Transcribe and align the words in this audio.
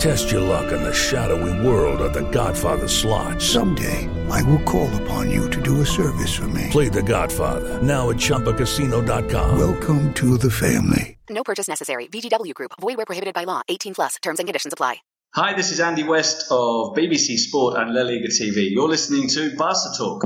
Test 0.00 0.30
your 0.30 0.40
luck 0.40 0.72
in 0.72 0.82
the 0.82 0.94
shadowy 0.94 1.52
world 1.66 2.00
of 2.00 2.14
The 2.14 2.22
Godfather 2.30 2.88
slot. 2.88 3.42
Someday, 3.42 4.08
I 4.30 4.42
will 4.44 4.62
call 4.62 4.88
upon 5.02 5.30
you 5.30 5.50
to 5.50 5.60
do 5.60 5.82
a 5.82 5.86
service 5.86 6.34
for 6.34 6.48
me. 6.48 6.68
Play 6.70 6.88
The 6.88 7.02
Godfather 7.02 7.82
now 7.82 8.08
at 8.08 8.16
ChumbaCasino.com. 8.16 9.58
Welcome 9.58 10.14
to 10.14 10.38
the 10.38 10.50
family. 10.50 11.18
No 11.28 11.44
purchase 11.44 11.68
necessary. 11.68 12.06
VGW 12.06 12.54
Group. 12.54 12.72
Void 12.80 12.96
where 12.96 13.04
prohibited 13.04 13.34
by 13.34 13.44
law. 13.44 13.60
18 13.68 13.94
plus. 13.94 14.16
Terms 14.22 14.38
and 14.38 14.48
conditions 14.48 14.72
apply. 14.72 15.02
Hi, 15.34 15.52
this 15.52 15.70
is 15.70 15.80
Andy 15.80 16.02
West 16.02 16.46
of 16.50 16.96
BBC 16.96 17.36
Sport 17.36 17.76
and 17.76 17.94
La 17.94 18.00
Liga 18.00 18.28
TV. 18.28 18.70
You're 18.70 18.88
listening 18.88 19.28
to 19.28 19.54
Barca 19.54 19.90
Talk. 19.98 20.24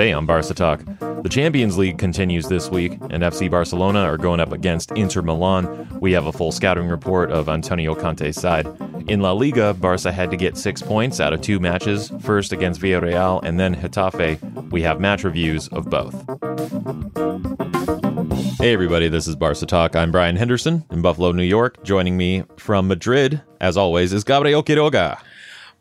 Today 0.00 0.14
on 0.14 0.24
Barca 0.24 0.54
Talk, 0.54 0.82
the 1.22 1.28
Champions 1.28 1.76
League 1.76 1.98
continues 1.98 2.48
this 2.48 2.70
week, 2.70 2.92
and 3.10 3.22
FC 3.22 3.50
Barcelona 3.50 3.98
are 3.98 4.16
going 4.16 4.40
up 4.40 4.50
against 4.50 4.90
Inter 4.92 5.20
Milan. 5.20 5.98
We 6.00 6.12
have 6.12 6.24
a 6.24 6.32
full 6.32 6.52
scouting 6.52 6.88
report 6.88 7.30
of 7.30 7.50
Antonio 7.50 7.94
Conte's 7.94 8.40
side. 8.40 8.66
In 9.08 9.20
La 9.20 9.32
Liga, 9.32 9.74
Barca 9.74 10.10
had 10.10 10.30
to 10.30 10.38
get 10.38 10.56
six 10.56 10.80
points 10.80 11.20
out 11.20 11.34
of 11.34 11.42
two 11.42 11.60
matches, 11.60 12.10
first 12.22 12.50
against 12.50 12.80
Villarreal 12.80 13.42
and 13.44 13.60
then 13.60 13.74
Getafe. 13.74 14.70
We 14.70 14.80
have 14.80 15.02
match 15.02 15.22
reviews 15.22 15.68
of 15.68 15.90
both. 15.90 16.14
Hey, 18.58 18.72
everybody, 18.72 19.08
this 19.08 19.28
is 19.28 19.36
Barca 19.36 19.66
Talk. 19.66 19.94
I'm 19.94 20.10
Brian 20.10 20.36
Henderson 20.36 20.82
in 20.90 21.02
Buffalo, 21.02 21.32
New 21.32 21.42
York. 21.42 21.84
Joining 21.84 22.16
me 22.16 22.44
from 22.56 22.88
Madrid, 22.88 23.42
as 23.60 23.76
always, 23.76 24.14
is 24.14 24.24
Gabriel 24.24 24.62
Quiroga. 24.62 25.20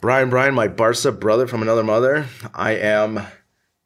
Brian, 0.01 0.29
Brian, 0.29 0.53
my 0.53 0.67
Barca 0.67 1.13
brother 1.13 1.47
from 1.47 1.61
another 1.61 1.83
mother. 1.83 2.27
I 2.53 2.71
am 2.71 3.25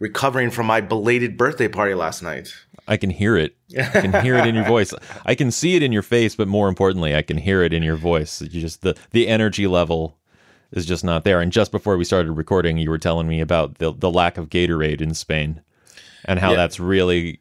recovering 0.04 0.52
from 0.52 0.66
my 0.68 0.82
belated 0.82 1.38
birthday 1.38 1.70
party 1.70 1.94
last 1.96 2.22
night. 2.22 2.54
I 2.90 2.98
can 2.98 3.09
hear 3.09 3.38
it. 3.38 3.56
I 3.80 4.02
can 4.02 4.22
hear 4.22 4.36
it 4.36 4.45
in 4.45 4.54
your 4.54 4.66
voice. 4.76 4.94
I 5.26 5.34
can 5.34 5.50
see 5.50 5.76
it 5.78 5.82
in 5.84 5.94
your 5.94 6.02
face, 6.02 6.36
but 6.36 6.50
more 6.50 6.68
importantly, 6.68 7.16
I 7.16 7.22
can 7.22 7.38
hear 7.38 7.64
it 7.64 7.72
in 7.72 7.82
your 7.82 7.95
voice. 7.95 8.42
You 8.42 8.50
just 8.62 8.82
the 8.82 8.95
the 9.12 9.30
energy 9.30 9.66
level 9.66 10.18
is 10.73 10.86
just 10.86 11.04
not 11.06 11.23
there. 11.23 11.40
And 11.40 11.52
just 11.52 11.72
before 11.72 11.95
we 11.95 12.04
started 12.04 12.34
recording, 12.34 12.78
you 12.78 12.90
were 12.90 12.98
telling 12.98 13.28
me 13.28 13.40
about 13.40 13.76
the 13.78 13.94
the 13.94 14.12
lack 14.12 14.38
of 14.38 14.50
Gatorade 14.50 15.00
in 15.00 15.14
Spain 15.14 15.62
and 16.26 16.40
how 16.40 16.52
Yeah. 16.52 16.58
that's 16.58 16.80
really 16.80 17.40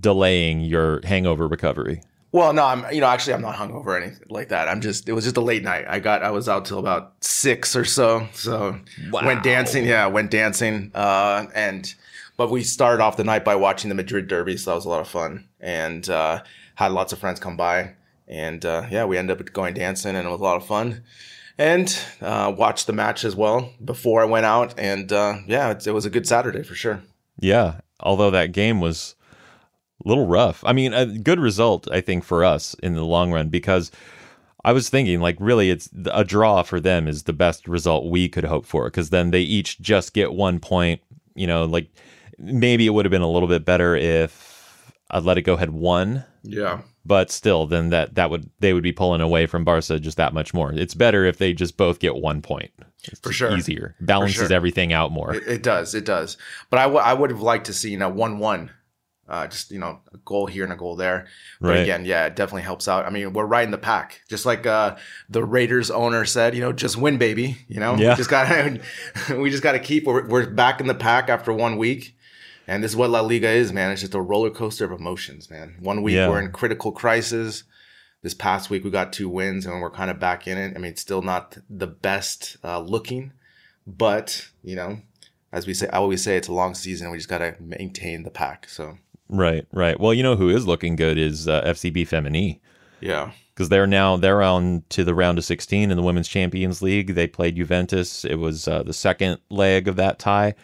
delaying 0.00 0.60
your 0.60 1.00
hangover 1.04 1.46
recovery. 1.46 2.02
Well, 2.36 2.52
no, 2.52 2.66
I'm 2.66 2.84
you 2.92 3.00
know 3.00 3.06
actually 3.06 3.32
I'm 3.32 3.40
not 3.40 3.54
hungover 3.54 3.86
or 3.86 3.96
anything 3.96 4.26
like 4.28 4.50
that. 4.50 4.68
I'm 4.68 4.82
just 4.82 5.08
it 5.08 5.14
was 5.14 5.24
just 5.24 5.38
a 5.38 5.40
late 5.40 5.62
night. 5.62 5.86
I 5.88 6.00
got 6.00 6.22
I 6.22 6.32
was 6.32 6.50
out 6.50 6.66
till 6.66 6.78
about 6.78 7.14
six 7.22 7.74
or 7.74 7.86
so. 7.86 8.28
So 8.34 8.78
went 9.10 9.42
dancing. 9.42 9.86
Yeah, 9.86 10.06
went 10.08 10.30
dancing. 10.30 10.90
Uh, 10.94 11.46
and 11.54 11.94
but 12.36 12.50
we 12.50 12.62
started 12.62 13.02
off 13.02 13.16
the 13.16 13.24
night 13.24 13.42
by 13.42 13.56
watching 13.56 13.88
the 13.88 13.94
Madrid 13.94 14.28
derby, 14.28 14.58
so 14.58 14.70
that 14.70 14.74
was 14.74 14.84
a 14.84 14.90
lot 14.90 15.00
of 15.00 15.08
fun. 15.08 15.48
And 15.60 16.06
uh, 16.10 16.42
had 16.74 16.92
lots 16.92 17.14
of 17.14 17.18
friends 17.18 17.40
come 17.40 17.56
by, 17.56 17.94
and 18.28 18.62
uh, 18.66 18.86
yeah, 18.90 19.06
we 19.06 19.16
ended 19.16 19.40
up 19.40 19.52
going 19.54 19.72
dancing, 19.72 20.14
and 20.14 20.28
it 20.28 20.30
was 20.30 20.40
a 20.40 20.44
lot 20.44 20.58
of 20.58 20.66
fun. 20.66 21.04
And 21.56 21.98
uh, 22.20 22.54
watched 22.54 22.86
the 22.86 22.92
match 22.92 23.24
as 23.24 23.34
well 23.34 23.72
before 23.82 24.20
I 24.20 24.26
went 24.26 24.44
out, 24.44 24.74
and 24.76 25.10
uh, 25.10 25.38
yeah, 25.46 25.70
it, 25.70 25.86
it 25.86 25.92
was 25.92 26.04
a 26.04 26.10
good 26.10 26.26
Saturday 26.26 26.64
for 26.64 26.74
sure. 26.74 27.02
Yeah, 27.40 27.80
although 27.98 28.30
that 28.30 28.52
game 28.52 28.82
was 28.82 29.14
a 29.15 29.15
little 30.06 30.26
rough. 30.26 30.62
I 30.64 30.72
mean, 30.72 30.94
a 30.94 31.04
good 31.06 31.40
result, 31.40 31.88
I 31.90 32.00
think, 32.00 32.24
for 32.24 32.44
us 32.44 32.74
in 32.82 32.94
the 32.94 33.04
long 33.04 33.32
run 33.32 33.48
because 33.48 33.90
I 34.64 34.72
was 34.72 34.88
thinking, 34.88 35.20
like, 35.20 35.36
really, 35.38 35.70
it's 35.70 35.88
a 36.10 36.24
draw 36.24 36.62
for 36.62 36.80
them 36.80 37.06
is 37.08 37.24
the 37.24 37.32
best 37.32 37.68
result 37.68 38.10
we 38.10 38.28
could 38.28 38.44
hope 38.44 38.66
for 38.66 38.84
because 38.86 39.10
then 39.10 39.30
they 39.30 39.40
each 39.42 39.80
just 39.80 40.12
get 40.14 40.32
one 40.32 40.58
point. 40.60 41.00
You 41.34 41.46
know, 41.46 41.64
like 41.66 41.88
maybe 42.38 42.86
it 42.86 42.90
would 42.90 43.04
have 43.04 43.10
been 43.10 43.22
a 43.22 43.30
little 43.30 43.48
bit 43.48 43.64
better 43.64 43.94
if 43.94 44.92
Atletico 45.12 45.58
had 45.58 45.70
won, 45.70 46.24
Yeah. 46.42 46.80
but 47.04 47.30
still, 47.30 47.66
then 47.66 47.90
that 47.90 48.14
that 48.14 48.30
would 48.30 48.48
they 48.60 48.72
would 48.72 48.82
be 48.82 48.92
pulling 48.92 49.20
away 49.20 49.46
from 49.46 49.64
Barca 49.64 50.00
just 50.00 50.16
that 50.16 50.32
much 50.34 50.54
more. 50.54 50.72
It's 50.72 50.94
better 50.94 51.24
if 51.24 51.38
they 51.38 51.52
just 51.52 51.76
both 51.76 51.98
get 51.98 52.16
one 52.16 52.40
point. 52.42 52.70
It's 53.04 53.20
For 53.20 53.32
sure. 53.32 53.56
easier, 53.56 53.94
balances 54.00 54.48
sure. 54.48 54.52
everything 54.52 54.92
out 54.92 55.12
more. 55.12 55.34
It, 55.34 55.46
it 55.46 55.62
does. 55.62 55.94
It 55.94 56.04
does. 56.04 56.36
But 56.70 56.78
I, 56.80 56.82
w- 56.84 57.00
I 57.02 57.12
would 57.14 57.30
have 57.30 57.40
liked 57.42 57.66
to 57.66 57.72
see, 57.72 57.90
you 57.90 57.98
know, 57.98 58.08
1 58.08 58.38
1. 58.38 58.70
Uh, 59.28 59.46
just, 59.48 59.72
you 59.72 59.78
know, 59.80 59.98
a 60.14 60.18
goal 60.18 60.46
here 60.46 60.62
and 60.62 60.72
a 60.72 60.76
goal 60.76 60.94
there. 60.96 61.26
But 61.60 61.68
Right. 61.70 61.78
again, 61.80 62.04
yeah, 62.04 62.26
it 62.26 62.36
definitely 62.36 62.62
helps 62.62 62.86
out. 62.86 63.06
I 63.06 63.10
mean, 63.10 63.32
we're 63.32 63.44
right 63.44 63.64
in 63.64 63.72
the 63.72 63.78
pack. 63.78 64.22
Just 64.28 64.46
like 64.46 64.66
uh, 64.66 64.96
the 65.28 65.42
Raiders 65.44 65.90
owner 65.90 66.24
said, 66.24 66.54
you 66.54 66.60
know, 66.60 66.72
just 66.72 66.96
win, 66.96 67.18
baby. 67.18 67.58
You 67.66 67.80
know, 67.80 67.96
Yeah. 67.96 68.10
we 68.12 68.16
just 68.16 68.30
got 68.30 68.78
we 69.36 69.50
just 69.50 69.62
got 69.64 69.72
to 69.72 69.80
keep. 69.80 70.04
We're, 70.04 70.26
we're 70.28 70.46
back 70.50 70.80
in 70.80 70.86
the 70.86 70.94
pack 70.94 71.28
after 71.28 71.52
one 71.52 71.76
week. 71.76 72.16
And 72.68 72.82
this 72.82 72.92
is 72.92 72.96
what 72.96 73.10
La 73.10 73.20
Liga 73.20 73.48
is, 73.48 73.72
man. 73.72 73.92
It's 73.92 74.00
just 74.00 74.14
a 74.14 74.20
roller 74.20 74.50
coaster 74.50 74.84
of 74.84 74.92
emotions, 74.92 75.50
man. 75.50 75.76
One 75.80 76.02
week 76.02 76.14
Yeah. 76.16 76.28
we're 76.28 76.40
in 76.40 76.50
critical 76.52 76.92
crisis. 76.92 77.64
This 78.22 78.34
past 78.34 78.70
week 78.70 78.82
we 78.84 78.90
got 78.90 79.12
two 79.12 79.28
wins 79.28 79.66
and 79.66 79.80
we're 79.80 79.90
kind 79.90 80.10
of 80.10 80.18
back 80.18 80.48
in 80.48 80.58
it. 80.58 80.72
I 80.74 80.78
mean, 80.80 80.90
it's 80.92 81.00
still 81.00 81.22
not 81.22 81.58
the 81.70 81.86
best 81.86 82.56
uh, 82.64 82.80
looking, 82.80 83.32
but 83.86 84.48
you 84.64 84.74
know, 84.76 85.00
as 85.52 85.66
we 85.66 85.74
say, 85.74 85.86
I 85.88 85.98
always 85.98 86.22
say, 86.24 86.36
it's 86.36 86.48
a 86.48 86.52
long 86.52 86.74
season. 86.74 87.10
We 87.10 87.18
just 87.18 87.28
got 87.28 87.38
to 87.38 87.54
maintain 87.60 88.24
the 88.24 88.30
pack. 88.30 88.68
So 88.68 88.98
Right, 89.28 89.66
right. 89.72 89.98
Well, 89.98 90.14
you 90.14 90.22
know 90.22 90.36
who 90.36 90.48
is 90.48 90.66
looking 90.66 90.96
good 90.96 91.18
is 91.18 91.48
uh, 91.48 91.62
FCB 91.62 92.08
Femení 92.08 92.60
yeah, 93.00 93.32
because 93.54 93.68
they're 93.68 93.86
now 93.86 94.16
they're 94.16 94.42
on 94.42 94.82
to 94.90 95.04
the 95.04 95.14
round 95.14 95.38
of 95.38 95.44
16 95.44 95.90
in 95.90 95.96
the 95.96 96.02
Women's 96.02 96.28
Champions 96.28 96.82
League. 96.82 97.14
They 97.14 97.26
played 97.26 97.56
Juventus. 97.56 98.24
It 98.24 98.36
was 98.36 98.68
uh, 98.68 98.82
the 98.82 98.92
second 98.92 99.38
leg 99.50 99.88
of 99.88 99.96
that 99.96 100.18
tie, 100.18 100.54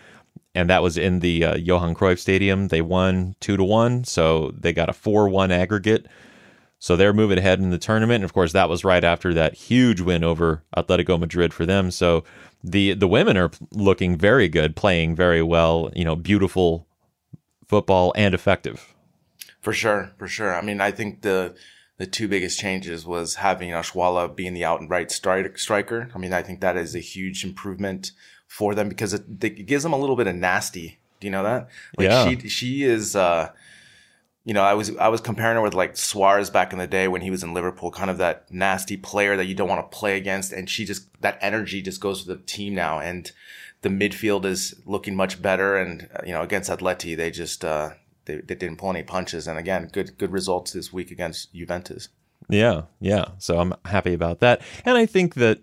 and 0.55 0.71
that 0.71 0.83
was 0.83 0.97
in 0.97 1.21
the 1.21 1.45
uh, 1.45 1.57
Johan 1.57 1.95
Cruyff 1.95 2.19
Stadium. 2.19 2.69
They 2.69 2.81
won 2.81 3.35
two 3.41 3.57
to 3.57 3.65
one, 3.65 4.05
so 4.05 4.53
they 4.59 4.73
got 4.73 4.89
a 4.89 4.95
four-one 4.95 5.51
aggregate. 5.51 6.07
So 6.79 6.97
they're 6.97 7.13
moving 7.13 7.39
ahead 7.39 7.61
in 7.61 7.71
the 7.71 7.79
tournament. 7.79 8.17
And 8.17 8.25
of 8.25 8.33
course, 8.33 8.53
that 8.55 8.69
was 8.69 8.85
right 8.85 9.05
after 9.05 9.33
that 9.35 9.55
huge 9.55 10.01
win 10.01 10.25
over 10.25 10.65
Atletico 10.77 11.19
Madrid 11.19 11.55
for 11.55 11.65
them. 11.65 11.93
So 11.93 12.25
the 12.65 12.95
the 12.95 13.07
women 13.07 13.37
are 13.37 13.51
looking 13.71 14.17
very 14.17 14.49
good, 14.49 14.75
playing 14.75 15.15
very 15.15 15.43
well. 15.43 15.91
You 15.95 16.05
know, 16.05 16.17
beautiful 16.17 16.87
football 17.73 18.13
and 18.17 18.35
effective. 18.35 18.79
for 19.61 19.73
sure, 19.73 20.03
for 20.19 20.29
sure. 20.29 20.53
I 20.55 20.61
mean, 20.69 20.81
I 20.89 20.91
think 20.99 21.23
the 21.23 21.55
the 21.99 22.07
two 22.07 22.27
biggest 22.35 22.59
changes 22.59 23.07
was 23.07 23.37
having 23.37 23.71
Oshoala 23.71 24.25
being 24.35 24.55
the 24.55 24.65
outright 24.65 25.09
stri- 25.11 25.57
striker. 25.59 26.01
I 26.15 26.19
mean, 26.19 26.33
I 26.33 26.43
think 26.43 26.61
that 26.61 26.77
is 26.77 26.95
a 26.95 26.99
huge 27.15 27.45
improvement 27.45 28.13
for 28.59 28.75
them 28.75 28.89
because 28.89 29.15
it, 29.15 29.25
it 29.45 29.67
gives 29.67 29.83
them 29.85 29.93
a 29.95 29.99
little 30.03 30.17
bit 30.17 30.27
of 30.27 30.35
nasty. 30.35 30.99
Do 31.21 31.27
you 31.27 31.31
know 31.31 31.45
that? 31.51 31.69
Like 31.97 32.09
Yeah. 32.09 32.25
she 32.29 32.49
she 32.49 32.71
is. 32.85 33.15
uh 33.17 33.51
you 34.45 34.55
know, 34.55 34.65
I 34.73 34.75
was 34.75 34.89
I 34.97 35.07
was 35.15 35.21
comparing 35.21 35.55
her 35.57 35.63
with 35.63 35.75
like 35.83 35.97
Suarez 35.97 36.51
back 36.51 36.73
in 36.73 36.79
the 36.81 36.89
day 36.89 37.07
when 37.07 37.23
he 37.23 37.31
was 37.31 37.45
in 37.45 37.55
Liverpool, 37.55 37.93
kind 37.93 38.11
of 38.11 38.19
that 38.19 38.51
nasty 38.51 38.97
player 38.97 39.37
that 39.37 39.47
you 39.47 39.55
don't 39.55 39.69
want 39.69 39.89
to 39.89 39.97
play 39.97 40.17
against, 40.17 40.53
and 40.53 40.69
she 40.69 40.85
just 40.85 41.03
that 41.23 41.39
energy 41.41 41.81
just 41.81 42.01
goes 42.01 42.23
to 42.23 42.29
the 42.35 42.43
team 42.43 42.75
now, 42.75 42.99
and 42.99 43.31
the 43.83 43.89
midfield 43.89 44.45
is 44.45 44.75
looking 44.87 45.15
much 45.15 45.43
better, 45.43 45.77
and 45.77 46.09
uh, 46.15 46.23
you 46.25 46.33
know 46.33 46.43
against 46.43 46.71
Atleti 46.71 47.17
they 47.17 47.31
just 47.31 47.65
uh, 47.65 47.91
they, 48.25 48.37
they 48.37 48.55
didn't 48.55 48.79
pull 48.79 48.91
any 48.91 49.03
punches, 49.03 49.47
and 49.47 49.59
again 49.59 49.89
good 49.93 50.17
good 50.19 50.33
results 50.33 50.73
this 50.73 50.93
week 50.93 51.11
against 51.11 51.53
Juventus. 51.55 52.09
Yeah, 52.49 52.83
yeah. 53.01 53.27
So 53.39 53.59
I'm 53.59 53.75
happy 53.85 54.15
about 54.15 54.41
that. 54.41 54.63
And 54.85 54.97
I 54.97 55.07
think 55.07 55.35
that 55.35 55.61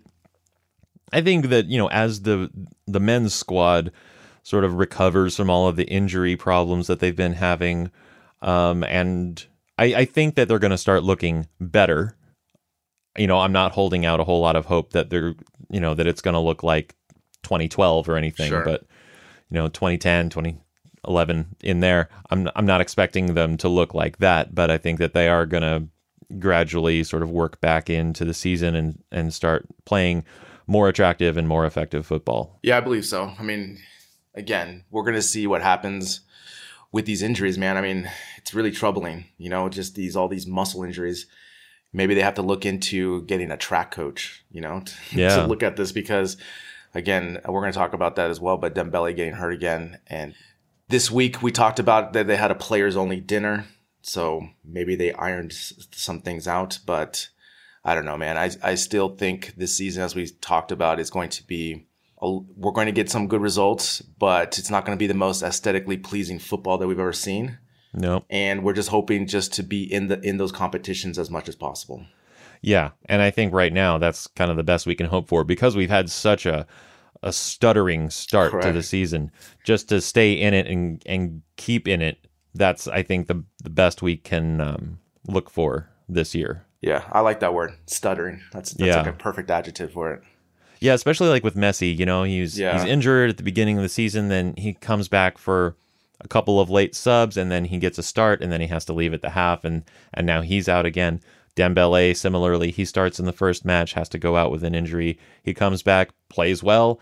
I 1.12 1.20
think 1.20 1.48
that, 1.48 1.66
you 1.66 1.78
know, 1.78 1.88
as 1.88 2.22
the 2.22 2.50
the 2.86 3.00
men's 3.00 3.34
squad 3.34 3.92
sort 4.42 4.64
of 4.64 4.74
recovers 4.74 5.36
from 5.36 5.50
all 5.50 5.68
of 5.68 5.76
the 5.76 5.84
injury 5.84 6.36
problems 6.36 6.86
that 6.86 7.00
they've 7.00 7.16
been 7.16 7.34
having, 7.34 7.90
um, 8.42 8.84
and 8.84 9.44
I, 9.78 9.84
I 9.94 10.04
think 10.04 10.34
that 10.34 10.48
they're 10.48 10.58
gonna 10.58 10.78
start 10.78 11.02
looking 11.02 11.46
better. 11.60 12.16
You 13.18 13.26
know, 13.26 13.40
I'm 13.40 13.52
not 13.52 13.72
holding 13.72 14.06
out 14.06 14.20
a 14.20 14.24
whole 14.24 14.40
lot 14.40 14.56
of 14.56 14.66
hope 14.66 14.92
that 14.92 15.10
they're 15.10 15.34
you 15.68 15.80
know, 15.80 15.94
that 15.94 16.06
it's 16.06 16.20
gonna 16.20 16.42
look 16.42 16.62
like 16.62 16.94
2012 17.42 18.08
or 18.08 18.16
anything, 18.16 18.48
Sure. 18.48 18.64
but 18.64 18.82
you 19.50 19.54
know, 19.54 19.68
2010, 19.68 20.30
2011 20.30 21.56
in 21.62 21.80
there. 21.80 22.08
I'm 22.30 22.48
I'm 22.54 22.66
not 22.66 22.80
expecting 22.80 23.34
them 23.34 23.56
to 23.58 23.68
look 23.68 23.94
like 23.94 24.18
that, 24.18 24.54
but 24.54 24.70
I 24.70 24.78
think 24.78 24.98
that 24.98 25.12
they 25.14 25.28
are 25.28 25.46
going 25.46 25.62
to 25.62 25.88
gradually 26.38 27.02
sort 27.02 27.22
of 27.22 27.30
work 27.30 27.60
back 27.60 27.90
into 27.90 28.24
the 28.24 28.34
season 28.34 28.74
and 28.76 29.02
and 29.10 29.34
start 29.34 29.66
playing 29.84 30.24
more 30.66 30.88
attractive 30.88 31.36
and 31.36 31.48
more 31.48 31.66
effective 31.66 32.06
football. 32.06 32.58
Yeah, 32.62 32.76
I 32.76 32.80
believe 32.80 33.04
so. 33.04 33.32
I 33.38 33.42
mean, 33.42 33.78
again, 34.34 34.84
we're 34.90 35.02
going 35.02 35.16
to 35.16 35.22
see 35.22 35.46
what 35.48 35.62
happens 35.62 36.20
with 36.92 37.06
these 37.06 37.22
injuries, 37.22 37.58
man. 37.58 37.76
I 37.76 37.80
mean, 37.80 38.08
it's 38.36 38.54
really 38.54 38.70
troubling, 38.70 39.24
you 39.38 39.48
know, 39.50 39.68
just 39.68 39.96
these 39.96 40.14
all 40.14 40.28
these 40.28 40.46
muscle 40.46 40.84
injuries. 40.84 41.26
Maybe 41.92 42.14
they 42.14 42.20
have 42.22 42.34
to 42.34 42.42
look 42.42 42.64
into 42.64 43.22
getting 43.22 43.50
a 43.50 43.56
track 43.56 43.90
coach, 43.90 44.44
you 44.52 44.60
know, 44.60 44.80
to, 45.10 45.18
Yeah. 45.18 45.36
to 45.36 45.46
look 45.46 45.64
at 45.64 45.76
this 45.76 45.90
because 45.90 46.36
again, 46.94 47.38
we're 47.46 47.60
going 47.60 47.72
to 47.72 47.78
talk 47.78 47.92
about 47.92 48.16
that 48.16 48.30
as 48.30 48.40
well, 48.40 48.56
but 48.56 48.74
Dembele 48.74 49.14
getting 49.16 49.34
hurt 49.34 49.52
again 49.52 49.98
and 50.06 50.34
this 50.90 51.10
week 51.10 51.40
we 51.40 51.52
talked 51.52 51.78
about 51.78 52.12
that 52.12 52.26
they 52.26 52.36
had 52.36 52.50
a 52.50 52.54
players 52.56 52.96
only 52.96 53.20
dinner, 53.20 53.66
so 54.02 54.48
maybe 54.64 54.96
they 54.96 55.12
ironed 55.12 55.52
some 55.52 56.20
things 56.20 56.48
out, 56.48 56.80
but 56.84 57.28
I 57.84 57.94
don't 57.94 58.04
know, 58.04 58.18
man. 58.18 58.36
I 58.36 58.50
I 58.62 58.74
still 58.74 59.08
think 59.16 59.54
this 59.56 59.74
season, 59.74 60.02
as 60.02 60.14
we 60.14 60.26
talked 60.26 60.72
about, 60.72 61.00
is 61.00 61.10
going 61.10 61.30
to 61.30 61.46
be. 61.46 61.86
A, 62.22 62.30
we're 62.30 62.72
going 62.72 62.86
to 62.86 62.92
get 62.92 63.08
some 63.08 63.28
good 63.28 63.40
results, 63.40 64.02
but 64.02 64.58
it's 64.58 64.68
not 64.68 64.84
going 64.84 64.96
to 64.96 65.00
be 65.00 65.06
the 65.06 65.14
most 65.14 65.42
aesthetically 65.42 65.96
pleasing 65.96 66.38
football 66.38 66.76
that 66.76 66.86
we've 66.86 66.98
ever 66.98 67.14
seen. 67.14 67.58
No. 67.94 68.24
And 68.28 68.62
we're 68.62 68.74
just 68.74 68.90
hoping 68.90 69.26
just 69.26 69.54
to 69.54 69.62
be 69.62 69.90
in 69.90 70.08
the 70.08 70.20
in 70.20 70.36
those 70.36 70.52
competitions 70.52 71.18
as 71.18 71.30
much 71.30 71.48
as 71.48 71.54
possible. 71.54 72.04
Yeah, 72.62 72.90
and 73.06 73.22
I 73.22 73.30
think 73.30 73.54
right 73.54 73.72
now 73.72 73.98
that's 73.98 74.26
kind 74.28 74.50
of 74.50 74.56
the 74.56 74.62
best 74.62 74.86
we 74.86 74.94
can 74.94 75.06
hope 75.06 75.28
for 75.28 75.44
because 75.44 75.76
we've 75.76 75.90
had 75.90 76.10
such 76.10 76.46
a 76.46 76.66
a 77.22 77.32
stuttering 77.32 78.08
start 78.08 78.62
to 78.62 78.72
the 78.72 78.82
season. 78.82 79.30
Just 79.64 79.88
to 79.90 80.00
stay 80.00 80.32
in 80.32 80.54
it 80.54 80.66
and 80.66 81.02
and 81.06 81.42
keep 81.56 81.86
in 81.88 82.00
it, 82.02 82.26
that's 82.54 82.86
I 82.88 83.02
think 83.02 83.26
the 83.28 83.42
the 83.62 83.70
best 83.70 84.02
we 84.02 84.16
can 84.16 84.60
um, 84.60 84.98
look 85.26 85.50
for 85.50 85.88
this 86.08 86.34
year. 86.34 86.64
Yeah, 86.82 87.04
I 87.12 87.20
like 87.20 87.40
that 87.40 87.52
word, 87.54 87.72
stuttering. 87.86 88.40
That's 88.52 88.72
that's 88.72 88.88
Yeah. 88.88 88.96
like 89.02 89.06
a 89.06 89.12
perfect 89.12 89.50
adjective 89.50 89.92
for 89.92 90.12
it. 90.14 90.22
Yeah, 90.80 90.94
especially 90.94 91.28
like 91.28 91.44
with 91.44 91.56
Messi, 91.56 91.96
you 91.96 92.06
know, 92.06 92.22
he's 92.22 92.58
Yeah. 92.58 92.72
he's 92.72 92.90
injured 92.90 93.30
at 93.30 93.36
the 93.36 93.42
beginning 93.42 93.76
of 93.76 93.82
the 93.82 93.88
season, 93.90 94.28
then 94.28 94.54
he 94.56 94.72
comes 94.72 95.08
back 95.08 95.36
for 95.36 95.76
a 96.22 96.28
couple 96.28 96.58
of 96.60 96.68
late 96.70 96.94
subs 96.94 97.36
and 97.36 97.50
then 97.50 97.64
he 97.66 97.78
gets 97.78 97.98
a 97.98 98.02
start 98.02 98.42
and 98.42 98.50
then 98.52 98.60
he 98.62 98.66
has 98.66 98.84
to 98.86 98.92
leave 98.94 99.12
at 99.14 99.20
the 99.22 99.30
half 99.30 99.62
and 99.64 99.82
and 100.14 100.26
now 100.26 100.40
he's 100.40 100.68
out 100.70 100.86
again. 100.86 101.20
Dembele 101.56 102.16
similarly, 102.16 102.70
he 102.70 102.84
starts 102.84 103.18
in 103.18 103.26
the 103.26 103.32
first 103.32 103.64
match, 103.64 103.92
has 103.94 104.08
to 104.10 104.18
go 104.18 104.36
out 104.36 104.50
with 104.50 104.64
an 104.64 104.74
injury. 104.74 105.18
He 105.42 105.54
comes 105.54 105.82
back, 105.82 106.10
plays 106.28 106.62
well, 106.62 107.00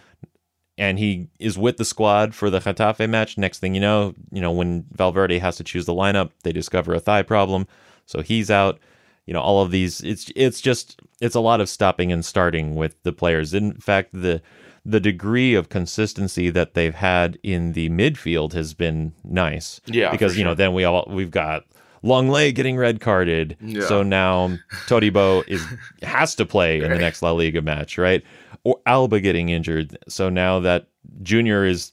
and 0.76 0.98
he 0.98 1.28
is 1.38 1.58
with 1.58 1.76
the 1.76 1.84
squad 1.84 2.34
for 2.34 2.50
the 2.50 2.60
Getafe 2.60 3.08
match. 3.08 3.36
Next 3.36 3.58
thing 3.58 3.74
you 3.74 3.80
know, 3.80 4.14
you 4.30 4.40
know 4.40 4.52
when 4.52 4.86
Valverde 4.92 5.38
has 5.38 5.56
to 5.56 5.64
choose 5.64 5.86
the 5.86 5.94
lineup, 5.94 6.30
they 6.44 6.52
discover 6.52 6.94
a 6.94 7.00
thigh 7.00 7.22
problem, 7.22 7.66
so 8.06 8.22
he's 8.22 8.50
out. 8.50 8.78
You 9.26 9.34
know 9.34 9.40
all 9.40 9.60
of 9.60 9.70
these. 9.70 10.00
It's 10.00 10.30
it's 10.34 10.60
just 10.60 11.00
it's 11.20 11.34
a 11.34 11.40
lot 11.40 11.60
of 11.60 11.68
stopping 11.68 12.10
and 12.10 12.24
starting 12.24 12.74
with 12.74 13.02
the 13.02 13.12
players. 13.12 13.52
In 13.52 13.74
fact, 13.74 14.10
the 14.12 14.40
the 14.86 15.00
degree 15.00 15.54
of 15.54 15.68
consistency 15.68 16.48
that 16.48 16.72
they've 16.72 16.94
had 16.94 17.38
in 17.42 17.72
the 17.72 17.90
midfield 17.90 18.54
has 18.54 18.72
been 18.72 19.12
nice. 19.22 19.82
Yeah, 19.84 20.10
because 20.10 20.32
for 20.32 20.38
you 20.38 20.44
know 20.44 20.54
then 20.54 20.72
we 20.72 20.84
all 20.84 21.06
we've 21.10 21.30
got 21.30 21.64
Lenglet 22.02 22.54
getting 22.54 22.76
red 22.76 23.00
carded. 23.00 23.56
Yeah. 23.60 23.86
So 23.86 24.02
now 24.02 24.58
Todibo 24.86 25.46
is 25.48 25.64
has 26.02 26.34
to 26.36 26.46
play 26.46 26.80
in 26.80 26.90
the 26.90 26.98
next 26.98 27.22
La 27.22 27.32
Liga 27.32 27.62
match, 27.62 27.98
right? 27.98 28.22
Or 28.64 28.80
Alba 28.86 29.20
getting 29.20 29.48
injured. 29.48 29.96
So 30.08 30.28
now 30.28 30.60
that 30.60 30.88
Junior 31.22 31.64
is 31.64 31.92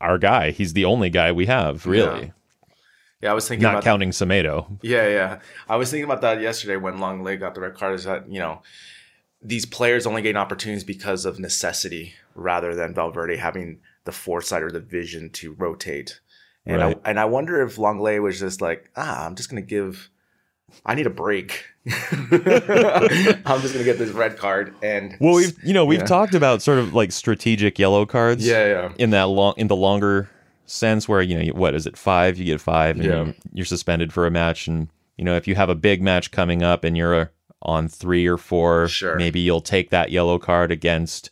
our 0.00 0.18
guy. 0.18 0.50
He's 0.50 0.72
the 0.72 0.84
only 0.84 1.10
guy 1.10 1.32
we 1.32 1.46
have, 1.46 1.86
really. 1.86 2.26
Yeah. 2.26 2.30
Yeah, 3.22 3.32
I 3.32 3.34
was 3.34 3.46
thinking 3.46 3.64
Not 3.64 3.74
about 3.74 3.84
counting 3.84 4.10
Semedo. 4.12 4.78
Yeah, 4.80 5.06
yeah. 5.08 5.40
I 5.68 5.76
was 5.76 5.90
thinking 5.90 6.04
about 6.04 6.22
that 6.22 6.40
yesterday 6.40 6.76
when 6.76 6.98
Lenglet 6.98 7.38
got 7.38 7.54
the 7.54 7.60
red 7.60 7.74
card. 7.74 7.94
Is 7.94 8.04
that 8.04 8.30
you 8.30 8.38
know 8.38 8.62
these 9.42 9.66
players 9.66 10.06
only 10.06 10.22
gain 10.22 10.36
opportunities 10.36 10.84
because 10.84 11.26
of 11.26 11.38
necessity 11.38 12.14
rather 12.34 12.74
than 12.74 12.94
Valverde 12.94 13.36
having 13.36 13.80
the 14.04 14.12
foresight 14.12 14.62
or 14.62 14.70
the 14.70 14.80
vision 14.80 15.28
to 15.30 15.52
rotate. 15.52 16.20
And 16.66 16.80
Right. 16.80 16.98
I, 17.04 17.10
and 17.10 17.18
I 17.20 17.24
wonder 17.24 17.62
if 17.62 17.76
Lenglet 17.76 18.22
was 18.22 18.38
just 18.38 18.60
like, 18.60 18.90
ah, 18.96 19.26
I'm 19.26 19.34
just 19.34 19.48
gonna 19.48 19.62
give. 19.62 20.10
I 20.86 20.94
need 20.94 21.06
a 21.06 21.10
break. 21.10 21.64
I'm 21.86 23.60
just 23.60 23.72
gonna 23.72 23.84
get 23.84 23.98
this 23.98 24.10
red 24.10 24.36
card 24.36 24.74
and 24.82 25.16
Well, 25.20 25.34
we've 25.34 25.52
you 25.64 25.72
know 25.72 25.84
we've 25.84 26.00
Yeah. 26.00 26.06
talked 26.06 26.34
about 26.34 26.62
sort 26.62 26.78
of 26.78 26.94
like 26.94 27.12
strategic 27.12 27.78
yellow 27.78 28.06
cards. 28.06 28.46
Yeah, 28.46 28.66
yeah. 28.66 28.92
In 28.98 29.10
that 29.10 29.24
long, 29.24 29.54
in 29.56 29.66
the 29.68 29.76
longer 29.76 30.28
sense, 30.66 31.08
where 31.08 31.22
you 31.22 31.42
know 31.42 31.52
what 31.52 31.74
is 31.74 31.86
it 31.86 31.96
five? 31.96 32.38
You 32.38 32.44
get 32.44 32.60
five, 32.60 32.96
and 32.96 33.04
Yeah. 33.04 33.24
you- 33.24 33.34
you're 33.54 33.66
suspended 33.66 34.12
for 34.12 34.26
a 34.26 34.30
match. 34.30 34.68
And 34.68 34.88
you 35.16 35.24
know 35.24 35.36
if 35.36 35.48
you 35.48 35.54
have 35.56 35.68
a 35.70 35.74
big 35.74 36.02
match 36.02 36.30
coming 36.30 36.62
up 36.62 36.84
and 36.84 36.96
you're 36.96 37.32
on 37.62 37.88
three 37.88 38.26
or 38.26 38.36
four, 38.38 38.88
Sure. 38.88 39.16
maybe 39.16 39.40
you'll 39.40 39.60
take 39.60 39.90
that 39.90 40.10
yellow 40.10 40.38
card 40.38 40.70
against 40.70 41.30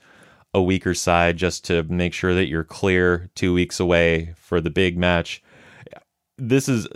a 0.59 0.63
weaker 0.63 0.95
side 0.95 1.37
just 1.37 1.65
to 1.67 1.83
make 1.85 2.13
sure 2.13 2.35
that 2.35 2.49
you're 2.49 2.65
clear 2.65 3.31
two 3.35 3.55
weeks 3.55 3.81
away 3.81 4.35
for 4.37 4.61
the 4.61 4.71
big 4.71 4.99
match. 4.99 5.43
This 6.37 6.69
is 6.69 6.87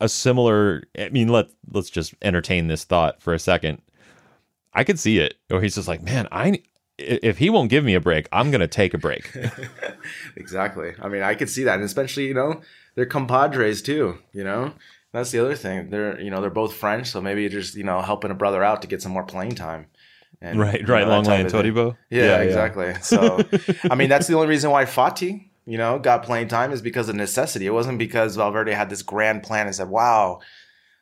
a 0.00 0.08
similar. 0.08 0.84
I 0.98 1.08
mean, 1.08 1.28
let 1.28 1.48
let's 1.72 1.90
just 1.90 2.14
entertain 2.22 2.68
this 2.68 2.84
thought 2.84 3.20
for 3.20 3.34
a 3.34 3.38
second. 3.38 3.82
I 4.72 4.84
could 4.84 4.98
see 4.98 5.18
it, 5.18 5.34
or 5.50 5.60
he's 5.60 5.74
just 5.74 5.88
like, 5.88 6.02
man, 6.02 6.28
I 6.30 6.62
if 6.98 7.38
he 7.38 7.50
won't 7.50 7.70
give 7.70 7.84
me 7.84 7.94
a 7.94 8.00
break, 8.00 8.28
I'm 8.32 8.50
gonna 8.50 8.68
take 8.68 8.94
a 8.94 8.98
break. 8.98 9.30
Exactly. 10.36 10.94
I 11.02 11.08
mean, 11.08 11.22
I 11.22 11.34
could 11.34 11.50
see 11.50 11.64
that, 11.64 11.74
and 11.74 11.82
especially 11.82 12.26
you 12.26 12.34
know 12.34 12.60
they're 12.94 13.06
compadres 13.06 13.82
too. 13.82 14.18
You 14.32 14.44
know, 14.44 14.74
that's 15.12 15.30
the 15.30 15.40
other 15.40 15.56
thing. 15.56 15.90
They're 15.90 16.20
you 16.20 16.30
know 16.30 16.40
they're 16.40 16.50
both 16.50 16.74
French, 16.74 17.08
so 17.08 17.20
maybe 17.20 17.48
just 17.48 17.74
you 17.74 17.84
know 17.84 18.00
helping 18.02 18.30
a 18.30 18.34
brother 18.34 18.62
out 18.62 18.82
to 18.82 18.88
get 18.88 19.02
some 19.02 19.12
more 19.12 19.24
playing 19.24 19.56
time. 19.56 19.86
And, 20.40 20.60
right, 20.60 20.80
you 20.80 20.86
right. 20.86 21.00
know, 21.00 21.10
that 21.10 21.16
Long 21.16 21.24
line 21.24 21.48
thing. 21.48 21.62
Todibo. 21.62 21.96
Yeah, 22.10 22.38
exactly. 22.38 22.94
So, 23.02 23.40
I 23.90 23.94
mean, 23.94 24.08
that's 24.08 24.26
the 24.26 24.34
only 24.34 24.48
reason 24.48 24.70
why 24.70 24.84
Fati, 24.84 25.48
you 25.64 25.78
know, 25.78 25.98
got 25.98 26.22
playing 26.22 26.48
time 26.48 26.72
is 26.72 26.82
because 26.82 27.08
of 27.08 27.16
necessity. 27.16 27.66
It 27.66 27.72
wasn't 27.72 27.98
because 27.98 28.36
Valverde 28.36 28.72
had 28.72 28.90
this 28.90 29.02
grand 29.02 29.42
plan 29.42 29.66
and 29.66 29.74
said, 29.74 29.88
"Wow, 29.88 30.40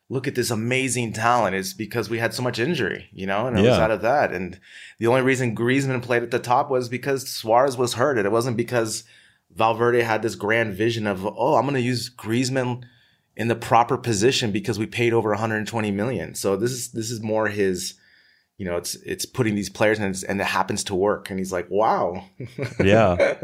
look 0.08 0.26
at 0.28 0.34
this 0.34 0.50
amazing 0.50 1.12
talent." 1.12 1.56
It's 1.56 1.72
because 1.72 2.08
we 2.08 2.18
had 2.18 2.32
so 2.32 2.42
much 2.42 2.58
injury, 2.58 3.08
you 3.12 3.26
know, 3.26 3.46
and 3.46 3.58
it 3.58 3.62
was 3.62 3.78
out 3.78 3.90
of 3.90 4.02
that. 4.02 4.32
And 4.32 4.58
the 4.98 5.06
only 5.06 5.22
reason 5.22 5.56
Griezmann 5.56 6.02
played 6.02 6.22
at 6.22 6.30
the 6.30 6.38
top 6.38 6.70
was 6.70 6.88
because 6.88 7.28
Suarez 7.28 7.76
was 7.76 7.94
hurt. 7.94 8.16
And 8.16 8.26
it 8.26 8.32
wasn't 8.32 8.56
because 8.56 9.04
Valverde 9.54 10.02
had 10.02 10.22
this 10.22 10.34
grand 10.34 10.74
vision 10.74 11.06
of, 11.06 11.26
"Oh, 11.26 11.56
I'm 11.56 11.64
going 11.64 11.74
to 11.74 11.80
use 11.80 12.10
Griezmann." 12.10 12.84
In 13.36 13.48
the 13.48 13.56
proper 13.56 13.98
position 13.98 14.52
because 14.52 14.78
we 14.78 14.86
paid 14.86 15.12
over 15.12 15.30
120 15.30 15.90
million. 15.90 16.36
So 16.36 16.54
this 16.54 16.70
is 16.70 16.92
this 16.92 17.10
is 17.10 17.20
more 17.20 17.48
his 17.48 17.94
you 18.56 18.64
know, 18.64 18.76
it's 18.76 18.94
it's 18.96 19.24
putting 19.24 19.54
these 19.54 19.68
players 19.68 19.98
and 19.98 20.14
it's, 20.14 20.22
and 20.22 20.40
it 20.40 20.46
happens 20.46 20.84
to 20.84 20.94
work, 20.94 21.30
and 21.30 21.38
he's 21.38 21.52
like, 21.52 21.68
wow, 21.70 22.24
Yeah, 22.80 23.36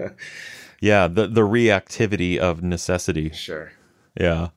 yeah. 0.80 1.08
The 1.08 1.26
the 1.26 1.42
reactivity 1.42 2.38
of 2.38 2.62
necessity. 2.62 3.30
sure, 3.30 3.72
Yeah. 4.18 4.48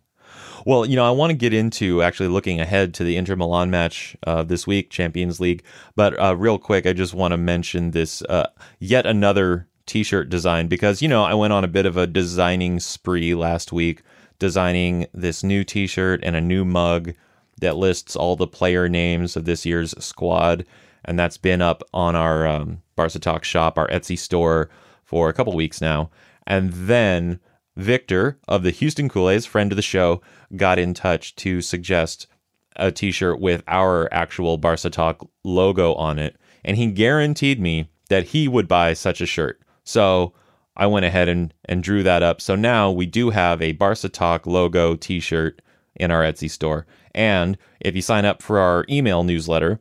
Well, 0.65 0.85
you 0.85 0.95
know, 0.95 1.05
I 1.05 1.11
want 1.11 1.31
to 1.31 1.37
get 1.37 1.53
into 1.53 2.01
actually 2.01 2.29
looking 2.29 2.61
ahead 2.61 2.93
to 2.93 3.03
the 3.03 3.17
Inter 3.17 3.35
Milan 3.35 3.69
match 3.69 4.15
uh, 4.25 4.43
this 4.43 4.65
week, 4.65 4.89
Champions 4.89 5.41
League. 5.41 5.61
But 5.93 6.17
uh, 6.17 6.37
real 6.37 6.57
quick, 6.57 6.85
I 6.85 6.93
just 6.93 7.13
want 7.13 7.33
to 7.33 7.37
mention 7.37 7.91
this 7.91 8.21
uh, 8.23 8.49
yet 8.79 9.05
another 9.05 9.67
T-shirt 9.85 10.29
design 10.29 10.67
because 10.67 11.01
you 11.01 11.09
know 11.09 11.23
I 11.23 11.33
went 11.33 11.51
on 11.51 11.65
a 11.65 11.67
bit 11.67 11.85
of 11.85 11.97
a 11.97 12.07
designing 12.07 12.79
spree 12.79 13.35
last 13.35 13.73
week, 13.73 14.03
designing 14.39 15.07
this 15.13 15.43
new 15.43 15.65
T-shirt 15.65 16.21
and 16.23 16.35
a 16.35 16.41
new 16.41 16.63
mug 16.63 17.13
that 17.59 17.77
lists 17.77 18.15
all 18.15 18.35
the 18.35 18.47
player 18.47 18.89
names 18.89 19.35
of 19.35 19.45
this 19.45 19.65
year's 19.65 19.93
squad, 20.03 20.65
and 21.05 21.17
that's 21.19 21.37
been 21.37 21.61
up 21.61 21.83
on 21.93 22.15
our 22.15 22.47
um, 22.47 22.81
Barca 22.95 23.19
Talk 23.19 23.43
shop, 23.43 23.77
our 23.77 23.87
Etsy 23.89 24.17
store, 24.17 24.69
for 25.03 25.29
a 25.29 25.33
couple 25.33 25.53
weeks 25.53 25.81
now. 25.81 26.09
And 26.47 26.73
then 26.73 27.39
Victor 27.75 28.39
of 28.47 28.63
the 28.63 28.71
Houston 28.71 29.09
Kool-Aids, 29.09 29.45
friend 29.45 29.71
of 29.71 29.75
the 29.75 29.81
show, 29.81 30.21
got 30.55 30.79
in 30.79 30.93
touch 30.93 31.35
to 31.37 31.61
suggest 31.61 32.27
a 32.75 32.91
t-shirt 32.91 33.39
with 33.39 33.63
our 33.67 34.11
actual 34.11 34.57
Barca 34.57 34.89
Talk 34.89 35.27
logo 35.43 35.93
on 35.93 36.19
it, 36.19 36.37
and 36.63 36.77
he 36.77 36.87
guaranteed 36.87 37.59
me 37.59 37.89
that 38.09 38.27
he 38.27 38.47
would 38.47 38.67
buy 38.67 38.93
such 38.93 39.21
a 39.21 39.25
shirt. 39.25 39.61
So 39.83 40.33
I 40.75 40.87
went 40.87 41.05
ahead 41.05 41.29
and, 41.29 41.53
and 41.65 41.83
drew 41.83 42.03
that 42.03 42.23
up. 42.23 42.41
So 42.41 42.55
now 42.55 42.89
we 42.91 43.05
do 43.05 43.29
have 43.29 43.61
a 43.61 43.73
Barca 43.73 44.09
Talk 44.09 44.47
logo 44.47 44.95
t-shirt 44.95 45.61
in 45.95 46.09
our 46.09 46.21
Etsy 46.21 46.49
store. 46.49 46.85
And 47.15 47.57
if 47.79 47.95
you 47.95 48.01
sign 48.01 48.25
up 48.25 48.41
for 48.41 48.59
our 48.59 48.85
email 48.89 49.23
newsletter, 49.23 49.79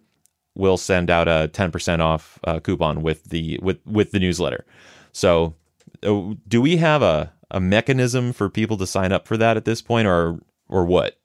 we'll 0.55 0.77
send 0.77 1.11
out 1.11 1.29
a 1.29 1.51
10% 1.53 2.01
off 2.01 2.39
uh, 2.45 2.61
coupon 2.61 3.03
with 3.03 3.25
the 3.25 3.59
with 3.63 3.79
with 3.87 4.13
the 4.13 4.19
newsletter. 4.21 4.65
So 5.13 5.55
uh, 6.03 6.35
do 6.49 6.61
we 6.61 6.77
have 6.79 7.03
a 7.03 7.33
a 7.51 7.61
mechanism 7.61 8.33
for 8.33 8.49
people 8.49 8.77
to 8.79 8.87
sign 8.87 9.13
up 9.13 9.27
for 9.27 9.37
that 9.37 9.57
at 9.57 9.65
this 9.65 9.83
point 9.83 10.07
or 10.07 10.41
or 10.69 10.85
what? 10.85 11.19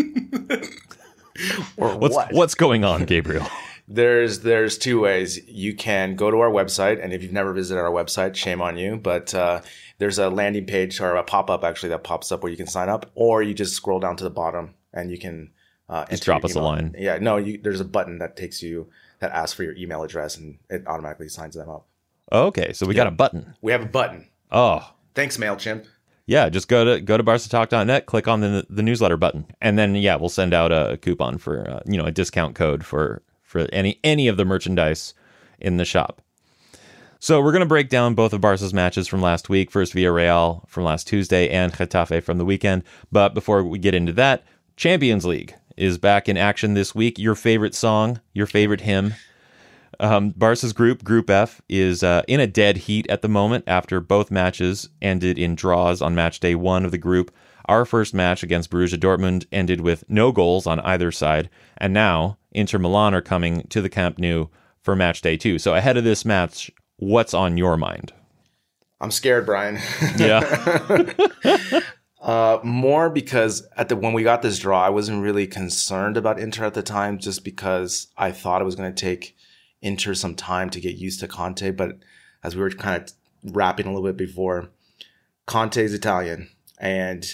or 1.77 1.97
What's 1.97 2.15
what? 2.15 2.33
what's 2.33 2.55
going 2.55 2.83
on, 2.83 3.05
Gabriel? 3.05 3.47
There's 3.87 4.39
there's 4.39 4.77
two 4.77 5.01
ways 5.01 5.45
you 5.49 5.75
can 5.75 6.15
go 6.15 6.31
to 6.31 6.39
our 6.39 6.49
website, 6.49 7.03
and 7.03 7.11
if 7.11 7.21
you've 7.21 7.33
never 7.33 7.51
visited 7.51 7.81
our 7.81 7.91
website, 7.91 8.35
shame 8.35 8.61
on 8.61 8.77
you. 8.77 8.95
But 8.95 9.33
uh, 9.35 9.61
there's 9.97 10.17
a 10.17 10.29
landing 10.29 10.65
page 10.65 11.01
or 11.01 11.15
a 11.17 11.23
pop 11.23 11.49
up 11.49 11.65
actually 11.65 11.89
that 11.89 12.05
pops 12.05 12.31
up 12.31 12.41
where 12.41 12.49
you 12.49 12.55
can 12.55 12.67
sign 12.67 12.87
up, 12.87 13.11
or 13.15 13.43
you 13.43 13.53
just 13.53 13.73
scroll 13.73 13.99
down 13.99 14.15
to 14.15 14.23
the 14.23 14.29
bottom 14.29 14.75
and 14.93 15.11
you 15.11 15.17
can 15.17 15.51
uh, 15.89 16.05
Just 16.05 16.23
drop 16.23 16.45
us 16.45 16.55
a 16.55 16.61
line. 16.61 16.95
Yeah, 16.97 17.17
no, 17.19 17.37
you, 17.37 17.59
there's 17.61 17.81
a 17.81 17.85
button 17.85 18.19
that 18.19 18.37
takes 18.37 18.63
you 18.63 18.89
that 19.19 19.31
asks 19.31 19.53
for 19.53 19.63
your 19.63 19.75
email 19.75 20.03
address 20.03 20.37
and 20.37 20.57
it 20.69 20.87
automatically 20.87 21.27
signs 21.27 21.55
them 21.55 21.69
up. 21.69 21.85
Okay, 22.31 22.71
so 22.71 22.85
we 22.85 22.93
got 22.93 23.07
a 23.07 23.11
button. 23.11 23.55
We 23.61 23.73
have 23.73 23.81
a 23.81 23.87
button. 23.87 24.27
Oh, 24.51 24.93
Thanks, 25.13 25.35
Mailchimp. 25.37 25.85
yeah. 26.25 26.47
Just 26.47 26.69
go 26.69 26.85
to 26.85 27.01
go 27.01 27.17
to 27.17 27.23
barcatalk.net, 27.23 28.05
click 28.05 28.27
on 28.29 28.39
the 28.39 28.65
the 28.69 28.81
newsletter 28.81 29.17
button, 29.17 29.45
and 29.59 29.77
then 29.77 29.95
yeah, 29.95 30.15
we'll 30.15 30.29
send 30.29 30.53
out 30.53 30.71
a, 30.71 30.97
coupon 30.97 31.37
for 31.37 31.69
uh, 31.69 31.81
you 31.85 31.97
know 31.97 32.05
a 32.05 32.11
discount 32.11 32.55
code 32.55 32.85
for 32.85 33.21
for 33.41 33.67
any 33.73 33.99
any 34.03 34.29
of 34.29 34.37
the 34.37 34.45
merchandise 34.45 35.13
in 35.59 35.75
the 35.75 35.85
shop. 35.85 36.21
So 37.19 37.41
we're 37.41 37.51
going 37.51 37.59
to 37.59 37.67
break 37.67 37.89
down 37.89 38.15
both 38.15 38.33
of 38.33 38.41
Barca's 38.41 38.73
matches 38.73 39.07
from 39.07 39.21
last 39.21 39.47
week. 39.47 39.69
First 39.69 39.93
Villarreal 39.93 40.67
from 40.67 40.85
last 40.85 41.07
Tuesday 41.07 41.49
and 41.49 41.71
Getafe 41.71 42.23
from 42.23 42.39
the 42.39 42.45
weekend. 42.45 42.83
But 43.11 43.35
before 43.35 43.63
we 43.63 43.77
get 43.77 43.93
into 43.93 44.13
that, 44.13 44.43
Champions 44.81 45.27
League 45.27 45.53
is 45.77 45.99
back 45.99 46.27
in 46.27 46.37
action 46.37 46.73
this 46.73 46.95
week. 46.95 47.19
Your 47.19 47.35
favorite 47.35 47.75
song, 47.75 48.19
your 48.33 48.47
favorite 48.47 48.81
hymn. 48.81 49.13
Um, 49.99 50.31
Barca's 50.31 50.73
group, 50.73 51.03
Group 51.03 51.29
F, 51.29 51.61
is 51.69 52.01
uh, 52.01 52.23
in 52.27 52.39
a 52.39 52.47
dead 52.47 52.77
heat 52.77 53.05
at 53.07 53.21
the 53.21 53.27
moment 53.27 53.63
after 53.67 53.99
both 53.99 54.31
matches 54.31 54.89
ended 54.99 55.37
in 55.37 55.53
draws 55.53 56.01
on 56.01 56.15
match 56.15 56.39
day 56.39 56.55
one 56.55 56.83
of 56.83 56.89
the 56.89 56.97
group. 56.97 57.31
Our 57.65 57.85
first 57.85 58.15
match 58.15 58.41
against 58.41 58.71
Borussia 58.71 58.97
Dortmund 58.97 59.45
ended 59.51 59.81
with 59.81 60.03
no 60.09 60.31
goals 60.31 60.65
on 60.65 60.79
either 60.79 61.11
side, 61.11 61.51
and 61.77 61.93
now 61.93 62.39
Inter 62.51 62.79
Milan 62.79 63.13
are 63.13 63.21
coming 63.21 63.67
to 63.69 63.83
the 63.83 63.89
Camp 63.89 64.17
Nou 64.17 64.47
for 64.81 64.95
match 64.95 65.21
day 65.21 65.37
two. 65.37 65.59
So 65.59 65.75
ahead 65.75 65.95
of 65.95 66.03
this 66.03 66.25
match, 66.25 66.71
what's 66.97 67.35
on 67.35 67.55
your 67.55 67.77
mind? 67.77 68.13
I'm 68.99 69.11
scared, 69.11 69.45
Brian. 69.45 69.77
Yeah, 70.17 70.41
Uh, 72.21 72.59
more 72.63 73.09
because 73.09 73.67
at 73.75 73.89
the 73.89 73.95
when 73.95 74.13
we 74.13 74.21
got 74.21 74.43
this 74.43 74.59
draw, 74.59 74.85
I 74.85 74.89
wasn't 74.89 75.23
really 75.23 75.47
concerned 75.47 76.17
about 76.17 76.39
Inter 76.39 76.65
at 76.65 76.75
the 76.75 76.83
time, 76.83 77.17
just 77.17 77.43
because 77.43 78.07
I 78.15 78.31
thought 78.31 78.61
it 78.61 78.65
was 78.65 78.75
going 78.75 78.93
to 78.93 79.01
take 79.01 79.35
Inter 79.81 80.13
some 80.13 80.35
time 80.35 80.69
to 80.69 80.79
get 80.79 80.97
used 80.97 81.19
to 81.21 81.27
Conte. 81.27 81.71
But 81.71 81.97
as 82.43 82.55
we 82.55 82.61
were 82.61 82.69
kind 82.69 83.01
of 83.01 83.11
wrapping 83.53 83.87
a 83.87 83.89
little 83.89 84.07
bit 84.07 84.17
before, 84.17 84.69
Conte 85.47 85.83
is 85.83 85.95
Italian, 85.95 86.49
and 86.79 87.25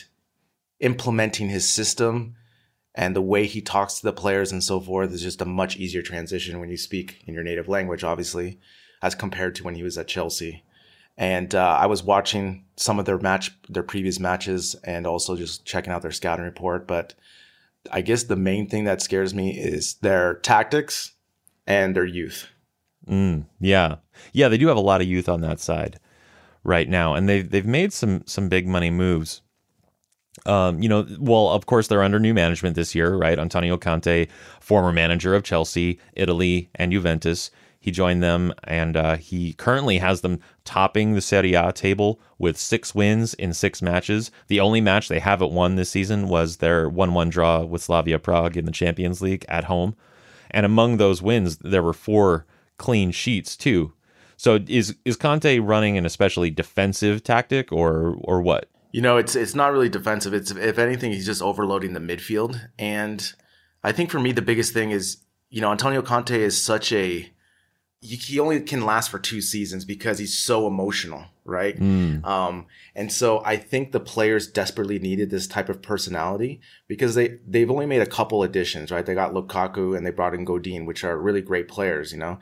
implementing 0.80 1.50
his 1.50 1.70
system 1.70 2.36
and 2.98 3.16
the 3.16 3.22
way 3.22 3.46
he 3.46 3.62
talks 3.62 4.00
to 4.00 4.06
the 4.06 4.12
players 4.12 4.52
and 4.52 4.64
so 4.64 4.80
forth 4.80 5.12
is 5.12 5.22
just 5.22 5.42
a 5.42 5.46
much 5.46 5.78
easier 5.78 6.02
transition 6.02 6.60
when 6.60 6.70
you 6.70 6.78
speak 6.78 7.22
in 7.28 7.34
your 7.36 7.44
native 7.44 7.68
language, 7.68 8.04
obviously, 8.04 8.60
as 9.04 9.14
compared 9.14 9.54
to 9.56 9.64
when 9.64 9.76
he 9.76 9.84
was 9.84 10.00
at 10.00 10.08
Chelsea. 10.08 10.64
And 11.18 11.56
uh, 11.56 11.78
I 11.80 11.88
was 11.88 12.04
watching 12.04 12.66
some 12.76 13.00
of 13.00 13.06
their 13.06 13.18
match, 13.18 13.52
their 13.68 13.84
previous 13.84 14.20
matches, 14.20 14.76
and 14.84 15.08
also 15.08 15.36
just 15.36 15.66
checking 15.66 15.92
out 15.92 16.04
their 16.04 16.12
scouting 16.12 16.46
report. 16.46 16.88
But 16.88 17.16
I 17.92 18.02
guess 18.02 18.24
the 18.24 18.36
main 18.36 18.70
thing 18.70 18.84
that 18.84 19.02
scares 19.02 19.34
me 19.34 19.58
is 19.58 19.96
their 19.96 20.36
tactics 20.36 21.14
and 21.66 21.96
their 21.96 22.06
youth. 22.06 22.48
Mm, 23.08 23.46
yeah, 23.60 23.96
yeah. 24.34 24.48
They 24.48 24.58
do 24.58 24.68
have 24.68 24.78
a 24.78 24.82
lot 24.82 25.02
of 25.02 25.08
youth 25.08 25.30
on 25.30 25.42
that 25.42 25.60
side 25.60 26.00
right 26.64 26.90
now, 26.90 27.16
and 27.16 27.28
they've 27.28 27.50
they've 27.50 27.66
made 27.66 27.94
some 27.94 28.24
some 28.26 28.50
big 28.50 28.68
money 28.68 28.92
moves. 28.92 29.42
Um, 30.46 30.84
you 30.84 30.90
know, 30.90 31.08
well, 31.20 31.50
of 31.50 31.66
course, 31.66 31.88
they're 31.88 32.04
under 32.04 32.20
new 32.20 32.34
management 32.34 32.76
this 32.76 32.94
year, 32.94 33.16
right? 33.16 33.40
Antonio 33.40 33.78
Conte, 33.78 34.28
former 34.60 34.92
manager 34.92 35.34
of 35.34 35.44
Chelsea, 35.44 36.00
Italy, 36.14 36.70
and 36.76 36.92
Juventus. 36.92 37.50
He 37.88 37.92
joined 37.92 38.22
them, 38.22 38.54
and 38.66 38.98
uh, 38.98 39.16
he 39.16 39.54
currently 39.54 40.00
has 40.00 40.20
them 40.20 40.42
topping 40.66 41.14
the 41.14 41.22
Serie 41.22 41.54
A 41.54 41.72
table 41.72 42.20
with 42.38 42.58
six 42.58 42.94
wins 42.94 43.34
in 43.36 43.54
six 43.54 43.82
matches. 43.82 44.30
The 44.48 44.60
only 44.60 44.82
match 44.82 45.08
they 45.08 45.22
haven't 45.22 45.54
won 45.54 45.78
this 45.78 45.90
season 45.90 46.28
was 46.28 46.58
their 46.58 46.90
1 46.90 47.14
1 47.14 47.30
draw 47.30 47.64
with 47.64 47.82
Slavia 47.82 48.20
Prague 48.20 48.58
in 48.58 48.66
the 48.66 48.74
Champions 48.74 49.22
League 49.22 49.46
at 49.48 49.64
home. 49.64 49.96
And 50.52 50.66
among 50.66 50.98
those 50.98 51.22
wins, 51.22 51.60
there 51.60 51.82
were 51.82 51.94
four 51.94 52.46
clean 52.78 53.12
sheets, 53.12 53.56
too. 53.56 53.94
So 54.36 54.60
is 54.68 54.98
is 55.06 55.16
Conte 55.16 55.60
running 55.60 55.98
an 55.98 56.06
especially 56.06 56.50
defensive 56.50 57.24
tactic 57.24 57.72
or 57.72 58.18
or 58.20 58.42
what? 58.42 58.70
You 58.92 59.02
know, 59.02 59.16
it's 59.16 59.34
it's 59.34 59.56
not 59.56 59.72
really 59.72 59.88
defensive. 59.88 60.34
It's 60.34 60.52
if 60.52 60.78
anything, 60.78 61.14
he's 61.14 61.26
just 61.26 61.42
overloading 61.42 61.94
the 61.94 62.02
midfield. 62.02 62.60
And 62.78 63.32
I 63.82 63.94
think 63.94 64.12
for 64.12 64.20
me, 64.20 64.34
the 64.34 64.42
biggest 64.42 64.74
thing 64.74 64.92
is, 64.92 65.24
you 65.50 65.62
know, 65.62 65.72
Antonio 65.72 66.02
Conte 66.02 66.38
is 66.38 66.62
such 66.62 66.92
a 66.92 67.32
he- 68.00 68.40
only 68.40 68.60
can 68.62 68.86
last 68.86 69.10
for 69.10 69.20
two 69.20 69.42
seasons 69.42 69.84
because 69.86 70.20
he's 70.20 70.38
so 70.38 70.68
emotional, 70.68 71.26
right? 71.46 71.76
Um, 72.24 72.68
and 72.96 73.12
so 73.12 73.42
I 73.44 73.58
think 73.58 73.92
the 73.92 74.00
players 74.00 74.48
desperately 74.48 75.00
needed 75.00 75.30
this 75.30 75.48
type 75.48 75.70
of 75.70 75.82
personality 75.82 76.62
because 76.88 77.16
they 77.16 77.40
they've 77.48 77.72
only 77.72 77.86
made 77.86 78.02
a 78.02 78.06
couple 78.06 78.44
additions, 78.44 78.92
right? 78.92 79.06
They 79.06 79.16
got 79.16 79.34
Lukaku 79.34 79.98
and 79.98 80.06
they 80.06 80.12
brought 80.12 80.36
in 80.36 80.46
Godin, 80.46 80.86
which 80.86 81.04
are 81.04 81.18
really 81.18 81.42
great 81.42 81.68
players, 81.68 82.12
you 82.12 82.20
know. 82.20 82.40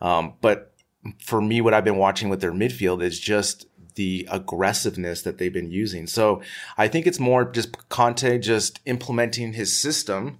Um, 0.00 0.34
but 0.40 0.74
for 1.20 1.40
me, 1.40 1.60
what 1.60 1.74
I've 1.74 1.84
been 1.84 1.96
watching 1.96 2.28
with 2.28 2.40
their 2.40 2.52
midfield 2.52 3.02
is 3.02 3.18
just 3.18 3.66
the 3.94 4.28
aggressiveness 4.30 5.22
that 5.22 5.38
they've 5.38 5.52
been 5.52 5.70
using. 5.70 6.06
So 6.06 6.40
I 6.76 6.86
think 6.86 7.06
it's 7.06 7.18
more 7.18 7.44
just 7.44 7.88
Conte 7.88 8.38
just 8.38 8.80
implementing 8.86 9.54
his 9.54 9.76
system 9.76 10.38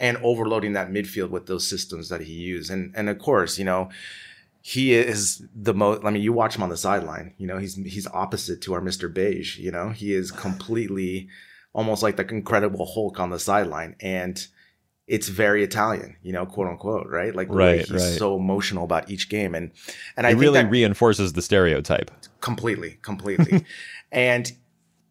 and 0.00 0.16
overloading 0.18 0.72
that 0.74 0.90
midfield 0.90 1.30
with 1.30 1.46
those 1.46 1.66
systems 1.68 2.08
that 2.08 2.20
he 2.22 2.32
used. 2.32 2.70
And 2.70 2.94
and 2.96 3.08
of 3.08 3.18
course, 3.18 3.58
you 3.58 3.64
know, 3.64 3.88
he 4.62 4.94
is 4.94 5.42
the 5.54 5.74
most 5.74 6.04
I 6.04 6.10
mean, 6.10 6.22
you 6.22 6.32
watch 6.32 6.56
him 6.56 6.62
on 6.62 6.68
the 6.68 6.76
sideline, 6.76 7.34
you 7.38 7.46
know, 7.46 7.58
he's 7.58 7.74
he's 7.74 8.06
opposite 8.08 8.60
to 8.62 8.74
our 8.74 8.80
Mr. 8.80 9.12
Beige, 9.12 9.58
you 9.58 9.70
know. 9.70 9.90
He 9.90 10.12
is 10.14 10.30
completely 10.30 11.28
almost 11.72 12.02
like 12.02 12.16
the 12.16 12.26
incredible 12.26 12.86
Hulk 12.86 13.20
on 13.20 13.30
the 13.30 13.38
sideline. 13.38 13.94
And 14.00 14.44
it's 15.06 15.28
very 15.28 15.64
Italian, 15.64 16.16
you 16.22 16.32
know, 16.32 16.44
quote 16.44 16.68
unquote, 16.68 17.06
right? 17.08 17.34
Like 17.34 17.48
Right, 17.50 17.80
he's 17.80 17.90
right. 17.90 18.00
so 18.18 18.36
emotional 18.36 18.84
about 18.84 19.10
each 19.10 19.28
game. 19.30 19.54
And 19.54 19.70
and 20.16 20.26
I 20.26 20.30
It 20.30 20.32
think 20.34 20.42
really 20.42 20.64
reinforces 20.64 21.32
the 21.32 21.42
stereotype. 21.42 22.10
completely 22.40 22.98
completely 23.02 23.64
and 24.12 24.52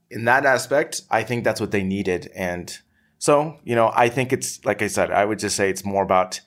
in 0.10 0.24
that 0.26 0.46
aspect 0.46 1.02
i 1.12 1.22
think 1.24 1.44
that's 1.44 1.60
what 1.60 1.72
they 1.72 1.84
needed 1.84 2.32
and 2.34 2.80
so 3.18 3.58
you 3.64 3.76
know 3.76 3.92
i 3.96 4.10
think 4.10 4.32
it's 4.32 4.64
like 4.66 4.82
i 4.82 4.88
said 4.88 5.12
i 5.12 5.26
would 5.26 5.40
just 5.40 5.56
say 5.56 5.70
it's 5.70 5.86
more 5.86 6.04
about 6.04 6.42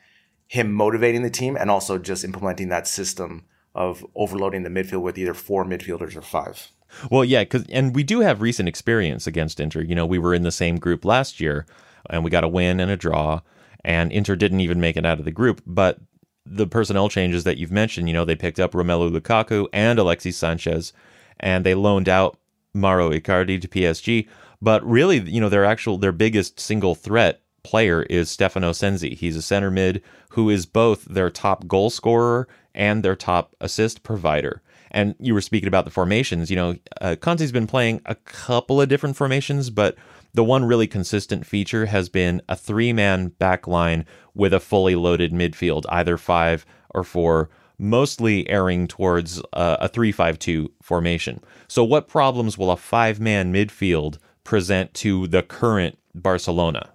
him 0.46 0.72
motivating 0.72 1.22
the 1.22 1.30
team 1.30 1.56
and 1.56 1.70
also 1.70 1.98
just 1.98 2.24
implementing 2.24 2.68
that 2.68 2.86
system 2.86 3.44
of 3.74 4.04
overloading 4.14 4.62
the 4.62 4.70
midfield 4.70 5.02
with 5.02 5.16
either 5.16 5.34
four 5.34 5.64
midfielders 5.64 6.16
or 6.16 6.22
five 6.22 6.70
Well, 7.10 7.24
yeah, 7.24 7.44
cause, 7.44 7.64
and 7.70 7.94
we 7.94 8.02
do 8.02 8.20
have 8.20 8.40
recent 8.40 8.68
experience 8.68 9.26
against 9.26 9.60
Inter. 9.60 9.80
You 9.80 9.94
know, 9.94 10.06
we 10.06 10.18
were 10.18 10.34
in 10.34 10.42
the 10.42 10.50
same 10.50 10.76
group 10.76 11.04
last 11.04 11.40
year, 11.40 11.66
and 12.08 12.24
we 12.24 12.30
got 12.30 12.44
a 12.44 12.48
win 12.48 12.80
and 12.80 12.90
a 12.90 12.96
draw, 12.96 13.40
and 13.84 14.12
Inter 14.12 14.36
didn't 14.36 14.60
even 14.60 14.80
make 14.80 14.96
it 14.96 15.06
out 15.06 15.18
of 15.18 15.24
the 15.24 15.30
group. 15.30 15.62
But 15.66 15.98
the 16.44 16.66
personnel 16.66 17.08
changes 17.08 17.44
that 17.44 17.58
you've 17.58 17.70
mentioned, 17.70 18.08
you 18.08 18.14
know, 18.14 18.24
they 18.24 18.36
picked 18.36 18.60
up 18.60 18.72
Romelu 18.72 19.10
Lukaku 19.10 19.68
and 19.72 19.98
Alexis 19.98 20.36
Sanchez, 20.36 20.92
and 21.38 21.64
they 21.64 21.74
loaned 21.74 22.08
out 22.08 22.38
Mauro 22.74 23.10
Icardi 23.10 23.60
to 23.60 23.68
PSG. 23.68 24.28
But 24.62 24.84
really, 24.84 25.18
you 25.18 25.40
know, 25.40 25.48
their 25.48 25.64
actual 25.64 25.98
their 25.98 26.12
biggest 26.12 26.60
single 26.60 26.94
threat 26.94 27.42
player 27.62 28.02
is 28.04 28.30
Stefano 28.30 28.72
Sensi. 28.72 29.14
He's 29.14 29.36
a 29.36 29.42
center 29.42 29.70
mid 29.70 30.02
who 30.30 30.50
is 30.50 30.66
both 30.66 31.04
their 31.04 31.30
top 31.30 31.66
goal 31.66 31.90
scorer 31.90 32.48
and 32.74 33.02
their 33.02 33.16
top 33.16 33.54
assist 33.60 34.02
provider. 34.02 34.62
And 34.92 35.14
you 35.20 35.34
were 35.34 35.40
speaking 35.40 35.68
about 35.68 35.84
the 35.84 35.90
formations. 35.90 36.50
You 36.50 36.56
know, 36.56 36.76
uh, 37.00 37.16
Conte's 37.20 37.52
been 37.52 37.66
playing 37.66 38.00
a 38.06 38.16
couple 38.16 38.80
of 38.80 38.88
different 38.88 39.16
formations, 39.16 39.70
but 39.70 39.96
the 40.34 40.44
one 40.44 40.64
really 40.64 40.86
consistent 40.86 41.46
feature 41.46 41.86
has 41.86 42.08
been 42.08 42.42
a 42.48 42.56
three 42.56 42.92
man 42.92 43.28
back 43.28 43.66
line 43.66 44.04
with 44.34 44.52
a 44.52 44.60
fully 44.60 44.94
loaded 44.94 45.32
midfield, 45.32 45.84
either 45.88 46.16
five 46.16 46.66
or 46.90 47.04
four, 47.04 47.50
mostly 47.78 48.48
erring 48.48 48.86
towards 48.86 49.40
uh, 49.52 49.78
a 49.80 49.88
3 49.88 50.12
5 50.12 50.38
2 50.38 50.72
formation. 50.82 51.40
So, 51.68 51.82
what 51.82 52.08
problems 52.08 52.58
will 52.58 52.70
a 52.70 52.76
five 52.76 53.18
man 53.20 53.52
midfield 53.52 54.18
present 54.50 54.92
to 54.94 55.28
the 55.28 55.44
current 55.44 55.96
Barcelona? 56.12 56.90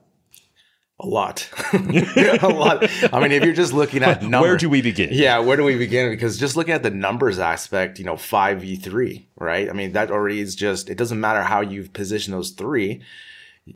a 0.97 1.05
lot 1.05 1.49
a 1.73 2.47
lot 2.47 2.89
i 3.13 3.19
mean 3.19 3.33
if 3.33 3.43
you're 3.43 3.53
just 3.53 3.73
looking 3.73 4.01
at 4.01 4.21
numbers 4.21 4.41
Where 4.47 4.57
do 4.57 4.69
we 4.69 4.81
begin? 4.81 5.09
Yeah, 5.11 5.39
where 5.39 5.57
do 5.57 5.65
we 5.65 5.77
begin? 5.77 6.09
Because 6.09 6.37
just 6.37 6.55
looking 6.55 6.73
at 6.73 6.83
the 6.83 6.89
numbers 6.89 7.37
aspect, 7.37 7.99
you 7.99 8.05
know, 8.05 8.15
five 8.15 8.61
v 8.61 8.77
three, 8.77 9.27
right? 9.37 9.69
I 9.69 9.73
mean, 9.73 9.91
that 9.91 10.09
already 10.09 10.39
is 10.39 10.55
just. 10.55 10.89
It 10.89 10.97
doesn't 10.97 11.19
matter 11.19 11.43
how 11.43 11.59
you 11.59 11.89
position 11.89 12.31
those 12.31 12.51
three. 12.51 13.01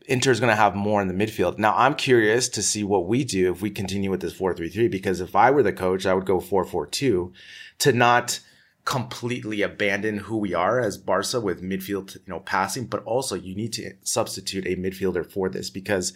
Inter's 0.07 0.39
going 0.39 0.49
to 0.49 0.55
have 0.55 0.75
more 0.75 1.01
in 1.01 1.09
the 1.09 1.13
midfield. 1.13 1.57
Now, 1.57 1.73
I'm 1.75 1.95
curious 1.95 2.47
to 2.49 2.63
see 2.63 2.85
what 2.85 3.05
we 3.05 3.25
do 3.25 3.51
if 3.51 3.61
we 3.61 3.69
continue 3.69 4.09
with 4.09 4.21
this 4.21 4.33
four 4.33 4.53
three 4.53 4.69
three. 4.69 4.87
Because 4.87 5.19
if 5.19 5.35
I 5.35 5.51
were 5.51 5.63
the 5.63 5.73
coach, 5.73 6.05
I 6.05 6.13
would 6.13 6.25
go 6.25 6.39
four 6.39 6.63
four 6.63 6.87
two, 6.87 7.33
to 7.79 7.91
not 7.91 8.39
completely 8.85 9.61
abandon 9.61 10.17
who 10.17 10.37
we 10.37 10.53
are 10.53 10.79
as 10.79 10.97
Barca 10.97 11.39
with 11.39 11.61
midfield, 11.61 12.15
you 12.15 12.21
know, 12.27 12.39
passing, 12.39 12.85
but 12.85 13.03
also 13.03 13.35
you 13.35 13.55
need 13.55 13.73
to 13.73 13.93
substitute 14.03 14.65
a 14.65 14.75
midfielder 14.75 15.29
for 15.29 15.49
this 15.49 15.69
because 15.69 16.13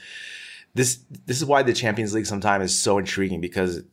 this 0.73 0.99
this 1.25 1.37
is 1.37 1.45
why 1.45 1.63
the 1.63 1.73
Champions 1.73 2.13
League 2.13 2.25
sometimes 2.25 2.71
is 2.71 2.79
so 2.79 2.97
intriguing 2.97 3.41
because 3.41 3.83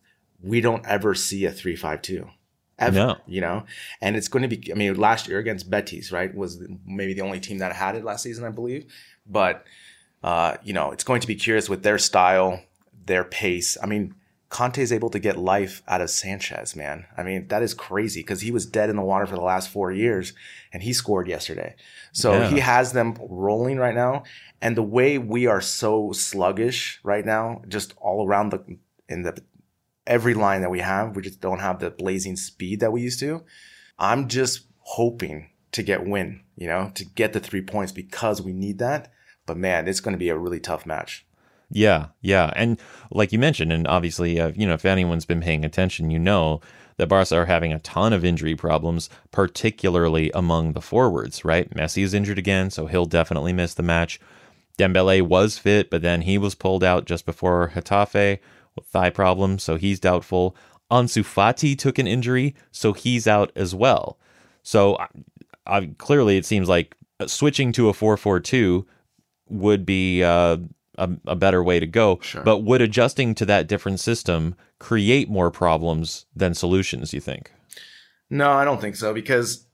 we 0.43 0.61
don't 0.61 0.87
ever 0.87 1.15
see 1.15 1.45
a 1.45 1.53
3-5-2. 1.53 2.31
ever. 2.79 2.97
No. 2.97 3.17
You 3.27 3.43
know, 3.43 3.65
and 4.01 4.17
it's 4.17 4.29
going 4.29 4.49
to 4.49 4.57
be. 4.57 4.73
I 4.73 4.75
mean, 4.75 4.95
last 4.95 5.29
year 5.29 5.39
against 5.39 5.69
Betis, 5.69 6.11
right, 6.11 6.35
was 6.35 6.63
maybe 6.87 7.13
the 7.13 7.21
only 7.21 7.41
team 7.41 7.59
that 7.59 7.75
had 7.75 7.95
it 7.95 8.05
last 8.05 8.23
season, 8.23 8.45
I 8.45 8.51
believe. 8.51 8.91
But 9.27 9.67
uh, 10.23 10.57
you 10.63 10.73
know, 10.73 10.91
it's 10.91 11.05
going 11.05 11.21
to 11.21 11.27
be 11.27 11.35
curious 11.35 11.69
with 11.69 11.83
their 11.83 11.99
style, 11.99 12.63
their 13.05 13.25
pace. 13.25 13.77
I 13.83 13.87
mean, 13.87 14.15
Conte 14.51 14.79
is 14.79 14.93
able 14.93 15.11
to 15.11 15.21
get 15.21 15.39
life 15.39 15.81
out 15.87 16.01
of 16.01 16.11
Sanchez, 16.11 16.75
man. 16.75 17.07
I 17.17 17.23
mean, 17.23 17.47
that 17.49 17.63
is 17.63 17.73
crazy 17.73 18.21
because 18.21 18.41
he 18.41 18.51
was 18.51 18.67
dead 18.67 18.91
in 18.91 18.97
the 18.97 19.03
water 19.03 19.25
for 19.25 19.37
the 19.37 19.41
last 19.43 19.71
four 19.71 19.93
years 19.93 20.33
and 20.73 20.83
he 20.83 20.93
scored 20.93 21.29
yesterday. 21.29 21.77
So 22.13 22.33
Yeah. 22.33 22.51
he 22.51 22.59
has 22.59 22.93
them 22.93 23.17
rolling 23.21 23.79
right 23.79 23.95
now. 23.95 24.25
And 24.61 24.77
the 24.77 24.83
way 24.83 25.19
we 25.19 25.47
are 25.47 25.61
so 25.61 26.11
sluggish 26.11 26.99
right 27.05 27.25
now, 27.25 27.63
just 27.69 27.95
all 27.97 28.27
around 28.27 28.51
the, 28.51 28.77
in 29.09 29.23
the, 29.23 29.41
every 30.05 30.35
line 30.35 30.63
that 30.63 30.71
we 30.71 30.81
have, 30.81 31.15
we 31.15 31.23
just 31.23 31.41
don't 31.41 31.61
have 31.61 31.79
the 31.79 31.91
blazing 31.91 32.35
speed 32.35 32.81
that 32.81 32.91
we 32.93 33.03
used 33.03 33.21
to. 33.21 33.45
I'm 34.01 34.27
just 34.27 34.67
hoping 34.81 35.51
to 35.73 35.85
get 35.85 36.05
win, 36.05 36.41
you 36.57 36.67
know, 36.67 36.91
to 36.97 37.05
get 37.05 37.33
the 37.33 37.41
three 37.41 37.63
points 37.63 37.93
because 37.93 38.43
we 38.43 38.53
need 38.53 38.79
that. 38.81 39.13
But 39.47 39.57
man, 39.57 39.87
it's 39.87 40.01
going 40.01 40.15
to 40.15 40.19
be 40.19 40.29
a 40.29 40.37
really 40.37 40.59
tough 40.61 40.85
match. 40.85 41.25
Yeah, 41.73 42.07
yeah, 42.21 42.53
and 42.57 42.81
like 43.13 43.33
you 43.33 43.39
mentioned, 43.39 43.73
and 43.73 43.87
obviously, 43.87 44.41
uh, 44.41 44.53
you 44.57 44.67
know, 44.67 44.75
if 44.75 44.85
anyone's 44.85 45.25
been 45.25 45.41
paying 45.41 45.65
attention, 45.65 46.11
you 46.11 46.19
know 46.19 46.61
that 46.97 47.09
Barca 47.09 47.37
are 47.37 47.47
having 47.47 47.73
a 47.73 47.79
ton 47.79 48.13
of 48.13 48.25
injury 48.25 48.57
problems, 48.57 49.09
particularly 49.31 50.33
among 50.35 50.73
the 50.73 50.81
forwards. 50.81 51.45
Right, 51.45 51.71
Messi 51.71 52.03
is 52.03 52.13
injured 52.13 52.39
again, 52.39 52.71
so 52.71 52.87
he'll 52.87 53.07
definitely 53.07 53.53
miss 53.53 53.75
the 53.75 53.85
match. 53.85 54.19
Dembele 54.79 55.23
was 55.23 55.59
fit, 55.59 55.91
but 55.91 56.03
then 56.03 56.23
he 56.23 56.39
was 56.39 56.55
pulled 56.55 56.83
out 56.83 57.05
just 57.05 57.25
before 57.25 57.71
Getafe 57.75 58.39
with 58.75 58.87
thigh 58.87 59.11
problems, 59.11 59.63
so 59.63 59.77
he's 59.77 60.01
doubtful. 60.01 60.57
Ansu 60.91 61.23
Fati 61.23 61.79
took 61.79 61.99
an 61.99 62.09
injury, 62.09 62.57
so 62.73 62.93
he's 62.93 63.29
out 63.29 63.53
as 63.55 63.75
well. 63.75 64.19
So 64.63 64.99
I, 65.67 65.91
clearly, 65.99 66.37
it 66.37 66.47
seems 66.47 66.69
like 66.69 66.97
switching 67.27 67.71
to 67.73 67.89
a 67.89 67.93
four-four-two 67.93 68.87
would 69.49 69.87
be 69.87 70.25
uh, 70.25 70.57
a, 71.01 71.33
a 71.33 71.37
better 71.37 71.63
way 71.63 71.81
to 71.81 71.87
go. 71.87 72.19
Sure. 72.23 72.43
But 72.43 72.59
would 72.59 72.81
adjusting 72.81 73.35
to 73.37 73.47
that 73.47 73.67
different 73.67 74.01
system 74.01 74.55
create 74.79 75.29
more 75.29 75.51
problems 75.51 76.27
than 76.35 76.55
solutions? 76.55 77.13
You 77.13 77.21
think? 77.21 77.53
No, 78.29 78.51
I 78.53 78.65
don't 78.65 78.81
think 78.81 78.97
so 78.97 79.13
because 79.13 79.67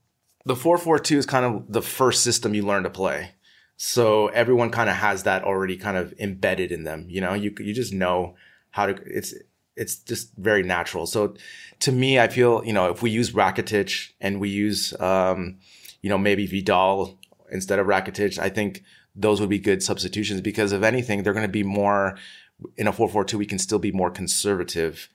the 0.45 0.57
442 0.57 1.19
is 1.19 1.27
kind 1.27 1.45
of 1.45 1.65
the 1.71 1.83
first 1.83 2.23
system 2.23 2.55
you 2.55 2.65
learn 2.65 2.85
to 2.85 2.91
play. 2.91 3.33
So 3.77 4.29
everyone 4.29 4.71
kind 4.71 4.89
of 4.89 4.97
has 4.97 5.25
that 5.25 5.45
already 5.45 5.77
kind 5.77 5.99
of 5.99 6.15
embedded 6.19 6.73
in 6.73 6.85
them. 6.85 7.07
You 7.09 7.21
know, 7.21 7.35
you 7.35 7.55
you 7.59 7.75
just 7.75 7.93
know 7.93 8.37
how 8.71 8.87
to 8.87 8.99
it's 9.05 9.35
it's 9.77 9.97
just 9.97 10.35
very 10.37 10.63
natural. 10.63 11.07
So 11.07 11.35
to 11.81 11.93
me, 11.93 12.19
I 12.19 12.29
feel, 12.29 12.65
you 12.65 12.73
know, 12.73 12.91
if 12.91 13.03
we 13.03 13.11
use 13.11 13.33
Rakitic 13.33 14.13
and 14.19 14.41
we 14.41 14.49
use 14.49 14.99
um, 14.99 15.59
you 16.01 16.09
know, 16.09 16.19
maybe 16.19 16.47
Vidal 16.47 17.19
instead 17.51 17.79
of 17.79 17.87
Rakitic, 17.87 18.39
I 18.39 18.49
think 18.49 18.85
those 19.17 19.41
would 19.41 19.51
be 19.51 19.59
good 19.59 19.83
substitutions 19.83 20.41
because 20.41 20.73
if 20.73 20.83
anything, 20.83 21.23
they're 21.23 21.33
going 21.33 21.47
to 21.47 21.53
be 21.53 21.63
more 21.63 22.17
in 22.77 22.87
a 22.87 22.93
4-4-2 22.93 23.35
we 23.35 23.47
can 23.47 23.59
still 23.59 23.79
be 23.79 23.93
more 23.93 24.11
conservative 24.11 25.09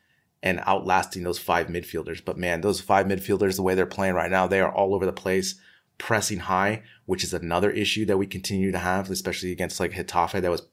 and 0.44 0.62
outlasting 0.66 1.24
those 1.24 1.40
five 1.40 1.68
midfielders. 1.68 2.24
But 2.24 2.38
man, 2.38 2.62
those 2.62 2.82
five 2.82 3.06
midfielders, 3.06 3.56
the 3.56 3.62
way 3.62 3.76
they're 3.76 3.86
playing 3.86 4.16
right 4.16 4.32
now, 4.32 4.48
they 4.48 4.60
are 4.60 4.74
all 4.74 4.96
over 4.96 5.06
the 5.06 5.14
place, 5.14 5.56
pressing 5.98 6.40
high, 6.40 6.82
which 7.06 7.24
is 7.24 7.34
another 7.34 7.70
issue 7.70 8.06
that 8.06 8.18
we 8.18 8.26
continue 8.26 8.72
to 8.72 8.80
have, 8.80 9.10
especially 9.12 9.52
against 9.52 9.80
like 9.80 9.92
Getafe 9.92 10.42
that 10.42 10.52
was 10.52 10.68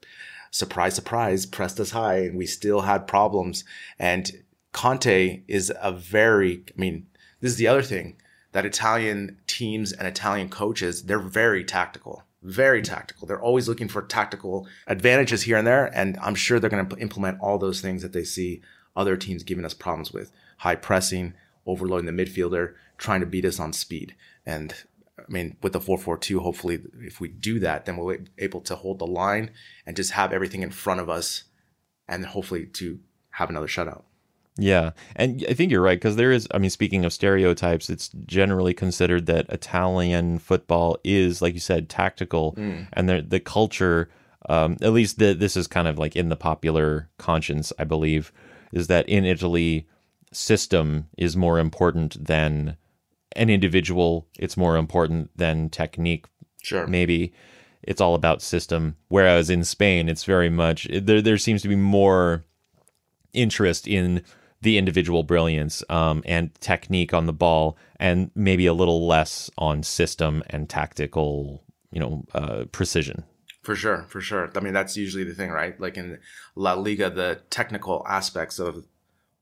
surprise, 0.51 0.95
surprise, 0.95 1.45
pressed 1.45 1.79
us 1.79 1.91
high 1.91 2.17
and 2.17 2.37
we 2.37 2.47
still 2.47 2.81
had 2.81 3.07
problems. 3.07 3.63
And 3.99 4.31
Conte 4.71 5.43
is 5.47 5.71
a 5.81 5.91
very, 5.91 6.63
I 6.75 6.79
mean, 6.79 7.07
this 7.41 7.51
is 7.51 7.57
the 7.57 7.67
other 7.67 7.83
thing 7.83 8.17
that 8.51 8.65
Italian 8.65 9.39
teams 9.45 9.91
and 9.91 10.07
Italian 10.07 10.49
coaches, 10.49 11.03
they're 11.03 11.19
very 11.19 11.63
tactical. 11.63 12.23
Very 12.41 12.81
tactical. 12.81 13.27
They're 13.27 13.41
always 13.41 13.67
looking 13.67 13.89
for 13.89 14.01
tactical 14.01 14.67
advantages 14.87 15.43
here 15.43 15.57
and 15.57 15.67
there. 15.67 15.85
And 15.93 16.17
I'm 16.21 16.35
sure 16.35 16.59
they're 16.59 16.69
going 16.69 16.87
to 16.87 16.97
implement 16.97 17.39
all 17.41 17.57
those 17.57 17.81
things 17.81 18.01
that 18.01 18.13
they 18.13 18.23
see 18.23 18.61
other 18.95 19.17
teams 19.17 19.43
giving 19.43 19.65
us 19.65 19.73
problems 19.73 20.13
with 20.13 20.31
high 20.57 20.75
pressing, 20.75 21.33
overloading 21.65 22.05
the 22.05 22.23
midfielder, 22.23 22.73
trying 22.97 23.19
to 23.19 23.25
beat 23.25 23.45
us 23.45 23.59
on 23.59 23.73
speed. 23.73 24.15
And 24.45 24.73
I 25.17 25.23
mean, 25.27 25.57
with 25.61 25.73
the 25.73 25.81
442, 25.81 26.39
hopefully, 26.39 26.79
if 27.01 27.19
we 27.19 27.27
do 27.27 27.59
that, 27.59 27.85
then 27.85 27.97
we'll 27.97 28.17
be 28.17 28.25
able 28.37 28.61
to 28.61 28.75
hold 28.75 28.99
the 28.99 29.07
line 29.07 29.51
and 29.85 29.95
just 29.95 30.11
have 30.11 30.31
everything 30.31 30.63
in 30.63 30.71
front 30.71 31.01
of 31.01 31.09
us 31.09 31.43
and 32.07 32.25
hopefully 32.25 32.65
to 32.65 32.99
have 33.31 33.49
another 33.49 33.67
shutout. 33.67 34.03
Yeah, 34.59 34.91
and 35.15 35.45
I 35.49 35.53
think 35.53 35.71
you're 35.71 35.81
right 35.81 35.97
because 35.97 36.15
there 36.15 36.31
is. 36.31 36.47
I 36.51 36.57
mean, 36.57 36.69
speaking 36.69 37.05
of 37.05 37.13
stereotypes, 37.13 37.89
it's 37.89 38.09
generally 38.25 38.73
considered 38.73 39.25
that 39.27 39.49
Italian 39.49 40.39
football 40.39 40.97
is, 41.03 41.41
like 41.41 41.53
you 41.53 41.59
said, 41.59 41.89
tactical, 41.89 42.53
and 42.93 43.09
the 43.09 43.25
the 43.27 43.39
culture. 43.39 44.09
Um, 44.47 44.77
at 44.81 44.93
least 44.93 45.19
the, 45.19 45.33
this 45.33 45.55
is 45.55 45.67
kind 45.67 45.87
of 45.87 45.99
like 45.99 46.15
in 46.15 46.29
the 46.29 46.35
popular 46.35 47.09
conscience, 47.17 47.71
I 47.77 47.83
believe, 47.83 48.31
is 48.71 48.87
that 48.87 49.07
in 49.07 49.25
Italy, 49.25 49.87
system 50.31 51.07
is 51.17 51.35
more 51.37 51.59
important 51.59 52.25
than 52.25 52.77
an 53.35 53.49
individual. 53.49 54.27
It's 54.39 54.57
more 54.57 54.77
important 54.77 55.29
than 55.35 55.69
technique. 55.69 56.25
Sure. 56.63 56.87
Maybe 56.87 57.33
it's 57.83 58.01
all 58.01 58.15
about 58.15 58.41
system. 58.41 58.95
Whereas 59.07 59.49
in 59.49 59.63
Spain, 59.63 60.09
it's 60.09 60.23
very 60.23 60.49
much 60.49 60.87
there. 60.91 61.21
There 61.21 61.37
seems 61.37 61.61
to 61.61 61.67
be 61.67 61.75
more 61.75 62.45
interest 63.33 63.87
in 63.87 64.23
the 64.61 64.77
individual 64.77 65.23
brilliance 65.23 65.83
um, 65.89 66.21
and 66.25 66.53
technique 66.55 67.13
on 67.13 67.25
the 67.25 67.33
ball, 67.33 67.77
and 67.99 68.31
maybe 68.35 68.65
a 68.65 68.73
little 68.73 69.07
less 69.07 69.49
on 69.57 69.83
system 69.83 70.43
and 70.49 70.69
tactical, 70.69 71.63
you 71.91 71.99
know, 71.99 72.25
uh, 72.33 72.65
precision. 72.71 73.23
For 73.63 73.75
sure, 73.75 74.05
for 74.09 74.21
sure. 74.21 74.51
I 74.55 74.59
mean, 74.61 74.73
that's 74.73 74.97
usually 74.97 75.23
the 75.23 75.33
thing, 75.33 75.51
right? 75.51 75.79
Like 75.79 75.97
in 75.97 76.19
La 76.55 76.73
Liga, 76.73 77.09
the 77.09 77.41
technical 77.49 78.05
aspects 78.07 78.59
of 78.59 78.85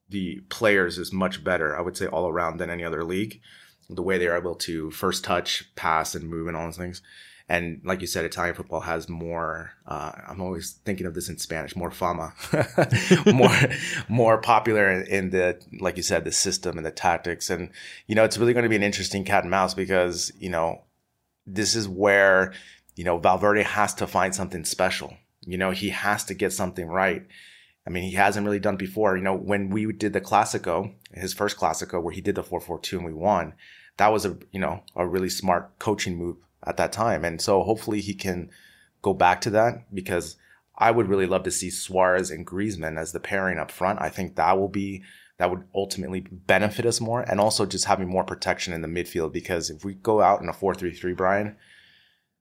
the 0.10 0.42
players 0.50 0.98
is 0.98 1.14
much 1.14 1.44
better, 1.44 1.78
I 1.78 1.82
would 1.82 1.98
say, 1.98 2.08
all 2.08 2.28
around 2.28 2.58
than 2.58 2.70
any 2.70 2.84
other 2.84 3.04
league. 3.04 3.42
The 3.90 4.04
way 4.04 4.18
they're 4.18 4.38
able 4.38 4.56
to 4.56 4.92
first 4.92 5.24
touch, 5.24 5.74
pass, 5.76 6.14
and 6.14 6.30
move, 6.30 6.48
and 6.48 6.58
all 6.58 6.66
those 6.66 6.78
things. 6.78 7.02
And 7.50 7.80
like 7.86 8.02
you 8.02 8.08
said, 8.08 8.26
Italian 8.26 8.56
football 8.56 8.82
has 8.82 9.08
more. 9.08 9.72
Uh, 9.86 10.12
I'm 10.28 10.42
always 10.42 10.80
thinking 10.84 11.06
of 11.06 11.14
this 11.14 11.30
in 11.30 11.38
Spanish, 11.38 11.78
more 11.78 11.92
fama, 11.92 12.34
more 13.34 13.56
more 14.10 14.38
popular 14.40 15.02
in, 15.02 15.30
the 15.30 15.62
like 15.80 15.96
you 15.96 16.04
said, 16.04 16.26
the 16.26 16.32
system 16.34 16.76
and 16.76 16.86
the 16.86 16.92
tactics. 16.92 17.50
And 17.50 17.70
you 18.06 18.16
know, 18.16 18.26
it's 18.26 18.38
really 18.38 18.54
going 18.54 18.64
to 18.64 18.70
be 18.70 18.76
an 18.76 18.84
interesting 18.84 19.24
cat 19.24 19.44
and 19.44 19.52
mouse 19.52 19.74
because 19.74 20.32
you 20.38 20.50
know, 20.50 20.82
this 21.46 21.74
is 21.74 21.88
where 21.88 22.54
you 22.98 23.06
know 23.06 23.18
Valverde 23.18 23.64
has 23.64 23.94
to 23.96 24.08
find 24.08 24.36
something 24.36 24.66
special. 24.66 25.16
You 25.46 25.58
know, 25.58 25.72
he 25.72 25.90
has 25.90 26.26
to 26.26 26.34
get 26.34 26.52
something 26.52 26.88
right. 26.88 27.26
I 27.86 27.90
mean, 27.90 28.04
he 28.04 28.16
hasn't 28.16 28.46
really 28.46 28.60
done 28.60 28.76
before. 28.76 29.16
You 29.16 29.24
know, 29.24 29.36
when 29.36 29.70
we 29.70 29.90
did 29.94 30.12
the 30.12 30.20
Classico, 30.20 30.94
his 31.14 31.34
first 31.34 31.56
Classico, 31.56 32.04
where 32.04 32.14
he 32.14 32.20
did 32.20 32.36
the 32.36 32.44
4-4-2 32.44 32.98
and 32.98 33.06
we 33.06 33.14
won, 33.14 33.54
that 33.96 34.12
was 34.12 34.26
a 34.26 34.38
you 34.52 34.60
know 34.60 34.84
a 34.98 35.08
really 35.08 35.30
smart 35.30 35.80
coaching 35.80 36.18
move 36.18 36.36
at 36.66 36.78
that 36.78 36.92
time. 36.92 37.24
And 37.24 37.42
so 37.42 37.64
hopefully 37.64 38.02
he 38.02 38.14
can 38.14 38.50
go 39.02 39.14
back 39.14 39.42
to 39.42 39.50
that 39.52 39.94
because 39.94 40.38
I 40.78 40.92
would 40.92 41.08
really 41.08 41.26
love 41.26 41.44
to 41.44 41.52
see 41.52 41.70
Suarez 41.70 42.30
and 42.32 42.46
Griezmann 42.46 43.00
as 43.00 43.12
the 43.12 43.20
pairing 43.20 43.58
up 43.58 43.72
front. 43.72 44.02
I 44.02 44.10
think 44.10 44.36
that 44.36 44.58
will 44.58 44.68
be 44.70 45.04
that 45.38 45.52
would 45.52 45.64
ultimately 45.76 46.22
benefit 46.32 46.86
us 46.86 47.00
more 47.00 47.22
and 47.22 47.40
also 47.40 47.66
just 47.66 47.86
having 47.86 48.08
more 48.08 48.24
protection 48.24 48.74
in 48.74 48.82
the 48.82 48.88
midfield 48.88 49.32
because 49.32 49.70
if 49.70 49.86
we 49.86 49.94
go 49.94 50.20
out 50.22 50.42
in 50.42 50.50
a 50.50 50.54
4-3-3 50.54 51.16
Brian, 51.16 51.56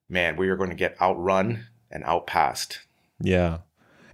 man, 0.08 0.36
we 0.36 0.48
are 0.48 0.56
going 0.56 0.70
to 0.70 0.76
get 0.76 0.98
outrun 1.00 1.66
and 1.90 2.02
outpassed. 2.04 2.80
Yeah, 3.20 3.58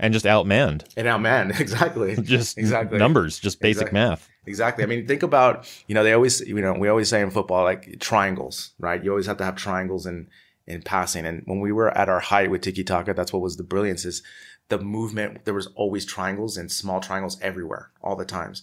and 0.00 0.12
just 0.12 0.26
outmanned. 0.26 0.84
And 0.96 1.06
outmanned, 1.06 1.60
exactly. 1.60 2.16
Just 2.22 2.58
exactly 2.58 2.98
numbers, 2.98 3.38
just 3.38 3.60
basic 3.60 3.88
Exactly. 3.88 4.00
math. 4.00 4.28
Exactly. 4.46 4.82
I 4.82 4.88
mean, 4.88 5.06
think 5.06 5.22
about, 5.22 5.70
you 5.86 5.94
know, 5.94 6.02
they 6.02 6.12
always, 6.12 6.40
you 6.40 6.60
know, 6.60 6.72
we 6.72 6.88
always 6.88 7.08
say 7.08 7.20
in 7.20 7.30
football, 7.30 7.62
like 7.62 8.00
triangles, 8.00 8.72
right? 8.80 9.02
You 9.02 9.10
always 9.10 9.26
have 9.26 9.36
to 9.36 9.44
have 9.44 9.54
triangles 9.54 10.04
in, 10.04 10.28
in 10.66 10.82
passing. 10.82 11.26
And 11.26 11.42
when 11.46 11.60
we 11.60 11.70
were 11.70 11.96
at 11.96 12.08
our 12.08 12.18
height 12.18 12.50
with 12.50 12.62
Tiki 12.62 12.82
Taka, 12.82 13.14
that's 13.14 13.32
what 13.32 13.42
was 13.42 13.56
the 13.56 13.62
brilliance 13.62 14.04
is 14.04 14.22
the 14.68 14.78
movement. 14.78 15.44
There 15.44 15.54
was 15.54 15.68
always 15.76 16.04
triangles 16.04 16.56
and 16.56 16.72
small 16.72 17.00
triangles 17.00 17.40
everywhere, 17.40 17.90
all 18.02 18.16
the 18.16 18.24
times. 18.24 18.62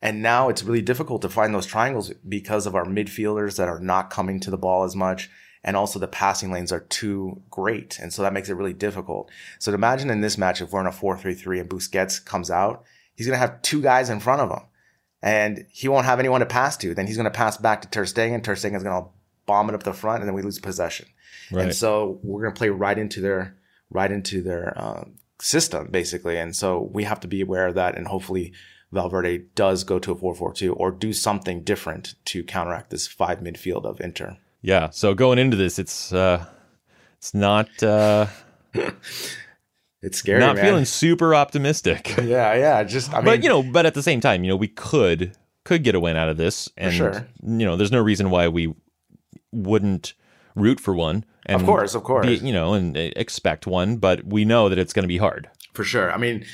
And 0.00 0.22
now 0.22 0.48
it's 0.48 0.62
really 0.62 0.82
difficult 0.82 1.22
to 1.22 1.28
find 1.28 1.52
those 1.52 1.66
triangles 1.66 2.12
because 2.28 2.66
of 2.66 2.76
our 2.76 2.84
midfielders 2.84 3.56
that 3.56 3.68
are 3.68 3.80
not 3.80 4.10
coming 4.10 4.38
to 4.40 4.50
the 4.50 4.58
ball 4.58 4.84
as 4.84 4.94
much. 4.94 5.28
And 5.64 5.76
also 5.76 5.98
the 5.98 6.06
passing 6.06 6.52
lanes 6.52 6.70
are 6.70 6.80
too 6.80 7.42
great. 7.50 7.98
And 7.98 8.12
so 8.12 8.22
that 8.22 8.32
makes 8.32 8.48
it 8.48 8.54
really 8.54 8.74
difficult. 8.74 9.28
So 9.58 9.74
imagine 9.74 10.10
in 10.10 10.20
this 10.20 10.38
match, 10.38 10.60
if 10.60 10.70
we're 10.70 10.82
in 10.82 10.86
a 10.86 10.90
4-3-3 10.90 11.62
and 11.62 11.68
Busquets 11.68 12.24
comes 12.24 12.48
out, 12.52 12.84
he's 13.16 13.26
going 13.26 13.34
to 13.34 13.40
have 13.40 13.62
two 13.62 13.82
guys 13.82 14.08
in 14.08 14.20
front 14.20 14.42
of 14.42 14.50
him 14.50 14.68
and 15.26 15.66
he 15.70 15.88
won't 15.88 16.06
have 16.06 16.20
anyone 16.20 16.38
to 16.38 16.46
pass 16.46 16.76
to. 16.76 16.94
Then 16.94 17.08
he's 17.08 17.16
going 17.16 17.24
to 17.24 17.32
pass 17.32 17.56
back 17.56 17.82
to 17.82 17.90
Ter 17.90 18.04
Stegen. 18.04 18.44
Ter 18.44 18.54
Stegen's 18.54 18.84
going 18.84 19.02
to 19.02 19.08
bomb 19.44 19.68
it 19.68 19.74
up 19.74 19.82
the 19.82 19.92
front, 19.92 20.20
and 20.20 20.28
then 20.28 20.36
we 20.36 20.42
lose 20.42 20.60
possession. 20.60 21.08
Right. 21.50 21.64
And 21.64 21.74
so 21.74 22.20
we're 22.22 22.42
going 22.42 22.54
to 22.54 22.58
play 22.58 22.68
right 22.68 22.96
into 22.96 23.20
their 23.20 23.56
right 23.90 24.12
into 24.12 24.40
their 24.40 24.72
uh, 24.78 25.04
system, 25.40 25.88
basically. 25.90 26.38
And 26.38 26.54
so 26.54 26.88
we 26.92 27.02
have 27.02 27.18
to 27.20 27.28
be 27.28 27.40
aware 27.40 27.66
of 27.66 27.74
that, 27.74 27.96
and 27.96 28.06
hopefully 28.06 28.52
Valverde 28.92 29.46
does 29.56 29.82
go 29.82 29.98
to 29.98 30.12
a 30.12 30.14
4-4-2 30.14 30.74
or 30.76 30.92
do 30.92 31.12
something 31.12 31.64
different 31.64 32.14
to 32.26 32.44
counteract 32.44 32.90
this 32.90 33.08
five 33.08 33.40
midfield 33.40 33.84
of 33.84 34.00
Inter. 34.00 34.36
Yeah. 34.62 34.90
So 34.90 35.12
going 35.12 35.40
into 35.40 35.56
this, 35.56 35.80
it's 35.80 36.12
uh, 36.12 36.46
it's 37.18 37.34
not 37.34 37.82
uh, 37.82 38.26
It's 40.06 40.18
scary. 40.18 40.40
not 40.40 40.56
man. 40.56 40.64
feeling 40.64 40.84
super 40.84 41.34
optimistic. 41.34 42.14
Yeah, 42.22 42.54
yeah. 42.54 42.82
Just 42.84 43.12
I 43.12 43.16
mean, 43.16 43.24
but 43.24 43.42
you 43.42 43.48
know, 43.48 43.62
but 43.62 43.86
at 43.86 43.94
the 43.94 44.02
same 44.02 44.20
time, 44.20 44.44
you 44.44 44.48
know, 44.50 44.56
we 44.56 44.68
could 44.68 45.36
could 45.64 45.82
get 45.84 45.94
a 45.94 46.00
win 46.00 46.16
out 46.16 46.28
of 46.28 46.36
this, 46.36 46.70
and 46.76 46.94
sure. 46.94 47.26
you 47.42 47.66
know, 47.66 47.76
there's 47.76 47.92
no 47.92 48.00
reason 48.00 48.30
why 48.30 48.48
we 48.48 48.72
wouldn't 49.52 50.14
root 50.54 50.80
for 50.80 50.94
one. 50.94 51.24
And 51.44 51.60
Of 51.60 51.66
course, 51.66 51.94
of 51.94 52.02
course. 52.04 52.26
be- 52.26 52.46
you 52.46 52.52
know, 52.52 52.74
and 52.74 52.96
uh, 52.96 53.00
expect 53.16 53.66
one, 53.66 53.96
but 53.98 54.24
we 54.24 54.44
know 54.44 54.68
that 54.68 54.78
it's 54.78 54.92
going 54.92 55.04
to 55.04 55.08
be 55.08 55.18
hard. 55.18 55.48
For 55.74 55.84
sure. 55.84 56.10
I 56.12 56.16
mean, 56.16 56.44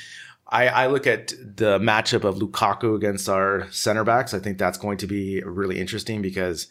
I, 0.47 0.67
I 0.67 0.87
look 0.87 1.07
at 1.07 1.29
the 1.29 1.79
matchup 1.79 2.23
of 2.23 2.35
Lukaku 2.35 2.95
against 2.95 3.27
our 3.29 3.67
center 3.71 4.03
backs. 4.03 4.33
I 4.33 4.39
think 4.39 4.57
that's 4.57 4.77
going 4.77 4.97
to 4.99 5.07
be 5.07 5.41
really 5.43 5.79
interesting 5.79 6.21
because 6.21 6.67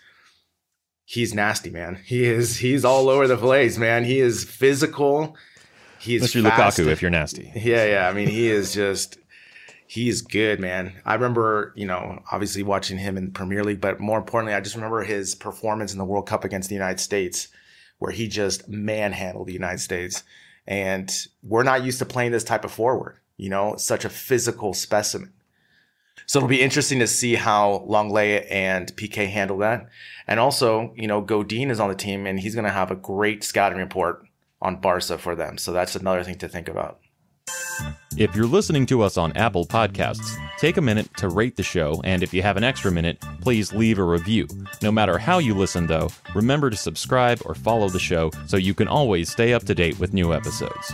he's 1.05 1.35
nasty, 1.35 1.71
man. 1.71 1.99
He 2.05 2.25
is 2.25 2.59
he's 2.59 2.85
all 2.85 3.09
over 3.09 3.27
the 3.27 3.37
place, 3.37 3.79
man. 3.79 4.05
He 4.05 4.21
is 4.21 4.45
physical. 4.45 5.37
He's 6.03 6.23
Mr. 6.23 6.43
fast. 6.43 6.79
Lukaku, 6.79 6.88
if 6.88 7.01
you're 7.01 7.12
nasty. 7.12 7.53
Yeah, 7.55 7.85
yeah. 7.85 8.09
I 8.09 8.12
mean, 8.12 8.29
he 8.29 8.49
is 8.49 8.75
just 8.75 9.19
he's 9.87 10.21
good, 10.21 10.59
man. 10.59 10.95
I 11.05 11.15
remember, 11.15 11.73
you 11.77 11.87
know, 11.87 12.23
obviously 12.33 12.65
watching 12.65 12.99
him 12.99 13.17
in 13.17 13.27
the 13.27 13.31
Premier 13.31 13.62
League, 13.62 13.81
but 13.81 14.01
more 14.01 14.19
importantly, 14.19 14.55
I 14.55 14.61
just 14.61 14.75
remember 14.75 15.05
his 15.05 15.35
performance 15.35 15.93
in 15.93 15.99
the 15.99 16.05
World 16.05 16.27
Cup 16.27 16.45
against 16.45 16.69
the 16.69 16.75
United 16.75 16.99
States, 16.99 17.49
where 17.99 18.11
he 18.11 18.27
just 18.27 18.69
manhandled 18.69 19.47
the 19.47 19.53
United 19.53 19.79
States. 19.79 20.25
And 20.67 21.12
we're 21.43 21.62
not 21.62 21.85
used 21.85 21.99
to 22.01 22.05
playing 22.05 22.33
this 22.33 22.43
type 22.43 22.65
of 22.65 22.73
forward, 22.73 23.19
you 23.37 23.49
know, 23.49 23.77
such 23.77 24.05
a 24.05 24.09
physical 24.09 24.75
specimen. 24.75 25.33
So 26.27 26.38
it'll 26.38 26.49
be 26.49 26.62
interesting 26.62 26.99
to 26.99 27.07
see 27.07 27.35
how 27.35 27.85
Lenglet 27.88 28.47
and 28.51 28.95
PK 28.97 29.29
handle 29.29 29.59
that. 29.59 29.88
And 30.27 30.41
also, 30.41 30.95
you 30.97 31.07
know, 31.07 31.21
Godin 31.21 31.71
is 31.71 31.81
on 31.81 31.91
the 31.91 31.95
team 31.95 32.27
and 32.27 32.41
he's 32.41 32.55
going 32.55 32.65
to 32.65 32.71
have 32.71 32.91
a 32.91 32.97
great 32.97 33.45
scouting 33.45 33.79
report 33.79 34.27
on 34.62 34.77
Barca 34.77 35.18
for 35.18 35.35
them. 35.35 35.59
So 35.59 35.72
that's 35.72 35.96
another 35.96 36.25
thing 36.25 36.38
to 36.38 36.48
think 36.48 36.68
about. 36.68 37.01
If 38.16 38.37
you're 38.37 38.46
listening 38.46 38.87
to 38.87 39.03
us 39.03 39.16
on 39.16 39.37
Apple 39.37 39.66
Podcasts, 39.66 40.37
take 40.59 40.77
a 40.77 40.83
minute 40.83 41.09
to 41.16 41.29
rate 41.29 41.57
the 41.57 41.62
show, 41.62 42.01
and 42.05 42.22
if 42.22 42.33
you 42.33 42.42
have 42.42 42.57
an 42.57 42.64
extra 42.64 42.92
minute, 42.92 43.18
please 43.40 43.72
leave 43.72 43.98
a 43.98 44.05
review. 44.05 44.46
No 44.83 44.92
matter 44.92 45.18
how 45.18 45.38
you 45.38 45.55
listen, 45.55 45.87
though, 45.87 46.11
remember 46.35 46.70
to 46.70 46.77
subscribe 46.77 47.40
or 47.44 47.55
follow 47.55 47.88
the 47.88 47.98
show 47.98 48.31
so 48.46 48.57
you 48.57 48.75
can 48.75 48.87
always 48.87 49.33
stay 49.33 49.55
up 49.55 49.64
to 49.64 49.75
date 49.75 49.98
with 49.98 50.12
new 50.12 50.35
episodes. 50.35 50.92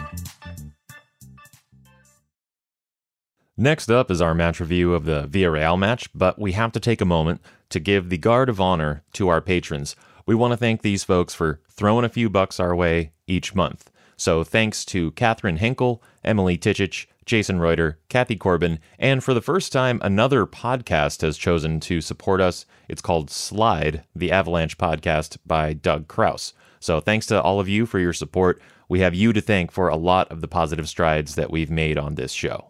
Next 3.56 3.90
up 3.90 4.12
is 4.12 4.22
our 4.22 4.34
match 4.34 4.60
review 4.60 4.94
of 4.94 5.04
the 5.04 5.26
Villarreal 5.26 5.76
match, 5.76 6.08
but 6.14 6.38
we 6.38 6.52
have 6.52 6.70
to 6.72 6.80
take 6.80 7.00
a 7.00 7.04
moment 7.04 7.40
to 7.70 7.80
give 7.80 8.08
the 8.08 8.16
guard 8.16 8.48
of 8.48 8.60
honor 8.60 9.02
to 9.14 9.28
our 9.28 9.40
patrons. 9.40 9.96
We 10.28 10.34
want 10.34 10.52
to 10.52 10.58
thank 10.58 10.82
these 10.82 11.04
folks 11.04 11.32
for 11.32 11.58
throwing 11.70 12.04
a 12.04 12.10
few 12.10 12.28
bucks 12.28 12.60
our 12.60 12.76
way 12.76 13.12
each 13.26 13.54
month. 13.54 13.90
So 14.18 14.44
thanks 14.44 14.84
to 14.84 15.12
Catherine 15.12 15.56
Henkel, 15.56 16.02
Emily 16.22 16.58
Tichich, 16.58 17.06
Jason 17.24 17.60
Reuter, 17.60 17.98
Kathy 18.10 18.36
Corbin, 18.36 18.78
and 18.98 19.24
for 19.24 19.32
the 19.32 19.40
first 19.40 19.72
time, 19.72 19.98
another 20.04 20.44
podcast 20.44 21.22
has 21.22 21.38
chosen 21.38 21.80
to 21.80 22.02
support 22.02 22.42
us. 22.42 22.66
It's 22.90 23.00
called 23.00 23.30
Slide, 23.30 24.04
the 24.14 24.30
Avalanche 24.30 24.76
podcast 24.76 25.38
by 25.46 25.72
Doug 25.72 26.08
Kraus. 26.08 26.52
So 26.78 27.00
thanks 27.00 27.24
to 27.28 27.40
all 27.40 27.58
of 27.58 27.66
you 27.66 27.86
for 27.86 27.98
your 27.98 28.12
support. 28.12 28.60
We 28.86 29.00
have 29.00 29.14
you 29.14 29.32
to 29.32 29.40
thank 29.40 29.72
for 29.72 29.88
a 29.88 29.96
lot 29.96 30.30
of 30.30 30.42
the 30.42 30.48
positive 30.48 30.90
strides 30.90 31.36
that 31.36 31.50
we've 31.50 31.70
made 31.70 31.96
on 31.96 32.16
this 32.16 32.32
show. 32.32 32.66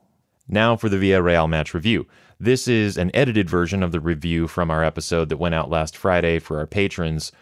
Now 0.47 0.77
for 0.77 0.89
the 0.89 0.97
Villarreal 0.97 1.49
match 1.49 1.75
review. 1.75 2.07
This 2.39 2.69
is 2.69 2.97
an 2.97 3.11
edited 3.15 3.51
version 3.51 3.83
of 3.83 3.91
the 3.91 3.99
review 3.99 4.47
from 4.47 4.71
our 4.71 4.85
episode 4.85 5.29
that 5.29 5.39
went 5.39 5.57
out 5.57 5.71
last 5.71 5.97
Friday 5.97 6.39
for 6.39 6.59
our 6.59 6.69
patrons. 6.69 7.33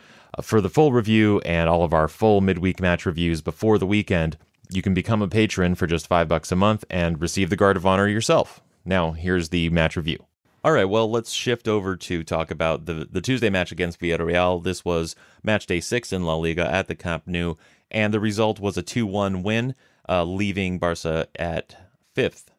For 0.43 0.61
the 0.61 0.69
full 0.69 0.93
review 0.93 1.41
and 1.41 1.69
all 1.69 1.83
of 1.83 1.95
our 1.95 2.09
full 2.09 2.43
midweek 2.43 2.79
match 2.79 3.07
reviews 3.07 3.41
before 3.41 3.79
the 3.79 3.87
weekend, 3.87 4.37
you 4.71 4.83
can 4.83 4.93
become 4.93 5.23
a 5.23 5.29
patron 5.29 5.75
for 5.75 5.87
just 5.87 6.07
five 6.07 6.29
bucks 6.29 6.53
a 6.53 6.57
month 6.57 6.85
and 6.91 7.21
receive 7.21 7.49
the 7.49 7.57
Guard 7.57 7.77
of 7.77 7.87
Honor 7.87 8.07
yourself. 8.07 8.61
Now, 8.85 9.13
here's 9.13 9.49
the 9.49 9.71
match 9.71 9.97
review. 9.97 10.27
All 10.63 10.73
right, 10.73 10.85
well, 10.85 11.11
let's 11.11 11.31
shift 11.31 11.67
over 11.69 11.97
to 11.97 12.23
talk 12.23 12.51
about 12.51 12.85
the, 12.85 13.09
the 13.11 13.23
Tuesday 13.23 13.49
match 13.49 13.73
against 13.73 13.99
Villarreal. 13.99 14.63
This 14.63 14.85
was 14.85 15.17
match 15.43 15.67
day 15.67 15.81
six 15.81 16.13
in 16.13 16.25
La 16.25 16.35
Liga 16.35 16.71
at 16.71 16.87
the 16.87 16.95
Camp 16.95 17.23
Nou, 17.27 17.55
and 17.91 18.13
the 18.13 18.21
result 18.21 18.61
was 18.61 18.77
a 18.77 18.83
2 18.83 19.07
1 19.07 19.43
win, 19.43 19.75
uh, 20.07 20.25
leaving 20.25 20.79
Barca 20.79 21.29
at 21.37 21.77
fifth 22.15 22.51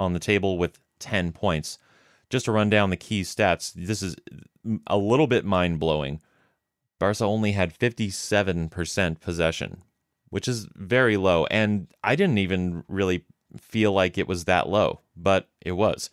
on 0.00 0.14
the 0.14 0.18
table 0.18 0.58
with 0.58 0.80
10 0.98 1.30
points. 1.30 1.78
Just 2.28 2.46
to 2.46 2.52
run 2.52 2.70
down 2.70 2.90
the 2.90 2.96
key 2.96 3.22
stats, 3.22 3.72
this 3.72 4.02
is 4.02 4.16
a 4.88 4.98
little 4.98 5.28
bit 5.28 5.44
mind 5.44 5.78
blowing. 5.78 6.20
Barca 7.00 7.24
only 7.24 7.52
had 7.52 7.76
57% 7.76 9.20
possession, 9.20 9.82
which 10.28 10.46
is 10.46 10.68
very 10.76 11.16
low. 11.16 11.46
And 11.46 11.88
I 12.04 12.14
didn't 12.14 12.38
even 12.38 12.84
really 12.86 13.24
feel 13.58 13.92
like 13.92 14.16
it 14.16 14.28
was 14.28 14.44
that 14.44 14.68
low, 14.68 15.00
but 15.16 15.48
it 15.60 15.72
was. 15.72 16.10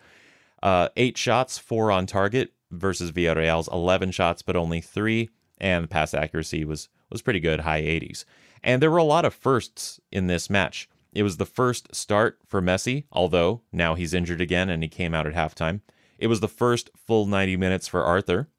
Uh, 0.63 0.89
eight 0.97 1.17
shots, 1.17 1.59
four 1.59 1.91
on 1.91 2.07
target 2.07 2.53
versus 2.71 3.11
Villarreal's 3.11 3.69
11 3.71 4.11
shots, 4.11 4.41
but 4.41 4.55
only 4.55 4.81
three. 4.81 5.29
And 5.59 5.83
the 5.83 5.89
pass 5.89 6.13
accuracy 6.13 6.65
was, 6.65 6.89
was 7.11 7.21
pretty 7.21 7.41
good, 7.41 7.59
high 7.59 7.81
80s. 7.81 8.23
And 8.63 8.81
there 8.81 8.91
were 8.91 8.97
a 8.97 9.03
lot 9.03 9.25
of 9.25 9.33
firsts 9.33 9.99
in 10.11 10.27
this 10.27 10.49
match. 10.49 10.89
It 11.13 11.23
was 11.23 11.37
the 11.37 11.45
first 11.45 11.93
start 11.93 12.39
for 12.45 12.61
Messi, 12.61 13.05
although 13.11 13.61
now 13.71 13.95
he's 13.95 14.13
injured 14.13 14.41
again 14.41 14.69
and 14.69 14.83
he 14.83 14.89
came 14.89 15.13
out 15.13 15.27
at 15.27 15.33
halftime. 15.33 15.81
It 16.17 16.27
was 16.27 16.39
the 16.39 16.47
first 16.47 16.89
full 16.95 17.25
90 17.25 17.57
minutes 17.57 17.87
for 17.87 18.03
Arthur. 18.03 18.49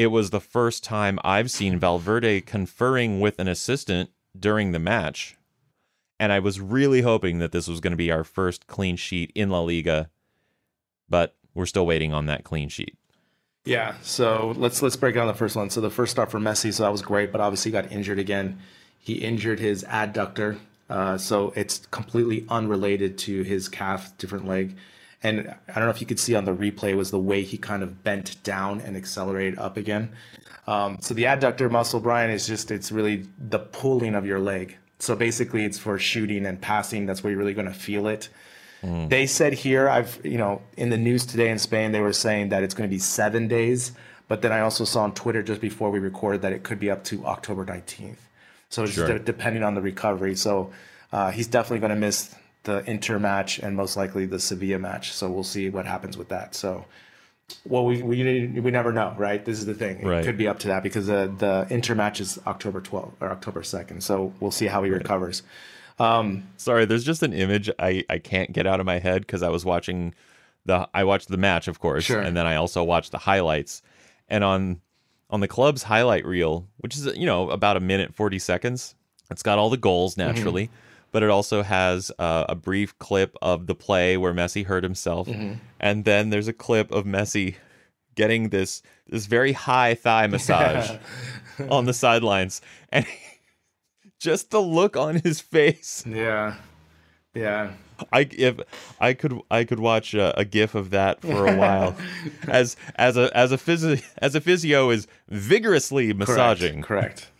It 0.00 0.10
was 0.10 0.30
the 0.30 0.40
first 0.40 0.82
time 0.82 1.18
I've 1.22 1.50
seen 1.50 1.78
Valverde 1.78 2.40
conferring 2.40 3.20
with 3.20 3.38
an 3.38 3.48
assistant 3.48 4.08
during 4.34 4.72
the 4.72 4.78
match. 4.78 5.36
And 6.18 6.32
I 6.32 6.38
was 6.38 6.58
really 6.58 7.02
hoping 7.02 7.38
that 7.40 7.52
this 7.52 7.68
was 7.68 7.80
going 7.80 7.90
to 7.90 7.98
be 7.98 8.10
our 8.10 8.24
first 8.24 8.66
clean 8.66 8.96
sheet 8.96 9.30
in 9.34 9.50
La 9.50 9.60
Liga, 9.60 10.08
but 11.10 11.36
we're 11.52 11.66
still 11.66 11.84
waiting 11.84 12.14
on 12.14 12.24
that 12.24 12.44
clean 12.44 12.70
sheet. 12.70 12.96
Yeah, 13.66 13.92
so 14.00 14.54
let's 14.56 14.80
let's 14.80 14.96
break 14.96 15.16
down 15.16 15.26
the 15.26 15.34
first 15.34 15.54
one. 15.54 15.68
So 15.68 15.82
the 15.82 15.90
first 15.90 16.12
start 16.12 16.30
for 16.30 16.40
Messi, 16.40 16.72
so 16.72 16.82
that 16.82 16.92
was 16.92 17.02
great, 17.02 17.30
but 17.30 17.42
obviously 17.42 17.70
got 17.70 17.92
injured 17.92 18.18
again. 18.18 18.58
He 18.98 19.16
injured 19.16 19.60
his 19.60 19.84
adductor, 19.84 20.60
uh, 20.88 21.18
so 21.18 21.52
it's 21.54 21.84
completely 21.90 22.46
unrelated 22.48 23.18
to 23.18 23.42
his 23.42 23.68
calf, 23.68 24.16
different 24.16 24.48
leg. 24.48 24.78
And 25.22 25.54
I 25.68 25.74
don't 25.74 25.84
know 25.84 25.90
if 25.90 26.00
you 26.00 26.06
could 26.06 26.18
see 26.18 26.34
on 26.34 26.44
the 26.44 26.54
replay 26.54 26.96
was 26.96 27.10
the 27.10 27.18
way 27.18 27.42
he 27.42 27.58
kind 27.58 27.82
of 27.82 28.02
bent 28.02 28.42
down 28.42 28.80
and 28.80 28.96
accelerated 28.96 29.58
up 29.58 29.76
again. 29.76 30.12
Um, 30.66 30.98
so 31.00 31.14
the 31.14 31.24
adductor 31.24 31.70
muscle, 31.70 32.00
Brian, 32.00 32.30
is 32.30 32.46
just 32.46 32.70
it's 32.70 32.90
really 32.90 33.26
the 33.38 33.58
pulling 33.58 34.14
of 34.14 34.24
your 34.24 34.38
leg. 34.38 34.76
So 34.98 35.16
basically, 35.16 35.64
it's 35.64 35.78
for 35.78 35.98
shooting 35.98 36.46
and 36.46 36.60
passing. 36.60 37.06
That's 37.06 37.22
where 37.22 37.30
you're 37.32 37.38
really 37.38 37.54
going 37.54 37.66
to 37.66 37.74
feel 37.74 38.06
it. 38.06 38.28
They 39.08 39.26
said 39.26 39.52
here, 39.52 39.88
I've, 39.88 40.20
you 40.24 40.38
know, 40.38 40.62
in 40.76 40.88
the 40.88 40.96
news 40.96 41.26
today 41.26 41.50
in 41.50 41.58
Spain, 41.58 41.92
they 41.92 42.00
were 42.00 42.14
saying 42.14 42.48
that 42.48 42.62
it's 42.62 42.72
going 42.72 42.88
to 42.88 42.94
be 42.94 42.98
seven 42.98 43.46
days. 43.46 43.92
But 44.26 44.42
then 44.42 44.52
I 44.52 44.60
also 44.60 44.84
saw 44.84 45.02
on 45.02 45.12
Twitter 45.12 45.42
just 45.42 45.60
before 45.60 45.90
we 45.90 45.98
recorded 45.98 46.42
that 46.42 46.52
it 46.52 46.62
could 46.62 46.78
be 46.78 46.90
up 46.90 47.04
to 47.04 47.26
October 47.26 47.66
19th. 47.66 48.16
So 48.70 48.84
it's 48.84 48.94
just 48.94 49.08
de- 49.08 49.18
depending 49.18 49.64
on 49.64 49.74
the 49.74 49.82
recovery. 49.82 50.36
So 50.36 50.70
uh, 51.12 51.30
he's 51.30 51.48
definitely 51.48 51.80
going 51.80 51.90
to 51.90 51.96
miss 51.96 52.34
the 52.64 52.88
Inter 52.90 53.18
match 53.18 53.58
and 53.58 53.76
most 53.76 53.96
likely 53.96 54.26
the 54.26 54.38
Sevilla 54.38 54.78
match. 54.78 55.12
So 55.12 55.30
we'll 55.30 55.44
see 55.44 55.70
what 55.70 55.86
happens 55.86 56.16
with 56.16 56.28
that. 56.28 56.54
So, 56.54 56.84
well, 57.64 57.84
we 57.84 58.02
we, 58.02 58.48
we 58.60 58.70
never 58.70 58.92
know, 58.92 59.14
right? 59.18 59.44
This 59.44 59.58
is 59.58 59.66
the 59.66 59.74
thing. 59.74 60.00
It 60.00 60.06
Right. 60.06 60.24
could 60.24 60.36
be 60.36 60.46
up 60.46 60.58
to 60.60 60.68
that 60.68 60.82
because 60.82 61.06
the 61.06 61.32
the 61.38 61.66
Inter 61.70 61.94
match 61.94 62.20
is 62.20 62.38
October 62.46 62.80
12th 62.80 63.12
or 63.20 63.30
October 63.30 63.62
2nd. 63.62 64.02
So 64.02 64.32
we'll 64.40 64.50
see 64.50 64.66
how 64.66 64.82
he 64.82 64.90
recovers. 64.90 65.42
Um, 65.98 66.44
Sorry, 66.56 66.86
there's 66.86 67.04
just 67.04 67.22
an 67.22 67.34
image 67.34 67.68
I, 67.78 68.04
I 68.08 68.18
can't 68.18 68.52
get 68.52 68.66
out 68.66 68.80
of 68.80 68.86
my 68.86 68.98
head 68.98 69.20
because 69.22 69.42
I 69.42 69.50
was 69.50 69.64
watching 69.66 70.14
the 70.64 70.88
I 70.94 71.04
watched 71.04 71.28
the 71.28 71.36
match, 71.36 71.68
of 71.68 71.78
course, 71.80 72.04
Sure. 72.04 72.20
and 72.20 72.36
then 72.36 72.46
I 72.46 72.56
also 72.56 72.82
watched 72.82 73.12
the 73.12 73.18
highlights. 73.18 73.82
And 74.28 74.44
on 74.44 74.80
on 75.28 75.40
the 75.40 75.48
club's 75.48 75.84
highlight 75.84 76.24
reel, 76.24 76.66
which 76.78 76.96
is 76.96 77.06
you 77.16 77.26
know 77.26 77.50
about 77.50 77.76
a 77.76 77.80
minute 77.80 78.14
forty 78.14 78.38
seconds, 78.38 78.94
it's 79.30 79.42
got 79.42 79.58
all 79.58 79.70
the 79.70 79.76
goals 79.76 80.14
mm-hmm. 80.14 80.28
naturally, 80.34 80.70
but 81.12 81.22
it 81.22 81.30
also 81.30 81.62
has 81.62 82.10
uh, 82.18 82.44
a 82.48 82.54
brief 82.54 82.98
clip 82.98 83.36
of 83.42 83.66
the 83.66 83.74
play 83.74 84.16
where 84.16 84.32
Messi 84.32 84.66
hurt 84.66 84.82
himself, 84.82 85.28
and 85.78 86.04
then 86.04 86.30
there's 86.30 86.48
a 86.48 86.52
clip 86.52 86.90
of 86.92 87.04
Messi 87.04 87.56
getting 88.14 88.50
this 88.50 88.82
this 89.08 89.26
very 89.26 89.52
high 89.52 89.94
thigh 89.94 90.26
massage 90.28 90.96
on 91.68 91.84
the 91.86 91.94
sidelines, 91.94 92.60
and 92.90 93.06
just 94.18 94.50
the 94.50 94.60
look 94.60 94.96
on 94.96 95.16
his 95.16 95.40
face. 95.40 96.04
Yeah. 96.06 96.56
Yeah. 97.34 97.72
I 98.12 98.28
if 98.32 98.60
I 99.00 99.14
could 99.14 99.38
I 99.50 99.64
could 99.64 99.78
watch 99.78 100.14
a, 100.14 100.38
a 100.38 100.44
gif 100.44 100.74
of 100.74 100.90
that 100.90 101.20
for 101.20 101.46
a 101.46 101.56
while, 101.56 101.96
as 102.48 102.76
as 102.96 103.16
a 103.16 103.34
as 103.36 103.52
a 103.52 103.58
physio 103.58 103.98
as 104.18 104.34
a 104.34 104.40
physio 104.40 104.90
is 104.90 105.06
vigorously 105.28 106.12
massaging. 106.12 106.82
Correct. 106.82 106.86
correct. 106.86 107.30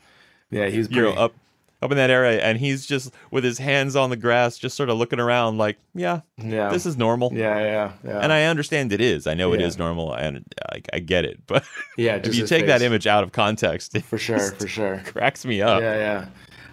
Yeah, 0.51 0.67
he 0.67 0.79
was 0.79 0.91
You 0.91 1.03
know, 1.03 1.13
up 1.13 1.35
up 1.83 1.91
in 1.91 1.97
that 1.97 2.11
area, 2.11 2.41
and 2.43 2.59
he's 2.59 2.85
just 2.87 3.13
with 3.31 3.43
his 3.45 3.59
hands 3.59 3.97
on 3.97 4.11
the 4.11 4.17
grass, 4.17 4.59
just 4.59 4.77
sort 4.77 4.91
of 4.91 4.99
looking 4.99 5.19
around, 5.21 5.57
like, 5.59 5.79
yeah, 5.95 6.21
Yeah. 6.37 6.69
this 6.71 6.85
is 6.87 6.97
normal. 6.97 7.33
Yeah, 7.33 7.59
yeah, 7.59 7.93
yeah. 8.05 8.21
And 8.21 8.33
I 8.33 8.45
understand 8.45 8.93
it 8.93 9.01
is. 9.01 9.27
I 9.27 9.35
know 9.35 9.53
it 9.55 9.61
Yeah. 9.61 9.67
is 9.67 9.79
normal, 9.79 10.13
and 10.15 10.45
I, 10.73 10.83
I 10.93 10.99
get 10.99 11.25
it. 11.25 11.41
But 11.47 11.65
yeah, 11.97 12.17
if 12.23 12.35
you 12.35 12.47
take 12.47 12.67
that 12.67 12.83
image 12.83 13.07
out 13.07 13.25
of 13.25 13.33
context, 13.33 13.95
it 13.97 14.05
for 14.05 14.19
sure, 14.19 14.37
just 14.39 14.57
for 14.57 14.67
sure. 14.69 15.03
cracks 15.07 15.45
me 15.45 15.63
up. 15.63 15.81
Yeah, 15.81 15.97
yeah. 15.97 16.27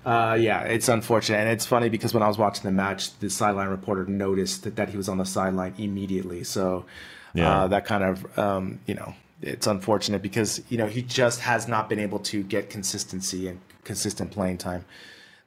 Uh, 0.06 0.36
yeah, 0.36 0.62
it's 0.62 0.88
unfortunate. 0.88 1.38
And 1.38 1.50
it's 1.50 1.66
funny 1.66 1.90
because 1.90 2.14
when 2.14 2.24
I 2.24 2.28
was 2.30 2.38
watching 2.38 2.64
the 2.64 2.72
match, 2.72 3.18
the 3.20 3.30
sideline 3.30 3.68
reporter 3.68 4.06
noticed 4.06 4.64
that, 4.64 4.78
that 4.78 4.88
he 4.90 4.96
was 4.96 5.10
on 5.10 5.18
the 5.18 5.26
sideline 5.26 5.74
immediately. 5.78 6.46
So 6.46 6.86
Yeah. 7.34 7.64
uh, 7.64 7.68
that 7.68 7.84
kind 7.86 8.04
of, 8.06 8.40
um, 8.40 8.80
you 8.88 8.94
know, 8.96 9.14
it's 9.42 9.68
unfortunate 9.68 10.22
because, 10.22 10.62
you 10.70 10.78
know, 10.78 10.88
he 10.88 11.02
just 11.02 11.42
has 11.42 11.68
not 11.68 11.90
been 11.90 12.00
able 12.00 12.20
to 12.20 12.42
get 12.44 12.70
consistency 12.70 13.50
and 13.50 13.60
consistent 13.88 14.30
playing 14.32 14.60
time. 14.60 14.86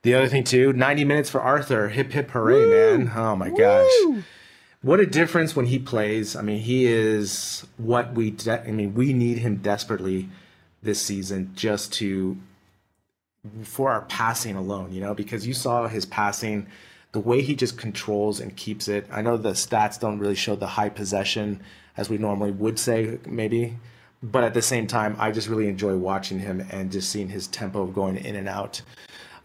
The 0.02 0.14
other 0.14 0.28
thing, 0.28 0.44
too, 0.44 0.72
90 0.72 1.04
minutes 1.04 1.30
for 1.30 1.40
Arthur. 1.40 1.90
Hip, 1.90 2.10
hip, 2.10 2.30
hooray, 2.30 2.66
man. 2.66 3.12
Oh, 3.14 3.36
my 3.36 3.50
gosh. 3.50 3.90
What 4.82 4.98
a 4.98 5.06
difference 5.06 5.54
when 5.54 5.66
he 5.66 5.78
plays. 5.78 6.34
I 6.34 6.42
mean, 6.42 6.60
he 6.60 6.86
is 6.86 7.66
what 7.76 8.14
we, 8.14 8.30
de- 8.30 8.66
I 8.66 8.72
mean, 8.72 8.94
we 8.94 9.12
need 9.12 9.38
him 9.38 9.56
desperately 9.56 10.28
this 10.82 11.00
season 11.02 11.52
just 11.54 11.92
to 11.94 12.38
for 13.62 13.90
our 13.90 14.02
passing 14.02 14.56
alone, 14.56 14.92
you 14.92 15.00
know, 15.00 15.14
because 15.14 15.46
you 15.46 15.54
saw 15.54 15.88
his 15.88 16.04
passing, 16.04 16.66
the 17.12 17.20
way 17.20 17.42
he 17.42 17.54
just 17.54 17.78
controls 17.78 18.40
and 18.40 18.54
keeps 18.56 18.86
it. 18.88 19.06
I 19.10 19.22
know 19.22 19.36
the 19.36 19.52
stats 19.52 19.98
don't 19.98 20.18
really 20.18 20.34
show 20.34 20.56
the 20.56 20.66
high 20.66 20.90
possession 20.90 21.62
as 21.96 22.08
we 22.08 22.18
normally 22.18 22.52
would 22.52 22.78
say, 22.78 23.18
maybe, 23.26 23.76
but 24.22 24.44
at 24.44 24.54
the 24.54 24.62
same 24.62 24.86
time, 24.86 25.16
I 25.18 25.30
just 25.30 25.48
really 25.48 25.68
enjoy 25.68 25.96
watching 25.96 26.38
him 26.38 26.66
and 26.70 26.92
just 26.92 27.10
seeing 27.10 27.28
his 27.28 27.46
tempo 27.46 27.82
of 27.82 27.94
going 27.94 28.16
in 28.16 28.36
and 28.36 28.48
out. 28.48 28.82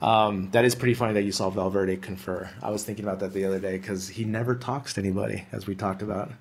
Um, 0.01 0.51
that 0.51 0.65
is 0.65 0.75
pretty 0.75 0.93
funny 0.93 1.13
that 1.13 1.23
you 1.23 1.31
saw 1.31 1.49
Valverde 1.49 1.97
confer. 1.97 2.49
I 2.61 2.69
was 2.69 2.83
thinking 2.83 3.05
about 3.05 3.19
that 3.19 3.33
the 3.33 3.45
other 3.45 3.59
day 3.59 3.77
because 3.77 4.09
he 4.09 4.25
never 4.25 4.55
talks 4.55 4.93
to 4.93 5.01
anybody, 5.01 5.45
as 5.51 5.67
we 5.67 5.75
talked 5.75 6.01
about. 6.01 6.31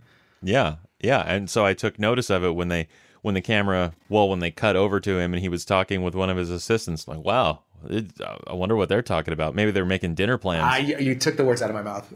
Yeah, 0.42 0.76
yeah, 1.00 1.20
and 1.20 1.48
so 1.48 1.64
I 1.64 1.72
took 1.74 1.98
notice 1.98 2.30
of 2.30 2.44
it 2.44 2.54
when 2.54 2.68
they 2.68 2.88
when 3.22 3.34
the 3.34 3.40
camera 3.40 3.94
well 4.10 4.28
when 4.28 4.40
they 4.40 4.50
cut 4.50 4.76
over 4.76 5.00
to 5.00 5.18
him 5.18 5.32
and 5.32 5.40
he 5.40 5.48
was 5.48 5.64
talking 5.64 6.02
with 6.02 6.14
one 6.14 6.28
of 6.28 6.36
his 6.36 6.50
assistants. 6.50 7.08
Like, 7.08 7.24
wow, 7.24 7.60
it, 7.88 8.10
I 8.46 8.52
wonder 8.52 8.76
what 8.76 8.88
they're 8.88 9.02
talking 9.02 9.32
about. 9.32 9.54
Maybe 9.54 9.70
they're 9.70 9.86
making 9.86 10.14
dinner 10.14 10.36
plans. 10.36 10.64
I, 10.64 10.78
you 10.78 11.14
took 11.14 11.36
the 11.36 11.44
words 11.44 11.62
out 11.62 11.70
of 11.70 11.76
my 11.76 11.82
mouth. 11.82 12.10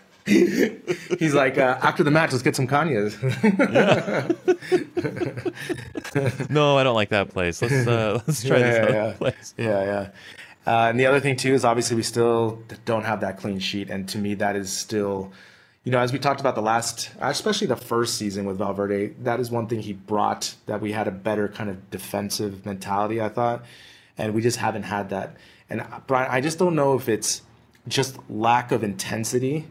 He's 0.26 1.34
like, 1.34 1.56
uh, 1.56 1.78
after 1.82 2.02
the 2.02 2.10
match, 2.10 2.32
let's 2.32 2.42
get 2.42 2.56
some 2.56 2.66
Kanye's. 2.66 3.16
no, 6.50 6.76
I 6.76 6.84
don't 6.84 6.94
like 6.94 7.10
that 7.10 7.30
place. 7.30 7.62
Let's 7.62 7.86
uh, 7.86 8.20
let's 8.26 8.44
try 8.44 8.58
this 8.58 8.76
Yeah, 8.76 8.82
other 8.82 8.92
yeah. 8.92 9.12
place. 9.16 9.54
yeah, 9.56 9.84
yeah. 9.84 10.08
Uh, 10.66 10.88
and 10.90 10.98
the 10.98 11.06
other 11.06 11.20
thing 11.20 11.36
too 11.36 11.54
is 11.54 11.64
obviously 11.64 11.96
we 11.96 12.02
still 12.02 12.60
don't 12.84 13.04
have 13.04 13.20
that 13.20 13.38
clean 13.38 13.58
sheet, 13.60 13.88
and 13.88 14.08
to 14.08 14.18
me 14.18 14.34
that 14.34 14.56
is 14.56 14.72
still, 14.72 15.32
you 15.84 15.92
know, 15.92 16.00
as 16.00 16.12
we 16.12 16.18
talked 16.18 16.40
about 16.40 16.56
the 16.56 16.62
last, 16.62 17.10
especially 17.20 17.68
the 17.68 17.76
first 17.76 18.16
season 18.16 18.44
with 18.46 18.58
Valverde, 18.58 19.14
that 19.22 19.38
is 19.38 19.48
one 19.50 19.68
thing 19.68 19.78
he 19.80 19.92
brought 19.92 20.54
that 20.66 20.80
we 20.80 20.90
had 20.92 21.06
a 21.06 21.12
better 21.12 21.46
kind 21.48 21.70
of 21.70 21.88
defensive 21.90 22.66
mentality, 22.66 23.20
I 23.20 23.28
thought, 23.28 23.64
and 24.18 24.34
we 24.34 24.42
just 24.42 24.56
haven't 24.58 24.82
had 24.84 25.10
that. 25.10 25.36
And 25.70 25.82
uh, 25.82 26.00
Brian, 26.08 26.28
I 26.32 26.40
just 26.40 26.58
don't 26.58 26.74
know 26.74 26.96
if 26.96 27.08
it's 27.08 27.42
just 27.86 28.18
lack 28.28 28.72
of 28.72 28.82
intensity 28.82 29.68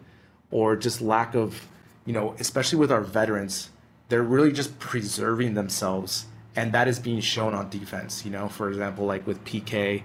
or 0.51 0.75
just 0.75 1.01
lack 1.01 1.35
of, 1.35 1.67
you 2.05 2.13
know, 2.13 2.35
especially 2.39 2.79
with 2.79 2.91
our 2.91 3.01
veterans, 3.01 3.69
they're 4.09 4.23
really 4.23 4.51
just 4.51 4.77
preserving 4.79 5.53
themselves, 5.55 6.25
and 6.55 6.71
that 6.73 6.87
is 6.87 6.99
being 6.99 7.21
shown 7.21 7.53
on 7.53 7.69
defense. 7.69 8.23
You 8.25 8.31
know, 8.31 8.47
for 8.47 8.69
example, 8.69 9.05
like 9.05 9.25
with 9.25 9.43
PK, 9.43 10.03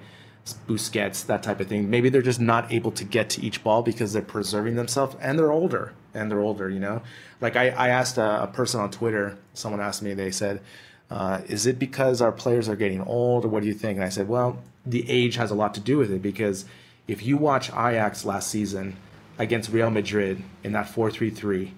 Busquets, 0.67 1.27
that 1.27 1.43
type 1.43 1.61
of 1.61 1.69
thing. 1.69 1.91
Maybe 1.91 2.09
they're 2.09 2.23
just 2.23 2.41
not 2.41 2.73
able 2.73 2.91
to 2.93 3.05
get 3.05 3.31
to 3.31 3.43
each 3.45 3.63
ball 3.63 3.83
because 3.83 4.13
they're 4.13 4.23
preserving 4.23 4.77
themselves, 4.77 5.17
and 5.21 5.39
they're 5.39 5.53
older, 5.53 5.93
and 6.15 6.31
they're 6.31 6.41
older. 6.41 6.69
You 6.69 6.81
know, 6.81 7.03
like 7.41 7.57
I, 7.57 7.69
I 7.69 7.89
asked 7.89 8.19
a, 8.19 8.45
a 8.45 8.47
person 8.47 8.81
on 8.81 8.91
Twitter. 8.91 9.39
Someone 9.55 9.81
asked 9.81 10.03
me. 10.03 10.15
They 10.15 10.31
said, 10.31 10.61
uh, 11.11 11.43
"Is 11.47 11.67
it 11.67 11.79
because 11.79 12.21
our 12.21 12.33
players 12.33 12.69
are 12.69 12.77
getting 12.77 13.03
old, 13.03 13.45
or 13.45 13.49
what 13.49 13.63
do 13.63 13.69
you 13.69 13.75
think?" 13.75 13.97
And 13.97 14.05
I 14.05 14.09
said, 14.09 14.29
"Well, 14.29 14.59
the 14.87 15.09
age 15.09 15.37
has 15.37 15.51
a 15.51 15.55
lot 15.55 15.75
to 15.75 15.81
do 15.81 15.99
with 15.99 16.11
it 16.11 16.23
because 16.23 16.65
if 17.07 17.23
you 17.23 17.37
watch 17.37 17.69
Ajax 17.71 18.25
last 18.25 18.49
season." 18.49 18.97
Against 19.41 19.73
Real 19.73 19.91
Madrid 19.91 20.43
in 20.63 20.73
that 20.73 20.87
4-3-3, 20.87 21.73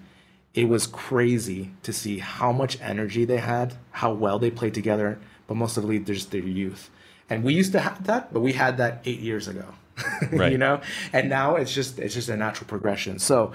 it 0.53 0.65
was 0.65 0.85
crazy 0.85 1.71
to 1.81 1.93
see 1.93 2.19
how 2.19 2.51
much 2.51 2.79
energy 2.81 3.23
they 3.25 3.37
had, 3.37 3.75
how 3.91 4.11
well 4.11 4.37
they 4.37 4.51
played 4.51 4.73
together, 4.73 5.17
but 5.47 5.55
most 5.55 5.77
of 5.77 5.85
all, 5.85 5.97
just 5.99 6.31
their 6.31 6.41
youth. 6.41 6.91
And 7.29 7.41
we 7.43 7.53
used 7.53 7.71
to 7.71 7.79
have 7.79 8.03
that, 8.03 8.33
but 8.33 8.41
we 8.41 8.53
had 8.53 8.77
that 8.77 9.01
eight 9.05 9.19
years 9.19 9.47
ago. 9.47 9.65
Right. 10.31 10.51
you 10.51 10.57
know? 10.57 10.81
And 11.11 11.29
now 11.29 11.55
it's 11.55 11.71
just 11.71 11.99
it's 11.99 12.15
just 12.15 12.27
a 12.27 12.35
natural 12.35 12.67
progression. 12.67 13.19
So 13.19 13.51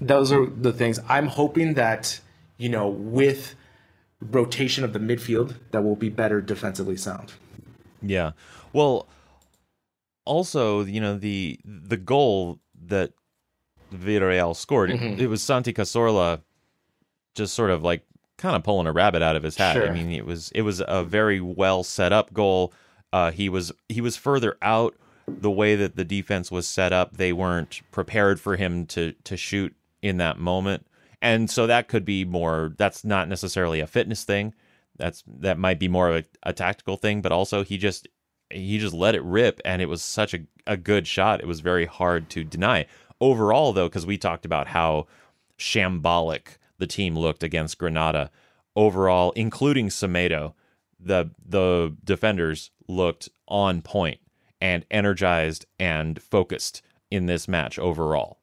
those 0.00 0.30
are 0.30 0.44
the 0.46 0.72
things. 0.72 1.00
I'm 1.08 1.26
hoping 1.26 1.74
that, 1.74 2.20
you 2.58 2.68
know, 2.68 2.88
with 2.88 3.54
rotation 4.20 4.84
of 4.84 4.92
the 4.92 4.98
midfield, 4.98 5.54
that 5.70 5.82
will 5.82 5.96
be 5.96 6.10
better 6.10 6.42
defensively 6.42 6.98
sound. 6.98 7.32
Yeah. 8.02 8.32
Well, 8.74 9.08
also, 10.26 10.84
you 10.84 11.00
know, 11.00 11.16
the 11.16 11.58
the 11.64 11.96
goal 11.96 12.60
that 12.86 13.12
Villarreal 13.94 14.54
scored, 14.56 14.90
Mm-hmm. 14.90 15.20
it 15.20 15.28
was 15.28 15.42
Santi 15.42 15.72
Cazorla 15.72 16.40
just 17.34 17.54
sort 17.54 17.70
of 17.70 17.82
like 17.82 18.02
kind 18.36 18.56
of 18.56 18.62
pulling 18.62 18.86
a 18.86 18.92
rabbit 18.92 19.22
out 19.22 19.36
of 19.36 19.42
his 19.42 19.56
hat. 19.56 19.76
I 19.76 19.92
mean, 19.92 20.10
it 20.12 20.26
was 20.26 20.50
it 20.54 20.62
was 20.62 20.82
a 20.86 21.04
very 21.04 21.40
well 21.40 21.82
set 21.84 22.12
up 22.12 22.32
goal. 22.32 22.72
Uh, 23.12 23.30
he 23.30 23.48
was 23.48 23.72
he 23.88 24.00
was 24.00 24.16
further 24.16 24.56
out 24.62 24.94
the 25.26 25.50
way 25.50 25.76
that 25.76 25.96
the 25.96 26.04
defense 26.04 26.50
was 26.50 26.66
set 26.66 26.92
up. 26.92 27.16
They 27.16 27.32
weren't 27.32 27.80
prepared 27.90 28.40
for 28.40 28.56
him 28.56 28.86
to 28.86 29.12
to 29.24 29.36
shoot 29.36 29.74
in 30.02 30.16
that 30.18 30.38
moment. 30.38 30.86
And 31.20 31.50
so 31.50 31.66
that 31.66 31.88
could 31.88 32.04
be 32.04 32.24
more 32.24 32.72
that's 32.76 33.04
not 33.04 33.28
necessarily 33.28 33.80
a 33.80 33.86
fitness 33.86 34.24
thing. 34.24 34.54
That's 34.96 35.22
that 35.40 35.58
might 35.58 35.78
be 35.78 35.88
more 35.88 36.08
of 36.10 36.16
a, 36.16 36.24
a 36.50 36.52
tactical 36.52 36.96
thing, 36.96 37.22
but 37.22 37.32
also 37.32 37.64
he 37.64 37.78
just 37.78 38.08
he 38.50 38.78
just 38.78 38.94
let 38.94 39.14
it 39.14 39.22
rip 39.22 39.60
and 39.64 39.82
it 39.82 39.86
was 39.86 40.00
such 40.02 40.32
a, 40.34 40.40
a 40.66 40.76
good 40.76 41.06
shot. 41.06 41.40
It 41.40 41.46
was 41.46 41.60
very 41.60 41.86
hard 41.86 42.30
to 42.30 42.44
deny. 42.44 42.86
Overall 43.20 43.72
though, 43.72 43.88
because 43.88 44.06
we 44.06 44.18
talked 44.18 44.44
about 44.44 44.68
how 44.68 45.06
shambolic 45.58 46.58
the 46.78 46.86
team 46.86 47.18
looked 47.18 47.42
against 47.42 47.78
Granada. 47.78 48.30
Overall, 48.76 49.32
including 49.32 49.88
Semedo, 49.88 50.54
the 51.00 51.30
the 51.44 51.96
defenders 52.04 52.70
looked 52.86 53.28
on 53.48 53.82
point 53.82 54.20
and 54.60 54.84
energized 54.90 55.66
and 55.78 56.20
focused 56.22 56.82
in 57.10 57.26
this 57.26 57.48
match 57.48 57.78
overall. 57.78 58.38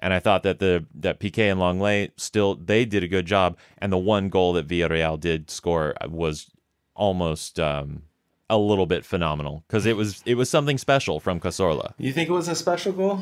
And 0.00 0.12
I 0.12 0.20
thought 0.20 0.42
that 0.44 0.58
the 0.58 0.86
that 0.94 1.20
Piqué 1.20 1.50
and 1.50 1.60
Lenglet 1.60 2.12
still 2.16 2.54
they 2.54 2.84
did 2.84 3.02
a 3.02 3.08
good 3.08 3.26
job. 3.26 3.56
And 3.78 3.92
the 3.92 3.98
one 3.98 4.28
goal 4.28 4.52
that 4.54 4.68
Villarreal 4.68 5.18
did 5.18 5.50
score 5.50 5.94
was 6.06 6.50
almost 6.94 7.58
um, 7.58 8.02
a 8.48 8.58
little 8.58 8.86
bit 8.86 9.04
phenomenal 9.04 9.64
because 9.66 9.86
it 9.86 9.96
was 9.96 10.22
it 10.24 10.36
was 10.36 10.48
something 10.48 10.78
special 10.78 11.18
from 11.18 11.40
Cazorla. 11.40 11.94
You 11.98 12.12
think 12.12 12.28
it 12.28 12.32
was 12.32 12.48
a 12.48 12.54
special 12.54 12.92
goal? 12.92 13.20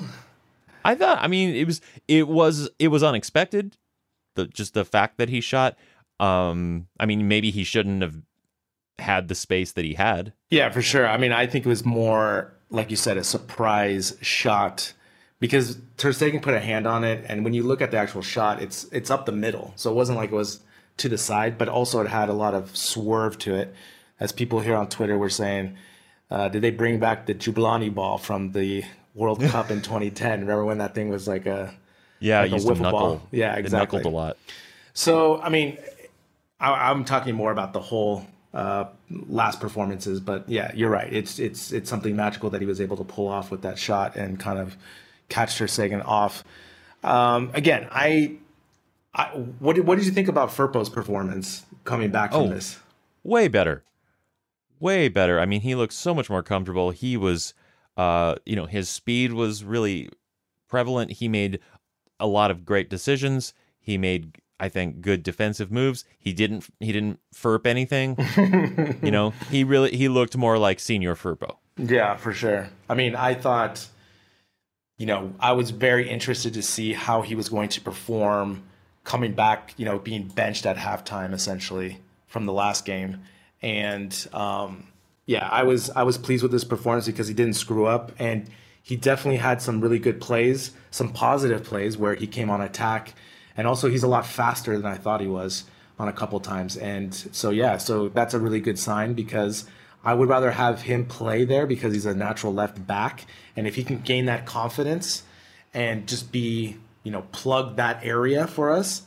I 0.86 0.94
thought 0.94 1.18
I 1.20 1.28
mean 1.28 1.54
it 1.54 1.66
was 1.66 1.80
it 2.08 2.28
was 2.28 2.68
it 2.78 2.88
was 2.88 3.02
unexpected. 3.02 3.76
The 4.34 4.46
just 4.46 4.74
the 4.74 4.84
fact 4.84 5.18
that 5.18 5.28
he 5.28 5.40
shot. 5.40 5.76
Um, 6.18 6.88
I 6.98 7.06
mean 7.06 7.28
maybe 7.28 7.50
he 7.50 7.64
shouldn't 7.64 8.02
have 8.02 8.16
had 8.98 9.28
the 9.28 9.34
space 9.34 9.72
that 9.72 9.84
he 9.84 9.94
had. 9.94 10.32
Yeah, 10.50 10.70
for 10.70 10.80
sure. 10.80 11.06
I 11.06 11.18
mean, 11.18 11.32
I 11.32 11.46
think 11.46 11.66
it 11.66 11.68
was 11.68 11.84
more 11.84 12.56
like 12.70 12.90
you 12.90 12.96
said, 12.96 13.16
a 13.16 13.24
surprise 13.24 14.16
shot 14.20 14.92
because 15.38 15.78
Ter 15.96 16.10
Stegen 16.10 16.42
put 16.42 16.54
a 16.54 16.60
hand 16.60 16.86
on 16.86 17.04
it, 17.04 17.24
and 17.28 17.44
when 17.44 17.54
you 17.54 17.62
look 17.62 17.80
at 17.80 17.90
the 17.90 17.96
actual 17.96 18.22
shot, 18.22 18.62
it's 18.62 18.84
it's 18.92 19.10
up 19.10 19.26
the 19.26 19.32
middle, 19.32 19.72
so 19.76 19.90
it 19.90 19.94
wasn't 19.94 20.18
like 20.18 20.32
it 20.32 20.34
was 20.34 20.60
to 20.98 21.08
the 21.08 21.18
side, 21.18 21.58
but 21.58 21.68
also 21.68 22.00
it 22.00 22.08
had 22.08 22.28
a 22.28 22.32
lot 22.32 22.54
of 22.54 22.76
swerve 22.76 23.38
to 23.38 23.54
it. 23.54 23.74
As 24.18 24.32
people 24.32 24.60
here 24.60 24.74
on 24.74 24.88
Twitter 24.88 25.18
were 25.18 25.28
saying, 25.28 25.76
uh, 26.30 26.48
did 26.48 26.62
they 26.62 26.70
bring 26.70 26.98
back 26.98 27.26
the 27.26 27.34
Jabulani 27.34 27.94
ball 27.94 28.16
from 28.16 28.52
the 28.52 28.82
World 29.16 29.40
Cup 29.40 29.70
in 29.72 29.82
2010? 29.82 30.40
Remember 30.42 30.64
when 30.64 30.78
that 30.78 30.94
thing 30.94 31.08
was 31.08 31.26
like 31.26 31.46
a 31.46 31.74
Yeah, 32.20 32.42
Like 32.42 32.50
a 32.50 32.54
used 32.54 32.66
to 32.68 32.74
wiffle 32.74 32.80
knuckle. 32.80 33.00
ball. 33.00 33.22
Yeah, 33.32 33.54
It 33.56 33.60
exactly. 33.60 33.98
knuckled 33.98 34.12
a 34.12 34.16
lot. 34.16 34.36
So, 34.94 35.40
I 35.40 35.48
mean, 35.48 35.78
I, 36.60 36.90
I'm 36.90 37.04
talking 37.04 37.34
more 37.34 37.50
about 37.50 37.72
the 37.72 37.80
whole 37.80 38.26
uh, 38.54 38.84
last 39.28 39.60
performances, 39.60 40.20
but 40.20 40.48
yeah, 40.48 40.70
you're 40.74 40.88
right. 40.90 41.12
It's 41.12 41.38
it's 41.38 41.72
it's 41.72 41.90
something 41.90 42.14
magical 42.16 42.48
that 42.50 42.60
he 42.60 42.66
was 42.66 42.80
able 42.80 42.96
to 42.98 43.04
pull 43.04 43.28
off 43.28 43.50
with 43.50 43.62
that 43.62 43.78
shot 43.78 44.16
and 44.16 44.38
kind 44.40 44.58
of 44.58 44.76
catch 45.28 45.58
Ter 45.58 45.66
Stegen 45.66 46.02
off. 46.06 46.44
Um, 47.04 47.50
again, 47.52 47.86
I, 47.90 48.36
I 49.14 49.24
what 49.58 49.76
did, 49.76 49.86
what 49.86 49.96
did 49.98 50.06
you 50.06 50.12
think 50.12 50.28
about 50.28 50.48
Firpo's 50.50 50.88
performance 50.88 51.64
coming 51.84 52.10
back 52.10 52.32
from 52.32 52.42
Oh. 52.44 52.48
this? 52.48 52.78
way 53.22 53.48
better 53.48 53.82
way 54.78 55.08
better 55.08 55.40
i 55.40 55.44
mean 55.46 55.60
he 55.62 55.74
looked 55.74 55.92
so 55.92 56.14
much 56.14 56.30
more 56.30 56.44
comfortable 56.44 56.90
he 56.92 57.16
was 57.16 57.54
uh 57.96 58.34
you 58.44 58.56
know 58.56 58.66
his 58.66 58.88
speed 58.88 59.32
was 59.32 59.64
really 59.64 60.08
prevalent. 60.68 61.12
He 61.12 61.28
made 61.28 61.60
a 62.18 62.26
lot 62.26 62.50
of 62.50 62.64
great 62.64 62.90
decisions. 62.90 63.54
He 63.78 63.98
made 63.98 64.38
i 64.58 64.68
think 64.68 65.00
good 65.00 65.22
defensive 65.22 65.70
moves. 65.70 66.04
He 66.18 66.32
didn't 66.32 66.66
he 66.80 66.92
didn't 66.92 67.20
furp 67.34 67.66
anything. 67.66 68.16
You 69.02 69.10
know 69.10 69.32
he 69.50 69.64
really 69.64 69.96
he 69.96 70.08
looked 70.08 70.36
more 70.36 70.58
like 70.58 70.80
senior 70.80 71.14
furpo. 71.14 71.56
Yeah, 71.78 72.16
for 72.16 72.32
sure. 72.32 72.70
I 72.88 72.94
mean, 72.94 73.14
I 73.14 73.34
thought, 73.34 73.86
you 74.96 75.06
know, 75.06 75.34
I 75.38 75.52
was 75.52 75.70
very 75.70 76.08
interested 76.08 76.54
to 76.54 76.62
see 76.62 76.94
how 76.94 77.20
he 77.22 77.34
was 77.34 77.48
going 77.48 77.68
to 77.70 77.80
perform 77.80 78.62
coming 79.04 79.34
back, 79.34 79.74
you 79.76 79.84
know, 79.84 79.98
being 79.98 80.28
benched 80.28 80.66
at 80.66 80.76
halftime 80.76 81.32
essentially 81.32 82.00
from 82.26 82.46
the 82.46 82.52
last 82.52 82.84
game. 82.84 83.20
And 83.62 84.26
um, 84.32 84.88
yeah, 85.26 85.48
I 85.50 85.64
was 85.64 85.90
I 85.90 86.04
was 86.04 86.16
pleased 86.16 86.42
with 86.42 86.52
his 86.52 86.64
performance 86.64 87.06
because 87.06 87.28
he 87.28 87.34
didn't 87.34 87.54
screw 87.54 87.86
up 87.86 88.12
and 88.18 88.48
he 88.80 88.94
definitely 88.94 89.38
had 89.38 89.60
some 89.60 89.80
really 89.80 89.98
good 89.98 90.20
plays, 90.20 90.70
some 90.92 91.12
positive 91.12 91.64
plays 91.64 91.98
where 91.98 92.14
he 92.14 92.28
came 92.28 92.48
on 92.48 92.60
attack. 92.60 93.14
And 93.56 93.66
also 93.66 93.90
he's 93.90 94.04
a 94.04 94.08
lot 94.08 94.24
faster 94.24 94.76
than 94.76 94.86
I 94.86 94.94
thought 94.94 95.20
he 95.20 95.26
was 95.26 95.64
on 95.98 96.06
a 96.06 96.12
couple 96.12 96.38
times. 96.38 96.76
And 96.76 97.12
so 97.12 97.50
yeah, 97.50 97.78
so 97.78 98.08
that's 98.08 98.34
a 98.34 98.38
really 98.38 98.60
good 98.60 98.78
sign 98.78 99.14
because 99.14 99.66
I 100.04 100.14
would 100.14 100.28
rather 100.28 100.52
have 100.52 100.82
him 100.82 101.06
play 101.06 101.44
there 101.44 101.66
because 101.66 101.92
he's 101.92 102.06
a 102.06 102.14
natural 102.14 102.54
left 102.54 102.86
back. 102.86 103.26
And 103.56 103.66
if 103.66 103.74
he 103.74 103.82
can 103.82 103.98
gain 104.02 104.26
that 104.26 104.46
confidence 104.46 105.24
and 105.74 106.06
just 106.06 106.30
be, 106.30 106.76
you 107.02 107.10
know, 107.10 107.22
plug 107.32 107.76
that 107.76 108.04
area 108.04 108.46
for 108.46 108.70
us 108.70 109.02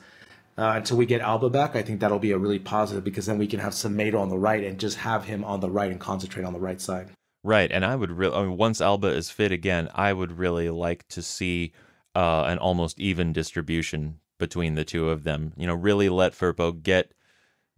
uh, 0.59 0.73
until 0.75 0.97
we 0.97 1.05
get 1.05 1.21
Alba 1.21 1.49
back, 1.49 1.75
I 1.75 1.81
think 1.81 2.01
that'll 2.01 2.19
be 2.19 2.31
a 2.31 2.37
really 2.37 2.59
positive 2.59 3.03
because 3.03 3.25
then 3.25 3.37
we 3.37 3.47
can 3.47 3.59
have 3.59 3.73
Semedo 3.73 4.19
on 4.19 4.29
the 4.29 4.37
right 4.37 4.63
and 4.63 4.77
just 4.77 4.97
have 4.97 5.23
him 5.23 5.45
on 5.45 5.61
the 5.61 5.69
right 5.69 5.89
and 5.89 5.99
concentrate 5.99 6.43
on 6.43 6.53
the 6.53 6.59
right 6.59 6.81
side. 6.81 7.09
Right. 7.43 7.71
And 7.71 7.85
I 7.85 7.95
would 7.95 8.11
really, 8.11 8.35
I 8.35 8.41
mean, 8.43 8.57
once 8.57 8.81
Alba 8.81 9.07
is 9.07 9.29
fit 9.29 9.53
again, 9.53 9.89
I 9.95 10.11
would 10.11 10.37
really 10.37 10.69
like 10.69 11.07
to 11.09 11.21
see 11.21 11.71
uh, 12.13 12.43
an 12.47 12.57
almost 12.57 12.99
even 12.99 13.31
distribution 13.31 14.19
between 14.37 14.75
the 14.75 14.83
two 14.83 15.09
of 15.09 15.23
them. 15.23 15.53
You 15.55 15.67
know, 15.67 15.75
really 15.75 16.09
let 16.09 16.33
Firpo 16.33 16.83
get 16.83 17.13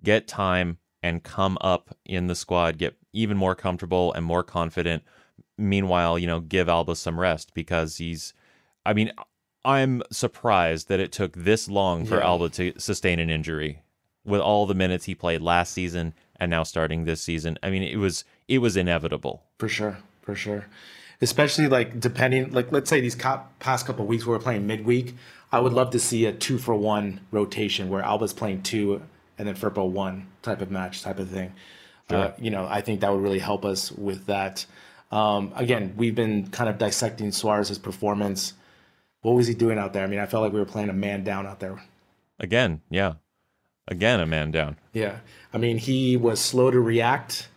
get 0.03 0.27
time 0.27 0.79
and 1.03 1.21
come 1.21 1.59
up 1.61 1.95
in 2.05 2.25
the 2.25 2.35
squad, 2.35 2.79
get 2.79 2.97
even 3.13 3.37
more 3.37 3.53
comfortable 3.53 4.11
and 4.13 4.25
more 4.25 4.43
confident. 4.43 5.03
Meanwhile, 5.57 6.17
you 6.17 6.25
know, 6.25 6.39
give 6.39 6.67
Alba 6.67 6.95
some 6.95 7.19
rest 7.19 7.53
because 7.53 7.97
he's, 7.97 8.33
I 8.83 8.93
mean, 8.93 9.11
I'm 9.63 10.01
surprised 10.11 10.87
that 10.87 10.99
it 10.99 11.11
took 11.11 11.33
this 11.33 11.67
long 11.69 12.05
for 12.05 12.17
Yeah. 12.17 12.25
Alba 12.25 12.49
to 12.49 12.73
sustain 12.77 13.19
an 13.19 13.29
injury 13.29 13.83
with 14.25 14.41
all 14.41 14.65
the 14.65 14.73
minutes 14.73 15.05
he 15.05 15.15
played 15.15 15.41
last 15.41 15.73
season 15.73 16.13
and 16.39 16.49
now 16.49 16.63
starting 16.63 17.05
this 17.05 17.21
season. 17.21 17.57
I 17.61 17.69
mean, 17.69 17.83
it 17.83 17.97
was 17.97 18.23
it 18.47 18.59
was 18.59 18.75
inevitable. 18.75 19.43
For 19.59 19.69
sure, 19.69 19.97
for 20.21 20.35
sure. 20.35 20.65
Especially 21.21 21.67
like 21.67 21.99
depending, 21.99 22.51
like 22.51 22.71
let's 22.71 22.89
say 22.89 22.99
these 22.99 23.15
past 23.15 23.85
couple 23.85 24.05
weeks 24.07 24.25
we're 24.25 24.39
playing 24.39 24.65
midweek, 24.65 25.15
I 25.51 25.59
would 25.59 25.73
love 25.73 25.91
to 25.91 25.99
see 25.99 26.25
a 26.25 26.31
two 26.31 26.57
for 26.57 26.73
one 26.75 27.21
rotation 27.31 27.89
where 27.89 28.01
Alba's 28.01 28.33
playing 28.33 28.63
two 28.63 29.03
and 29.37 29.47
then 29.47 29.55
Firpo 29.55 29.87
one 29.87 30.27
type 30.41 30.61
of 30.61 30.71
match 30.71 31.03
type 31.03 31.19
of 31.19 31.29
thing. 31.29 31.53
Uh, 32.09 32.31
you 32.37 32.49
know, 32.49 32.67
I 32.69 32.81
think 32.81 32.99
that 33.01 33.11
would 33.13 33.21
really 33.21 33.39
help 33.39 33.63
us 33.63 33.89
with 33.91 34.25
that. 34.25 34.65
Um, 35.11 35.53
again, 35.55 35.93
we've 35.95 36.15
been 36.15 36.47
kind 36.47 36.69
of 36.69 36.77
dissecting 36.77 37.31
Suarez's 37.31 37.77
performance. 37.77 38.53
What 39.21 39.33
was 39.33 39.47
he 39.47 39.53
doing 39.53 39.77
out 39.77 39.93
there? 39.93 40.03
I 40.03 40.07
mean, 40.07 40.19
I 40.19 40.25
felt 40.25 40.43
like 40.43 40.53
we 40.53 40.59
were 40.59 40.65
playing 40.65 40.89
a 40.89 40.93
man 40.93 41.23
down 41.23 41.45
out 41.45 41.59
there. 41.59 41.81
Again, 42.39 42.81
yeah. 42.89 43.13
Again, 43.87 44.19
a 44.19 44.25
man 44.25 44.51
down. 44.51 44.77
Yeah. 44.93 45.17
I 45.53 45.57
mean, 45.57 45.77
he 45.77 46.17
was 46.17 46.39
slow 46.39 46.71
to 46.71 46.79
react. 46.79 47.47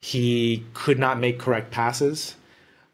He 0.00 0.64
could 0.74 0.98
not 0.98 1.18
make 1.18 1.38
correct 1.38 1.70
passes. 1.70 2.36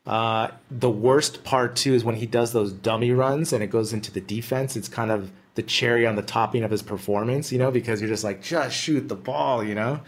Uh, 0.06 0.48
the 0.70 0.90
worst 0.90 1.44
part, 1.44 1.76
too, 1.76 1.94
is 1.94 2.04
when 2.04 2.16
he 2.16 2.26
does 2.26 2.52
those 2.52 2.72
dummy 2.72 3.10
runs 3.10 3.52
and 3.52 3.62
it 3.62 3.68
goes 3.68 3.92
into 3.92 4.12
the 4.12 4.20
defense. 4.20 4.76
It's 4.76 4.88
kind 4.88 5.10
of 5.10 5.30
the 5.54 5.62
cherry 5.62 6.06
on 6.06 6.16
the 6.16 6.22
topping 6.22 6.62
of 6.62 6.70
his 6.70 6.82
performance, 6.82 7.50
you 7.52 7.58
know, 7.58 7.70
because 7.70 8.00
you're 8.00 8.10
just 8.10 8.24
like, 8.24 8.42
just 8.42 8.76
shoot 8.76 9.08
the 9.08 9.14
ball, 9.14 9.64
you 9.64 9.74
know? 9.74 10.00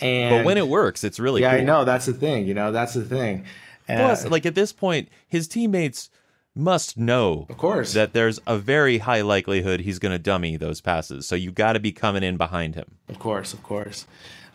And 0.00 0.36
But 0.36 0.44
when 0.46 0.58
it 0.58 0.68
works, 0.68 1.04
it's 1.04 1.20
really 1.20 1.42
yeah, 1.42 1.52
cool. 1.52 1.60
I 1.60 1.64
know. 1.64 1.84
That's 1.84 2.06
the 2.06 2.14
thing, 2.14 2.46
you 2.46 2.54
know, 2.54 2.72
that's 2.72 2.94
the 2.94 3.04
thing. 3.04 3.44
And, 3.88 4.00
Plus, 4.00 4.26
like 4.26 4.46
at 4.46 4.54
this 4.54 4.72
point, 4.72 5.08
his 5.28 5.48
teammates 5.48 6.08
must 6.54 6.96
know 6.98 7.46
Of 7.48 7.56
course. 7.58 7.92
that 7.92 8.12
there's 8.12 8.40
a 8.46 8.58
very 8.58 8.98
high 8.98 9.20
likelihood 9.22 9.80
he's 9.80 9.98
going 9.98 10.12
to 10.12 10.18
dummy 10.18 10.56
those 10.56 10.80
passes. 10.80 11.26
So 11.26 11.34
you 11.36 11.52
got 11.52 11.74
to 11.74 11.80
be 11.80 11.92
coming 11.92 12.22
in 12.22 12.36
behind 12.36 12.74
him. 12.74 12.96
Of 13.08 13.18
course, 13.18 13.52
of 13.54 13.62
course. 13.62 14.06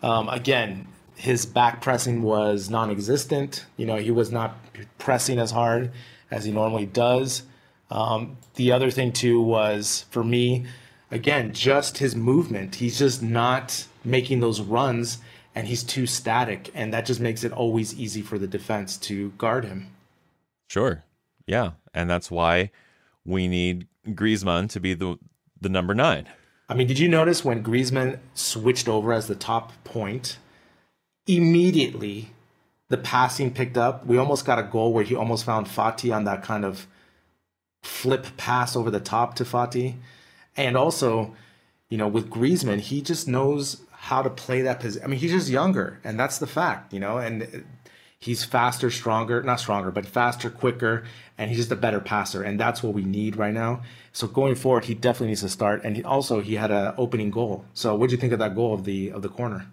Um, 0.02 0.28
again, 0.28 0.88
his 1.16 1.46
back 1.46 1.80
pressing 1.80 2.22
was 2.22 2.68
non-existent. 2.68 3.64
You 3.76 3.86
know, 3.86 3.96
he 3.96 4.10
was 4.10 4.30
not 4.30 4.56
pressing 4.98 5.38
as 5.38 5.50
hard 5.50 5.90
as 6.30 6.44
he 6.44 6.52
normally 6.52 6.86
does. 6.86 7.44
Um, 7.90 8.36
the 8.56 8.72
other 8.72 8.90
thing 8.90 9.12
too 9.12 9.40
was 9.40 10.04
for 10.10 10.22
me, 10.22 10.66
again, 11.10 11.52
just 11.54 11.98
his 11.98 12.14
movement. 12.14 12.74
He's 12.76 12.98
just 12.98 13.22
not 13.22 13.86
making 14.04 14.40
those 14.40 14.60
runs, 14.60 15.18
and 15.54 15.66
he's 15.66 15.82
too 15.82 16.06
static, 16.06 16.70
and 16.74 16.92
that 16.92 17.06
just 17.06 17.20
makes 17.20 17.42
it 17.44 17.52
always 17.52 17.94
easy 17.98 18.20
for 18.22 18.38
the 18.38 18.46
defense 18.46 18.96
to 18.98 19.30
guard 19.38 19.64
him. 19.64 19.88
Sure. 20.68 21.04
Yeah. 21.46 21.72
And 21.94 22.10
that's 22.10 22.30
why 22.30 22.70
we 23.24 23.48
need 23.48 23.86
Griezmann 24.06 24.70
to 24.70 24.80
be 24.80 24.94
the 24.94 25.18
the 25.60 25.68
number 25.68 25.94
nine. 25.94 26.28
I 26.68 26.74
mean, 26.74 26.86
did 26.86 26.98
you 26.98 27.08
notice 27.08 27.44
when 27.44 27.62
Griezmann 27.62 28.18
switched 28.34 28.88
over 28.88 29.12
as 29.12 29.26
the 29.26 29.34
top 29.34 29.72
point? 29.84 30.38
Immediately, 31.26 32.30
the 32.88 32.96
passing 32.96 33.52
picked 33.52 33.76
up. 33.76 34.06
We 34.06 34.18
almost 34.18 34.44
got 34.44 34.58
a 34.58 34.62
goal 34.62 34.92
where 34.92 35.04
he 35.04 35.14
almost 35.14 35.44
found 35.44 35.66
Fati 35.66 36.14
on 36.14 36.24
that 36.24 36.42
kind 36.42 36.64
of 36.64 36.86
flip 37.82 38.26
pass 38.36 38.76
over 38.76 38.90
the 38.90 39.00
top 39.00 39.34
to 39.36 39.44
Fati. 39.44 39.94
And 40.56 40.76
also, 40.76 41.34
you 41.88 41.98
know, 41.98 42.08
with 42.08 42.30
Griezmann, 42.30 42.80
he 42.80 43.00
just 43.00 43.28
knows 43.28 43.82
how 43.92 44.22
to 44.22 44.30
play 44.30 44.62
that 44.62 44.80
position. 44.80 45.04
I 45.04 45.08
mean, 45.08 45.18
he's 45.20 45.32
just 45.32 45.48
younger, 45.48 46.00
and 46.04 46.18
that's 46.18 46.38
the 46.38 46.46
fact, 46.46 46.92
you 46.92 47.00
know, 47.00 47.18
and 47.18 47.64
he's 48.26 48.44
faster, 48.44 48.90
stronger, 48.90 49.42
not 49.42 49.60
stronger, 49.60 49.90
but 49.90 50.04
faster, 50.06 50.50
quicker, 50.50 51.04
and 51.38 51.48
he's 51.50 51.58
just 51.58 51.72
a 51.72 51.76
better 51.76 52.00
passer. 52.00 52.42
And 52.42 52.58
that's 52.60 52.82
what 52.82 52.92
we 52.92 53.04
need 53.04 53.36
right 53.36 53.54
now. 53.54 53.82
So 54.12 54.26
going 54.26 54.54
forward, 54.56 54.84
he 54.86 54.94
definitely 54.94 55.28
needs 55.28 55.42
to 55.42 55.48
start. 55.48 55.84
And 55.84 55.96
he, 55.96 56.02
also, 56.04 56.40
he 56.40 56.54
had 56.56 56.70
an 56.70 56.94
opening 56.98 57.30
goal. 57.30 57.64
So 57.74 57.94
what 57.94 58.08
do 58.10 58.14
you 58.16 58.20
think 58.20 58.32
of 58.32 58.38
that 58.40 58.54
goal 58.54 58.74
of 58.74 58.84
the 58.84 59.10
of 59.12 59.22
the 59.22 59.28
corner? 59.28 59.66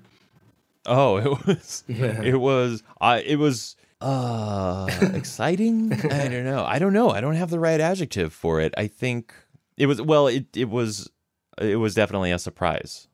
Oh, 0.86 1.18
it 1.18 1.48
was 1.48 1.84
it 1.88 2.40
was 2.40 2.84
I 3.02 3.20
it 3.22 3.38
was 3.38 3.76
uh 4.02 4.88
exciting. 5.14 5.94
I 5.94 6.28
don't 6.28 6.44
know. 6.44 6.64
I 6.66 6.78
don't 6.80 6.94
know. 6.94 7.10
I 7.10 7.22
don't 7.22 7.36
have 7.36 7.50
the 7.50 7.60
right 7.60 7.80
adjective 7.80 8.34
for 8.34 8.60
it. 8.62 8.74
I 8.78 8.88
think 8.88 9.34
it 9.78 9.86
was 9.88 10.02
well. 10.02 10.28
It 10.28 10.56
it 10.56 10.70
was 10.70 11.10
it 11.58 11.78
was 11.78 11.96
definitely 11.96 12.32
a 12.32 12.40
surprise 12.40 13.08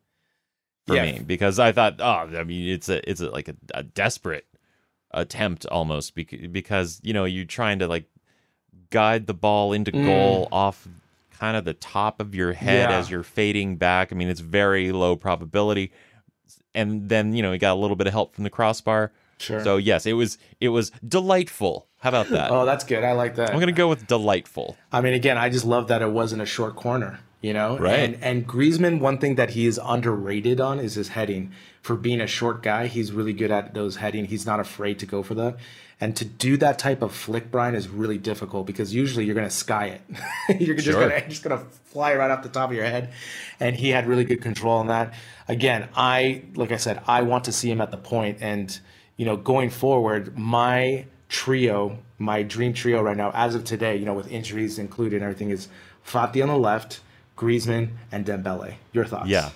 for 0.88 0.95
Yeah. 0.95 1.04
me 1.04 1.21
because 1.25 1.60
I 1.60 1.71
thought 1.71 1.95
oh 1.99 2.36
I 2.36 2.43
mean 2.43 2.69
it's 2.69 2.89
a 2.89 3.08
it's 3.10 3.21
a, 3.21 3.30
like 3.30 3.47
a, 3.49 3.56
a 3.75 3.84
desperate 3.84 4.47
attempt 5.11 5.65
almost 5.65 6.15
because 6.15 6.47
because 6.47 6.99
you 7.03 7.13
know 7.13 7.25
you're 7.25 7.45
trying 7.45 7.79
to 7.79 7.87
like 7.87 8.05
guide 8.89 9.27
the 9.27 9.33
ball 9.33 9.73
into 9.73 9.91
mm. 9.91 10.05
goal 10.05 10.47
off 10.51 10.87
kind 11.31 11.55
of 11.55 11.65
the 11.65 11.73
top 11.73 12.19
of 12.19 12.35
your 12.35 12.53
head 12.53 12.89
Yeah. 12.89 12.97
as 12.97 13.09
you're 13.09 13.23
fading 13.23 13.77
back. 13.77 14.11
I 14.11 14.15
mean 14.15 14.29
it's 14.29 14.41
very 14.41 14.91
low 14.91 15.15
probability 15.15 15.91
and 16.75 17.09
then 17.09 17.33
you 17.33 17.41
know 17.41 17.51
he 17.51 17.57
got 17.57 17.73
a 17.73 17.79
little 17.79 17.95
bit 17.95 18.07
of 18.07 18.13
help 18.13 18.35
from 18.35 18.43
the 18.43 18.49
crossbar. 18.49 19.11
Sure. 19.37 19.63
So 19.63 19.77
yes, 19.77 20.05
it 20.05 20.13
was 20.13 20.37
it 20.59 20.69
was 20.69 20.91
delightful. 21.07 21.87
How 21.99 22.09
about 22.09 22.29
that? 22.29 22.51
Oh, 22.51 22.65
that's 22.65 22.83
good. 22.83 23.03
I 23.03 23.13
like 23.13 23.35
that. 23.35 23.51
I'm 23.51 23.59
gonna 23.59 23.71
go 23.71 23.87
with 23.87 24.07
delightful. 24.07 24.77
I 24.91 25.01
mean, 25.01 25.13
again, 25.13 25.37
I 25.37 25.49
just 25.49 25.65
love 25.65 25.87
that 25.87 26.01
it 26.01 26.11
wasn't 26.11 26.41
a 26.41 26.45
short 26.45 26.75
corner, 26.75 27.19
you 27.41 27.54
know? 27.54 27.78
Right. 27.78 27.99
And, 27.99 28.23
and 28.23 28.47
Griezmann, 28.47 28.99
one 28.99 29.17
thing 29.17 29.36
that 29.36 29.52
he 29.52 29.65
is 29.65 29.80
underrated 29.84 30.60
on 30.60 30.80
is 30.80 30.95
his 30.95 31.10
heading. 31.10 31.52
For 31.82 31.95
being 31.95 32.19
a 32.21 32.28
short 32.28 32.62
guy, 32.62 32.88
he's 32.88 33.12
really 33.12 33.34
good 33.34 33.52
at 33.52 33.73
those 33.73 33.97
heading. 33.97 34.25
He's 34.25 34.45
not 34.45 34.60
afraid 34.60 34.99
to 34.99 35.06
go 35.06 35.23
for 35.23 35.34
that. 35.36 35.58
And 36.02 36.15
to 36.15 36.23
do 36.25 36.56
that 36.58 36.80
type 36.80 37.02
of 37.02 37.13
flick, 37.13 37.52
Brian, 37.52 37.75
is 37.75 37.89
really 37.89 38.17
difficult 38.17 38.65
because 38.67 38.93
usually 38.93 39.25
you're 39.25 39.36
going 39.36 39.47
to 39.47 39.54
sky 39.54 39.99
it. 40.47 40.60
you're 40.62 40.75
just 40.75 40.88
Sure. 40.88 41.10
going 41.10 41.21
to 41.21 41.30
just 41.30 41.43
going 41.43 41.58
to 41.58 41.65
fly 41.65 42.15
right 42.15 42.32
off 42.32 42.41
the 42.43 42.49
top 42.49 42.69
of 42.69 42.75
your 42.75 42.86
head. 42.86 43.12
And 43.60 43.75
he 43.75 43.89
had 43.89 44.08
really 44.08 44.23
good 44.23 44.41
control 44.41 44.78
on 44.78 44.88
that. 44.88 45.13
Again, 45.47 45.89
I 45.95 46.43
like 46.56 46.71
I 46.71 46.78
said, 46.78 47.02
I 47.08 47.21
want 47.23 47.43
to 47.45 47.52
see 47.52 47.69
him 47.69 47.82
at 47.82 47.91
the 47.91 47.97
point 47.97 48.38
and 48.41 48.78
you 49.17 49.25
know, 49.25 49.36
going 49.36 49.69
forward, 49.69 50.38
my 50.38 51.06
trio, 51.28 51.99
my 52.17 52.41
dream 52.43 52.73
trio 52.73 53.02
right 53.02 53.17
now, 53.17 53.32
as 53.34 53.54
of 53.54 53.65
today, 53.65 53.97
you 53.97 54.06
know, 54.06 54.13
with 54.13 54.32
injuries 54.32 54.80
included 54.80 55.17
and 55.17 55.23
everything, 55.23 55.49
is 55.49 55.67
Fati 56.06 56.41
on 56.41 56.47
the 56.47 56.58
left, 56.58 57.02
Griezmann, 57.39 57.91
and 58.12 58.25
Dembele. 58.25 58.73
Your 58.91 59.06
thoughts? 59.06 59.30
Yeah, 59.30 59.52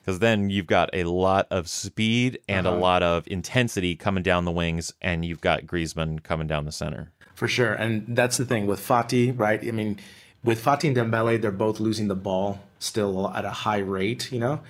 because 0.00 0.20
then 0.20 0.48
you've 0.48 0.66
got 0.66 0.88
a 0.94 1.04
lot 1.04 1.46
of 1.50 1.68
speed 1.68 2.38
and 2.48 2.66
a 2.66 2.70
uh-huh. 2.70 2.78
lot 2.78 3.02
of 3.02 3.28
intensity 3.28 3.94
coming 3.94 4.22
down 4.22 4.46
the 4.46 4.52
wings, 4.52 4.94
and 5.02 5.24
you've 5.24 5.42
got 5.42 5.66
Griezmann 5.66 6.22
coming 6.22 6.46
down 6.46 6.64
the 6.64 6.72
center. 6.72 7.12
For 7.34 7.46
sure. 7.46 7.74
And 7.74 8.16
that's 8.16 8.38
the 8.38 8.46
thing 8.46 8.66
with 8.66 8.80
Fati, 8.80 9.38
right? 9.38 9.62
I 9.62 9.70
mean, 9.70 9.98
with 10.42 10.64
Fati 10.64 10.88
and 10.88 10.96
Dembele, 10.96 11.40
they're 11.40 11.50
both 11.50 11.78
losing 11.78 12.08
the 12.08 12.14
ball 12.14 12.60
still 12.78 13.30
at 13.34 13.44
a 13.44 13.50
high 13.50 13.78
rate, 13.78 14.32
you 14.32 14.40
know? 14.40 14.60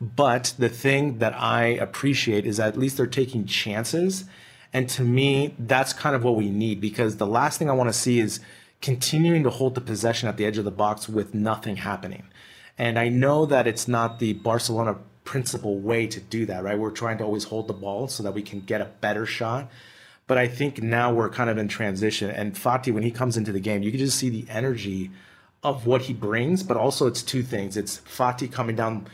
But 0.00 0.54
the 0.56 0.68
thing 0.68 1.18
that 1.18 1.34
I 1.34 1.64
appreciate 1.64 2.46
is 2.46 2.58
that 2.58 2.68
at 2.68 2.78
least 2.78 2.96
they're 2.96 3.06
taking 3.06 3.46
chances. 3.46 4.24
And 4.72 4.88
to 4.90 5.02
me, 5.02 5.54
that's 5.58 5.92
kind 5.92 6.14
of 6.14 6.22
what 6.22 6.36
we 6.36 6.50
need 6.50 6.80
because 6.80 7.16
the 7.16 7.26
last 7.26 7.58
thing 7.58 7.68
I 7.68 7.72
want 7.72 7.88
to 7.88 7.92
see 7.92 8.20
is 8.20 8.38
continuing 8.82 9.44
to 9.44 9.50
hold 9.50 9.74
the 9.74 9.80
possession 9.80 10.28
at 10.28 10.36
the 10.36 10.44
edge 10.44 10.58
of 10.58 10.64
the 10.64 10.70
box 10.70 11.08
with 11.08 11.32
nothing 11.32 11.76
happening. 11.76 12.24
And 12.76 12.98
I 12.98 13.08
know 13.08 13.46
that 13.46 13.66
it's 13.66 13.86
not 13.86 14.18
the 14.18 14.34
Barcelona 14.34 14.96
principal 15.24 15.78
way 15.78 16.08
to 16.08 16.20
do 16.20 16.44
that, 16.46 16.64
right? 16.64 16.78
We're 16.78 16.90
trying 16.90 17.18
to 17.18 17.24
always 17.24 17.44
hold 17.44 17.68
the 17.68 17.74
ball 17.74 18.08
so 18.08 18.24
that 18.24 18.34
we 18.34 18.42
can 18.42 18.60
get 18.60 18.80
a 18.80 18.86
better 18.86 19.24
shot. 19.24 19.70
But 20.26 20.36
I 20.36 20.48
think 20.48 20.82
now 20.82 21.12
we're 21.12 21.28
kind 21.28 21.48
of 21.48 21.58
in 21.58 21.68
transition. 21.68 22.30
And 22.30 22.54
Fati, 22.54 22.92
when 22.92 23.04
he 23.04 23.10
comes 23.12 23.36
into 23.36 23.52
the 23.52 23.60
game, 23.60 23.82
you 23.82 23.90
can 23.90 24.00
just 24.00 24.18
see 24.18 24.30
the 24.30 24.46
energy 24.50 25.10
of 25.62 25.86
what 25.86 26.02
he 26.02 26.12
brings. 26.12 26.64
But 26.64 26.76
also, 26.76 27.06
it's 27.06 27.22
two 27.22 27.42
things. 27.42 27.76
It's 27.76 27.98
Fati 28.00 28.50
coming 28.50 28.74
down. 28.74 29.06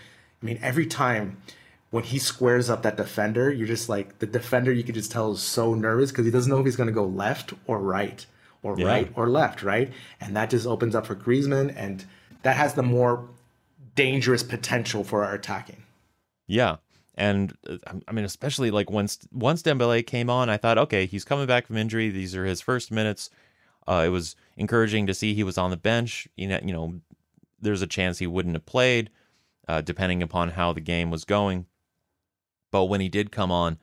I 0.43 0.47
mean, 0.47 0.59
every 0.63 0.87
time 0.87 1.43
when 1.91 2.05
he 2.05 2.19
squares 2.19 2.71
up 2.71 2.83
that 2.83 2.97
defender, 2.97 3.51
you're 3.51 3.67
just 3.67 3.89
like 3.89 4.19
the 4.19 4.27
defender. 4.27 4.73
You 4.73 4.85
can 4.85 4.95
just 4.95 5.13
tell 5.13 5.33
is 5.33 5.41
so 5.41 5.75
nervous 5.75 6.11
because 6.11 6.25
he 6.25 6.31
doesn't 6.31 6.51
know 6.51 6.59
if 6.59 6.65
he's 6.65 6.77
going 6.77 6.89
to 6.89 6.93
go 6.93 7.05
left 7.05 7.53
or 7.67 7.81
right 7.81 8.25
or 8.63 8.79
Yeah. 8.79 8.87
right 8.87 9.13
or 9.15 9.29
left, 9.29 9.63
right? 9.63 9.93
And 10.21 10.37
that 10.37 10.51
just 10.51 10.67
opens 10.67 10.95
up 10.95 11.07
for 11.07 11.15
Griezmann, 11.15 11.73
and 11.77 12.05
that 12.43 12.57
has 12.57 12.75
the 12.75 12.83
more 12.83 13.29
dangerous 13.95 14.43
potential 14.43 15.05
for 15.05 15.25
our 15.25 15.35
attacking. 15.35 15.83
Yeah. 16.47 16.77
And 17.15 17.57
uh, 17.69 17.79
I 18.07 18.13
mean, 18.13 18.25
especially 18.25 18.71
like 18.71 18.91
once 18.91 19.19
once 19.33 19.63
Dembele 19.63 20.07
came 20.07 20.31
on, 20.31 20.49
I 20.49 20.57
thought, 20.57 20.79
okay, 20.79 21.07
he's 21.07 21.25
coming 21.25 21.47
back 21.47 21.67
from 21.67 21.77
injury. 21.77 22.11
These 22.11 22.37
are 22.37 22.45
his 22.45 22.61
first 22.61 22.91
minutes. 22.93 23.29
Uh, 23.89 24.05
it 24.07 24.11
was 24.11 24.37
encouraging 24.57 25.07
to 25.09 25.15
see 25.15 25.35
he 25.35 25.43
was 25.43 25.59
on 25.59 25.71
the 25.71 25.77
bench. 25.77 26.29
You 26.37 26.47
know, 26.49 26.61
you 26.63 26.73
know, 26.73 27.01
there's 27.61 27.83
a 27.83 27.87
chance 27.89 28.19
he 28.19 28.27
wouldn't 28.27 28.55
have 28.55 28.67
played, 28.67 29.11
uh, 29.67 29.81
depending 29.81 30.23
upon 30.23 30.51
how 30.51 30.73
the 30.73 30.81
game 30.81 31.11
was 31.11 31.25
going. 31.25 31.67
But 32.71 32.85
when 32.85 33.01
he 33.01 33.09
did 33.09 33.33
come 33.33 33.51
on, 33.51 33.79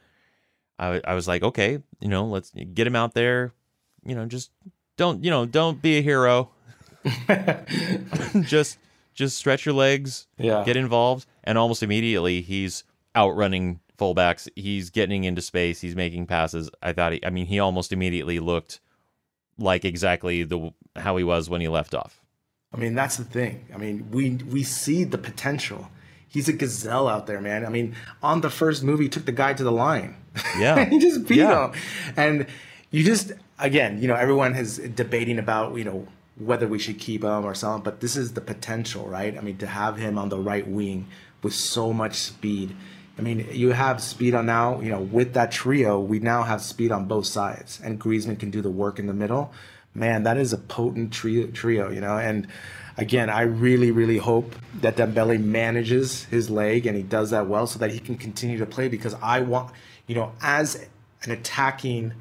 I, 0.79 1.01
I 1.03 1.13
was 1.13 1.27
like, 1.27 1.43
okay, 1.43 1.79
you 1.99 2.07
know, 2.07 2.25
let's 2.25 2.51
get 2.51 2.87
him 2.87 2.95
out 2.95 3.15
there. 3.15 3.51
You 4.05 4.15
know, 4.15 4.25
just 4.25 4.51
don't, 4.97 5.23
you 5.23 5.31
know, 5.31 5.45
don't 5.45 5.81
be 5.81 5.97
a 5.97 6.01
hero. 6.01 6.49
just, 8.41 8.77
just 9.13 9.37
stretch 9.37 9.65
your 9.65 9.75
legs. 9.75 10.27
Yeah. 10.37 10.63
Get 10.63 10.77
involved, 10.77 11.25
and 11.43 11.57
almost 11.57 11.83
immediately 11.83 12.41
he's 12.41 12.83
outrunning 13.15 13.79
fullbacks. 13.97 14.47
He's 14.55 14.89
getting 14.89 15.23
into 15.23 15.41
space. 15.41 15.81
He's 15.81 15.95
making 15.95 16.27
passes. 16.27 16.69
I 16.83 16.93
thought, 16.93 17.13
he, 17.13 17.25
I 17.25 17.29
mean, 17.29 17.45
he 17.47 17.59
almost 17.59 17.91
immediately 17.91 18.39
looked 18.39 18.79
like 19.57 19.85
exactly 19.85 20.43
the 20.43 20.73
how 20.97 21.15
he 21.17 21.23
was 21.23 21.49
when 21.49 21.61
he 21.61 21.67
left 21.67 21.93
off. 21.95 22.21
I 22.73 22.77
mean, 22.77 22.93
that's 22.93 23.15
the 23.17 23.23
thing. 23.23 23.65
I 23.73 23.77
mean, 23.77 24.09
we 24.11 24.31
we 24.31 24.63
see 24.63 25.05
the 25.05 25.17
potential. 25.17 25.89
He's 26.27 26.49
a 26.49 26.53
gazelle 26.53 27.07
out 27.07 27.27
there, 27.27 27.39
man. 27.39 27.65
I 27.65 27.69
mean, 27.69 27.95
on 28.21 28.41
the 28.41 28.49
first 28.49 28.83
movie, 28.83 29.03
he 29.05 29.09
took 29.09 29.25
the 29.25 29.31
guy 29.31 29.53
to 29.53 29.63
the 29.63 29.71
line. 29.71 30.17
Yeah. 30.59 30.83
he 30.89 30.99
just 30.99 31.25
beat 31.25 31.37
Yeah. 31.37 31.67
him. 31.71 31.81
And 32.17 32.47
you 32.91 33.05
just, 33.05 33.31
again, 33.59 34.01
you 34.01 34.07
know, 34.07 34.15
everyone 34.15 34.55
is 34.55 34.77
debating 34.77 35.39
about, 35.39 35.75
you 35.77 35.83
know, 35.83 36.07
whether 36.37 36.67
we 36.67 36.79
should 36.79 36.99
keep 36.99 37.23
him 37.23 37.45
or 37.45 37.55
sell 37.55 37.75
him, 37.75 37.81
but 37.81 38.01
this 38.01 38.17
is 38.17 38.33
the 38.33 38.41
potential, 38.41 39.07
right? 39.07 39.37
I 39.37 39.41
mean, 39.41 39.57
to 39.57 39.67
have 39.67 39.97
him 39.97 40.17
on 40.17 40.29
the 40.29 40.39
right 40.39 40.67
wing 40.67 41.07
with 41.41 41.53
so 41.53 41.93
much 41.93 42.15
speed. 42.15 42.75
I 43.17 43.21
mean, 43.21 43.47
you 43.51 43.71
have 43.71 44.01
speed 44.01 44.35
on 44.35 44.45
now, 44.45 44.81
you 44.81 44.89
know, 44.89 44.99
with 44.99 45.33
that 45.33 45.51
trio, 45.51 45.99
we 45.99 46.19
now 46.19 46.43
have 46.43 46.61
speed 46.61 46.91
on 46.91 47.05
both 47.05 47.25
sides, 47.25 47.79
and 47.81 47.99
Griezmann 47.99 48.37
can 48.37 48.51
do 48.51 48.61
the 48.61 48.69
work 48.69 48.99
in 48.99 49.07
the 49.07 49.13
middle. 49.13 49.53
Man, 49.93 50.23
that 50.23 50.35
is 50.35 50.51
a 50.51 50.57
potent 50.57 51.13
trio, 51.13 51.47
trio 51.47 51.89
you 51.89 52.01
know, 52.01 52.17
and 52.17 52.47
again, 52.97 53.29
I 53.29 53.43
really, 53.43 53.91
really 53.91 54.17
hope 54.17 54.55
that 54.81 54.97
Dembele 54.97 55.41
manages 55.41 56.25
his 56.25 56.49
leg 56.49 56.85
and 56.85 56.97
he 56.97 57.03
does 57.03 57.29
that 57.29 57.47
well 57.47 57.67
so 57.67 57.79
that 57.79 57.91
he 57.91 57.99
can 57.99 58.17
continue 58.17 58.57
to 58.57 58.65
play 58.65 58.89
because 58.89 59.15
I 59.21 59.39
want, 59.39 59.71
you 60.07 60.15
know, 60.15 60.33
as 60.41 60.85
an 61.23 61.31
attacking 61.31 62.13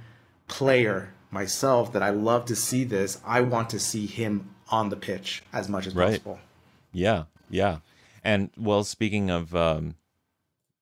player 0.47 1.14
myself 1.35 1.93
that 1.93 2.03
I 2.03 2.09
love 2.11 2.47
to 2.47 2.57
see 2.57 2.85
this, 2.85 3.21
I 3.27 3.43
want 3.43 3.69
to 3.71 3.79
see 3.79 4.07
him 4.07 4.49
on 4.71 4.89
the 4.89 4.97
pitch 4.97 5.43
as 5.53 5.69
much 5.69 5.87
as 5.87 5.95
Right. 5.95 6.13
possible. 6.13 6.39
Yeah, 6.93 7.25
yeah. 7.51 7.79
And 8.23 8.51
well, 8.57 8.85
speaking 8.85 9.29
of, 9.29 9.55
um, 9.55 9.97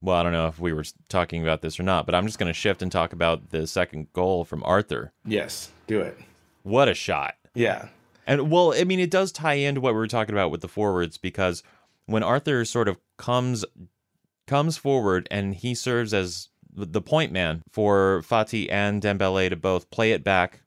well, 0.01 0.17
I 0.17 0.23
don't 0.23 0.33
know 0.33 0.47
if 0.47 0.61
we 0.61 0.73
were 0.73 0.85
talking 1.09 1.43
about 1.43 1.63
this 1.63 1.81
or 1.81 1.83
not, 1.83 2.07
but 2.07 2.15
I'm 2.15 2.27
just 2.27 2.39
going 2.39 2.49
to 2.49 2.53
shift 2.53 2.83
and 2.83 2.93
talk 2.93 3.13
about 3.13 3.51
the 3.51 3.67
second 3.67 4.13
goal 4.13 4.45
from 4.45 4.63
Arthur. 4.65 5.13
Yes, 5.25 5.73
do 5.89 6.01
it. 6.01 6.17
What 6.63 6.89
a 6.89 6.95
shot! 6.95 7.35
Yeah. 7.55 7.89
And 8.27 8.51
well, 8.51 8.73
I 8.77 8.85
mean, 8.85 9.01
it 9.01 9.11
does 9.11 9.33
tie 9.33 9.55
into 9.55 9.81
what 9.81 9.95
we 9.95 9.99
were 9.99 10.07
talking 10.07 10.35
about 10.35 10.53
with 10.53 10.61
the 10.61 10.69
forwards 10.69 11.19
because 11.19 11.65
when 12.07 12.23
Arthur 12.23 12.65
sort 12.65 12.87
of 12.87 12.99
comes 13.17 13.65
comes 14.47 14.77
forward 14.77 15.27
and 15.31 15.55
he 15.57 15.75
serves 15.75 16.15
as 16.15 16.49
the 16.73 17.03
point 17.03 17.33
man 17.33 17.63
for 17.71 18.23
Fati 18.23 18.71
and 18.71 19.03
Dembele 19.03 19.51
to 19.51 19.57
both 19.57 19.91
play 19.91 20.13
it 20.13 20.25
back. 20.25 20.61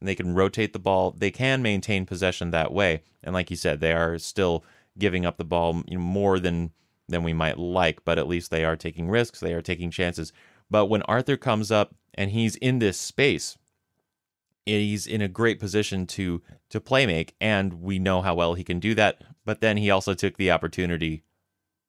And 0.00 0.08
they 0.08 0.14
can 0.16 0.34
rotate 0.34 0.72
the 0.72 0.80
ball. 0.80 1.12
They 1.12 1.30
can 1.30 1.62
maintain 1.62 2.06
possession 2.06 2.50
that 2.50 2.72
way. 2.72 3.02
And 3.22 3.32
like 3.34 3.50
you 3.50 3.56
said, 3.56 3.78
they 3.80 3.92
are 3.92 4.18
still 4.18 4.64
giving 4.98 5.24
up 5.24 5.36
the 5.36 5.44
ball 5.44 5.82
you 5.86 5.96
know, 5.96 6.04
more 6.04 6.38
than 6.38 6.72
than 7.08 7.22
we 7.22 7.32
might 7.32 7.58
like, 7.58 8.04
but 8.04 8.18
at 8.18 8.28
least 8.28 8.50
they 8.50 8.64
are 8.64 8.76
taking 8.76 9.08
risks. 9.08 9.40
They 9.40 9.52
are 9.52 9.62
taking 9.62 9.90
chances. 9.90 10.32
But 10.70 10.86
when 10.86 11.02
Arthur 11.02 11.36
comes 11.36 11.70
up 11.70 11.94
and 12.14 12.30
he's 12.30 12.56
in 12.56 12.78
this 12.78 12.98
space, 12.98 13.58
he's 14.64 15.06
in 15.06 15.20
a 15.20 15.28
great 15.28 15.58
position 15.58 16.06
to 16.06 16.42
to 16.70 16.80
play 16.80 17.06
make 17.06 17.34
and 17.40 17.74
we 17.74 17.98
know 17.98 18.22
how 18.22 18.34
well 18.34 18.54
he 18.54 18.64
can 18.64 18.78
do 18.78 18.94
that 18.94 19.22
but 19.44 19.60
then 19.60 19.76
he 19.76 19.90
also 19.90 20.14
took 20.14 20.36
the 20.36 20.50
opportunity 20.50 21.22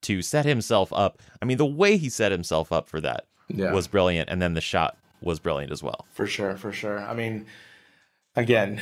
to 0.02 0.20
set 0.22 0.44
himself 0.44 0.92
up 0.92 1.20
i 1.40 1.44
mean 1.44 1.56
the 1.56 1.64
way 1.64 1.96
he 1.96 2.08
set 2.08 2.32
himself 2.32 2.72
up 2.72 2.88
for 2.88 3.00
that 3.00 3.26
Yeah. 3.48 3.72
was 3.72 3.86
brilliant 3.86 4.30
and 4.30 4.40
then 4.40 4.54
the 4.54 4.60
shot 4.60 4.96
was 5.20 5.38
brilliant 5.38 5.72
as 5.72 5.82
well 5.82 6.06
For 6.12 6.26
sure, 6.26 6.56
for 6.56 6.72
sure. 6.72 6.98
I 7.00 7.14
mean, 7.14 7.46
again, 8.36 8.80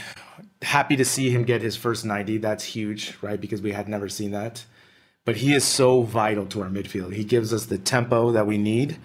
happy 0.63 0.97
to 0.97 1.05
see 1.05 1.31
him 1.31 1.45
get 1.45 1.63
his 1.63 1.77
first 1.77 2.05
90. 2.05 2.39
That's 2.39 2.65
huge, 2.65 3.17
right? 3.23 3.41
Because 3.41 3.63
we 3.63 3.73
had 3.73 3.89
never 3.89 4.09
seen 4.09 4.31
that. 4.33 4.65
But 5.25 5.37
he 5.37 5.55
is 5.55 5.65
so 5.65 6.03
vital 6.03 6.47
to 6.47 6.63
our 6.63 6.69
midfield. 6.69 7.15
He 7.15 7.23
gives 7.25 7.53
us 7.53 7.67
the 7.67 7.79
tempo 7.79 8.33
that 8.33 8.47
we 8.47 8.59
need, 8.59 8.99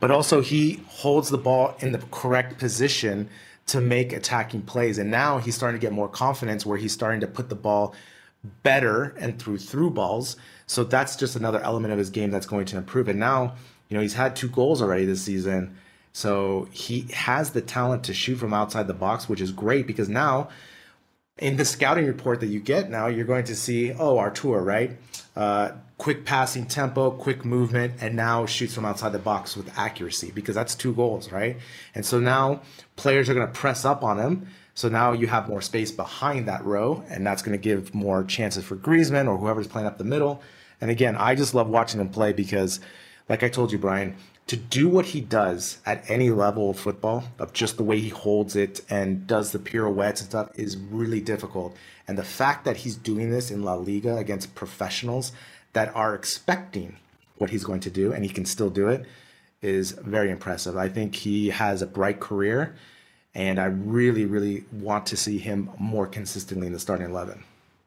but 0.00 0.10
also 0.10 0.40
he 0.40 0.82
holds 0.88 1.28
the 1.30 1.38
ball 1.38 1.76
in 1.78 1.92
the 1.92 1.98
correct 2.10 2.58
position 2.58 3.28
to 3.66 3.80
make 3.80 4.12
attacking 4.12 4.62
plays. 4.62 4.98
And 4.98 5.08
now 5.10 5.38
he's 5.38 5.54
starting 5.54 5.80
to 5.80 5.84
get 5.84 5.92
more 5.92 6.08
confidence 6.08 6.66
where 6.66 6.78
he's 6.78 6.92
starting 6.92 7.20
to 7.20 7.28
put 7.28 7.48
the 7.48 7.54
ball 7.54 7.94
better 8.64 9.14
and 9.20 9.38
through 9.38 9.58
through 9.58 9.90
balls. 9.90 10.36
So 10.66 10.82
that's 10.82 11.14
just 11.14 11.36
another 11.36 11.60
element 11.60 11.92
of 11.92 11.98
his 11.98 12.10
game 12.10 12.32
that's 12.32 12.46
going 12.46 12.66
to 12.66 12.76
improve. 12.76 13.06
And 13.06 13.20
now, 13.20 13.54
you 13.92 13.98
know, 13.98 14.00
he's 14.00 14.14
had 14.14 14.34
two 14.34 14.48
goals 14.48 14.80
already 14.80 15.04
this 15.04 15.20
season. 15.20 15.76
So 16.14 16.66
he 16.72 17.02
has 17.12 17.50
the 17.50 17.60
talent 17.60 18.04
to 18.04 18.14
shoot 18.14 18.36
from 18.36 18.54
outside 18.54 18.86
the 18.86 18.94
box, 18.94 19.28
which 19.28 19.42
is 19.42 19.52
great 19.52 19.86
because 19.86 20.08
now 20.08 20.48
in 21.36 21.58
the 21.58 21.66
scouting 21.66 22.06
report 22.06 22.40
that 22.40 22.46
you 22.46 22.58
get 22.58 22.88
now, 22.88 23.08
you're 23.08 23.26
going 23.26 23.44
to 23.44 23.54
see, 23.54 23.92
oh, 23.92 24.16
Artur, 24.16 24.62
right? 24.62 24.92
Uh, 25.36 25.72
quick 25.98 26.24
passing 26.24 26.64
tempo, 26.64 27.10
quick 27.10 27.44
movement, 27.44 27.92
and 28.00 28.16
now 28.16 28.46
shoots 28.46 28.74
from 28.74 28.86
outside 28.86 29.12
the 29.12 29.18
box 29.18 29.58
with 29.58 29.70
accuracy 29.78 30.32
because 30.34 30.54
that's 30.54 30.74
two 30.74 30.94
goals, 30.94 31.30
right? 31.30 31.58
And 31.94 32.06
so 32.06 32.18
now 32.18 32.62
players 32.96 33.28
are 33.28 33.34
going 33.34 33.46
to 33.46 33.52
press 33.52 33.84
up 33.84 34.02
on 34.02 34.18
him. 34.18 34.46
So 34.72 34.88
now 34.88 35.12
you 35.12 35.26
have 35.26 35.50
more 35.50 35.60
space 35.60 35.90
behind 35.90 36.48
that 36.48 36.64
row, 36.64 37.04
and 37.10 37.26
that's 37.26 37.42
going 37.42 37.58
to 37.58 37.62
give 37.62 37.94
more 37.94 38.24
chances 38.24 38.64
for 38.64 38.74
Griezmann 38.74 39.28
or 39.28 39.36
whoever's 39.36 39.68
playing 39.68 39.86
up 39.86 39.98
the 39.98 40.04
middle. 40.04 40.40
And 40.80 40.90
again, 40.90 41.14
I 41.14 41.34
just 41.34 41.54
love 41.54 41.68
watching 41.68 42.00
him 42.00 42.08
play 42.08 42.32
because, 42.32 42.80
like 43.28 43.42
I 43.42 43.48
told 43.48 43.72
you, 43.72 43.78
Brian, 43.78 44.16
to 44.48 44.56
do 44.56 44.88
what 44.88 45.06
he 45.06 45.20
does 45.20 45.78
at 45.86 46.04
any 46.10 46.30
level 46.30 46.70
of 46.70 46.78
football, 46.78 47.24
of 47.38 47.52
just 47.52 47.76
the 47.76 47.84
way 47.84 48.00
he 48.00 48.08
holds 48.08 48.56
it 48.56 48.80
and 48.90 49.26
does 49.26 49.52
the 49.52 49.58
pirouettes 49.58 50.20
and 50.20 50.30
stuff, 50.30 50.50
is 50.54 50.76
really 50.76 51.20
difficult. 51.20 51.76
And 52.08 52.18
the 52.18 52.24
fact 52.24 52.64
that 52.64 52.78
he's 52.78 52.96
doing 52.96 53.30
this 53.30 53.50
in 53.50 53.62
La 53.62 53.74
Liga 53.74 54.16
against 54.16 54.54
professionals 54.54 55.32
that 55.72 55.94
are 55.94 56.14
expecting 56.14 56.96
what 57.38 57.50
he's 57.50 57.64
going 57.64 57.80
to 57.80 57.90
do 57.90 58.12
and 58.12 58.24
he 58.24 58.30
can 58.30 58.44
still 58.44 58.70
do 58.70 58.88
it 58.88 59.06
is 59.62 59.92
very 59.92 60.30
impressive. 60.30 60.76
I 60.76 60.88
think 60.88 61.14
he 61.14 61.50
has 61.50 61.80
a 61.80 61.86
bright 61.86 62.18
career, 62.18 62.74
and 63.34 63.60
I 63.60 63.66
really, 63.66 64.26
really 64.26 64.64
want 64.72 65.06
to 65.06 65.16
see 65.16 65.38
him 65.38 65.70
more 65.78 66.06
consistently 66.06 66.66
in 66.66 66.72
the 66.72 66.80
starting 66.80 67.08
11. 67.08 67.44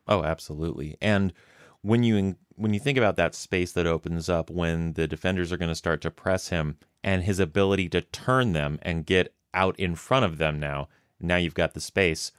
oh 0.07 0.23
absolutely 0.23 0.95
and 1.01 1.33
when 1.85 2.03
you 2.03 2.35
when 2.55 2.73
you 2.73 2.79
think 2.79 2.97
about 2.97 3.15
that 3.17 3.35
space 3.35 3.71
that 3.73 3.85
opens 3.85 4.29
up 4.29 4.49
when 4.49 4.93
the 4.93 5.07
defenders 5.07 5.51
are 5.51 5.57
going 5.57 5.69
to 5.69 5.75
start 5.75 6.01
to 6.01 6.09
press 6.09 6.47
him 6.49 6.77
and 7.03 7.23
his 7.23 7.39
ability 7.39 7.87
to 7.89 8.01
turn 8.01 8.53
them 8.53 8.79
and 8.81 9.05
get 9.05 9.33
out 9.53 9.79
in 9.79 9.95
front 9.95 10.25
of 10.25 10.37
them 10.37 10.59
now 10.59 10.87
now 11.19 11.35
you've 11.35 11.53
got 11.53 11.73
the 11.73 11.81
space 11.81 12.31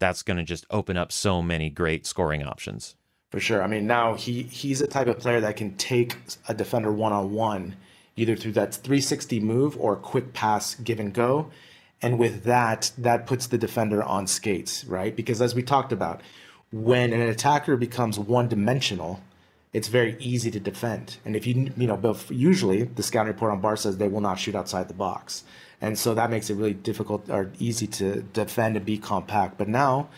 that's 0.00 0.22
going 0.22 0.36
to 0.36 0.42
just 0.42 0.66
open 0.70 0.96
up 0.96 1.12
so 1.12 1.40
many 1.40 1.70
great 1.70 2.06
scoring 2.06 2.42
options 2.42 2.96
For 3.30 3.40
sure. 3.40 3.62
I 3.62 3.66
mean, 3.66 3.86
now 3.86 4.14
he 4.14 4.42
he's 4.44 4.80
a 4.80 4.86
type 4.86 5.06
of 5.06 5.18
player 5.18 5.40
that 5.40 5.56
can 5.56 5.76
take 5.76 6.16
a 6.48 6.54
defender 6.54 6.92
one 6.92 7.12
on 7.12 7.32
one, 7.32 7.76
either 8.16 8.36
through 8.36 8.52
that 8.52 8.74
360 8.74 9.40
move 9.40 9.76
or 9.78 9.96
quick 9.96 10.32
pass, 10.32 10.74
give 10.76 10.98
and 10.98 11.12
go. 11.12 11.50
And 12.00 12.18
with 12.18 12.44
that, 12.44 12.92
that 12.96 13.26
puts 13.26 13.48
the 13.48 13.58
defender 13.58 14.02
on 14.02 14.26
skates, 14.26 14.84
right? 14.84 15.14
Because 15.14 15.42
as 15.42 15.54
we 15.54 15.62
talked 15.62 15.92
about, 15.92 16.22
when 16.70 17.12
an 17.12 17.20
attacker 17.22 17.76
becomes 17.76 18.18
one 18.18 18.48
dimensional, 18.48 19.20
it's 19.72 19.88
very 19.88 20.16
easy 20.18 20.50
to 20.50 20.60
defend. 20.60 21.18
And 21.24 21.36
if 21.36 21.46
you, 21.46 21.72
you 21.76 21.86
know, 21.86 21.96
but 21.96 22.30
usually 22.30 22.84
the 22.84 23.02
scouting 23.02 23.32
report 23.32 23.52
on 23.52 23.60
Bar 23.60 23.76
says 23.76 23.96
they 23.96 24.08
will 24.08 24.20
not 24.20 24.38
shoot 24.38 24.54
outside 24.54 24.88
the 24.88 24.94
box. 24.94 25.44
And 25.80 25.98
so 25.98 26.14
that 26.14 26.30
makes 26.30 26.50
it 26.50 26.54
really 26.54 26.74
difficult 26.74 27.30
or 27.30 27.50
easy 27.58 27.86
to 27.86 28.22
defend 28.22 28.76
and 28.76 28.84
be 28.84 28.98
compact. 28.98 29.58
But 29.58 29.68
now, 29.68 30.08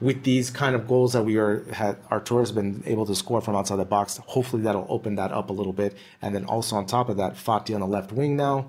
with 0.00 0.24
these 0.24 0.50
kind 0.50 0.74
of 0.74 0.86
goals 0.86 1.12
that 1.12 1.22
we 1.22 1.36
are 1.36 1.64
had 1.72 1.96
Artur 2.10 2.40
has 2.40 2.52
been 2.52 2.82
able 2.86 3.06
to 3.06 3.14
score 3.14 3.40
from 3.40 3.56
outside 3.56 3.76
the 3.76 3.84
box, 3.84 4.18
hopefully 4.18 4.62
that'll 4.62 4.86
open 4.88 5.16
that 5.16 5.32
up 5.32 5.50
a 5.50 5.52
little 5.52 5.72
bit. 5.72 5.96
And 6.20 6.34
then 6.34 6.44
also 6.44 6.76
on 6.76 6.86
top 6.86 7.08
of 7.08 7.16
that, 7.16 7.34
Fati 7.34 7.74
on 7.74 7.80
the 7.80 7.86
left 7.86 8.12
wing 8.12 8.36
now, 8.36 8.68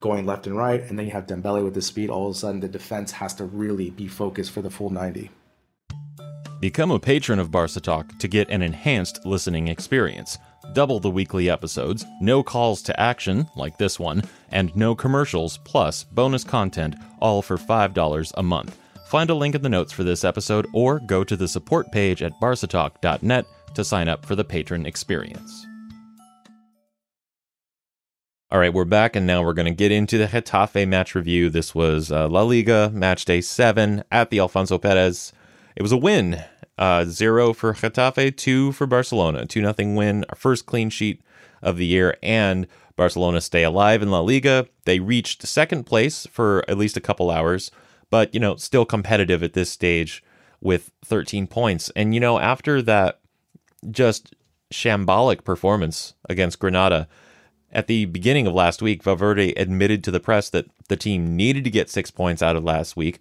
going 0.00 0.26
left 0.26 0.46
and 0.46 0.56
right, 0.56 0.82
and 0.82 0.98
then 0.98 1.06
you 1.06 1.12
have 1.12 1.26
Dembele 1.26 1.64
with 1.64 1.74
the 1.74 1.82
speed. 1.82 2.10
All 2.10 2.28
of 2.28 2.34
a 2.34 2.38
sudden, 2.38 2.60
the 2.60 2.68
defense 2.68 3.12
has 3.12 3.34
to 3.34 3.44
really 3.44 3.90
be 3.90 4.08
focused 4.08 4.50
for 4.50 4.62
the 4.62 4.70
full 4.70 4.90
90. 4.90 5.30
Become 6.60 6.92
a 6.92 6.98
patron 6.98 7.38
of 7.38 7.50
Barca 7.50 7.80
Talk 7.80 8.18
to 8.18 8.28
get 8.28 8.48
an 8.48 8.62
enhanced 8.62 9.26
listening 9.26 9.68
experience. 9.68 10.38
Double 10.72 11.00
the 11.00 11.10
weekly 11.10 11.50
episodes, 11.50 12.06
no 12.20 12.42
calls 12.42 12.80
to 12.82 12.98
action 12.98 13.46
like 13.56 13.76
this 13.76 13.98
one, 13.98 14.22
and 14.50 14.74
no 14.76 14.94
commercials, 14.94 15.58
plus 15.64 16.04
bonus 16.04 16.44
content, 16.44 16.94
all 17.20 17.42
for 17.42 17.58
$5 17.58 18.32
a 18.36 18.42
month. 18.42 18.78
Find 19.08 19.30
a 19.30 19.34
link 19.34 19.54
in 19.54 19.62
the 19.62 19.68
notes 19.68 19.92
for 19.92 20.04
this 20.04 20.24
episode 20.24 20.66
or 20.72 21.00
go 21.00 21.24
to 21.24 21.36
the 21.36 21.48
support 21.48 21.90
page 21.92 22.22
at 22.22 22.40
barcatalk.net 22.40 23.46
to 23.74 23.84
sign 23.84 24.08
up 24.08 24.24
for 24.24 24.36
the 24.36 24.44
patron 24.44 24.86
experience. 24.86 25.66
All 28.50 28.60
right, 28.60 28.72
we're 28.72 28.84
back, 28.84 29.16
and 29.16 29.26
now 29.26 29.42
we're 29.42 29.52
going 29.52 29.66
to 29.66 29.74
get 29.74 29.90
into 29.90 30.16
the 30.16 30.26
Getafe 30.26 30.86
match 30.86 31.16
review. 31.16 31.50
This 31.50 31.74
was 31.74 32.12
uh, 32.12 32.28
La 32.28 32.42
Liga 32.42 32.90
match 32.94 33.24
day 33.24 33.40
seven 33.40 34.04
at 34.12 34.30
the 34.30 34.38
Alfonso 34.38 34.78
Perez. 34.78 35.32
It 35.76 35.82
was 35.82 35.92
a 35.92 35.96
win, 35.96 36.42
uh, 36.78 37.04
zero 37.04 37.52
for 37.52 37.72
Getafe, 37.74 38.36
two 38.36 38.72
for 38.72 38.86
Barcelona, 38.86 39.46
two 39.46 39.60
nothing 39.62 39.96
win, 39.96 40.24
our 40.28 40.36
first 40.36 40.66
clean 40.66 40.90
sheet 40.90 41.22
of 41.62 41.76
the 41.76 41.86
year, 41.86 42.16
and 42.22 42.66
Barcelona 42.96 43.40
stay 43.40 43.64
alive 43.64 44.02
in 44.02 44.10
La 44.10 44.20
Liga. 44.20 44.66
They 44.84 45.00
reached 45.00 45.46
second 45.46 45.84
place 45.84 46.26
for 46.30 46.64
at 46.68 46.78
least 46.78 46.96
a 46.96 47.00
couple 47.00 47.30
hours, 47.30 47.70
but 48.10 48.32
you 48.32 48.40
know, 48.40 48.56
still 48.56 48.84
competitive 48.84 49.42
at 49.42 49.54
this 49.54 49.70
stage 49.70 50.22
with 50.60 50.92
13 51.04 51.46
points. 51.46 51.90
And 51.96 52.14
you 52.14 52.20
know, 52.20 52.38
after 52.38 52.80
that 52.82 53.20
just 53.90 54.34
shambolic 54.72 55.44
performance 55.44 56.14
against 56.28 56.58
Granada 56.58 57.08
at 57.74 57.88
the 57.88 58.04
beginning 58.04 58.46
of 58.46 58.54
last 58.54 58.80
week, 58.80 59.02
Valverde 59.02 59.52
admitted 59.56 60.04
to 60.04 60.10
the 60.12 60.20
press 60.20 60.48
that 60.50 60.66
the 60.88 60.96
team 60.96 61.34
needed 61.34 61.64
to 61.64 61.70
get 61.70 61.90
six 61.90 62.10
points 62.10 62.40
out 62.40 62.54
of 62.54 62.62
last 62.62 62.96
week, 62.96 63.18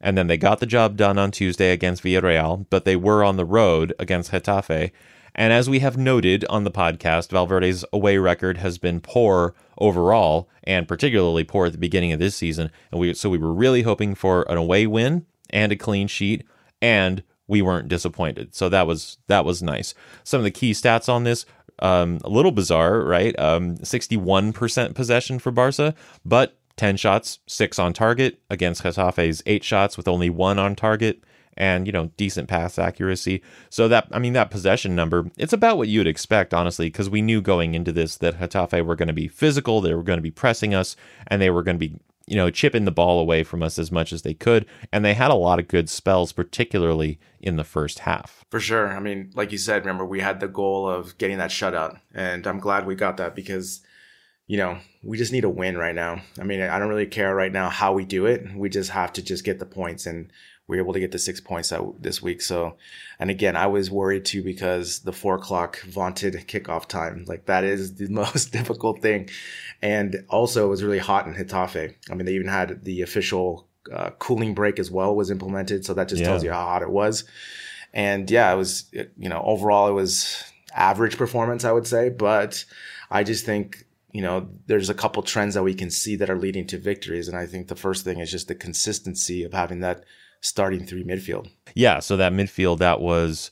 and 0.00 0.16
then 0.16 0.26
they 0.26 0.36
got 0.36 0.60
the 0.60 0.66
job 0.66 0.96
done 0.96 1.18
on 1.18 1.30
Tuesday 1.30 1.72
against 1.72 2.02
Villarreal, 2.02 2.66
but 2.70 2.84
they 2.84 2.96
were 2.96 3.24
on 3.24 3.36
the 3.36 3.44
road 3.44 3.92
against 3.98 4.30
Getafe. 4.32 4.90
And 5.34 5.52
as 5.52 5.68
we 5.68 5.80
have 5.80 5.98
noted 5.98 6.44
on 6.48 6.64
the 6.64 6.70
podcast, 6.70 7.30
Valverde's 7.30 7.84
away 7.92 8.16
record 8.16 8.56
has 8.58 8.78
been 8.78 9.00
poor 9.00 9.54
overall, 9.76 10.48
and 10.64 10.88
particularly 10.88 11.44
poor 11.44 11.66
at 11.66 11.72
the 11.72 11.78
beginning 11.78 12.12
of 12.12 12.18
this 12.18 12.34
season. 12.34 12.70
And 12.90 13.00
we 13.00 13.12
so 13.12 13.28
we 13.28 13.38
were 13.38 13.52
really 13.52 13.82
hoping 13.82 14.14
for 14.14 14.50
an 14.50 14.56
away 14.56 14.86
win 14.86 15.26
and 15.50 15.72
a 15.72 15.76
clean 15.76 16.08
sheet, 16.08 16.46
and 16.80 17.22
we 17.46 17.60
weren't 17.60 17.88
disappointed. 17.88 18.54
So 18.54 18.70
that 18.70 18.86
was 18.86 19.18
that 19.26 19.44
was 19.44 19.62
nice. 19.62 19.94
Some 20.24 20.38
of 20.38 20.44
the 20.44 20.50
key 20.50 20.72
stats 20.72 21.08
on 21.12 21.24
this 21.24 21.44
um, 21.80 22.18
a 22.24 22.28
little 22.28 22.52
bizarre, 22.52 23.02
right? 23.02 23.38
Um, 23.38 23.76
61% 23.78 24.94
possession 24.94 25.38
for 25.38 25.50
Barca, 25.50 25.94
but 26.24 26.56
10 26.76 26.96
shots, 26.96 27.38
six 27.46 27.78
on 27.78 27.92
target 27.92 28.40
against 28.50 28.82
Getafe's 28.82 29.42
eight 29.46 29.64
shots 29.64 29.96
with 29.96 30.08
only 30.08 30.30
one 30.30 30.58
on 30.58 30.74
target 30.76 31.22
and, 31.56 31.86
you 31.86 31.92
know, 31.92 32.10
decent 32.16 32.48
pass 32.48 32.78
accuracy. 32.78 33.42
So 33.70 33.88
that, 33.88 34.08
I 34.12 34.18
mean, 34.18 34.34
that 34.34 34.50
possession 34.50 34.94
number, 34.94 35.30
it's 35.38 35.54
about 35.54 35.78
what 35.78 35.88
you'd 35.88 36.06
expect, 36.06 36.52
honestly, 36.52 36.86
because 36.88 37.08
we 37.08 37.22
knew 37.22 37.40
going 37.40 37.74
into 37.74 37.92
this 37.92 38.16
that 38.18 38.38
Getafe 38.38 38.84
were 38.84 38.96
going 38.96 39.08
to 39.08 39.14
be 39.14 39.28
physical, 39.28 39.80
they 39.80 39.94
were 39.94 40.02
going 40.02 40.18
to 40.18 40.22
be 40.22 40.30
pressing 40.30 40.74
us, 40.74 40.96
and 41.28 41.40
they 41.40 41.50
were 41.50 41.62
going 41.62 41.78
to 41.78 41.88
be 41.88 41.96
you 42.26 42.34
know, 42.34 42.50
chipping 42.50 42.84
the 42.84 42.90
ball 42.90 43.20
away 43.20 43.44
from 43.44 43.62
us 43.62 43.78
as 43.78 43.92
much 43.92 44.12
as 44.12 44.22
they 44.22 44.34
could. 44.34 44.66
And 44.92 45.04
they 45.04 45.14
had 45.14 45.30
a 45.30 45.34
lot 45.34 45.60
of 45.60 45.68
good 45.68 45.88
spells, 45.88 46.32
particularly 46.32 47.20
in 47.40 47.56
the 47.56 47.64
first 47.64 48.00
half. 48.00 48.44
For 48.50 48.58
sure. 48.58 48.88
I 48.88 48.98
mean, 48.98 49.30
like 49.34 49.52
you 49.52 49.58
said, 49.58 49.82
remember, 49.82 50.04
we 50.04 50.20
had 50.20 50.40
the 50.40 50.48
goal 50.48 50.88
of 50.90 51.16
getting 51.18 51.38
that 51.38 51.50
shutout. 51.50 52.00
And 52.12 52.46
I'm 52.46 52.58
glad 52.58 52.84
we 52.84 52.96
got 52.96 53.16
that 53.18 53.36
because, 53.36 53.80
you 54.46 54.56
know, 54.56 54.78
we 55.02 55.18
just 55.18 55.32
need 55.32 55.44
a 55.44 55.50
win 55.50 55.76
right 55.76 55.94
now. 55.94 56.22
I 56.40 56.44
mean, 56.44 56.60
I 56.60 56.78
don't 56.78 56.88
really 56.88 57.06
care 57.06 57.34
right 57.34 57.52
now 57.52 57.68
how 57.68 57.92
we 57.92 58.04
do 58.04 58.26
it. 58.26 58.54
We 58.54 58.68
just 58.68 58.90
have 58.90 59.12
to 59.14 59.22
just 59.22 59.44
get 59.44 59.58
the 59.58 59.66
points. 59.66 60.06
And 60.06 60.30
we 60.68 60.78
are 60.78 60.80
able 60.80 60.92
to 60.92 61.00
get 61.00 61.12
the 61.12 61.18
six 61.18 61.40
points 61.40 61.72
out 61.72 62.02
this 62.02 62.20
week. 62.20 62.40
So, 62.42 62.76
and 63.18 63.30
again, 63.30 63.56
I 63.56 63.66
was 63.68 63.90
worried 63.90 64.24
too 64.24 64.42
because 64.42 65.00
the 65.00 65.12
four 65.12 65.36
o'clock 65.36 65.80
vaunted 65.82 66.34
kickoff 66.48 66.86
time, 66.86 67.24
like 67.28 67.46
that 67.46 67.64
is 67.64 67.94
the 67.94 68.08
most 68.10 68.52
difficult 68.52 69.00
thing. 69.00 69.28
And 69.80 70.24
also, 70.28 70.66
it 70.66 70.70
was 70.70 70.82
really 70.82 70.98
hot 70.98 71.26
in 71.26 71.34
Getafe. 71.34 71.94
I 72.10 72.14
mean, 72.14 72.26
they 72.26 72.34
even 72.34 72.48
had 72.48 72.84
the 72.84 73.02
official 73.02 73.68
uh, 73.92 74.10
cooling 74.18 74.54
break 74.54 74.78
as 74.78 74.90
well 74.90 75.14
was 75.14 75.30
implemented, 75.30 75.84
so 75.84 75.94
that 75.94 76.08
just 76.08 76.20
yeah. 76.20 76.28
tells 76.28 76.42
you 76.42 76.50
how 76.50 76.64
hot 76.64 76.82
it 76.82 76.90
was. 76.90 77.24
And 77.92 78.28
yeah, 78.28 78.52
it 78.52 78.56
was 78.56 78.90
you 78.92 79.28
know 79.28 79.40
overall 79.44 79.88
it 79.88 79.92
was 79.92 80.42
average 80.74 81.16
performance, 81.16 81.64
I 81.64 81.72
would 81.72 81.86
say, 81.86 82.08
but 82.08 82.64
I 83.10 83.22
just 83.22 83.46
think 83.46 83.85
you 84.16 84.22
know, 84.22 84.48
there's 84.66 84.88
a 84.88 84.94
couple 84.94 85.22
trends 85.22 85.52
that 85.52 85.62
we 85.62 85.74
can 85.74 85.90
see 85.90 86.16
that 86.16 86.30
are 86.30 86.38
leading 86.38 86.66
to 86.68 86.78
victories. 86.78 87.28
And 87.28 87.36
I 87.36 87.44
think 87.44 87.68
the 87.68 87.76
first 87.76 88.02
thing 88.02 88.18
is 88.18 88.30
just 88.30 88.48
the 88.48 88.54
consistency 88.54 89.44
of 89.44 89.52
having 89.52 89.80
that 89.80 90.04
starting 90.40 90.86
three 90.86 91.04
midfield. 91.04 91.50
Yeah, 91.74 91.98
so 91.98 92.16
that 92.16 92.32
midfield 92.32 92.78
that 92.78 93.02
was 93.02 93.50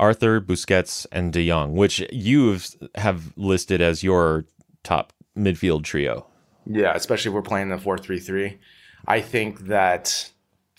Arthur, 0.00 0.40
Busquets, 0.40 1.06
and 1.12 1.32
De 1.32 1.46
Jong, 1.48 1.76
which 1.76 2.02
you 2.10 2.58
have 2.96 3.32
listed 3.36 3.80
as 3.80 4.02
your 4.02 4.46
top 4.82 5.12
midfield 5.38 5.84
trio. 5.84 6.26
Yeah, 6.66 6.92
especially 6.96 7.28
if 7.28 7.34
we're 7.36 7.42
playing 7.42 7.68
the 7.68 7.78
four 7.78 7.96
three 7.96 8.18
three. 8.18 8.58
I 9.06 9.20
think 9.20 9.68
that 9.68 10.32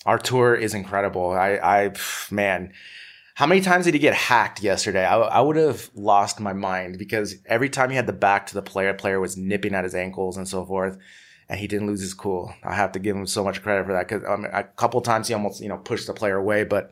Artur 0.05 0.53
is 0.53 0.73
incredible. 0.73 1.31
I, 1.31 1.51
I, 1.63 1.93
man, 2.29 2.73
how 3.37 3.45
many 3.45 3.61
times 3.61 3.85
did 3.85 3.93
he 3.93 3.99
get 3.99 4.15
hacked 4.15 4.63
yesterday? 4.63 5.05
I, 5.05 5.15
I 5.15 5.41
would 5.41 5.57
have 5.57 5.91
lost 5.93 6.39
my 6.39 6.53
mind 6.53 6.97
because 6.97 7.35
every 7.45 7.69
time 7.69 7.91
he 7.91 7.95
had 7.95 8.07
the 8.07 8.11
back 8.11 8.47
to 8.47 8.55
the 8.55 8.63
player, 8.63 8.91
the 8.91 8.97
player 8.97 9.19
was 9.19 9.37
nipping 9.37 9.75
at 9.75 9.83
his 9.83 9.93
ankles 9.93 10.37
and 10.37 10.47
so 10.47 10.65
forth 10.65 10.97
and 11.47 11.59
he 11.59 11.67
didn't 11.67 11.85
lose 11.85 12.01
his 12.01 12.15
cool. 12.15 12.51
I 12.63 12.73
have 12.73 12.93
to 12.93 12.99
give 12.99 13.15
him 13.15 13.27
so 13.27 13.43
much 13.43 13.61
credit 13.61 13.85
for 13.85 13.93
that 13.93 14.07
because 14.07 14.23
um, 14.27 14.47
a 14.51 14.63
couple 14.63 15.01
times 15.01 15.27
he 15.27 15.35
almost 15.35 15.61
you 15.61 15.69
know 15.69 15.77
pushed 15.77 16.07
the 16.07 16.15
player 16.15 16.35
away, 16.35 16.63
but 16.63 16.91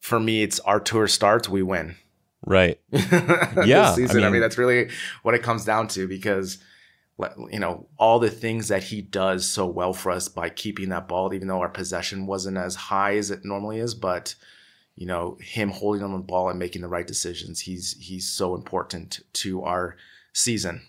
for 0.00 0.18
me, 0.18 0.42
it's 0.42 0.58
Artur 0.58 1.06
starts, 1.06 1.48
we 1.48 1.62
win. 1.62 1.94
Right. 2.44 2.80
yeah. 2.90 3.94
I 3.96 4.12
mean, 4.12 4.24
I 4.24 4.30
mean, 4.30 4.40
that's 4.40 4.58
really 4.58 4.90
what 5.22 5.36
it 5.36 5.44
comes 5.44 5.64
down 5.64 5.86
to 5.88 6.08
because 6.08 6.58
you 7.52 7.60
know 7.60 7.86
all 7.98 8.18
the 8.18 8.30
things 8.30 8.66
that 8.66 8.82
he 8.82 9.00
does 9.00 9.48
so 9.48 9.64
well 9.64 9.92
for 9.92 10.10
us 10.10 10.28
by 10.28 10.48
keeping 10.48 10.88
that 10.88 11.06
ball, 11.06 11.32
even 11.32 11.46
though 11.46 11.60
our 11.60 11.68
possession 11.68 12.26
wasn't 12.26 12.56
as 12.56 12.74
high 12.74 13.16
as 13.16 13.30
it 13.30 13.44
normally 13.44 13.78
is, 13.78 13.94
but 13.94 14.34
you 14.96 15.06
know 15.06 15.36
him 15.40 15.70
holding 15.70 16.02
on 16.02 16.12
the 16.12 16.18
ball 16.18 16.48
and 16.48 16.58
making 16.58 16.82
the 16.82 16.88
right 16.88 17.06
decisions. 17.06 17.60
He's 17.60 17.96
he's 18.00 18.28
so 18.28 18.54
important 18.54 19.20
to 19.34 19.62
our 19.62 19.96
season. 20.32 20.82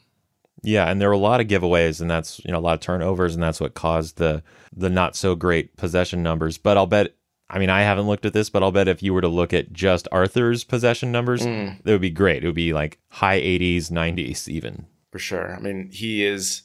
Yeah, 0.64 0.89
and 0.89 0.99
there 0.99 1.10
were 1.10 1.14
a 1.14 1.20
lot 1.20 1.39
of 1.39 1.47
giveaways, 1.47 2.01
and 2.01 2.10
that's 2.10 2.43
you 2.43 2.51
know 2.51 2.58
a 2.58 2.62
lot 2.62 2.74
of 2.74 2.80
turnovers, 2.80 3.36
and 3.36 3.43
that's 3.43 3.60
what 3.60 3.76
caused 3.76 4.18
the 4.18 4.43
the 4.76 4.89
not 4.89 5.16
so 5.16 5.36
great 5.36 5.78
possession 5.78 6.24
numbers. 6.24 6.58
But 6.58 6.78
I'll 6.78 6.88
bet. 6.88 7.14
I 7.49 7.60
mean, 7.60 7.70
I 7.70 7.82
haven't 7.82 8.08
looked 8.08 8.26
at 8.26 8.34
this, 8.34 8.49
but 8.49 8.62
I'll 8.62 8.74
bet 8.74 8.89
if 8.89 9.01
you 9.01 9.14
were 9.14 9.22
to 9.22 9.28
look 9.30 9.53
at 9.53 9.72
just 9.72 10.08
Arthur's 10.12 10.66
possession 10.66 11.14
numbers, 11.14 11.43
mm. 11.43 11.80
it 11.80 11.91
would 11.91 12.01
be 12.01 12.10
great. 12.10 12.43
It 12.43 12.47
would 12.47 12.55
be 12.55 12.74
like 12.74 12.99
high 13.08 13.39
80s, 13.39 13.89
90s, 13.89 14.49
even. 14.49 14.86
For 15.14 15.20
sure. 15.20 15.55
I 15.55 15.60
mean, 15.60 15.89
he 15.89 16.26
is, 16.26 16.64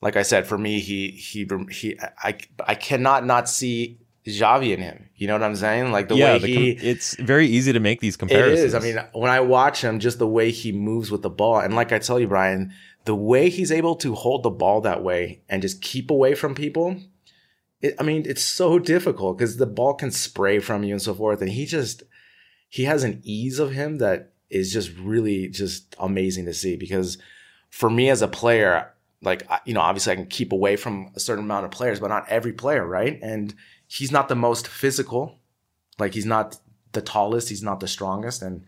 like 0.00 0.16
I 0.16 0.22
said, 0.22 0.46
for 0.46 0.56
me, 0.56 0.80
he 0.80 1.10
he 1.10 1.46
he. 1.70 1.98
I 2.22 2.38
I 2.66 2.74
cannot 2.74 3.26
not 3.26 3.48
see 3.48 3.98
Xavi 4.26 4.74
in 4.74 4.80
him. 4.80 5.08
You 5.16 5.26
know 5.28 5.34
what 5.34 5.42
I'm 5.42 5.56
saying? 5.56 5.92
Like 5.92 6.08
the 6.08 6.16
yeah, 6.16 6.34
way 6.34 6.38
the 6.38 6.46
he 6.46 6.70
it's 6.72 7.16
very 7.16 7.46
easy 7.46 7.72
to 7.72 7.80
make 7.80 8.00
these 8.00 8.16
comparisons. 8.16 8.60
It 8.60 8.66
is. 8.66 8.74
I 8.74 8.80
mean, 8.80 8.98
when 9.12 9.30
I 9.30 9.40
watch 9.40 9.82
him, 9.82 10.00
just 10.00 10.18
the 10.18 10.26
way 10.26 10.50
he 10.50 10.72
moves 10.72 11.10
with 11.10 11.22
the 11.22 11.30
ball, 11.30 11.60
and 11.60 11.74
like 11.74 11.92
I 11.92 11.98
tell 11.98 12.18
you, 12.18 12.26
Brian, 12.26 12.72
the 13.06 13.14
way 13.14 13.48
he's 13.48 13.72
able 13.72 13.94
to 13.96 14.14
hold 14.14 14.42
the 14.42 14.50
ball 14.50 14.80
that 14.82 15.02
way 15.02 15.42
and 15.48 15.62
just 15.62 15.80
keep 15.80 16.10
away 16.10 16.34
from 16.34 16.54
people, 16.54 16.96
it, 17.80 17.94
I 17.98 18.02
mean, 18.02 18.24
it's 18.26 18.42
so 18.42 18.78
difficult 18.78 19.38
because 19.38 19.56
the 19.56 19.66
ball 19.66 19.94
can 19.94 20.10
spray 20.10 20.58
from 20.58 20.82
you 20.82 20.92
and 20.92 21.02
so 21.02 21.14
forth. 21.14 21.40
And 21.40 21.50
he 21.50 21.66
just, 21.66 22.02
he 22.68 22.84
has 22.84 23.04
an 23.04 23.20
ease 23.22 23.58
of 23.58 23.72
him 23.72 23.98
that 23.98 24.32
is 24.50 24.72
just 24.72 24.92
really 24.98 25.48
just 25.48 25.94
amazing 25.98 26.46
to 26.46 26.52
see 26.52 26.76
because 26.76 27.18
for 27.70 27.88
me 27.88 28.10
as 28.10 28.22
a 28.22 28.28
player, 28.28 28.92
like, 29.22 29.48
you 29.64 29.74
know, 29.74 29.80
obviously 29.80 30.12
I 30.12 30.16
can 30.16 30.26
keep 30.26 30.52
away 30.52 30.76
from 30.76 31.12
a 31.14 31.20
certain 31.20 31.44
amount 31.44 31.64
of 31.64 31.70
players, 31.70 32.00
but 32.00 32.08
not 32.08 32.28
every 32.28 32.52
player, 32.52 32.84
right? 32.86 33.18
And 33.22 33.54
he's 33.86 34.12
not 34.12 34.28
the 34.28 34.34
most 34.34 34.68
physical. 34.68 35.38
Like, 35.98 36.14
he's 36.14 36.26
not 36.26 36.58
the 36.92 37.02
tallest, 37.02 37.48
he's 37.48 37.62
not 37.62 37.80
the 37.80 37.88
strongest. 37.88 38.42
And 38.42 38.64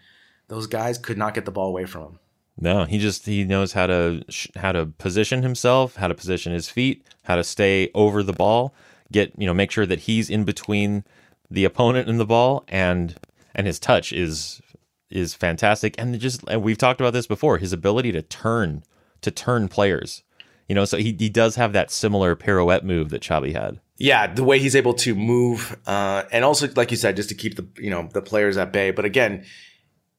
those 0.49 0.67
guys 0.67 0.99
could 0.99 1.19
not 1.19 1.35
get 1.35 1.45
the 1.45 1.51
ball 1.51 1.69
away 1.69 1.85
from 1.85 2.03
him. 2.03 2.19
No, 2.61 2.85
he 2.85 2.99
just 2.99 3.25
he 3.25 3.45
knows 3.45 3.73
how 3.73 3.87
to 3.87 4.25
how 4.57 4.73
to 4.73 4.87
position 4.87 5.43
himself, 5.43 5.97
how 5.97 6.09
to 6.09 6.15
position 6.15 6.53
his 6.53 6.69
feet, 6.69 7.07
how 7.23 7.37
to 7.37 7.45
stay 7.45 7.89
over 7.95 8.23
the 8.23 8.33
ball, 8.33 8.75
get 9.13 9.33
you 9.39 9.47
know 9.47 9.55
make 9.55 9.71
sure 9.71 9.87
that 9.87 10.01
he's 10.01 10.29
in 10.29 10.45
between 10.45 11.05
the 11.49 11.65
opponent 11.65 12.09
and 12.09 12.19
the 12.19 12.27
ball, 12.27 12.65
and 12.67 13.17
and 13.55 13.67
his 13.67 13.79
touch 13.79 14.13
is 14.13 14.61
is 15.09 15.35
fantastic. 15.35 15.95
And 15.99 16.19
just 16.19 16.43
and 16.49 16.63
we've 16.63 16.79
talked 16.79 17.01
about 17.01 17.13
this 17.13 17.29
before, 17.29 17.59
his 17.59 17.73
ability 17.73 18.11
to 18.13 18.23
turn 18.23 18.83
to 19.21 19.31
turn 19.31 19.69
players. 19.69 20.25
You 20.69 20.75
know, 20.75 20.85
so 20.85 20.99
he 20.99 21.17
he 21.19 21.29
does 21.29 21.57
have 21.57 21.73
that 21.73 21.91
similar 21.91 22.37
pirouette 22.37 22.85
move 22.85 23.09
that 23.11 23.23
Xavi 23.23 23.53
had. 23.55 23.81
Yeah, 23.97 24.33
the 24.33 24.45
way 24.45 24.59
he's 24.59 24.77
able 24.77 24.95
to 24.95 25.15
move, 25.15 25.77
uh, 25.87 26.25
and 26.31 26.45
also 26.45 26.69
like 26.77 26.91
you 26.91 26.97
said, 26.97 27.17
just 27.17 27.31
to 27.31 27.35
keep 27.35 27.57
the 27.57 27.67
you 27.79 27.91
know 27.91 28.09
the 28.13 28.23
players 28.23 28.57
at 28.57 28.73
bay. 28.73 28.91
But 28.91 29.05
again, 29.05 29.45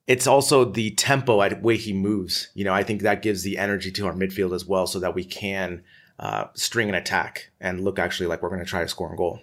it's 0.07 0.25
also 0.25 0.65
the 0.65 0.91
tempo 0.91 1.41
at 1.43 1.61
way 1.61 1.77
he 1.77 1.93
moves. 1.93 2.49
You 2.55 2.65
know, 2.65 2.73
I 2.73 2.83
think 2.83 3.01
that 3.01 3.21
gives 3.21 3.43
the 3.43 3.57
energy 3.57 3.91
to 3.91 4.07
our 4.07 4.13
midfield 4.13 4.55
as 4.55 4.65
well, 4.65 4.87
so 4.87 4.99
that 4.99 5.13
we 5.13 5.23
can 5.23 5.83
uh, 6.19 6.45
string 6.55 6.89
an 6.89 6.95
attack 6.95 7.51
and 7.61 7.81
look 7.81 7.99
actually 7.99 8.27
like 8.27 8.41
we're 8.41 8.49
going 8.49 8.59
to 8.59 8.65
try 8.65 8.81
to 8.81 8.87
score 8.87 9.13
a 9.13 9.15
goal. 9.15 9.39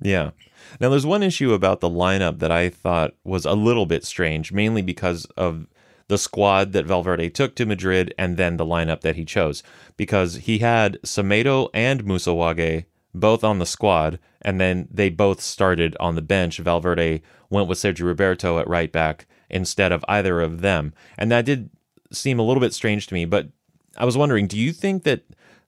Yeah. 0.00 0.30
Now, 0.78 0.88
there's 0.88 1.06
one 1.06 1.22
issue 1.22 1.52
about 1.52 1.80
the 1.80 1.90
lineup 1.90 2.38
that 2.38 2.50
I 2.50 2.68
thought 2.68 3.14
was 3.24 3.44
a 3.44 3.54
little 3.54 3.86
bit 3.86 4.04
strange, 4.04 4.52
mainly 4.52 4.82
because 4.82 5.24
of 5.36 5.66
the 6.10 6.18
squad 6.18 6.72
that 6.72 6.84
Valverde 6.84 7.30
took 7.30 7.54
to 7.54 7.64
Madrid 7.64 8.12
and 8.18 8.36
then 8.36 8.56
the 8.56 8.66
lineup 8.66 9.00
that 9.00 9.14
he 9.14 9.24
chose. 9.24 9.62
Because 9.96 10.34
he 10.34 10.58
had 10.58 11.00
Semedo 11.02 11.70
and 11.72 12.04
Moussa 12.04 12.30
Wagué 12.30 12.86
both 13.14 13.44
on 13.44 13.60
the 13.60 13.66
squad, 13.66 14.18
and 14.42 14.60
then 14.60 14.88
they 14.90 15.08
both 15.08 15.40
started 15.40 15.96
on 15.98 16.16
the 16.16 16.22
bench. 16.22 16.58
Valverde 16.58 17.22
went 17.48 17.68
with 17.68 17.78
Sergio 17.78 18.06
Roberto 18.06 18.58
at 18.58 18.68
right 18.68 18.90
back 18.90 19.26
instead 19.48 19.92
of 19.92 20.04
either 20.08 20.40
of 20.40 20.62
them. 20.62 20.92
And 21.16 21.30
that 21.30 21.44
did 21.44 21.70
seem 22.12 22.38
a 22.38 22.42
little 22.42 22.60
bit 22.60 22.74
strange 22.74 23.06
to 23.06 23.14
me, 23.14 23.24
but 23.24 23.48
I 23.96 24.04
was 24.04 24.16
wondering, 24.16 24.48
do 24.48 24.58
you 24.58 24.72
think 24.72 25.04
that 25.04 25.22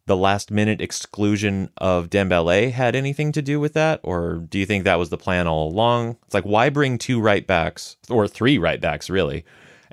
the 0.06 0.16
last 0.16 0.50
minute 0.50 0.80
exclusion 0.80 1.70
of 1.78 2.10
Dembele 2.10 2.72
had 2.72 2.96
anything 2.96 3.30
to 3.32 3.42
do 3.42 3.60
with 3.60 3.74
that? 3.74 4.00
Or 4.02 4.44
do 4.48 4.58
you 4.58 4.66
think 4.66 4.82
that 4.82 4.98
was 4.98 5.10
the 5.10 5.16
plan 5.16 5.46
all 5.46 5.68
along? 5.68 6.16
It's 6.24 6.34
like, 6.34 6.44
why 6.44 6.68
bring 6.68 6.98
two 6.98 7.20
right 7.20 7.46
backs, 7.46 7.96
or 8.10 8.26
three 8.26 8.58
right 8.58 8.80
backs, 8.80 9.08
really, 9.08 9.44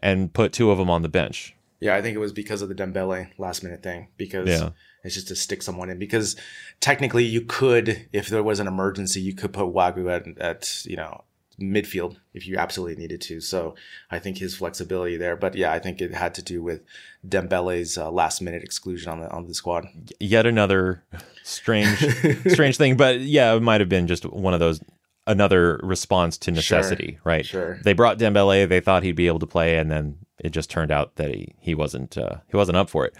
and 0.02 0.34
put 0.34 0.54
two 0.54 0.72
of 0.72 0.78
them 0.78 0.90
on 0.90 1.02
the 1.02 1.10
bench? 1.10 1.56
Yeah, 1.80 1.96
I 1.96 2.02
think 2.02 2.16
it 2.16 2.20
was 2.20 2.34
because 2.34 2.62
of 2.62 2.68
the 2.70 2.76
Dembele 2.76 3.30
last 3.38 3.64
minute 3.64 3.82
thing, 3.82 4.08
because 4.18 4.50
Yeah. 4.50 4.72
it's 5.04 5.16
just 5.16 5.30
to 5.30 5.36
stick 5.36 5.62
someone 5.62 5.90
in. 5.90 5.98
Because 5.98 6.36
technically, 6.82 7.24
you 7.24 7.42
could, 7.42 8.08
if 8.12 8.28
there 8.28 8.44
was 8.44 8.60
an 8.60 8.68
emergency, 8.68 9.22
you 9.22 9.34
could 9.34 9.54
put 9.54 9.68
Wagué 9.68 10.12
at, 10.14 10.38
at 10.42 10.86
you 10.86 10.98
know, 10.98 11.24
midfield 11.58 12.18
if 12.34 12.48
you 12.48 12.58
absolutely 12.58 12.96
needed 13.02 13.22
to. 13.22 13.40
So 13.42 13.76
I 14.12 14.20
think 14.20 14.38
his 14.38 14.56
flexibility 14.56 15.16
there. 15.18 15.36
But 15.38 15.56
yeah, 15.56 15.72
I 15.72 15.80
think 15.80 16.02
it 16.02 16.14
had 16.14 16.34
to 16.36 16.42
do 16.42 16.62
with 16.62 16.82
Dembele's 17.28 17.98
uh, 17.98 18.12
last 18.12 18.42
minute 18.42 18.64
exclusion 18.64 19.12
on 19.12 19.22
the 19.22 19.30
on 19.32 19.46
the 19.48 19.54
squad. 19.54 19.86
Yet 20.20 20.46
another 20.46 21.04
strange, 21.44 21.98
strange 22.48 22.78
thing. 22.78 22.98
But 22.98 23.22
yeah, 23.22 23.54
it 23.54 23.62
might 23.62 23.82
have 23.82 23.90
been 23.90 24.08
just 24.08 24.26
one 24.26 24.54
of 24.54 24.60
those 24.60 24.82
another 25.30 25.80
response 25.84 26.38
to 26.40 26.52
necessity, 26.52 27.20
right? 27.24 27.46
sure. 27.46 27.80
They 27.84 27.94
brought 27.94 28.18
Dembele. 28.18 28.68
They 28.68 28.82
thought 28.82 29.04
he'd 29.04 29.16
be 29.16 29.28
able 29.28 29.40
to 29.40 29.48
play, 29.48 29.78
and 29.78 29.90
then 29.90 30.18
it 30.40 30.50
just 30.50 30.70
turned 30.70 30.92
out 30.92 31.16
that 31.16 31.34
he 31.34 31.54
he 31.60 31.76
wasn't 31.76 32.18
uh, 32.18 32.38
he 32.48 32.58
wasn't 32.58 32.78
up 32.78 32.90
for 32.90 33.06
it. 33.06 33.16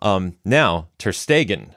Um, 0.00 0.36
now 0.44 0.88
Ter 0.98 1.10
Stegen, 1.10 1.70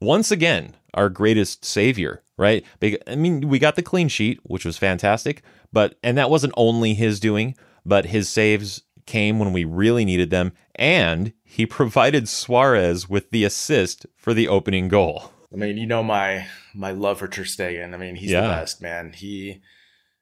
once 0.00 0.30
again, 0.30 0.74
our 0.94 1.08
greatest 1.08 1.64
savior, 1.64 2.22
right? 2.36 2.64
I 3.06 3.14
mean, 3.14 3.48
we 3.48 3.58
got 3.58 3.76
the 3.76 3.82
clean 3.82 4.08
sheet, 4.08 4.40
which 4.42 4.64
was 4.64 4.78
fantastic, 4.78 5.42
but 5.72 5.96
and 6.02 6.18
that 6.18 6.30
wasn't 6.30 6.54
only 6.56 6.94
his 6.94 7.20
doing, 7.20 7.54
but 7.84 8.06
his 8.06 8.28
saves 8.28 8.82
came 9.06 9.38
when 9.38 9.52
we 9.52 9.64
really 9.64 10.04
needed 10.04 10.30
them, 10.30 10.52
and 10.74 11.32
he 11.44 11.66
provided 11.66 12.28
Suarez 12.28 13.08
with 13.08 13.30
the 13.30 13.44
assist 13.44 14.06
for 14.16 14.32
the 14.32 14.48
opening 14.48 14.88
goal. 14.88 15.30
I 15.54 15.56
mean, 15.56 15.76
you 15.76 15.86
know 15.86 16.02
my 16.02 16.46
my 16.74 16.90
love 16.90 17.20
for 17.20 17.28
Ter 17.28 17.44
Stegen. 17.44 17.94
I 17.94 17.96
mean, 17.96 18.16
he's 18.16 18.32
Yeah. 18.32 18.42
the 18.42 18.48
best, 18.48 18.82
man. 18.82 19.12
He. 19.12 19.62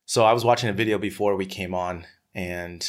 So 0.04 0.24
I 0.24 0.34
was 0.34 0.44
watching 0.44 0.68
a 0.68 0.74
video 0.74 0.98
before 0.98 1.36
we 1.36 1.46
came 1.46 1.74
on, 1.74 2.06
and 2.34 2.88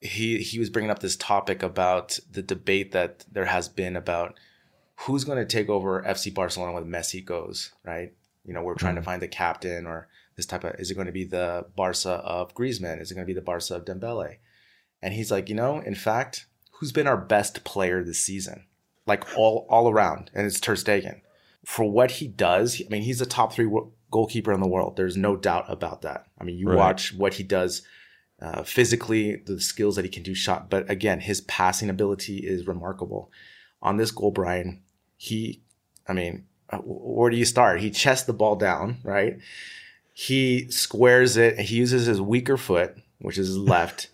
he 0.00 0.42
he 0.42 0.58
was 0.58 0.68
bringing 0.68 0.90
up 0.90 0.98
this 0.98 1.16
topic 1.16 1.62
about 1.62 2.18
the 2.30 2.42
debate 2.42 2.92
that 2.92 3.24
there 3.32 3.46
has 3.46 3.68
been 3.70 3.96
about 3.96 4.38
who's 4.96 5.24
going 5.24 5.38
to 5.38 5.46
take 5.46 5.70
over 5.70 6.02
FC 6.02 6.32
Barcelona 6.32 6.74
when 6.74 6.84
Messi 6.84 7.24
goes, 7.24 7.72
right? 7.82 8.12
You 8.44 8.52
know, 8.52 8.62
we're 8.62 8.74
trying 8.74 8.96
to 8.96 9.00
mm-hmm. 9.00 9.06
find 9.06 9.22
the 9.22 9.28
captain 9.28 9.86
or 9.86 10.08
this 10.36 10.44
type 10.44 10.64
of. 10.64 10.74
Is 10.78 10.90
it 10.90 10.94
going 10.96 11.06
to 11.06 11.12
be 11.12 11.24
the 11.24 11.64
Barca 11.74 12.10
of 12.10 12.54
Griezmann? 12.54 13.00
Is 13.00 13.10
it 13.10 13.14
going 13.14 13.26
to 13.26 13.32
be 13.32 13.32
the 13.32 13.40
Barca 13.40 13.76
of 13.76 13.86
Dembele? 13.86 14.36
And 15.00 15.14
he's 15.14 15.30
like, 15.30 15.48
you 15.48 15.54
know, 15.54 15.80
in 15.80 15.94
fact, 15.94 16.46
who's 16.72 16.92
been 16.92 17.06
our 17.06 17.16
best 17.16 17.64
player 17.64 18.04
this 18.04 18.20
season? 18.20 18.66
Like 19.06 19.38
all 19.38 19.66
all 19.70 19.88
around, 19.88 20.30
and 20.34 20.46
it's 20.46 20.60
Ter 20.60 20.76
Stegen 20.76 21.22
for 21.64 21.84
what 21.90 22.10
he 22.12 22.28
does, 22.28 22.80
I 22.80 22.88
mean, 22.90 23.02
he's 23.02 23.20
a 23.20 23.26
top 23.26 23.52
three 23.52 23.68
goalkeeper 24.10 24.52
in 24.52 24.60
the 24.60 24.68
world. 24.68 24.96
There's 24.96 25.16
no 25.16 25.36
doubt 25.36 25.64
about 25.68 26.02
that. 26.02 26.26
I 26.38 26.44
mean, 26.44 26.56
you 26.56 26.68
Right. 26.68 26.76
watch 26.76 27.14
what 27.14 27.34
he 27.34 27.42
does 27.42 27.82
uh, 28.40 28.62
physically, 28.62 29.36
the 29.36 29.60
skills 29.60 29.96
that 29.96 30.04
he 30.04 30.10
can 30.10 30.22
do 30.22 30.34
shot, 30.34 30.68
but 30.68 30.88
again, 30.90 31.20
his 31.20 31.40
passing 31.42 31.88
ability 31.88 32.38
is 32.38 32.66
remarkable. 32.66 33.30
On 33.80 33.96
this 33.96 34.10
goal, 34.10 34.32
Brian, 34.32 34.82
he, 35.16 35.62
I 36.06 36.12
mean, 36.12 36.44
uh, 36.68 36.78
where 36.78 37.30
do 37.30 37.36
you 37.36 37.44
start? 37.44 37.80
He 37.80 37.90
chests 37.90 38.26
the 38.26 38.32
ball 38.32 38.56
down, 38.56 38.98
right? 39.02 39.38
He 40.12 40.68
squares 40.70 41.36
it. 41.36 41.58
He 41.58 41.76
uses 41.76 42.06
his 42.06 42.20
weaker 42.20 42.56
foot, 42.56 42.96
which 43.18 43.38
is 43.38 43.48
his 43.48 43.58
left, 43.74 44.08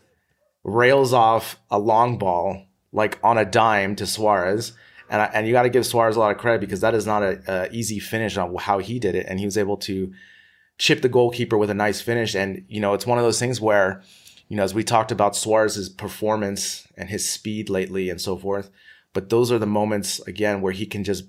rails 0.64 1.12
off 1.12 1.59
a 1.70 1.78
long 1.78 2.18
ball 2.18 2.66
like 2.92 3.18
on 3.22 3.38
a 3.38 3.44
dime 3.44 3.96
to 3.96 4.07
Suarez. 4.07 4.72
And, 5.11 5.20
I, 5.20 5.24
and 5.34 5.46
you 5.46 5.52
got 5.52 5.64
to 5.64 5.68
give 5.68 5.84
Suarez 5.84 6.16
a 6.16 6.20
lot 6.20 6.30
of 6.30 6.38
credit 6.38 6.61
because 6.61 6.80
that 6.80 6.94
is 6.94 7.04
not 7.04 7.22
a, 7.22 7.42
a 7.46 7.68
easy 7.72 7.98
finish 7.98 8.36
on 8.36 8.54
how 8.54 8.78
he 8.78 8.98
did 8.98 9.14
it. 9.14 9.26
And 9.28 9.38
he 9.38 9.44
was 9.44 9.58
able 9.58 9.76
to 9.78 10.12
chip 10.78 11.02
the 11.02 11.08
goalkeeper 11.08 11.58
with 11.58 11.68
a 11.68 11.74
nice 11.74 12.00
finish. 12.00 12.34
And, 12.34 12.64
you 12.68 12.80
know, 12.80 12.94
it's 12.94 13.06
one 13.06 13.18
of 13.18 13.24
those 13.24 13.40
things 13.40 13.61
where, 13.61 14.02
you 14.48 14.56
know, 14.56 14.62
as 14.62 14.72
we 14.72 14.84
talked 14.84 15.12
about 15.12 15.36
Suarez's 15.36 15.88
performance 15.88 16.86
and 16.96 17.11
his 17.11 17.28
speed 17.28 17.68
lately 17.68 18.08
and 18.08 18.20
so 18.20 18.36
forth, 18.36 18.70
but 19.12 19.28
those 19.28 19.50
are 19.50 19.58
the 19.58 19.66
moments, 19.66 20.20
again, 20.20 20.61
where 20.61 20.72
he 20.72 20.86
can 20.86 21.02
just 21.02 21.24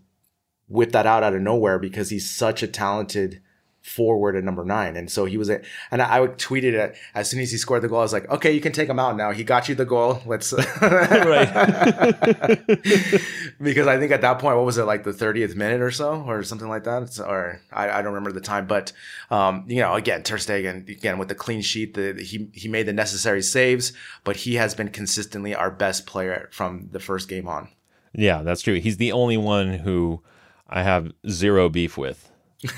whip 0.67 0.91
that 0.91 1.07
out 1.07 1.23
out 1.23 1.34
of 1.34 1.41
nowhere 1.41 1.79
because 1.79 2.11
he's 2.11 2.29
such 2.29 2.63
a 2.63 2.67
talented 2.67 3.41
forward 3.82 4.36
at 4.36 4.43
number 4.43 4.63
nine. 4.63 4.95
And 4.95 5.09
so 5.09 5.25
he 5.25 5.38
was, 5.38 5.49
a, 5.49 5.61
and 5.89 6.01
I 6.01 6.19
tweeted 6.27 6.73
it 6.73 6.95
as 7.15 7.29
soon 7.29 7.39
as 7.39 7.51
he 7.51 7.57
scored 7.57 7.82
the 7.82 7.88
goal. 7.88 7.99
I 7.99 8.03
was 8.03 8.13
like, 8.13 8.29
okay, 8.29 8.51
you 8.51 8.61
can 8.61 8.71
take 8.71 8.88
him 8.88 8.99
out 8.99 9.17
now. 9.17 9.32
He 9.32 9.43
got 9.43 9.67
you 9.67 9.75
the 9.75 9.86
goal. 9.86 10.21
Let's, 10.25 10.53
right. 10.82 11.51
because 13.61 13.88
I 13.88 13.97
think 13.97 14.11
at 14.11 14.21
that 14.21 14.39
point, 14.39 14.57
what 14.57 14.65
was 14.65 14.77
it 14.77 14.84
like 14.84 15.03
the 15.03 15.11
30th 15.11 15.55
minute 15.55 15.82
or 15.82 15.91
so 15.91 16.23
or 16.27 16.43
something 16.43 16.69
like 16.69 16.84
that? 16.84 17.03
It's, 17.03 17.19
or 17.19 17.61
I, 17.71 17.89
I 17.89 18.01
don't 18.01 18.13
remember 18.13 18.32
the 18.32 18.41
time, 18.41 18.67
but, 18.67 18.93
um, 19.29 19.65
you 19.67 19.82
know, 19.82 19.95
again, 19.95 20.23
Ter 20.23 20.38
Stegen, 20.38 20.88
again, 20.88 21.17
with 21.17 21.27
the 21.27 21.36
clean 21.36 21.61
sheet, 21.61 21.95
the, 21.95 22.13
he, 22.21 22.49
he 22.53 22.67
made 22.67 22.86
the 22.86 22.93
necessary 22.93 23.41
saves, 23.41 23.93
but 24.23 24.38
he 24.38 24.55
has 24.55 24.75
been 24.75 24.89
consistently 24.89 25.55
our 25.55 25.71
best 25.71 26.05
player 26.05 26.49
from 26.51 26.89
the 26.91 26.99
first 26.99 27.27
game 27.27 27.47
on. 27.47 27.69
Yeah, 28.13 28.43
that's 28.43 28.61
true. 28.61 28.79
He's 28.79 28.97
the 28.97 29.11
only 29.11 29.38
one 29.38 29.73
who 29.73 30.21
I 30.69 30.84
have 30.84 31.11
zero 31.29 31.69
beef 31.69 31.97
with. 31.97 32.30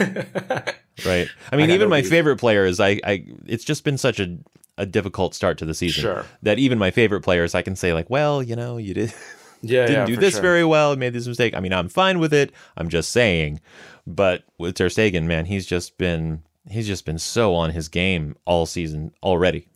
right. 1.05 1.27
I 1.51 1.55
mean, 1.55 1.67
got 1.67 1.73
even 1.73 1.79
no 1.81 1.89
my 1.89 2.01
beef. 2.01 2.09
favorite 2.09 2.37
players, 2.37 2.79
I, 2.79 2.99
I, 3.03 3.25
it's 3.45 3.63
just 3.63 3.83
been 3.83 3.97
such 3.97 4.19
a, 4.19 4.37
a 4.77 4.85
difficult 4.85 5.35
start 5.35 5.57
to 5.59 5.65
the 5.65 5.73
season 5.73 6.01
Sure. 6.01 6.25
that 6.41 6.59
even 6.59 6.77
my 6.77 6.91
favorite 6.91 7.21
players, 7.21 7.55
I 7.55 7.61
can 7.61 7.75
say 7.75 7.93
like, 7.93 8.09
well, 8.09 8.41
you 8.41 8.55
know, 8.55 8.77
you 8.77 8.93
did 8.93 9.13
Yeah, 9.61 9.85
didn't 9.87 10.07
do 10.07 10.15
this 10.17 10.39
very 10.39 10.65
well, 10.65 10.95
made 10.95 11.13
this 11.13 11.27
mistake. 11.27 11.55
I 11.55 11.59
mean, 11.61 11.73
I'm 11.73 11.87
fine 11.89 12.19
with 12.19 12.33
it. 12.33 12.51
I'm 12.75 12.89
just 12.89 13.11
saying. 13.11 13.61
But 14.05 14.43
with 14.57 14.75
Ter 14.75 14.89
Stegen, 14.89 15.23
man, 15.23 15.45
he's 15.45 15.65
just 15.65 15.97
been 15.97 16.43
he's 16.69 16.87
just 16.87 17.05
been 17.05 17.17
so 17.19 17.55
on 17.55 17.71
his 17.71 17.87
game 17.87 18.35
all 18.45 18.65
season 18.65 19.13
already. 19.23 19.67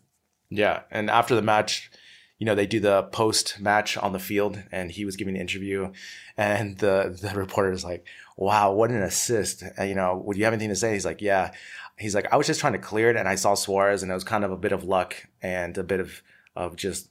Yeah, 0.49 0.81
and 0.91 1.09
after 1.09 1.35
the 1.35 1.41
match, 1.41 1.89
you 2.37 2.45
know, 2.45 2.55
they 2.55 2.67
do 2.67 2.79
the 2.81 3.03
post 3.03 3.59
match 3.61 3.95
on 3.97 4.11
the 4.11 4.19
field, 4.19 4.61
and 4.71 4.91
he 4.91 5.05
was 5.05 5.15
giving 5.15 5.35
an 5.35 5.41
interview, 5.41 5.91
and 6.35 6.77
the 6.79 7.17
the 7.21 7.37
reporter 7.39 7.71
is 7.71 7.85
like, 7.85 8.05
"Wow, 8.37 8.71
what 8.73 8.89
an 8.91 9.01
assist!" 9.03 9.63
And, 9.77 9.89
you 9.89 9.95
know, 9.95 10.15
would 10.25 10.37
you 10.37 10.45
have 10.45 10.53
anything 10.53 10.69
to 10.69 10.75
say? 10.75 10.93
He's 10.93 11.05
like, 11.05 11.21
"Yeah." 11.21 11.51
He's 11.99 12.13
like, 12.15 12.31
"I 12.31 12.37
was 12.37 12.45
just 12.47 12.59
trying 12.59 12.73
to 12.73 12.79
clear 12.79 13.09
it, 13.09 13.15
and 13.17 13.27
I 13.27 13.35
saw 13.35 13.55
Suarez, 13.55 14.03
and 14.03 14.11
it 14.11 14.15
was 14.15 14.23
kind 14.23 14.43
of 14.45 14.51
a 14.51 14.57
bit 14.57 14.71
of 14.71 14.83
luck 14.83 15.15
and 15.41 15.77
a 15.77 15.83
bit 15.83 15.99
of 15.99 16.21
of 16.55 16.75
just." 16.75 17.09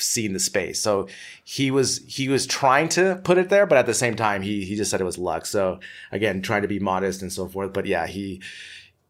seeing 0.00 0.32
the 0.32 0.38
space 0.38 0.80
so 0.80 1.08
he 1.42 1.72
was 1.72 1.98
he 2.06 2.28
was 2.28 2.46
trying 2.46 2.88
to 2.88 3.20
put 3.24 3.36
it 3.36 3.48
there 3.48 3.66
but 3.66 3.76
at 3.76 3.86
the 3.86 3.92
same 3.94 4.14
time 4.14 4.42
he 4.42 4.64
he 4.64 4.76
just 4.76 4.92
said 4.92 5.00
it 5.00 5.04
was 5.04 5.18
luck 5.18 5.44
so 5.44 5.80
again 6.12 6.40
trying 6.40 6.62
to 6.62 6.68
be 6.68 6.78
modest 6.78 7.20
and 7.20 7.32
so 7.32 7.48
forth 7.48 7.72
but 7.72 7.84
yeah 7.84 8.06
he 8.06 8.40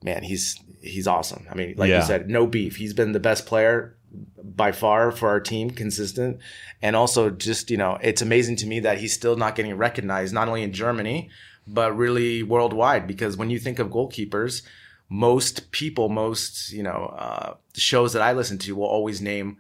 man 0.03 0.22
he's 0.22 0.59
he's 0.80 1.07
awesome 1.07 1.46
i 1.51 1.55
mean 1.55 1.74
like 1.76 1.90
Yeah. 1.90 2.01
you 2.01 2.07
said 2.07 2.30
no 2.30 2.46
beef 2.46 2.76
he's 2.76 2.94
been 2.94 3.12
the 3.12 3.20
best 3.20 3.44
player 3.44 3.97
by 4.42 4.72
far 4.72 5.12
for 5.12 5.28
our 5.28 5.40
team 5.40 5.70
consistent. 5.70 6.38
And 6.82 6.96
also 6.96 7.30
just 7.30 7.70
you 7.70 7.76
know 7.76 7.98
it's 8.02 8.22
amazing 8.22 8.56
to 8.56 8.66
me 8.66 8.80
that 8.80 8.98
he's 8.98 9.12
still 9.12 9.36
not 9.36 9.54
getting 9.54 9.76
recognized 9.76 10.32
not 10.34 10.48
only 10.48 10.62
in 10.62 10.72
germany 10.72 11.30
but 11.66 11.96
really 11.96 12.42
worldwide. 12.42 13.06
Because 13.06 13.36
when 13.36 13.50
you 13.50 13.59
think 13.59 13.78
of 13.78 13.88
goalkeepers 13.88 14.62
most 15.09 15.70
people 15.70 16.09
most 16.09 16.72
you 16.72 16.82
know 16.82 17.14
uh, 17.16 17.54
shows 17.74 18.12
that 18.12 18.22
i 18.22 18.32
listen 18.32 18.59
to 18.59 18.76
will 18.76 18.84
always 18.84 19.20
name 19.20 19.56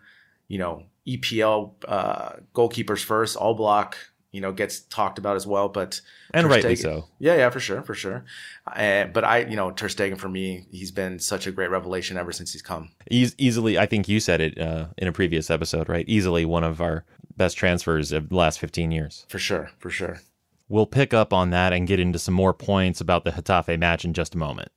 you 0.46 0.58
know 0.58 0.82
epl 1.06 1.72
uh, 1.86 2.32
goalkeepers 2.54 3.02
first 3.02 3.36
Oblak 3.38 3.94
you 4.38 4.42
know 4.42 4.52
gets 4.52 4.80
talked 4.80 5.18
about 5.18 5.34
as 5.34 5.46
well 5.48 5.68
but 5.68 6.00
And 6.32 6.44
Ter 6.44 6.50
rightly 6.54 6.74
Stegen- 6.74 6.82
so. 6.82 7.08
yeah, 7.18 7.34
yeah, 7.34 7.50
for 7.50 7.58
sure, 7.58 7.82
for 7.82 7.94
sure. 7.94 8.24
Uh, 8.66 9.06
but 9.06 9.24
I, 9.24 9.38
you 9.50 9.56
know, 9.56 9.72
Ter 9.72 9.88
Stegen 9.88 10.16
for 10.16 10.28
me, 10.28 10.66
he's 10.70 10.92
been 10.92 11.18
such 11.18 11.46
a 11.48 11.50
great 11.52 11.70
revelation 11.70 12.16
ever 12.16 12.30
since 12.32 12.52
he's 12.52 12.62
come. 12.62 12.90
Eas 13.10 13.34
easily, 13.38 13.78
I 13.78 13.86
think 13.86 14.08
you 14.08 14.20
said 14.20 14.40
it 14.40 14.56
uh, 14.60 14.86
in 14.96 15.08
a 15.08 15.12
previous 15.12 15.50
episode, 15.50 15.88
right? 15.88 16.04
Easily 16.06 16.44
one 16.44 16.62
of 16.62 16.80
our 16.80 17.04
best 17.36 17.56
transfers 17.56 18.12
of 18.12 18.28
the 18.28 18.36
last 18.36 18.60
15 18.60 18.92
years. 18.92 19.26
For 19.28 19.38
sure, 19.40 19.70
for 19.80 19.90
sure. 19.90 20.20
We'll 20.68 20.86
pick 20.86 21.12
up 21.12 21.32
on 21.32 21.50
that 21.50 21.72
and 21.72 21.88
get 21.88 21.98
into 21.98 22.18
some 22.20 22.34
more 22.34 22.54
points 22.54 23.00
about 23.00 23.24
the 23.24 23.32
Getafe 23.32 23.76
match 23.78 24.04
in 24.04 24.12
just 24.12 24.34
a 24.34 24.38
moment. 24.38 24.70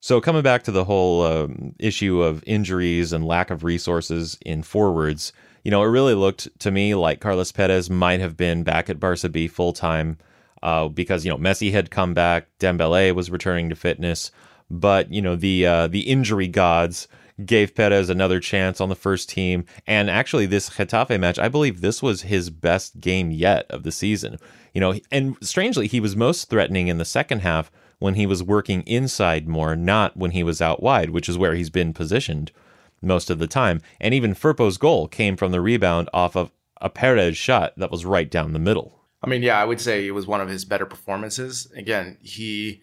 So, 0.00 0.20
coming 0.20 0.42
back 0.42 0.62
to 0.64 0.70
the 0.72 0.84
whole 0.84 1.22
um, 1.22 1.74
issue 1.78 2.22
of 2.22 2.42
injuries 2.46 3.12
and 3.12 3.26
lack 3.26 3.50
of 3.50 3.64
resources 3.64 4.38
in 4.46 4.62
forwards, 4.62 5.32
you 5.68 5.70
know, 5.70 5.82
it 5.82 5.88
really 5.88 6.14
looked 6.14 6.48
to 6.60 6.70
me 6.70 6.94
like 6.94 7.20
Carlos 7.20 7.52
Perez 7.52 7.90
might 7.90 8.20
have 8.20 8.38
been 8.38 8.62
back 8.62 8.88
at 8.88 8.98
Barca 8.98 9.28
B 9.28 9.46
full 9.48 9.74
time 9.74 10.16
uh, 10.62 10.88
because 10.88 11.26
you 11.26 11.30
know 11.30 11.36
Messi 11.36 11.72
had 11.72 11.90
come 11.90 12.14
back, 12.14 12.46
Dembele 12.58 13.14
was 13.14 13.30
returning 13.30 13.68
to 13.68 13.76
fitness, 13.76 14.30
but 14.70 15.12
you 15.12 15.20
know 15.20 15.36
the 15.36 15.66
uh, 15.66 15.86
the 15.86 16.08
injury 16.08 16.48
gods 16.48 17.06
gave 17.44 17.74
Perez 17.74 18.08
another 18.08 18.40
chance 18.40 18.80
on 18.80 18.88
the 18.88 18.96
first 18.96 19.28
team. 19.28 19.66
And 19.86 20.08
actually, 20.08 20.46
this 20.46 20.70
Getafe 20.70 21.20
match, 21.20 21.38
I 21.38 21.48
believe 21.50 21.82
this 21.82 22.02
was 22.02 22.22
his 22.22 22.48
best 22.48 22.98
game 22.98 23.30
yet 23.30 23.66
of 23.70 23.82
the 23.82 23.92
season. 23.92 24.38
You 24.72 24.80
know, 24.80 24.94
and 25.10 25.36
strangely, 25.42 25.86
he 25.86 26.00
was 26.00 26.16
most 26.16 26.48
threatening 26.48 26.88
in 26.88 26.96
the 26.96 27.04
second 27.04 27.40
half 27.40 27.70
when 27.98 28.14
he 28.14 28.24
was 28.24 28.42
working 28.42 28.80
inside 28.86 29.46
more, 29.46 29.76
not 29.76 30.16
when 30.16 30.30
he 30.30 30.42
was 30.42 30.62
out 30.62 30.82
wide, 30.82 31.10
which 31.10 31.28
is 31.28 31.36
where 31.36 31.54
he's 31.54 31.68
been 31.68 31.92
positioned 31.92 32.52
most 33.00 33.30
of 33.30 33.38
the 33.38 33.46
time. 33.46 33.80
And 34.00 34.14
even 34.14 34.34
Firpo's 34.34 34.78
goal 34.78 35.08
came 35.08 35.36
from 35.36 35.52
the 35.52 35.60
rebound 35.60 36.08
off 36.12 36.36
of 36.36 36.50
a 36.80 36.90
Perez 36.90 37.36
shot 37.36 37.72
that 37.76 37.90
was 37.90 38.04
right 38.04 38.30
down 38.30 38.52
the 38.52 38.58
middle. 38.58 38.98
I 39.22 39.28
mean, 39.28 39.42
yeah, 39.42 39.60
I 39.60 39.64
would 39.64 39.80
say 39.80 40.06
it 40.06 40.12
was 40.12 40.26
one 40.26 40.40
of 40.40 40.48
his 40.48 40.64
better 40.64 40.86
performances. 40.86 41.70
Again, 41.74 42.18
he 42.22 42.82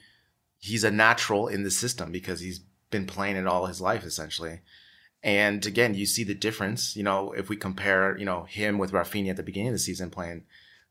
he's 0.58 0.84
a 0.84 0.92
natural 0.92 1.48
in 1.48 1.64
the 1.64 1.72
system 1.72 2.12
because 2.12 2.40
he's 2.40 2.60
been 2.90 3.06
playing 3.06 3.36
it 3.36 3.48
all 3.48 3.68
his 3.68 3.82
life 3.82 4.04
essentially. 4.04 4.62
And 5.24 5.66
again, 5.66 5.96
you 5.96 6.06
see 6.06 6.24
the 6.24 6.36
difference. 6.36 6.96
You 6.96 7.04
know, 7.04 7.32
if 7.32 7.50
we 7.50 7.56
compare, 7.56 8.18
you 8.18 8.26
know, 8.26 8.44
him 8.44 8.78
with 8.78 8.92
Rafinha 8.92 9.32
at 9.32 9.38
the 9.38 9.44
beginning 9.44 9.70
of 9.70 9.76
the 9.76 9.80
season 9.80 10.10
playing 10.10 10.44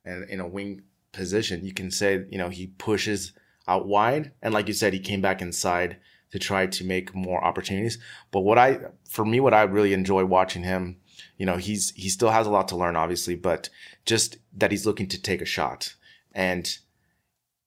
in, 0.04 0.26
in 0.28 0.40
a 0.40 0.48
wing 0.48 0.82
position, 1.12 1.64
you 1.64 1.72
can 1.72 1.90
say, 1.90 2.24
you 2.30 2.38
know, 2.38 2.48
he 2.48 2.66
pushes 2.66 3.32
out 3.68 3.86
wide, 3.86 4.32
and 4.42 4.52
like 4.52 4.68
you 4.68 4.74
said, 4.74 4.92
he 4.92 4.98
came 4.98 5.22
back 5.22 5.40
inside 5.40 5.96
to 6.34 6.38
try 6.40 6.66
to 6.66 6.84
make 6.84 7.14
more 7.14 7.44
opportunities. 7.44 7.96
But 8.32 8.40
what 8.40 8.58
I, 8.58 8.80
for 9.08 9.24
me, 9.24 9.38
what 9.38 9.54
I 9.54 9.62
really 9.62 9.92
enjoy 9.92 10.24
watching 10.24 10.64
him, 10.64 10.96
you 11.38 11.46
know, 11.46 11.58
he's 11.58 11.90
he 11.90 12.08
still 12.08 12.30
has 12.30 12.48
a 12.48 12.50
lot 12.50 12.66
to 12.68 12.76
learn, 12.76 12.96
obviously, 12.96 13.36
but 13.36 13.68
just 14.04 14.38
that 14.52 14.72
he's 14.72 14.84
looking 14.84 15.06
to 15.06 15.22
take 15.22 15.40
a 15.40 15.44
shot. 15.46 15.94
And 16.32 16.76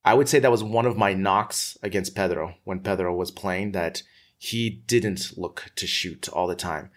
I 0.03 0.15
would 0.15 0.27
say 0.27 0.39
that 0.39 0.51
was 0.51 0.65
one 0.65 0.85
of 0.85 0.97
my 0.97 1.13
knocks 1.13 1.77
against 1.81 2.13
Pedro 2.13 2.55
when 2.65 2.81
Pedro 2.81 3.15
was 3.15 3.31
playing 3.31 3.71
that 3.71 4.03
he 4.37 4.69
didn't 4.69 5.37
look 5.37 5.71
to 5.77 5.87
shoot 5.87 6.27
all 6.27 6.47
the 6.47 6.53
time. 6.53 6.91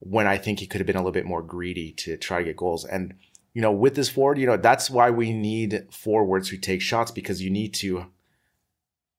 When 0.00 0.26
I 0.26 0.38
think 0.38 0.58
he 0.58 0.66
could 0.66 0.80
have 0.80 0.88
been 0.88 0.96
a 0.96 0.98
little 0.98 1.12
bit 1.12 1.24
more 1.24 1.40
greedy 1.40 1.92
to 1.98 2.16
try 2.16 2.38
to 2.38 2.44
get 2.46 2.56
goals. 2.56 2.84
And, 2.84 3.14
you 3.54 3.62
know, 3.62 3.70
with 3.70 3.94
this 3.94 4.08
forward, 4.08 4.38
you 4.38 4.46
know, 4.46 4.56
that's 4.56 4.90
why 4.90 5.10
we 5.10 5.32
need 5.32 5.86
forwards 5.92 6.48
who 6.48 6.56
take 6.56 6.82
shots 6.82 7.12
because 7.12 7.40
you 7.40 7.48
need 7.48 7.74
to 7.74 8.06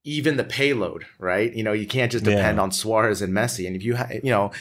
even 0.07 0.37
the 0.37 0.43
payload, 0.45 1.05
right? 1.19 1.53
You 1.53 1.63
know, 1.63 1.73
you 1.73 1.85
can't 1.85 2.11
just 2.11 2.23
depend 2.23 2.55
yeah. 2.55 2.63
on 2.63 2.71
Suarez 2.71 3.21
and 3.21 3.33
Messi. 3.33 3.67
And 3.67 3.75
if 3.75 3.83
you, 3.83 3.97
ha- 3.97 4.07
you 4.23 4.31
know, 4.31 4.51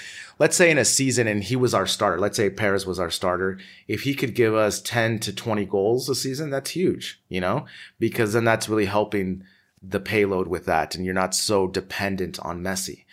let's 0.41 0.57
say 0.57 0.73
in 0.73 0.77
a 0.77 0.85
season 0.85 1.29
and 1.29 1.45
he 1.45 1.55
was 1.55 1.73
our 1.73 1.87
starter, 1.87 2.19
let's 2.19 2.37
say 2.37 2.51
Perez 2.51 2.85
was 2.85 2.99
our 2.99 3.13
starter, 3.13 3.57
if 3.87 4.03
he 4.03 4.15
could 4.15 4.35
give 4.35 4.57
us 4.57 4.81
10 4.81 5.21
to 5.21 5.33
20 5.33 5.65
goals 5.67 6.09
a 6.09 6.17
season, 6.17 6.51
that's 6.51 6.71
huge, 6.71 7.21
you 7.29 7.41
know, 7.41 7.65
because 8.01 8.33
then 8.33 8.45
that's 8.45 8.69
really 8.69 8.87
helping 8.87 9.45
the 9.81 10.01
payload 10.01 10.49
with 10.49 10.67
that. 10.67 10.97
And 10.97 11.05
you're 11.05 11.15
not 11.15 11.33
so 11.33 11.69
dependent 11.69 12.41
on 12.41 12.61
Messi. 12.61 13.05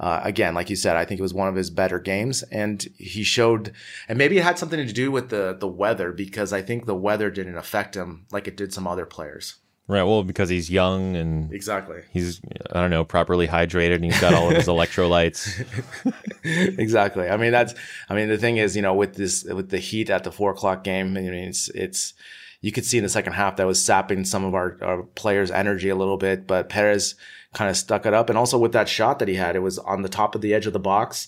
Uh, 0.00 0.20
again, 0.24 0.54
like 0.54 0.70
you 0.70 0.76
said, 0.76 0.96
I 0.96 1.04
think 1.04 1.20
it 1.20 1.22
was 1.22 1.34
one 1.34 1.48
of 1.48 1.54
his 1.54 1.68
better 1.68 2.00
games, 2.00 2.42
and 2.44 2.82
he 2.96 3.22
showed, 3.22 3.72
and 4.08 4.16
maybe 4.16 4.38
it 4.38 4.42
had 4.42 4.58
something 4.58 4.84
to 4.84 4.92
do 4.92 5.12
with 5.12 5.28
the 5.28 5.56
the 5.56 5.68
weather 5.68 6.10
because 6.10 6.52
I 6.52 6.60
think 6.60 6.86
the 6.86 6.94
weather 6.94 7.30
didn't 7.30 7.56
affect 7.56 7.94
him 7.94 8.26
like 8.32 8.48
it 8.48 8.56
did 8.56 8.72
some 8.72 8.88
other 8.88 9.06
players. 9.06 9.56
Right. 9.88 10.04
Well, 10.04 10.22
because 10.22 10.48
he's 10.48 10.70
young 10.70 11.16
and 11.16 11.52
exactly 11.52 12.02
he's 12.12 12.40
I 12.70 12.80
don't 12.80 12.90
know 12.90 13.04
properly 13.04 13.48
hydrated 13.48 13.96
and 13.96 14.04
he's 14.04 14.20
got 14.20 14.32
all 14.32 14.48
of 14.48 14.56
his 14.56 14.66
electrolytes. 14.68 15.66
exactly. 16.78 17.28
I 17.28 17.36
mean 17.36 17.52
that's 17.52 17.74
I 18.08 18.14
mean 18.14 18.28
the 18.28 18.38
thing 18.38 18.58
is 18.58 18.76
you 18.76 18.82
know 18.82 18.94
with 18.94 19.14
this 19.14 19.44
with 19.44 19.70
the 19.70 19.78
heat 19.78 20.08
at 20.08 20.24
the 20.24 20.32
four 20.32 20.52
o'clock 20.52 20.84
game 20.84 21.16
I 21.16 21.20
mean 21.20 21.34
it's 21.34 21.68
it's 21.70 22.14
you 22.62 22.70
could 22.70 22.86
see 22.86 22.96
in 22.96 23.02
the 23.02 23.10
second 23.10 23.32
half 23.34 23.56
that 23.56 23.66
was 23.66 23.84
sapping 23.84 24.24
some 24.24 24.44
of 24.44 24.54
our, 24.54 24.78
our 24.82 25.02
players' 25.02 25.50
energy 25.50 25.88
a 25.88 25.96
little 25.96 26.16
bit, 26.16 26.46
but 26.46 26.68
Perez 26.68 27.16
kind 27.52 27.68
of 27.68 27.76
stuck 27.76 28.06
it 28.06 28.14
up. 28.14 28.28
And 28.30 28.38
also 28.38 28.56
with 28.56 28.72
that 28.72 28.88
shot 28.88 29.18
that 29.18 29.26
he 29.26 29.34
had, 29.34 29.56
it 29.56 29.62
was 29.62 29.78
on 29.78 30.02
the 30.02 30.08
top 30.08 30.34
of 30.36 30.40
the 30.40 30.54
edge 30.54 30.66
of 30.66 30.72
the 30.72 30.78
box. 30.78 31.26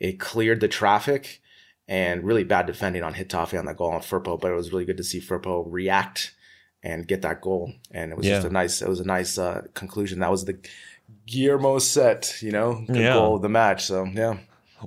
It 0.00 0.18
cleared 0.18 0.60
the 0.60 0.66
traffic 0.66 1.40
and 1.86 2.24
really 2.24 2.42
bad 2.42 2.66
defending 2.66 3.04
on 3.04 3.14
Getafe 3.14 3.56
on 3.56 3.64
that 3.66 3.76
goal 3.76 3.92
on 3.92 4.00
Firpo, 4.00 4.40
but 4.40 4.50
it 4.50 4.56
was 4.56 4.72
really 4.72 4.84
good 4.84 4.96
to 4.96 5.04
see 5.04 5.20
Firpo 5.20 5.64
react 5.68 6.34
and 6.82 7.06
get 7.06 7.22
that 7.22 7.40
goal. 7.40 7.72
And 7.90 8.12
it 8.12 8.16
was 8.16 8.26
yeah. 8.26 8.36
just 8.36 8.46
a 8.46 8.50
nice, 8.50 8.82
it 8.82 8.88
was 8.88 9.00
a 9.00 9.04
nice 9.04 9.38
uh, 9.38 9.62
conclusion. 9.74 10.20
That 10.20 10.30
was 10.30 10.44
the 10.44 10.58
Guillermo 11.26 11.78
set, 11.78 12.40
you 12.42 12.52
know, 12.52 12.84
the 12.88 13.00
yeah. 13.00 13.14
goal 13.14 13.36
of 13.36 13.42
the 13.42 13.48
match. 13.48 13.84
So 13.84 14.04
yeah. 14.04 14.38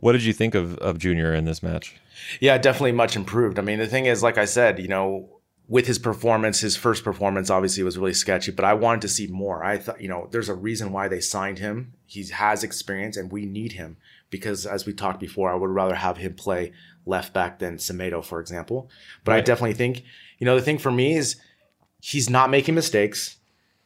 What 0.02 0.12
did 0.12 0.24
you 0.24 0.34
think 0.34 0.56
of 0.56 0.78
of 0.80 0.98
Junior 0.98 1.34
in 1.34 1.46
this 1.46 1.64
match? 1.64 1.96
Yeah, 2.40 2.58
definitely 2.58 2.92
much 2.94 3.16
improved. 3.16 3.60
I 3.60 3.62
mean, 3.62 3.80
the 3.80 3.88
thing 3.88 4.06
is, 4.06 4.24
like 4.24 4.38
I 4.38 4.46
said, 4.46 4.80
you 4.80 4.88
know, 4.88 5.30
with 5.68 5.88
his 5.88 6.00
performance, 6.00 6.60
his 6.60 6.76
first 6.76 7.04
performance 7.04 7.50
obviously 7.50 7.84
was 7.84 7.98
really 7.98 8.14
sketchy, 8.14 8.52
but 8.52 8.66
I 8.66 8.74
wanted 8.74 9.02
to 9.02 9.08
see 9.08 9.28
more. 9.28 9.64
I 9.64 9.78
thought, 9.78 10.02
you 10.02 10.08
know, 10.08 10.28
there's 10.32 10.50
a 10.50 10.54
reason 10.54 10.92
why 10.92 11.08
they 11.08 11.20
signed 11.20 11.60
him. 11.60 11.94
He 12.06 12.28
has 12.28 12.64
experience 12.64 13.18
and 13.18 13.32
we 13.32 13.46
need 13.46 13.74
him 13.74 13.98
because 14.30 14.66
as 14.66 14.86
we 14.86 14.94
talked 14.94 15.20
before, 15.20 15.52
I 15.52 15.56
would 15.56 15.70
rather 15.70 15.96
have 15.96 16.18
him 16.18 16.36
play 16.36 16.72
left 17.06 17.34
back 17.34 17.60
than 17.60 17.78
Semedo, 17.78 18.24
for 18.24 18.40
example. 18.40 18.90
But 19.24 19.32
right. 19.34 19.38
I 19.40 19.42
definitely 19.42 19.74
think, 19.74 20.04
you 20.38 20.46
know, 20.46 20.56
the 20.56 20.62
thing 20.62 20.78
for 20.78 20.92
me 20.92 21.16
is 21.16 21.38
he's 22.06 22.30
not 22.30 22.52
making 22.52 22.76
mistakes. 22.76 23.38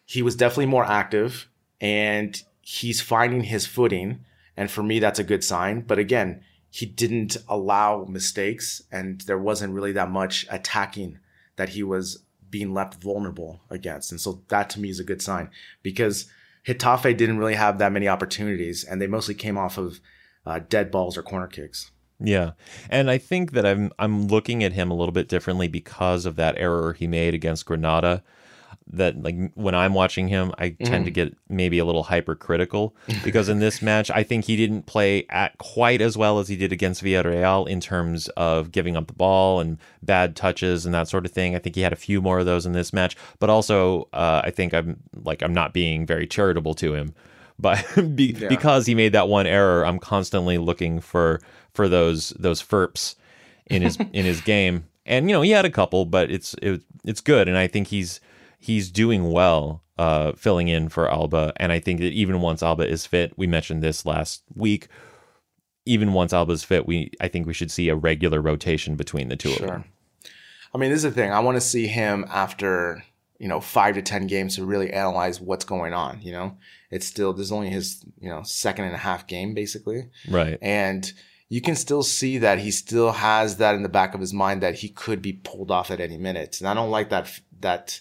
He 0.03 0.21
was 0.21 0.35
definitely 0.35 0.65
more 0.65 0.83
active 0.83 1.47
and 1.79 2.43
he's 2.59 2.99
finding 2.99 3.43
his 3.43 3.65
footing. 3.65 4.25
And 4.57 4.69
for 4.69 4.83
me, 4.83 4.99
that's 4.99 5.19
a 5.19 5.23
good 5.23 5.41
sign. 5.41 5.81
But 5.81 5.99
again, 5.99 6.43
he 6.69 6.85
didn't 6.85 7.37
allow 7.47 8.03
mistakes 8.09 8.83
and 8.91 9.21
there 9.21 9.37
wasn't 9.37 9.73
really 9.73 9.93
that 9.93 10.11
much 10.11 10.45
attacking 10.49 11.19
that 11.55 11.69
he 11.69 11.81
was 11.81 12.21
being 12.49 12.73
left 12.73 13.01
vulnerable 13.01 13.61
against. 13.69 14.11
And 14.11 14.19
so 14.19 14.41
that 14.49 14.69
to 14.71 14.81
me 14.81 14.89
is 14.89 14.99
a 14.99 15.05
good 15.05 15.21
sign 15.21 15.49
because 15.81 16.29
Getafe 16.67 17.15
didn't 17.15 17.37
really 17.37 17.55
have 17.55 17.77
that 17.77 17.93
many 17.93 18.09
opportunities 18.09 18.83
and 18.83 19.01
they 19.01 19.07
mostly 19.07 19.33
came 19.33 19.57
off 19.57 19.77
of 19.77 20.01
uh, 20.45 20.59
dead 20.67 20.91
balls 20.91 21.17
or 21.17 21.23
corner 21.23 21.47
kicks. 21.47 21.89
Yeah. 22.19 22.51
And 22.89 23.09
I 23.09 23.17
think 23.17 23.51
that 23.51 23.65
I'm 23.65 23.91
I'm 23.97 24.27
looking 24.27 24.63
at 24.63 24.73
him 24.73 24.91
a 24.91 24.95
little 24.95 25.13
bit 25.13 25.27
differently 25.27 25.67
because 25.67 26.25
of 26.25 26.35
that 26.35 26.57
error 26.57 26.93
he 26.93 27.07
made 27.07 27.33
against 27.33 27.65
Granada. 27.65 28.23
That 28.91 29.21
like 29.21 29.51
when 29.53 29.75
I'm 29.75 29.93
watching 29.93 30.27
him, 30.29 30.51
I 30.57 30.71
mm. 30.71 30.83
tend 30.83 31.05
to 31.05 31.11
mm. 31.11 31.13
get 31.13 31.37
maybe 31.47 31.77
a 31.77 31.85
little 31.85 32.03
hypercritical 32.03 32.95
because 33.23 33.47
in 33.47 33.59
this 33.59 33.83
match, 33.83 34.09
I 34.09 34.23
think 34.23 34.45
he 34.45 34.57
didn't 34.57 34.87
play 34.87 35.27
at 35.29 35.57
quite 35.59 36.01
as 36.01 36.17
well 36.17 36.39
as 36.39 36.47
he 36.47 36.55
did 36.55 36.73
against 36.73 37.03
Villarreal 37.03 37.67
in 37.67 37.79
terms 37.79 38.29
of 38.29 38.71
giving 38.71 38.97
up 38.97 39.05
the 39.05 39.13
ball 39.13 39.59
and 39.59 39.77
bad 40.01 40.35
touches 40.35 40.85
and 40.85 40.95
that 40.95 41.07
sort 41.07 41.25
of 41.25 41.31
thing. 41.31 41.55
I 41.55 41.59
think 41.59 41.75
he 41.75 41.81
had 41.81 41.93
a 41.93 41.97
few 41.97 42.19
more 42.19 42.39
of 42.39 42.47
those 42.47 42.65
in 42.65 42.73
this 42.73 42.91
match, 42.91 43.15
but 43.37 43.49
also 43.49 44.09
uh, 44.11 44.41
I 44.43 44.49
think 44.49 44.73
I'm 44.73 44.97
like 45.23 45.43
I'm 45.43 45.53
not 45.53 45.71
being 45.71 46.07
very 46.07 46.25
charitable 46.25 46.73
to 46.75 46.95
him 46.95 47.13
but 47.59 47.85
be, 48.15 48.35
yeah. 48.37 48.47
because 48.47 48.85
he 48.85 48.95
made 48.95 49.11
that 49.11 49.27
one 49.27 49.45
error, 49.45 49.85
I'm 49.85 49.99
constantly 49.99 50.57
looking 50.57 51.01
for 51.01 51.41
for 51.79 51.87
those 51.87 52.31
those 52.31 52.59
ferps 52.59 53.15
in 53.67 53.81
his 53.81 53.95
in 54.11 54.25
his 54.25 54.41
game. 54.55 54.83
And 55.05 55.29
you 55.29 55.33
know, 55.33 55.41
he 55.41 55.51
had 55.51 55.63
a 55.63 55.69
couple, 55.69 56.03
but 56.03 56.29
it's 56.29 56.53
it, 56.61 56.81
it's 57.05 57.21
good, 57.21 57.47
and 57.47 57.57
I 57.57 57.67
think 57.67 57.87
he's 57.87 58.19
he's 58.59 58.91
doing 58.91 59.31
well 59.31 59.81
uh, 59.97 60.33
filling 60.33 60.67
in 60.67 60.89
for 60.89 61.09
Alba. 61.09 61.53
And 61.55 61.71
I 61.71 61.79
think 61.79 62.01
that 62.01 62.11
even 62.11 62.41
once 62.41 62.61
Alba 62.61 62.85
is 62.85 63.05
fit, 63.05 63.31
we 63.37 63.47
mentioned 63.47 63.81
this 63.81 64.05
last 64.05 64.43
week. 64.53 64.89
Even 65.85 66.11
once 66.11 66.33
Alba's 66.33 66.65
fit, 66.65 66.85
we 66.85 67.11
I 67.21 67.29
think 67.29 67.47
we 67.47 67.53
should 67.53 67.71
see 67.71 67.87
a 67.87 67.95
regular 67.95 68.41
rotation 68.41 68.97
between 68.97 69.29
the 69.29 69.37
two 69.37 69.51
sure. 69.51 69.65
of 69.65 69.71
them. 69.71 69.85
I 70.75 70.79
mean, 70.79 70.91
this 70.91 70.97
is 70.97 71.03
the 71.03 71.11
thing. 71.11 71.31
I 71.31 71.39
want 71.39 71.55
to 71.55 71.61
see 71.61 71.87
him 71.87 72.25
after 72.29 73.05
you 73.39 73.47
know 73.47 73.61
five 73.61 73.95
to 73.95 74.01
ten 74.01 74.27
games 74.27 74.57
to 74.57 74.65
really 74.65 74.91
analyze 74.91 75.39
what's 75.39 75.63
going 75.63 75.93
on. 75.93 76.21
You 76.21 76.33
know, 76.33 76.57
it's 76.91 77.07
still 77.07 77.31
there's 77.31 77.53
only 77.53 77.69
his 77.69 78.03
you 78.19 78.29
know 78.29 78.43
second 78.43 78.83
and 78.83 78.95
a 78.95 78.97
half 78.99 79.27
game 79.27 79.53
basically, 79.53 80.09
right? 80.29 80.57
And 80.61 81.09
you 81.49 81.61
can 81.61 81.75
still 81.75 82.03
see 82.03 82.37
that 82.37 82.59
he 82.59 82.69
still 82.69 83.11
has 83.11 83.57
that 83.57 83.75
in 83.75 83.81
the 83.81 83.89
back 83.89 84.13
of 84.13 84.21
his 84.21 84.33
mind 84.33 84.61
that 84.61 84.75
he 84.75 84.89
could 84.89 85.21
be 85.21 85.33
pulled 85.33 85.71
off 85.71 85.89
at 85.89 85.99
any 85.99 86.17
minute. 86.17 86.59
And 86.59 86.69
I 86.69 86.75
don't 86.75 86.91
like 86.91 87.09
that 87.09 87.39
that 87.59 87.99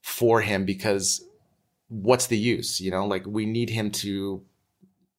for 0.00 0.40
him 0.40 0.64
because 0.64 1.24
what's 1.88 2.28
the 2.28 2.38
use? 2.38 2.80
You 2.80 2.92
know, 2.92 3.04
like 3.04 3.26
we 3.26 3.44
need 3.44 3.70
him 3.70 3.90
to 3.90 4.44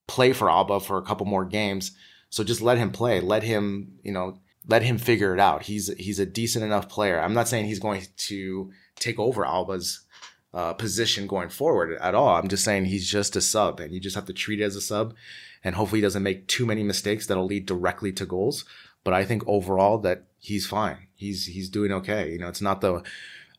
play 0.08 0.32
for 0.32 0.50
Alba 0.50 0.80
for 0.80 0.98
a 0.98 1.02
couple 1.04 1.26
more 1.26 1.44
games. 1.44 1.92
So 2.30 2.44
just 2.44 2.62
let 2.62 2.78
him 2.78 2.92
play. 2.92 3.20
Let 3.20 3.44
him, 3.44 4.00
you 4.02 4.14
know, 4.14 4.40
let 4.66 4.84
him 4.84 4.98
figure 4.98 5.34
it 5.34 5.40
out. 5.40 5.64
He's 5.64 5.94
he's 5.98 6.20
a 6.20 6.26
decent 6.26 6.64
enough 6.64 6.88
player. 6.88 7.20
I'm 7.20 7.34
not 7.34 7.50
saying 7.50 7.66
he's 7.66 7.80
going 7.80 8.04
to 8.16 8.72
take 8.96 9.20
over 9.20 9.46
Alba's 9.46 10.06
uh, 10.54 10.74
position 10.74 11.28
going 11.28 11.50
forward 11.50 11.98
at 12.00 12.16
all. 12.16 12.36
I'm 12.36 12.48
just 12.48 12.64
saying 12.64 12.86
he's 12.86 13.10
just 13.10 13.36
a 13.36 13.42
sub, 13.42 13.80
and 13.80 13.94
you 13.94 14.00
just 14.00 14.16
have 14.16 14.26
to 14.26 14.34
treat 14.34 14.62
it 14.62 14.64
as 14.64 14.76
a 14.76 14.82
sub 14.82 15.14
and 15.64 15.76
hopefully 15.76 16.00
he 16.00 16.04
doesn't 16.04 16.24
make 16.24 16.48
too 16.48 16.66
many 16.66 16.84
mistakes 16.84 17.28
that'll 17.28 17.46
lead 17.46 17.66
directly 17.66 18.12
to 18.14 18.26
goals. 18.26 18.66
But 19.04 19.14
I 19.14 19.26
think 19.26 19.44
overall 19.48 19.98
that 20.00 20.24
he's 20.40 20.66
fine. 20.66 21.08
He's 21.16 21.46
he's 21.46 21.70
doing 21.70 21.92
okay. 21.92 22.32
You 22.32 22.40
know, 22.40 22.48
it's 22.48 22.62
not 22.62 22.82
the 22.82 23.04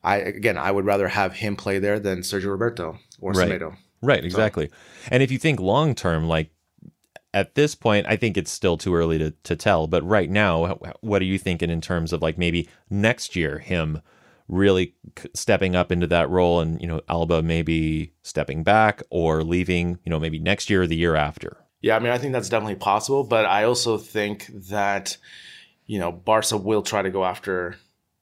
I 0.03 0.17
again 0.17 0.57
I 0.57 0.71
would 0.71 0.85
rather 0.85 1.07
have 1.07 1.33
him 1.33 1.55
play 1.55 1.79
there 1.79 1.99
than 1.99 2.21
Sergio 2.21 2.49
Roberto 2.49 2.97
or 3.19 3.31
right. 3.33 3.49
Semedo. 3.49 3.75
Right, 4.01 4.23
exactly. 4.23 4.69
So, 4.69 4.75
and 5.11 5.21
if 5.21 5.29
you 5.31 5.37
think 5.37 5.59
long 5.59 5.93
term, 5.93 6.27
like 6.27 6.51
at 7.33 7.55
this 7.55 7.75
point, 7.75 8.07
I 8.07 8.15
think 8.15 8.37
it's 8.37 8.51
still 8.51 8.77
too 8.77 8.95
early 8.95 9.17
to, 9.17 9.31
to 9.43 9.55
tell. 9.55 9.87
But 9.87 10.03
right 10.03 10.29
now, 10.29 10.79
what 11.01 11.21
are 11.21 11.25
you 11.25 11.37
thinking 11.37 11.69
in 11.69 11.81
terms 11.81 12.13
of 12.13 12.21
like 12.21 12.37
maybe 12.37 12.69
next 12.89 13.35
year 13.35 13.59
him 13.59 14.01
really 14.49 14.95
stepping 15.33 15.75
up 15.75 15.91
into 15.91 16.07
that 16.07 16.29
role, 16.29 16.59
and 16.59 16.81
you 16.81 16.87
know 16.87 17.01
Alba 17.07 17.41
maybe 17.41 18.13
stepping 18.23 18.63
back 18.63 19.01
or 19.09 19.43
leaving, 19.43 19.99
you 20.03 20.09
know 20.09 20.19
maybe 20.19 20.39
next 20.39 20.69
year 20.69 20.81
or 20.81 20.87
the 20.87 20.97
year 20.97 21.15
after. 21.15 21.57
Yeah, 21.81 21.95
I 21.95 21.99
mean, 21.99 22.11
I 22.11 22.17
think 22.17 22.33
that's 22.33 22.49
definitely 22.49 22.75
possible, 22.75 23.23
but 23.23 23.45
I 23.45 23.63
also 23.63 23.97
think 23.97 24.47
that 24.69 25.17
you 25.85 25.99
know 25.99 26.11
Barca 26.11 26.57
will 26.57 26.81
try 26.81 27.01
to 27.01 27.09
go 27.09 27.23
after 27.23 27.77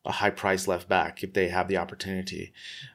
a 0.07 0.11
high 0.11 0.29
price 0.29 0.67
left 0.67 0.87
back 0.87 1.21
if 1.21 1.33
they 1.33 1.49
have 1.49 1.67
the 1.67 1.77
opportunity. 1.77 2.53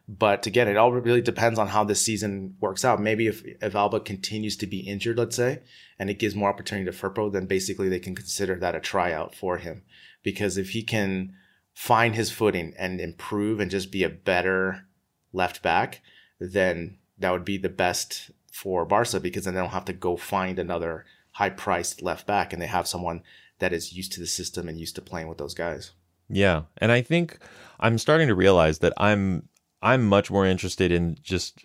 But 0.09 0.47
again, 0.47 0.67
it 0.67 0.79
all 0.79 0.91
really 0.93 1.21
depends 1.21 1.59
on 1.59 1.69
how 1.69 1.85
this 1.85 2.01
season 2.01 2.57
works 2.59 2.87
out. 2.87 3.03
Maybe 3.03 3.27
if, 3.27 3.45
if 3.45 3.75
Alba 3.75 4.01
continues 4.01 4.57
to 4.57 4.67
be 4.67 4.81
injured, 4.81 5.19
let's 5.19 5.37
say, 5.37 5.61
and 5.99 6.09
it 6.09 6.19
gives 6.19 6.35
more 6.35 6.49
opportunity 6.49 6.91
to 6.91 6.97
Firpo, 6.97 7.31
then 7.31 7.45
basically 7.45 7.91
they 7.91 7.99
can 7.99 8.15
consider 8.15 8.57
that 8.57 8.75
a 8.75 8.81
tryout 8.81 9.35
for 9.35 9.59
him. 9.59 9.83
Because 10.23 10.57
if 10.57 10.71
he 10.71 10.83
can 10.83 11.35
find 11.75 12.15
his 12.15 12.31
footing 12.31 12.75
and 12.79 13.01
improve 13.01 13.61
and 13.61 13.71
just 13.71 13.91
be 13.91 14.05
a 14.05 14.11
better 14.11 14.87
left 15.33 15.63
back, 15.63 16.03
then 16.39 16.99
that 17.19 17.31
would 17.31 17.45
be 17.45 17.57
the 17.57 17.69
best 17.69 18.31
for 18.53 18.85
Barca 18.85 19.21
because 19.21 19.45
then 19.45 19.55
they 19.55 19.61
don't 19.61 19.71
have 19.71 19.85
to 19.87 19.93
go 19.93 20.17
find 20.17 20.59
another 20.59 21.05
high 21.33 21.51
priced 21.51 22.03
left 22.03 22.27
back 22.27 22.53
and 22.53 22.61
they 22.61 22.67
have 22.67 22.87
someone 22.87 23.23
that 23.59 23.73
is 23.73 23.93
used 23.93 24.13
to 24.13 24.21
the 24.21 24.27
system 24.27 24.69
and 24.69 24.79
used 24.79 24.95
to 24.97 25.03
playing 25.03 25.29
with 25.29 25.39
those 25.39 25.55
guys. 25.55 25.93
Yeah, 26.29 26.63
and 26.79 26.93
I 26.93 27.03
think 27.03 27.39
I'm 27.81 27.99
starting 27.99 28.29
to 28.29 28.35
realize 28.35 28.79
that 28.79 28.93
I'm 28.97 29.49
I'm 29.83 30.07
much 30.07 30.31
more 30.31 30.47
interested 30.47 30.93
in 30.93 31.17
just 31.23 31.65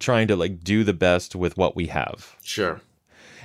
trying 0.00 0.28
to 0.28 0.36
like 0.36 0.64
do 0.64 0.84
the 0.84 0.92
best 0.92 1.36
with 1.36 1.56
what 1.56 1.76
we 1.76 1.86
have. 1.86 2.36
Sure. 2.42 2.80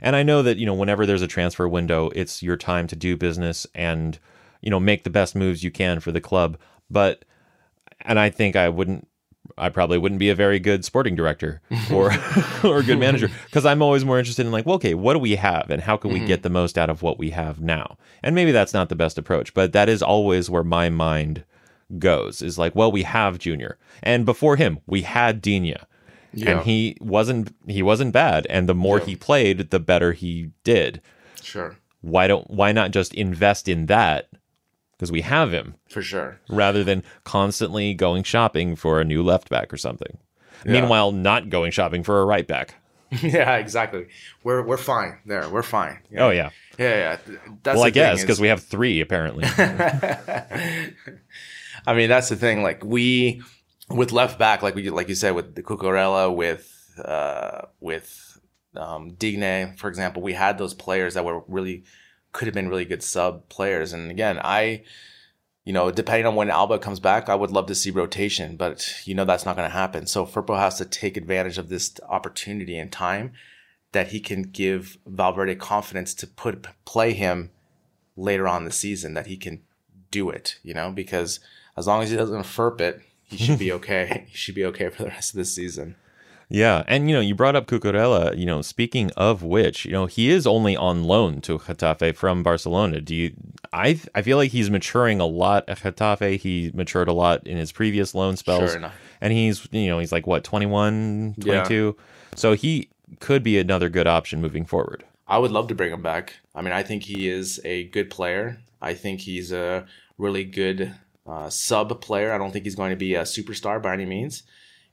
And 0.02 0.16
I 0.16 0.24
know 0.24 0.42
that, 0.42 0.58
you 0.58 0.66
know, 0.66 0.74
whenever 0.74 1.06
there's 1.06 1.22
a 1.22 1.28
transfer 1.28 1.68
window, 1.68 2.12
it's 2.16 2.44
your 2.44 2.58
time 2.58 2.88
to 2.88 2.96
do 2.96 3.18
business 3.18 3.66
and, 3.74 4.20
you 4.62 4.70
know, 4.70 4.80
make 4.80 5.04
the 5.04 5.10
best 5.10 5.36
moves 5.36 5.64
you 5.64 5.72
can 5.72 6.00
for 6.00 6.12
the 6.12 6.22
club. 6.22 6.58
But 6.90 7.26
and 8.02 8.20
I 8.20 8.30
think 8.30 8.56
I 8.56 8.70
wouldn't 8.70 9.08
I 9.58 9.70
probably 9.70 9.98
wouldn't 9.98 10.20
be 10.20 10.30
a 10.30 10.36
very 10.36 10.60
good 10.60 10.86
sporting 10.86 11.16
director 11.16 11.62
or 11.92 12.12
or 12.64 12.80
a 12.80 12.84
good 12.84 13.00
manager 13.00 13.30
because 13.46 13.66
I'm 13.66 13.82
always 13.82 14.06
more 14.06 14.20
interested 14.20 14.46
in 14.46 14.52
like, 14.52 14.66
well, 14.66 14.76
okay, 14.76 14.94
what 14.94 15.14
do 15.14 15.20
we 15.20 15.36
have 15.36 15.70
and 15.70 15.82
how 15.82 15.98
can 15.98 16.12
we 16.12 16.20
get 16.20 16.40
mm-hmm. 16.40 16.44
the 16.44 16.50
most 16.50 16.78
out 16.78 16.90
of 16.90 17.02
what 17.02 17.18
we 17.18 17.32
have 17.32 17.60
now? 17.62 17.98
And 18.24 18.36
maybe 18.36 18.52
that's 18.52 18.74
not 18.74 18.90
the 18.90 18.96
best 18.96 19.18
approach, 19.18 19.54
but 19.54 19.74
that 19.74 19.90
is 19.90 20.02
always 20.02 20.50
where 20.50 20.64
my 20.64 20.90
mind 20.90 21.44
goes 21.98 22.42
is 22.42 22.58
like, 22.58 22.76
well, 22.76 22.92
we 22.92 23.04
have 23.04 23.40
Junior, 23.40 23.78
and 24.04 24.26
before 24.26 24.58
him, 24.58 24.80
we 24.86 25.04
had 25.04 25.42
Digne, 25.42 25.78
Yeah. 26.34 26.50
and 26.50 26.62
he 26.62 26.98
wasn't 27.00 27.56
he 27.68 27.82
wasn't 27.82 28.14
bad, 28.14 28.46
and 28.50 28.68
the 28.68 28.76
more 28.76 29.00
he 29.00 29.16
played, 29.16 29.70
the 29.70 29.80
better 29.80 30.12
he 30.12 30.52
did. 30.64 31.02
Sure. 31.42 31.78
Why 32.02 32.28
don't 32.28 32.50
why 32.50 32.72
not 32.72 32.92
just 32.92 33.14
invest 33.14 33.68
in 33.68 33.86
that 33.88 34.30
because 34.98 35.12
we 35.12 35.22
have 35.22 35.52
him 35.54 35.76
For 35.90 36.02
sure. 36.02 36.40
rather 36.50 36.84
than 36.84 37.04
constantly 37.24 37.94
going 37.94 38.24
shopping 38.24 38.76
for 38.76 39.00
a 39.00 39.06
new 39.06 39.22
left 39.24 39.50
back 39.50 39.72
or 39.74 39.78
something. 39.78 40.18
Meanwhile, 40.66 41.12
not 41.12 41.50
going 41.50 41.72
shopping 41.72 42.04
for 42.04 42.20
a 42.22 42.26
right 42.26 42.48
back. 42.48 42.76
yeah, 43.22 43.56
exactly. 43.58 44.08
We're 44.44 44.62
we're 44.64 44.76
fine 44.78 45.20
there. 45.26 45.48
We're 45.50 45.64
fine. 45.64 46.00
Yeah. 46.12 46.26
Oh 46.26 46.30
yeah. 46.32 46.50
Yeah, 46.78 47.18
yeah. 47.28 47.36
That's 47.64 47.78
well, 47.78 47.86
I 47.86 47.90
guess 47.90 48.22
because 48.22 48.38
is- 48.38 48.42
we 48.42 48.50
have 48.50 48.64
three 48.64 49.00
apparently. 49.00 49.46
I 51.86 51.94
mean, 51.94 52.10
that's 52.10 52.30
the 52.30 52.36
thing. 52.36 52.64
Like 52.64 52.84
we, 52.84 53.42
with 53.90 54.12
left 54.12 54.38
back, 54.38 54.62
like 54.62 54.76
we, 54.76 54.90
like 54.90 55.08
you 55.10 55.16
said, 55.16 55.36
with 55.36 55.56
the 55.56 55.64
Cucurella, 55.64 56.36
with 56.36 57.00
uh, 57.04 57.62
with 57.80 58.40
um, 58.76 59.14
Digne, 59.14 59.74
for 59.78 59.88
example, 59.88 60.22
we 60.22 60.34
had 60.34 60.58
those 60.58 60.74
players 60.74 61.14
that 61.14 61.24
were 61.24 61.44
really 61.48 61.86
could 62.32 62.48
have 62.48 62.56
been 62.56 62.70
really 62.70 62.86
good 62.86 63.04
sub 63.04 63.48
players. 63.50 63.94
And 63.94 64.12
again, 64.12 64.40
I, 64.44 64.84
you 65.66 65.74
know, 65.74 65.92
depending 65.92 66.26
on 66.26 66.36
when 66.36 66.50
Alba 66.50 66.80
comes 66.80 67.00
back, 67.00 67.30
I 67.30 67.36
would 67.36 67.52
love 67.52 67.68
to 67.68 67.76
see 67.76 67.92
rotation, 67.92 68.56
but 68.56 68.94
you 69.06 69.16
know 69.16 69.26
that's 69.26 69.46
not 69.46 69.56
going 69.56 69.70
to 69.70 69.76
happen. 69.76 70.08
So 70.08 70.26
Firpo 70.26 70.58
has 70.58 70.78
to 70.78 70.86
take 70.86 71.18
advantage 71.18 71.58
of 71.58 71.70
this 71.70 72.00
opportunity 72.08 72.78
and 72.78 72.92
time 72.92 73.34
that 73.92 74.10
he 74.10 74.20
can 74.20 74.44
give 74.44 74.98
Valverde 75.06 75.56
confidence 75.56 76.14
to 76.16 76.28
put 76.28 76.68
play 76.86 77.14
him 77.14 77.52
later 78.16 78.48
on 78.48 78.62
in 78.62 78.66
the 78.66 78.72
season 78.72 79.14
that 79.14 79.28
he 79.28 79.38
can 79.38 79.62
do 80.12 80.30
it, 80.30 80.60
you 80.64 80.74
know, 80.74 80.92
because 80.92 81.40
as 81.76 81.88
long 81.88 82.02
as 82.02 82.10
he 82.10 82.18
doesn't 82.18 82.44
furp 82.44 82.82
it, 82.82 83.02
he 83.24 83.38
should 83.38 83.60
be 83.60 83.72
okay. 83.74 84.26
he 84.28 84.38
should 84.38 84.56
be 84.56 84.66
okay 84.66 84.90
for 84.90 85.04
the 85.04 85.10
rest 85.10 85.34
of 85.34 85.38
the 85.38 85.46
season. 85.46 85.96
Yeah, 86.50 86.84
and 86.88 87.10
you 87.10 87.16
know, 87.16 87.22
you 87.22 87.36
brought 87.36 87.56
up 87.56 87.68
Cucurella. 87.68 88.38
You 88.38 88.46
know, 88.46 88.62
speaking 88.62 89.12
of 89.18 89.44
which, 89.44 89.86
you 89.86 89.92
know, 89.92 90.06
he 90.06 90.30
is 90.30 90.48
only 90.48 90.76
on 90.78 91.04
loan 91.04 91.42
to 91.42 91.58
Getafe 91.58 92.16
from 92.16 92.44
Barcelona. 92.44 93.02
Do 93.02 93.14
you? 93.16 93.34
I 93.74 94.00
I 94.16 94.22
feel 94.22 94.38
like 94.38 94.52
he's 94.52 94.70
maturing 94.70 95.20
a 95.20 95.26
lot 95.26 95.66
at 95.68 95.80
Getafe. 95.80 96.40
He 96.40 96.72
matured 96.74 97.08
a 97.08 97.14
lot 97.14 97.46
in 97.46 97.58
his 97.58 97.72
previous 97.72 98.16
loan 98.16 98.38
spells, 98.38 98.72
Sure 98.74 98.92
and 99.20 99.34
he's 99.34 99.68
you 99.72 99.88
know 99.88 100.00
he's 100.00 100.12
like 100.12 100.26
what 100.28 100.44
21, 100.44 101.36
Yeah. 101.38 101.64
22? 101.64 101.98
So 102.36 102.54
he 102.54 102.90
could 103.20 103.44
be 103.44 103.58
another 103.58 103.90
good 103.90 104.08
option 104.08 104.42
moving 104.42 104.66
forward. 104.66 105.04
I 105.28 105.38
would 105.38 105.52
love 105.52 105.68
to 105.68 105.76
bring 105.76 105.92
him 105.92 106.02
back. 106.02 106.36
I 106.56 106.62
mean, 106.62 106.72
I 106.74 106.84
think 106.84 107.04
he 107.04 107.28
is 107.28 107.60
a 107.66 107.86
good 107.86 108.10
player. 108.10 108.60
I 108.82 108.94
think 108.94 109.22
he's 109.22 109.52
a 109.52 109.86
really 110.18 110.46
good 110.46 110.94
uh, 111.26 111.50
sub 111.50 112.00
player. 112.00 112.32
I 112.32 112.38
don't 112.38 112.52
think 112.52 112.64
he's 112.64 112.76
going 112.76 112.92
to 112.92 112.96
be 112.96 113.16
a 113.16 113.24
superstar 113.24 113.82
by 113.82 113.94
any 113.94 114.06
means. 114.06 114.44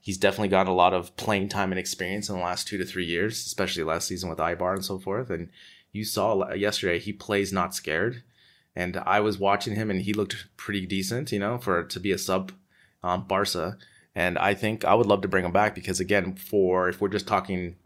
He's 0.05 0.19
definitely 0.19 0.49
got 0.49 0.69
a 0.69 0.73
lot 0.73 0.93
of 0.93 1.17
playing 1.17 1.49
time 1.49 1.73
and 1.73 1.79
experience 1.79 2.29
in 2.29 2.37
the 2.37 2.43
last 2.43 2.69
two 2.69 2.77
to 2.77 2.85
three 2.85 3.07
years, 3.07 3.39
especially 3.47 3.85
last 3.85 4.07
season 4.07 4.29
with 4.29 4.39
Eibar 4.39 4.75
and 4.75 4.85
so 4.85 4.99
forth. 4.99 5.31
And 5.31 5.49
you 5.93 6.05
saw 6.05 6.53
yesterday 6.53 6.99
he 6.99 7.11
plays 7.11 7.55
not 7.55 7.75
scared, 7.75 8.23
and 8.77 8.99
I 8.99 9.21
was 9.21 9.39
watching 9.39 9.77
him 9.77 9.91
and 9.91 10.03
he 10.03 10.13
looked 10.13 10.47
pretty 10.59 10.85
decent, 10.85 11.33
you 11.33 11.39
know, 11.39 11.57
for 11.57 11.83
to 11.85 11.99
be 11.99 12.13
a 12.13 12.19
sub 12.19 12.53
um, 13.03 13.27
Barca. 13.27 13.79
And 14.15 14.37
I 14.37 14.53
think 14.53 14.85
I 14.85 14.93
would 14.93 15.07
love 15.07 15.23
to 15.23 15.29
bring 15.29 15.47
him 15.47 15.53
back 15.53 15.75
because 15.75 16.01
again, 16.01 16.35
for 16.35 16.87
if 16.91 17.01
we're 17.01 17.09
just 17.09 17.27
talking 17.27 17.77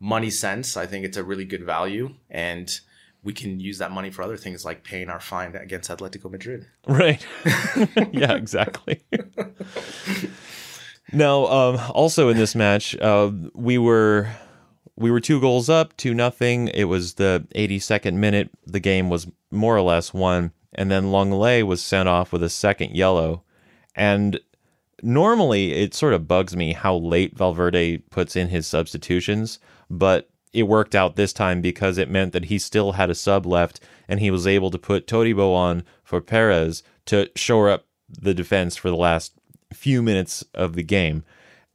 money 0.00 0.30
sense, 0.30 0.74
I 0.74 0.86
think 0.86 1.04
it's 1.04 1.18
a 1.18 1.22
really 1.22 1.44
good 1.44 1.64
value, 1.64 2.14
and 2.30 2.80
we 3.22 3.34
can 3.34 3.60
use 3.60 3.76
that 3.76 3.92
money 3.92 4.08
for 4.08 4.22
other 4.22 4.38
things 4.38 4.64
like 4.64 4.84
paying 4.84 5.10
our 5.10 5.20
fine 5.20 5.54
against 5.54 5.90
Atletico 5.90 6.30
Madrid. 6.30 6.66
Right. 6.86 7.26
yeah, 8.10 8.32
exactly. 8.32 9.02
now, 11.12 11.46
um, 11.46 11.80
also 11.90 12.28
in 12.28 12.36
this 12.36 12.54
match, 12.54 12.96
uh, 12.96 13.30
we 13.54 13.78
were 13.78 14.30
we 14.96 15.10
were 15.10 15.20
two 15.20 15.40
goals 15.40 15.68
up, 15.68 15.96
two 15.96 16.12
nothing. 16.12 16.68
It 16.68 16.84
was 16.84 17.14
the 17.14 17.46
82nd 17.54 18.14
minute. 18.14 18.50
The 18.66 18.80
game 18.80 19.08
was 19.08 19.28
more 19.50 19.76
or 19.76 19.82
less 19.82 20.12
won, 20.12 20.52
and 20.74 20.90
then 20.90 21.12
Lenglet 21.12 21.66
was 21.66 21.82
sent 21.82 22.08
off 22.08 22.32
with 22.32 22.42
a 22.42 22.48
second 22.48 22.96
yellow. 22.96 23.44
And 23.94 24.40
normally, 25.02 25.72
it 25.72 25.94
sort 25.94 26.14
of 26.14 26.26
bugs 26.26 26.56
me 26.56 26.72
how 26.72 26.96
late 26.96 27.36
Valverde 27.36 27.98
puts 28.10 28.34
in 28.34 28.48
his 28.48 28.66
substitutions, 28.66 29.60
but 29.88 30.28
it 30.52 30.64
worked 30.64 30.94
out 30.94 31.16
this 31.16 31.32
time 31.32 31.60
because 31.60 31.98
it 31.98 32.10
meant 32.10 32.32
that 32.32 32.46
he 32.46 32.58
still 32.58 32.92
had 32.92 33.10
a 33.10 33.14
sub 33.14 33.46
left 33.46 33.80
and 34.08 34.18
he 34.18 34.30
was 34.30 34.46
able 34.46 34.70
to 34.70 34.78
put 34.78 35.06
Todibo 35.06 35.54
on 35.54 35.84
for 36.02 36.20
Perez 36.20 36.82
to 37.06 37.30
shore 37.36 37.68
up 37.68 37.86
the 38.08 38.34
defense 38.34 38.76
for 38.76 38.88
the 38.88 38.96
last 38.96 39.37
few 39.72 40.02
minutes 40.02 40.44
of 40.54 40.74
the 40.74 40.82
game. 40.82 41.24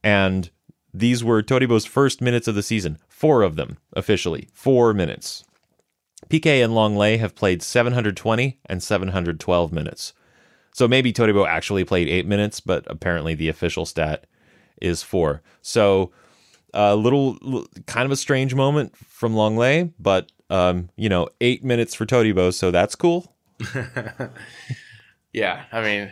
And 0.02 0.50
these 0.92 1.24
were 1.24 1.42
Todibo's 1.42 1.84
first 1.84 2.20
minutes 2.20 2.48
of 2.48 2.54
the 2.54 2.62
season, 2.62 2.98
four 3.08 3.42
of 3.42 3.56
them 3.56 3.78
officially, 3.94 4.48
four 4.52 4.92
minutes. 4.92 5.44
Piqué 6.28 6.64
and 6.64 6.72
Lenglet 6.72 7.18
have 7.18 7.34
played 7.34 7.62
720 7.62 8.58
and 8.66 8.82
712 8.82 9.72
minutes. 9.72 10.12
So 10.72 10.88
maybe 10.88 11.12
Todibo 11.12 11.46
actually 11.46 11.84
played 11.84 12.08
eight 12.08 12.26
minutes, 12.26 12.60
but 12.60 12.84
apparently 12.88 13.34
the 13.34 13.48
official 13.48 13.86
stat 13.86 14.26
is 14.80 15.02
four. 15.02 15.42
So 15.62 16.12
a 16.72 16.96
little, 16.96 17.66
kind 17.86 18.06
of 18.06 18.10
a 18.10 18.16
strange 18.16 18.54
moment 18.54 18.96
from 18.96 19.34
Lenglet, 19.34 19.92
but 19.98 20.32
um, 20.50 20.90
you 20.96 21.08
know, 21.08 21.28
eight 21.40 21.64
minutes 21.64 21.94
for 21.94 22.06
Todibo, 22.06 22.52
so 22.52 22.70
that's 22.70 22.94
cool. 22.94 23.34
Yeah, 25.34 25.64
I 25.72 25.82
mean, 25.82 26.10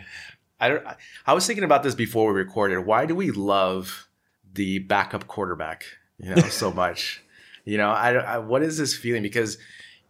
I 0.63 0.69
don't. 0.69 0.87
I 1.27 1.33
was 1.33 1.45
thinking 1.45 1.65
about 1.65 1.83
this 1.83 1.93
before 1.93 2.31
we 2.31 2.39
recorded. 2.39 2.79
Why 2.85 3.05
do 3.05 3.15
we 3.15 3.31
love 3.31 4.07
the 4.53 4.79
backup 4.79 5.27
quarterback? 5.27 5.83
You 6.17 6.35
know, 6.35 6.41
so 6.43 6.71
much. 6.83 7.21
You 7.65 7.77
know, 7.77 7.89
I, 7.89 8.13
I 8.13 8.37
what 8.37 8.63
is 8.63 8.77
this 8.77 8.95
feeling? 8.95 9.23
Because 9.23 9.57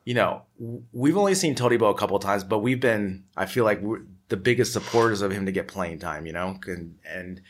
you 0.06 0.14
know, 0.14 0.44
we've 0.92 1.18
only 1.18 1.34
seen 1.34 1.56
Todibo 1.56 1.90
a 1.90 1.96
couple 1.96 2.16
of 2.16 2.22
times, 2.22 2.44
but 2.44 2.60
we've 2.60 2.80
been. 2.80 3.24
I 3.36 3.48
feel 3.48 3.64
like 3.64 3.82
we're 3.82 4.04
the 4.30 4.38
biggest 4.38 4.74
supporters 4.74 5.24
of 5.24 5.32
him 5.32 5.48
to 5.48 5.52
get 5.52 5.68
playing 5.68 5.98
time. 5.98 6.28
You 6.28 6.34
know, 6.34 6.60
and 6.68 6.98
and 7.04 7.42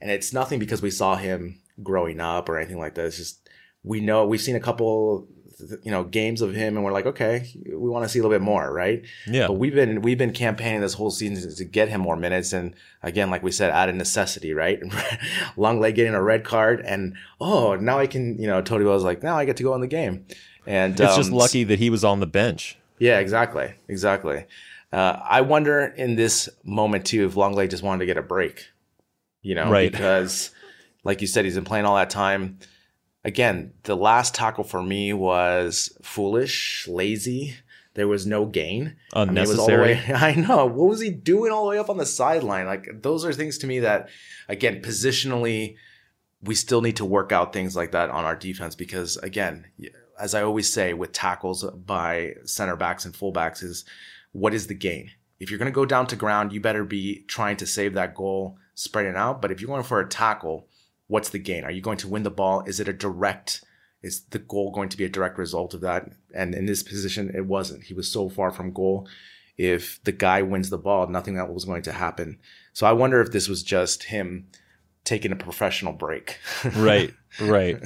and 0.00 0.10
it's 0.10 0.32
nothing 0.32 0.58
because 0.58 0.82
we 0.82 0.90
saw 0.90 1.14
him 1.14 1.60
growing 1.84 2.18
up 2.18 2.48
or 2.48 2.58
anything 2.58 2.78
like 2.78 2.96
that. 2.96 3.06
It's 3.06 3.16
just 3.16 3.48
we 3.84 4.00
know 4.00 4.26
we've 4.26 4.40
seen 4.40 4.56
a 4.56 4.60
couple, 4.60 5.28
you 5.82 5.90
know, 5.90 6.04
games 6.04 6.40
of 6.42 6.54
him, 6.54 6.76
and 6.76 6.84
we're 6.84 6.92
like, 6.92 7.06
okay, 7.06 7.46
we 7.66 7.88
want 7.88 8.04
to 8.04 8.08
see 8.08 8.18
a 8.18 8.22
little 8.22 8.34
bit 8.36 8.42
more, 8.42 8.72
right? 8.72 9.02
Yeah. 9.26 9.46
But 9.48 9.54
we've 9.54 9.74
been 9.74 10.02
we've 10.02 10.18
been 10.18 10.32
campaigning 10.32 10.80
this 10.80 10.94
whole 10.94 11.10
season 11.10 11.54
to 11.54 11.64
get 11.64 11.88
him 11.88 12.00
more 12.00 12.16
minutes, 12.16 12.52
and 12.52 12.74
again, 13.02 13.30
like 13.30 13.42
we 13.42 13.52
said, 13.52 13.70
out 13.70 13.88
of 13.88 13.94
necessity, 13.94 14.52
right? 14.52 14.80
Lenglet 15.56 15.94
getting 15.94 16.14
a 16.14 16.22
red 16.22 16.44
card, 16.44 16.80
and 16.80 17.14
oh, 17.40 17.74
now 17.76 17.98
I 17.98 18.06
can, 18.06 18.38
you 18.38 18.46
know, 18.46 18.62
Tony 18.62 18.84
was 18.84 19.04
like, 19.04 19.22
now 19.22 19.36
I 19.36 19.44
get 19.44 19.56
to 19.58 19.62
go 19.62 19.74
in 19.74 19.80
the 19.80 19.86
game, 19.86 20.26
And 20.66 20.98
It's 20.98 21.16
just 21.16 21.30
um, 21.30 21.36
lucky 21.36 21.64
that 21.64 21.78
he 21.78 21.90
was 21.90 22.04
on 22.04 22.20
the 22.20 22.26
bench. 22.26 22.76
Yeah, 22.98 23.18
exactly, 23.18 23.72
exactly. 23.88 24.44
Uh, 24.92 25.18
I 25.24 25.40
wonder 25.42 25.80
in 25.96 26.16
this 26.16 26.48
moment 26.64 27.06
too 27.06 27.24
if 27.26 27.34
Lenglet 27.34 27.70
just 27.70 27.82
wanted 27.82 28.00
to 28.00 28.06
get 28.06 28.16
a 28.16 28.22
break, 28.22 28.66
you 29.42 29.54
know, 29.54 29.70
Right. 29.70 29.90
because 29.90 30.50
like 31.04 31.20
you 31.20 31.26
said, 31.26 31.44
he's 31.44 31.54
been 31.54 31.64
playing 31.64 31.86
all 31.86 31.96
that 31.96 32.10
time. 32.10 32.58
Again, 33.24 33.72
the 33.82 33.96
last 33.96 34.34
tackle 34.34 34.64
for 34.64 34.82
me 34.82 35.12
was 35.12 35.96
foolish, 36.02 36.86
lazy. 36.88 37.56
There 37.94 38.08
was 38.08 38.26
no 38.26 38.46
gain. 38.46 38.96
I 39.12 39.24
mean, 39.24 39.28
all 39.28 39.34
the 39.34 39.40
Unnecessary. 39.42 39.94
way- 39.94 40.04
I 40.14 40.34
know. 40.34 40.64
What 40.66 40.88
was 40.88 41.00
he 41.00 41.10
doing 41.10 41.52
all 41.52 41.64
the 41.64 41.70
way 41.70 41.78
up 41.78 41.90
on 41.90 41.98
the 41.98 42.06
sideline? 42.06 42.66
Like 42.66 43.02
those 43.02 43.24
are 43.24 43.32
things 43.32 43.58
to 43.58 43.66
me 43.66 43.80
that, 43.80 44.08
again, 44.48 44.80
positionally, 44.80 45.76
we 46.42 46.54
still 46.54 46.80
need 46.80 46.96
to 46.96 47.04
work 47.04 47.32
out 47.32 47.52
things 47.52 47.76
like 47.76 47.92
that 47.92 48.08
on 48.10 48.24
our 48.24 48.36
defense 48.36 48.74
because, 48.74 49.16
again, 49.18 49.66
as 50.18 50.34
I 50.34 50.42
always 50.42 50.72
say 50.72 50.94
with 50.94 51.12
tackles 51.12 51.64
by 51.64 52.34
center 52.44 52.76
backs 52.76 53.04
and 53.04 53.12
fullbacks, 53.12 53.62
is 53.62 53.84
what 54.32 54.54
is 54.54 54.66
the 54.66 54.74
gain? 54.74 55.10
If 55.38 55.50
you're 55.50 55.58
going 55.58 55.70
to 55.70 55.74
go 55.74 55.84
down 55.84 56.06
to 56.06 56.16
ground, 56.16 56.52
you 56.52 56.60
better 56.60 56.84
be 56.84 57.24
trying 57.26 57.56
to 57.58 57.66
save 57.66 57.94
that 57.94 58.14
goal, 58.14 58.56
spread 58.74 59.06
it 59.06 59.16
out. 59.16 59.42
But 59.42 59.50
if 59.50 59.60
you're 59.60 59.68
going 59.68 59.82
for 59.82 60.00
a 60.00 60.08
tackle, 60.08 60.68
what's 61.10 61.30
the 61.30 61.38
gain? 61.38 61.64
Are 61.64 61.70
you 61.70 61.82
going 61.82 61.98
to 61.98 62.08
win 62.08 62.22
the 62.22 62.30
ball? 62.30 62.62
Is 62.66 62.78
it 62.80 62.88
a 62.88 62.92
direct? 62.92 63.62
Is 64.00 64.22
the 64.30 64.38
goal 64.38 64.70
going 64.70 64.88
to 64.88 64.96
be 64.96 65.04
a 65.04 65.08
direct 65.08 65.36
result 65.38 65.74
of 65.74 65.80
that? 65.80 66.08
And 66.34 66.54
in 66.54 66.66
this 66.66 66.82
position, 66.82 67.32
it 67.34 67.46
wasn't. 67.46 67.84
He 67.84 67.94
was 67.94 68.10
so 68.10 68.28
far 68.28 68.50
from 68.50 68.72
goal. 68.72 69.08
If 69.58 70.02
the 70.04 70.12
guy 70.12 70.40
wins 70.40 70.70
the 70.70 70.78
ball, 70.78 71.06
nothing 71.08 71.34
that 71.34 71.52
was 71.52 71.66
going 71.66 71.82
to 71.82 71.92
happen. 71.92 72.38
So 72.72 72.86
I 72.86 72.92
wonder 72.92 73.20
if 73.20 73.32
this 73.32 73.48
was 73.48 73.62
just 73.62 74.04
him 74.04 74.46
taking 75.04 75.32
a 75.32 75.36
professional 75.36 75.92
break. 75.92 76.38
right, 76.76 77.12
right. 77.40 77.78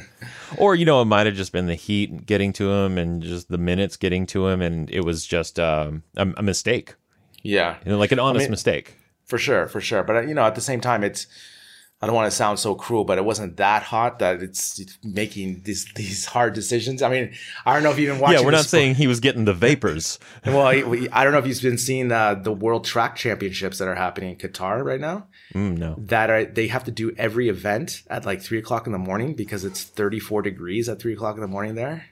Or 0.58 0.74
you 0.74 0.84
know, 0.84 1.00
it 1.00 1.06
might 1.06 1.26
have 1.26 1.34
just 1.34 1.50
been 1.50 1.66
the 1.66 1.74
heat 1.74 2.26
getting 2.26 2.52
to 2.54 2.70
him, 2.70 2.98
and 2.98 3.22
just 3.22 3.48
the 3.48 3.58
minutes 3.58 3.96
getting 3.96 4.26
to 4.26 4.46
him, 4.46 4.60
and 4.60 4.90
it 4.90 5.00
was 5.00 5.26
just 5.26 5.58
um, 5.58 6.04
a, 6.16 6.28
a 6.36 6.42
mistake, 6.42 6.94
yeah, 7.42 7.78
you 7.84 7.90
know, 7.90 7.98
like 7.98 8.12
an 8.12 8.20
honest 8.20 8.44
mean- 8.44 8.50
mistake. 8.50 8.96
for 9.24 9.38
sure, 9.38 9.66
for 9.66 9.80
sure. 9.80 10.04
But 10.04 10.16
uh, 10.16 10.20
you 10.20 10.34
know, 10.34 10.44
at 10.44 10.54
the 10.54 10.60
same 10.60 10.80
time, 10.80 11.02
it's 11.02 11.26
I 12.04 12.06
don't 12.06 12.16
want 12.16 12.30
to 12.30 12.36
sound 12.36 12.58
so 12.58 12.74
cruel, 12.74 13.04
but 13.04 13.16
it 13.16 13.24
wasn't 13.24 13.56
that 13.56 13.82
hot 13.82 14.18
that 14.18 14.42
it's 14.42 14.78
making 15.02 15.62
these 15.64 15.86
these 15.94 16.26
hard 16.26 16.52
decisions. 16.52 17.00
I 17.00 17.08
mean, 17.08 17.32
I 17.64 17.72
don't 17.72 17.82
know 17.82 17.90
if 17.92 17.98
you've 17.98 18.12
been 18.12 18.20
watching. 18.20 18.40
Yeah, 18.40 18.44
we're 18.44 18.50
not 18.50 18.58
sport- 18.58 18.68
saying 18.68 18.94
he 18.96 19.06
was 19.06 19.20
getting 19.20 19.46
the 19.46 19.54
vapors. 19.54 20.18
Well, 20.44 20.66
I 20.66 21.24
don't 21.24 21.32
know 21.32 21.38
if 21.38 21.46
you've 21.46 21.62
been 21.62 21.78
seeing 21.78 22.12
uh, 22.12 22.34
the 22.34 22.52
World 22.52 22.84
Track 22.84 23.16
Championships 23.16 23.78
that 23.78 23.88
are 23.88 23.94
happening 23.94 24.30
in 24.32 24.36
Qatar 24.36 24.84
right 24.84 25.00
now. 25.00 25.26
Mm, 25.54 25.78
no. 25.78 25.94
That 25.96 26.28
are 26.28 26.44
they 26.44 26.66
have 26.66 26.84
to 26.84 26.90
do 26.90 27.12
every 27.16 27.48
event 27.48 28.02
at 28.08 28.26
like 28.26 28.42
three 28.42 28.58
o'clock 28.58 28.86
in 28.86 28.92
the 28.92 28.98
morning 28.98 29.32
because 29.32 29.64
it's 29.64 29.82
thirty 29.82 30.20
four 30.20 30.42
degrees 30.42 30.90
at 30.90 30.98
three 30.98 31.14
o'clock 31.14 31.36
in 31.36 31.40
the 31.40 31.48
morning 31.48 31.74
there. 31.74 32.04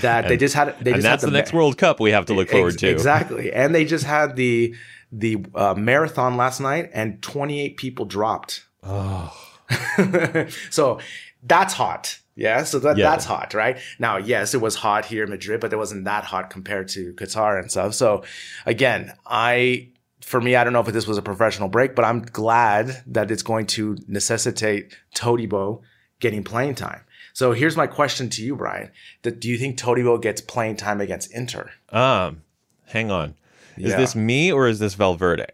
That 0.00 0.22
they 0.28 0.38
just 0.38 0.54
had. 0.54 0.74
They 0.80 0.92
and 0.92 1.02
that's 1.02 1.22
had 1.22 1.30
the 1.30 1.36
next 1.36 1.52
World 1.52 1.76
Cup 1.76 2.00
we 2.00 2.12
have 2.12 2.24
to 2.26 2.34
look 2.34 2.48
forward 2.48 2.72
Ex- 2.72 2.80
to. 2.80 2.88
Exactly. 2.88 3.52
And 3.52 3.74
they 3.74 3.84
just 3.84 4.06
had 4.06 4.36
the 4.36 4.74
the 5.12 5.44
uh, 5.54 5.74
marathon 5.74 6.36
last 6.36 6.60
night, 6.60 6.90
and 6.92 7.22
28 7.22 7.76
people 7.76 8.04
dropped. 8.04 8.64
Oh, 8.82 9.32
so 10.70 10.98
that's 11.42 11.74
hot. 11.74 12.18
Yeah. 12.34 12.64
So 12.64 12.78
that, 12.80 12.96
Yeah. 12.98 13.10
that's 13.10 13.24
hot, 13.24 13.54
right? 13.54 13.78
Now, 13.98 14.18
yes, 14.18 14.52
it 14.54 14.60
was 14.60 14.76
hot 14.76 15.06
here 15.06 15.24
in 15.24 15.30
Madrid, 15.30 15.60
but 15.60 15.72
it 15.72 15.76
wasn't 15.76 16.04
that 16.04 16.24
hot 16.24 16.50
compared 16.50 16.88
to 16.88 17.12
Qatar 17.14 17.58
and 17.58 17.70
stuff. 17.70 17.94
So 17.94 18.24
again, 18.66 19.12
I. 19.26 19.88
For 20.22 20.40
me, 20.40 20.56
I 20.56 20.64
don't 20.64 20.72
know 20.72 20.80
if 20.80 20.86
this 20.88 21.06
was 21.06 21.18
a 21.18 21.22
professional 21.22 21.68
break, 21.68 21.94
but 21.94 22.04
I'm 22.04 22.20
glad 22.22 23.00
that 23.06 23.30
it's 23.30 23.44
going 23.44 23.66
to 23.66 23.96
necessitate 24.08 24.92
Todibo 25.14 25.82
getting 26.18 26.42
playing 26.42 26.74
time. 26.74 27.02
So 27.32 27.52
here's 27.52 27.76
my 27.76 27.86
question 27.86 28.28
to 28.30 28.42
you, 28.44 28.56
Brian. 28.56 28.90
That 29.22 29.38
do 29.38 29.48
you 29.48 29.56
think 29.56 29.78
Todibo 29.78 30.20
gets 30.20 30.40
playing 30.40 30.78
time 30.78 31.00
against 31.00 31.32
Inter? 31.32 31.70
um, 31.90 32.42
hang 32.86 33.12
on. 33.12 33.36
Is 33.76 33.90
Yeah. 33.92 33.96
this 33.96 34.14
me 34.14 34.52
or 34.52 34.68
is 34.68 34.78
this 34.78 34.94
Valverde? 34.94 35.46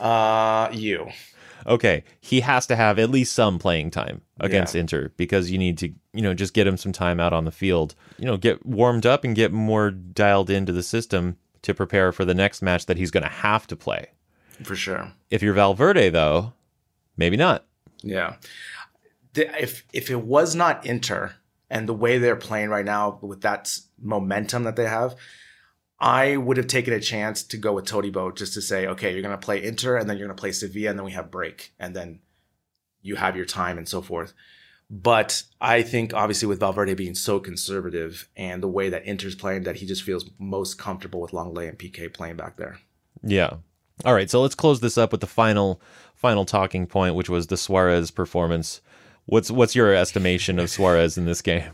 Uh, 0.00 0.68
you. 0.72 1.08
Okay, 1.66 2.04
he 2.20 2.40
has 2.40 2.66
to 2.68 2.76
have 2.76 2.98
at 2.98 3.10
least 3.10 3.34
some 3.34 3.58
playing 3.58 3.90
time 3.90 4.22
against 4.40 4.74
Yeah. 4.74 4.80
Inter 4.80 5.12
because 5.16 5.50
you 5.50 5.58
need 5.58 5.76
to, 5.78 5.92
you 6.14 6.22
know, 6.22 6.32
just 6.32 6.54
get 6.54 6.66
him 6.66 6.76
some 6.78 6.92
time 6.92 7.20
out 7.20 7.32
on 7.34 7.44
the 7.44 7.50
field. 7.50 7.94
You 8.18 8.24
know, 8.24 8.36
get 8.38 8.64
warmed 8.64 9.04
up 9.04 9.24
and 9.24 9.34
get 9.36 9.52
more 9.52 9.90
dialed 9.90 10.48
into 10.48 10.72
the 10.72 10.82
system 10.82 11.36
to 11.62 11.74
prepare 11.74 12.12
for 12.12 12.24
the 12.24 12.34
next 12.34 12.62
match 12.62 12.86
that 12.86 12.96
he's 12.96 13.10
going 13.10 13.24
to 13.24 13.28
have 13.28 13.66
to 13.66 13.76
play. 13.76 14.06
For 14.62 14.74
sure. 14.74 15.12
If 15.30 15.42
you're 15.42 15.52
Valverde, 15.54 16.08
though, 16.08 16.54
maybe 17.18 17.36
not. 17.36 17.66
Yeah. 18.02 18.36
If 19.34 19.84
if 19.92 20.10
it 20.10 20.22
was 20.22 20.54
not 20.54 20.84
Inter 20.86 21.34
and 21.68 21.86
the 21.88 21.94
way 21.94 22.16
they're 22.18 22.36
playing 22.36 22.70
right 22.70 22.84
now 22.84 23.18
with 23.20 23.42
that 23.42 23.76
momentum 24.02 24.64
that 24.64 24.76
they 24.76 24.88
have, 24.88 25.14
I 26.00 26.36
would 26.36 26.56
have 26.56 26.66
taken 26.66 26.94
a 26.94 27.00
chance 27.00 27.42
to 27.42 27.58
go 27.58 27.74
with 27.74 27.84
Todibo 27.84 28.34
just 28.34 28.54
to 28.54 28.62
say, 28.62 28.86
okay, 28.86 29.12
you're 29.12 29.22
going 29.22 29.38
to 29.38 29.44
play 29.44 29.62
Inter 29.62 29.96
and 29.96 30.08
then 30.08 30.16
you're 30.16 30.26
going 30.26 30.36
to 30.36 30.40
play 30.40 30.52
Sevilla 30.52 30.90
and 30.90 30.98
then 30.98 31.04
we 31.04 31.12
have 31.12 31.30
break 31.30 31.74
and 31.78 31.94
then 31.94 32.20
you 33.02 33.16
have 33.16 33.36
your 33.36 33.44
time 33.44 33.76
and 33.76 33.88
so 33.88 34.00
forth. 34.00 34.32
But 34.88 35.44
I 35.60 35.82
think 35.82 36.14
obviously 36.14 36.48
with 36.48 36.58
Valverde 36.58 36.94
being 36.94 37.14
so 37.14 37.38
conservative 37.38 38.28
and 38.34 38.62
the 38.62 38.68
way 38.68 38.88
that 38.88 39.06
Inter's 39.06 39.34
playing, 39.34 39.64
that 39.64 39.76
he 39.76 39.86
just 39.86 40.02
feels 40.02 40.28
most 40.38 40.78
comfortable 40.78 41.20
with 41.20 41.32
Lenglet 41.32 41.68
and 41.68 41.78
Piqué 41.78 42.12
playing 42.12 42.36
back 42.36 42.56
there. 42.56 42.80
Yeah. 43.22 43.54
All 44.04 44.14
right, 44.14 44.30
so 44.30 44.40
let's 44.40 44.54
close 44.54 44.80
this 44.80 44.96
up 44.96 45.12
with 45.12 45.20
the 45.20 45.26
final 45.26 45.80
final 46.14 46.44
talking 46.44 46.86
point, 46.86 47.14
which 47.14 47.28
was 47.28 47.46
the 47.46 47.56
Suarez 47.56 48.10
performance. 48.10 48.80
What's 49.26 49.50
what's 49.50 49.74
your 49.74 49.94
estimation 49.94 50.58
of 50.58 50.70
Suarez 50.70 51.18
in 51.18 51.26
this 51.26 51.42
game? 51.42 51.70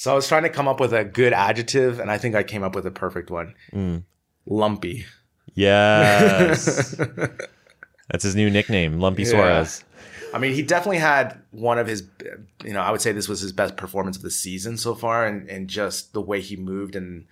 So 0.00 0.10
I 0.10 0.14
was 0.14 0.26
trying 0.26 0.44
to 0.44 0.48
come 0.48 0.66
up 0.66 0.80
with 0.80 0.94
a 0.94 1.04
good 1.04 1.34
adjective, 1.34 2.00
and 2.00 2.10
I 2.10 2.16
think 2.16 2.34
I 2.34 2.42
came 2.42 2.62
up 2.62 2.74
with 2.74 2.86
a 2.86 2.90
perfect 2.90 3.30
one. 3.30 3.54
Mm. 3.70 4.04
Lumpy. 4.46 5.04
Yes. 5.52 6.94
That's 8.10 8.24
his 8.24 8.34
new 8.34 8.48
nickname, 8.48 8.98
Lumpy 8.98 9.24
Yeah. 9.24 9.28
Suarez. 9.28 9.84
I 10.32 10.38
mean, 10.38 10.54
he 10.54 10.62
definitely 10.62 11.00
had 11.00 11.38
one 11.50 11.78
of 11.78 11.86
his, 11.86 12.08
you 12.64 12.72
know, 12.72 12.80
I 12.80 12.90
would 12.90 13.02
say 13.02 13.12
this 13.12 13.28
was 13.28 13.42
his 13.42 13.52
best 13.52 13.76
performance 13.76 14.16
of 14.16 14.22
the 14.22 14.30
season 14.30 14.78
so 14.78 14.94
far, 14.94 15.26
and, 15.26 15.46
and 15.50 15.68
just 15.68 16.14
the 16.14 16.22
way 16.22 16.40
he 16.40 16.56
moved 16.56 16.96
and 16.96 17.26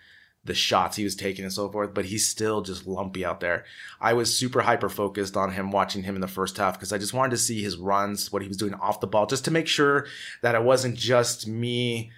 the 0.44 0.52
shots 0.52 0.98
he 0.98 1.04
was 1.04 1.16
taking 1.16 1.46
and 1.46 1.52
so 1.54 1.70
forth. 1.70 1.94
But 1.94 2.04
he's 2.04 2.28
still 2.28 2.60
just 2.60 2.86
lumpy 2.86 3.24
out 3.24 3.40
there. 3.40 3.64
I 3.98 4.12
was 4.12 4.36
super 4.36 4.60
hyper 4.60 4.90
focused 4.90 5.38
on 5.38 5.52
him 5.52 5.70
watching 5.70 6.02
him 6.02 6.16
in 6.16 6.20
the 6.20 6.28
first 6.28 6.58
half 6.58 6.74
because 6.74 6.92
I 6.92 6.98
just 6.98 7.14
wanted 7.14 7.30
to 7.30 7.38
see 7.38 7.62
his 7.62 7.78
runs, 7.78 8.30
what 8.30 8.42
he 8.42 8.48
was 8.48 8.58
doing 8.58 8.74
off 8.74 9.00
the 9.00 9.06
ball, 9.06 9.24
just 9.24 9.46
to 9.46 9.50
make 9.50 9.68
sure 9.68 10.04
that 10.42 10.54
it 10.54 10.62
wasn't 10.62 10.96
just 10.96 11.48
me 11.48 12.10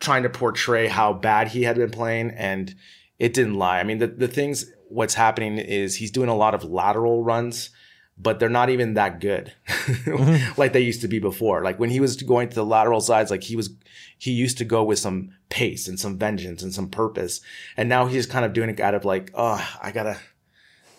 trying 0.00 0.22
to 0.22 0.30
portray 0.30 0.88
how 0.88 1.12
bad 1.12 1.48
he 1.48 1.62
had 1.62 1.76
been 1.76 1.90
playing 1.90 2.30
and 2.30 2.74
it 3.18 3.34
didn't 3.34 3.54
lie. 3.54 3.78
I 3.78 3.84
mean, 3.84 3.98
the, 3.98 4.06
the 4.06 4.28
things, 4.28 4.66
what's 4.88 5.14
happening 5.14 5.58
is 5.58 5.96
he's 5.96 6.10
doing 6.10 6.30
a 6.30 6.34
lot 6.34 6.54
of 6.54 6.64
lateral 6.64 7.22
runs, 7.22 7.70
but 8.16 8.40
they're 8.40 8.48
not 8.48 8.70
even 8.70 8.94
that 8.94 9.20
good 9.20 9.52
mm-hmm. 9.68 10.60
like 10.60 10.72
they 10.72 10.80
used 10.80 11.02
to 11.02 11.08
be 11.08 11.18
before. 11.18 11.62
Like 11.62 11.78
when 11.78 11.90
he 11.90 12.00
was 12.00 12.16
going 12.16 12.48
to 12.48 12.54
the 12.54 12.64
lateral 12.64 13.00
sides, 13.00 13.30
like 13.30 13.42
he 13.42 13.56
was, 13.56 13.70
he 14.18 14.32
used 14.32 14.58
to 14.58 14.64
go 14.64 14.82
with 14.82 14.98
some 14.98 15.30
pace 15.50 15.86
and 15.86 16.00
some 16.00 16.18
vengeance 16.18 16.62
and 16.62 16.72
some 16.72 16.88
purpose. 16.88 17.40
And 17.76 17.88
now 17.88 18.06
he's 18.06 18.26
kind 18.26 18.44
of 18.44 18.54
doing 18.54 18.70
it 18.70 18.80
out 18.80 18.94
of 18.94 19.04
like, 19.04 19.30
oh, 19.34 19.66
I 19.82 19.92
gotta, 19.92 20.18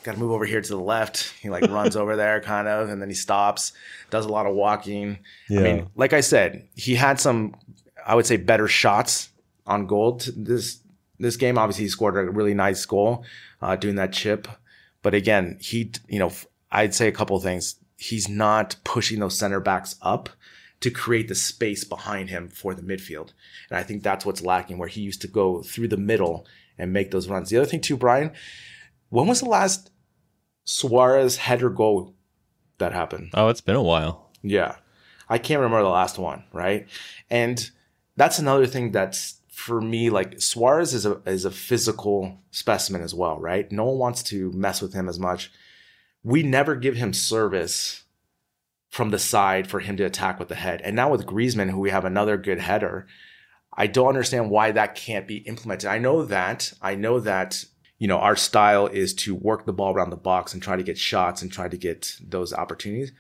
gotta 0.04 0.20
move 0.20 0.32
over 0.32 0.46
here 0.46 0.62
to 0.62 0.70
the 0.70 0.80
left. 0.80 1.34
He 1.42 1.50
like 1.50 1.64
runs 1.70 1.96
over 1.96 2.16
there 2.16 2.40
kind 2.40 2.68
of, 2.68 2.90
and 2.90 3.02
then 3.02 3.10
he 3.10 3.16
stops, 3.16 3.74
does 4.12 4.26
a 4.26 4.30
lot 4.30 4.46
of 4.46 4.56
walking. 4.56 5.20
I 5.50 5.54
mean, 5.54 5.88
like 5.96 6.14
I 6.14 6.22
said, 6.22 6.68
he 6.76 6.96
had 6.96 7.20
some, 7.20 7.56
I 8.06 8.16
would 8.16 8.26
say, 8.26 8.38
better 8.38 8.68
shots 8.68 9.30
on 9.66 9.88
goal 9.88 10.20
this 10.36 10.80
this 11.20 11.36
game. 11.38 11.58
Obviously, 11.58 11.86
he 11.86 11.90
scored 11.90 12.18
a 12.18 12.32
really 12.32 12.54
nice 12.54 12.86
goal 12.86 13.24
uh, 13.62 13.76
doing 13.76 13.96
that 13.96 14.14
chip. 14.14 14.48
But 15.02 15.14
again, 15.14 15.58
he, 15.60 15.92
you 16.08 16.20
know, 16.20 16.32
I'd 16.72 16.94
say 16.94 17.08
a 17.08 17.12
couple 17.12 17.36
of 17.36 17.44
things. 17.44 17.76
He's 17.98 18.28
not 18.28 18.76
pushing 18.84 19.20
those 19.20 19.38
center 19.38 19.60
backs 19.60 19.96
up 20.02 20.30
to 20.80 20.90
create 20.90 21.28
the 21.28 21.36
space 21.36 21.84
behind 21.84 22.30
him 22.30 22.50
for 22.50 22.74
the 22.74 22.82
midfield. 22.82 23.34
And 23.70 23.78
I 23.78 23.84
think 23.84 24.02
that's 24.02 24.26
what's 24.26 24.42
lacking, 24.42 24.78
where 24.80 24.88
he 24.88 25.02
used 25.02 25.22
to 25.22 25.28
go 25.28 25.62
through 25.62 25.90
the 25.90 25.98
middle 25.98 26.46
and 26.78 26.92
make 26.92 27.12
those 27.12 27.28
runs. 27.28 27.50
The 27.50 27.58
other 27.58 27.68
thing, 27.68 27.82
too, 27.82 27.98
Brian, 27.98 28.32
when 29.10 29.28
was 29.28 29.42
the 29.42 29.50
last 29.50 29.92
Suarez 30.64 31.38
header 31.38 31.70
goal 31.70 32.16
that 32.80 32.94
happened? 32.94 33.30
Oh, 33.36 33.50
it's 33.50 33.62
been 33.62 33.76
a 33.76 33.84
while. 33.84 34.32
Yeah. 34.42 34.78
I 35.30 35.38
can't 35.38 35.60
remember 35.60 35.84
the 35.84 35.90
last 35.90 36.18
one, 36.18 36.44
right? 36.52 36.88
And 37.30 37.70
that's 38.22 38.38
another 38.38 38.68
thing 38.68 38.92
that's 38.92 39.42
for 39.50 39.82
me 39.82 40.12
like 40.12 40.40
Suarez 40.40 40.94
is 40.94 41.08
a 41.08 41.20
is 41.26 41.44
a 41.44 41.50
physical 41.50 42.38
specimen 42.52 43.02
as 43.02 43.16
well, 43.16 43.40
right? 43.40 43.72
No 43.72 43.86
one 43.86 43.98
wants 43.98 44.22
to 44.24 44.52
mess 44.52 44.80
with 44.80 44.94
him 44.94 45.10
as 45.10 45.18
much. 45.18 45.52
We 46.24 46.44
never 46.44 46.76
give 46.76 46.96
him 46.96 47.14
service 47.14 48.04
from 48.90 49.10
the 49.10 49.18
side 49.18 49.66
for 49.66 49.80
him 49.80 49.98
to 49.98 50.04
attack 50.04 50.38
with 50.38 50.50
the 50.50 50.56
head. 50.56 50.82
And 50.84 50.96
now 50.96 51.10
with 51.10 51.26
Griezmann, 51.26 51.72
who 51.72 51.80
we 51.80 51.90
have 51.90 52.06
another 52.06 52.38
good 52.38 52.60
header, 52.60 53.08
I 53.76 53.88
don't 53.88 54.10
understand 54.10 54.52
why 54.52 54.72
that 54.72 54.94
can't 54.94 55.28
be 55.28 55.38
implemented. 55.38 55.90
I 55.90 55.98
know 55.98 56.24
that 56.26 56.74
I 56.80 56.94
know 56.94 57.20
that 57.22 57.66
you 57.98 58.08
know 58.08 58.20
our 58.20 58.36
style 58.36 58.86
is 58.86 59.16
to 59.16 59.34
work 59.34 59.66
the 59.66 59.74
ball 59.74 59.96
around 59.96 60.12
the 60.12 60.16
box 60.16 60.54
and 60.54 60.62
try 60.62 60.76
to 60.76 60.84
get 60.84 61.00
shots 61.00 61.42
and 61.42 61.52
try 61.52 61.68
to 61.68 61.78
get 61.78 62.18
those 62.22 62.54
opportunities 62.54 63.14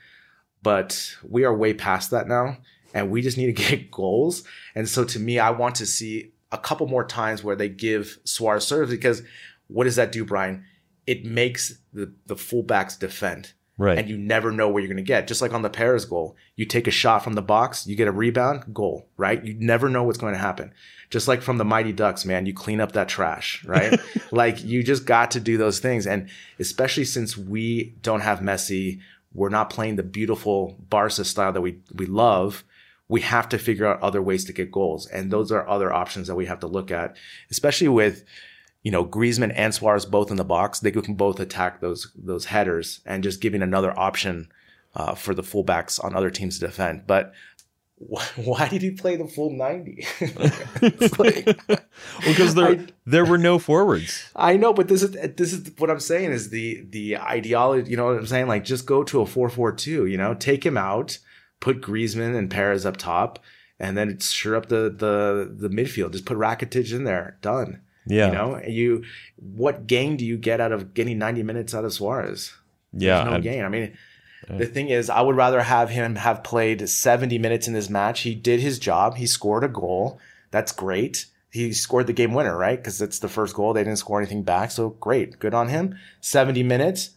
but 0.63 1.15
we 1.27 1.43
are 1.43 1.53
way 1.55 1.73
past 1.73 2.11
that 2.11 2.27
now. 2.27 2.57
And 2.93 3.09
we 3.09 3.21
just 3.21 3.37
need 3.37 3.55
to 3.55 3.63
get 3.69 3.91
goals. 3.91 4.43
And 4.75 4.87
so 4.87 5.03
to 5.03 5.19
me, 5.19 5.39
I 5.39 5.51
want 5.51 5.75
to 5.75 5.85
see 5.85 6.31
a 6.51 6.57
couple 6.57 6.87
more 6.87 7.05
times 7.05 7.43
where 7.43 7.55
they 7.55 7.69
give 7.69 8.19
Suarez 8.23 8.65
serves 8.65 8.91
because 8.91 9.23
what 9.67 9.85
does 9.85 9.95
that 9.95 10.11
do, 10.11 10.25
Brian? 10.25 10.65
It 11.07 11.25
makes 11.25 11.79
the, 11.93 12.13
the 12.25 12.35
fullbacks 12.35 12.99
defend. 12.99 13.53
Right. 13.77 13.97
And 13.97 14.07
you 14.07 14.17
never 14.17 14.51
know 14.51 14.69
where 14.69 14.79
you're 14.79 14.89
going 14.89 14.97
to 14.97 15.03
get. 15.03 15.27
Just 15.27 15.41
like 15.41 15.53
on 15.53 15.63
the 15.63 15.69
Paris 15.69 16.05
goal, 16.05 16.35
you 16.55 16.65
take 16.65 16.85
a 16.85 16.91
shot 16.91 17.23
from 17.23 17.33
the 17.33 17.41
box, 17.41 17.87
you 17.87 17.95
get 17.95 18.07
a 18.07 18.11
rebound, 18.11 18.71
goal, 18.71 19.09
right? 19.17 19.43
You 19.43 19.55
never 19.57 19.89
know 19.89 20.03
what's 20.03 20.19
going 20.19 20.33
to 20.33 20.39
happen. 20.39 20.71
Just 21.09 21.27
like 21.27 21.41
from 21.41 21.57
the 21.57 21.65
Mighty 21.65 21.91
Ducks, 21.91 22.23
man, 22.23 22.45
you 22.45 22.53
clean 22.53 22.79
up 22.79 22.91
that 22.91 23.09
trash, 23.09 23.65
right? 23.65 23.99
like 24.31 24.63
you 24.63 24.83
just 24.83 25.05
got 25.05 25.31
to 25.31 25.39
do 25.39 25.57
those 25.57 25.79
things. 25.79 26.05
And 26.05 26.29
especially 26.59 27.05
since 27.05 27.35
we 27.35 27.95
don't 28.03 28.21
have 28.21 28.39
Messi, 28.39 28.99
we're 29.33 29.49
not 29.49 29.71
playing 29.71 29.95
the 29.95 30.03
beautiful 30.03 30.77
Barca 30.89 31.25
style 31.25 31.53
that 31.53 31.61
we, 31.61 31.79
we 31.95 32.05
love. 32.05 32.63
We 33.11 33.19
have 33.21 33.49
to 33.49 33.57
figure 33.57 33.85
out 33.85 34.01
other 34.01 34.21
ways 34.21 34.45
to 34.45 34.53
get 34.53 34.71
goals. 34.71 35.05
And 35.05 35.31
those 35.31 35.51
are 35.51 35.67
other 35.67 35.91
options 35.91 36.27
that 36.27 36.35
we 36.35 36.45
have 36.45 36.61
to 36.61 36.67
look 36.67 36.91
at, 36.91 37.17
especially 37.51 37.89
with, 37.89 38.23
you 38.83 38.91
know, 38.91 39.05
Griezmann 39.05 39.51
and 39.53 39.75
Suarez 39.75 40.05
both 40.05 40.31
in 40.31 40.37
the 40.37 40.45
box. 40.45 40.79
They 40.79 40.91
can 40.91 41.15
both 41.15 41.39
attack 41.41 41.81
those, 41.81 42.09
those 42.15 42.45
headers 42.45 43.01
and 43.05 43.21
just 43.21 43.41
giving 43.41 43.61
another 43.61 43.97
option, 43.99 44.49
uh, 44.95 45.13
for 45.13 45.35
the 45.35 45.41
fullbacks 45.41 46.01
on 46.01 46.15
other 46.15 46.29
teams 46.29 46.57
to 46.59 46.67
defend. 46.67 47.05
But 47.05 47.33
why 48.37 48.69
did 48.69 48.81
he 48.81 48.91
play 48.91 49.17
the 49.17 49.27
full 49.27 49.51
90 49.51 50.07
like, 51.19 51.45
because 52.25 52.55
there 52.55 52.69
I, 52.69 52.87
there 53.05 53.25
were 53.25 53.37
no 53.37 53.59
forwards 53.59 54.27
i 54.35 54.57
know 54.57 54.73
but 54.73 54.87
this 54.87 55.03
is 55.03 55.11
this 55.11 55.53
is 55.53 55.69
what 55.77 55.91
i'm 55.91 55.99
saying 55.99 56.31
is 56.31 56.49
the 56.49 56.83
the 56.89 57.17
ideology 57.17 57.91
you 57.91 57.97
know 57.97 58.05
what 58.05 58.17
i'm 58.17 58.25
saying 58.25 58.47
like 58.47 58.63
just 58.63 58.87
go 58.87 59.03
to 59.03 59.21
a 59.21 59.25
442 59.27 60.07
you 60.07 60.17
know 60.17 60.33
take 60.33 60.65
him 60.65 60.77
out 60.77 61.19
put 61.61 61.81
Griezmann 61.81 62.35
and 62.35 62.51
Perez 62.51 62.85
up 62.85 62.97
top 62.97 63.39
and 63.79 63.97
then 63.97 64.19
sure 64.19 64.57
up 64.57 64.67
the 64.67 64.93
the 64.95 65.49
the 65.57 65.69
midfield 65.69 66.11
just 66.11 66.25
put 66.25 66.37
Rakitic 66.37 66.93
in 66.93 67.05
there 67.05 67.37
done 67.41 67.81
yeah 68.05 68.27
you 68.27 68.33
know 68.33 68.61
you 68.67 69.03
what 69.37 69.87
gain 69.87 70.17
do 70.17 70.25
you 70.25 70.37
get 70.37 70.59
out 70.59 70.73
of 70.73 70.93
getting 70.93 71.17
90 71.17 71.43
minutes 71.43 71.73
out 71.73 71.85
of 71.85 71.93
Suarez 71.93 72.53
yeah 72.91 73.23
There's 73.23 73.35
no 73.35 73.41
gain 73.41 73.63
i 73.63 73.69
mean 73.69 73.95
the 74.49 74.65
thing 74.65 74.89
is, 74.89 75.09
I 75.09 75.21
would 75.21 75.35
rather 75.35 75.61
have 75.61 75.89
him 75.89 76.15
have 76.15 76.43
played 76.43 76.89
70 76.89 77.37
minutes 77.37 77.67
in 77.67 77.73
this 77.73 77.89
match. 77.89 78.21
He 78.21 78.35
did 78.35 78.59
his 78.59 78.79
job. 78.79 79.15
He 79.15 79.27
scored 79.27 79.63
a 79.63 79.67
goal. 79.67 80.19
That's 80.49 80.71
great. 80.71 81.27
He 81.51 81.73
scored 81.73 82.07
the 82.07 82.13
game 82.13 82.33
winner, 82.33 82.57
right? 82.57 82.77
Because 82.77 83.01
it's 83.01 83.19
the 83.19 83.29
first 83.29 83.53
goal. 83.53 83.73
They 83.73 83.83
didn't 83.83 83.99
score 83.99 84.19
anything 84.19 84.43
back. 84.43 84.71
So 84.71 84.89
great. 84.89 85.37
Good 85.39 85.53
on 85.53 85.69
him. 85.69 85.97
70 86.21 86.63
minutes. 86.63 87.11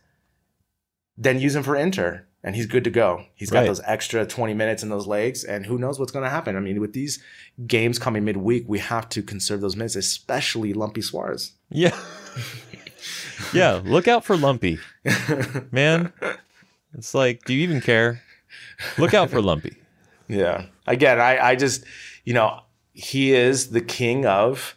Then 1.17 1.41
use 1.41 1.55
him 1.55 1.63
for 1.63 1.77
Inter 1.77 2.27
and 2.45 2.55
he's 2.55 2.67
good 2.67 2.85
to 2.85 2.91
go. 2.91 3.25
He's 3.35 3.49
got 3.49 3.61
right. 3.61 3.67
those 3.67 3.81
extra 3.87 4.27
20 4.27 4.53
minutes 4.53 4.83
in 4.83 4.91
those 4.91 5.07
legs, 5.07 5.45
and 5.45 5.65
who 5.65 5.79
knows 5.79 5.99
what's 5.99 6.13
going 6.13 6.25
to 6.25 6.31
happen. 6.31 6.57
I 6.57 6.61
mean, 6.61 6.79
with 6.79 6.93
these 6.93 7.21
games 7.67 7.99
coming 7.99 8.25
midweek, 8.25 8.67
we 8.69 8.79
have 8.81 9.09
to 9.09 9.23
conserve 9.23 9.63
those 9.63 9.77
minutes, 9.77 9.97
especially 9.97 10.75
Lumpy 10.75 11.01
Suarez. 11.01 11.53
Yeah. 11.71 11.99
yeah, 13.55 13.81
look 13.83 14.07
out 14.07 14.25
for 14.25 14.37
Lumpy. 14.37 14.79
Man, 15.73 16.13
it's 16.93 17.15
like, 17.15 17.45
do 17.45 17.55
you 17.55 17.63
even 17.63 17.81
care? 17.81 18.23
Look 18.99 19.15
out 19.15 19.31
for 19.31 19.41
Lumpy. 19.41 19.77
Yeah. 20.29 20.67
Again, 20.87 21.19
I, 21.19 21.39
I 21.39 21.57
just, 21.57 21.85
you 22.25 22.35
know, 22.35 22.61
he 22.93 23.33
is 23.33 23.71
the 23.71 23.81
king 23.81 24.27
of 24.27 24.77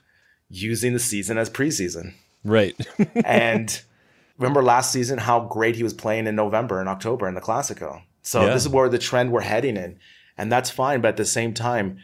using 0.49 0.93
the 0.93 0.99
season 0.99 1.38
as 1.38 1.49
preseason. 1.49 2.13
Right. 2.45 2.76
and 3.26 3.82
remember 4.38 4.64
last 4.64 4.92
season 4.92 5.18
how 5.18 5.42
great 5.42 5.76
he 5.76 5.84
was 5.84 5.94
playing 5.94 6.28
in 6.28 6.36
November 6.36 6.80
and 6.80 6.90
October 6.90 7.28
in 7.28 7.36
the 7.36 7.42
Classico. 7.42 8.02
So 8.22 8.42
yeah. 8.42 8.54
this 8.54 8.64
is 8.64 8.70
where 8.70 8.90
the 8.90 9.00
trend 9.00 9.32
we're 9.32 9.42
heading 9.42 9.78
in. 9.78 10.00
And 10.38 10.52
that's 10.52 10.70
fine. 10.70 11.02
But 11.02 11.10
at 11.10 11.18
the 11.18 11.26
same 11.26 11.54
time, 11.54 11.98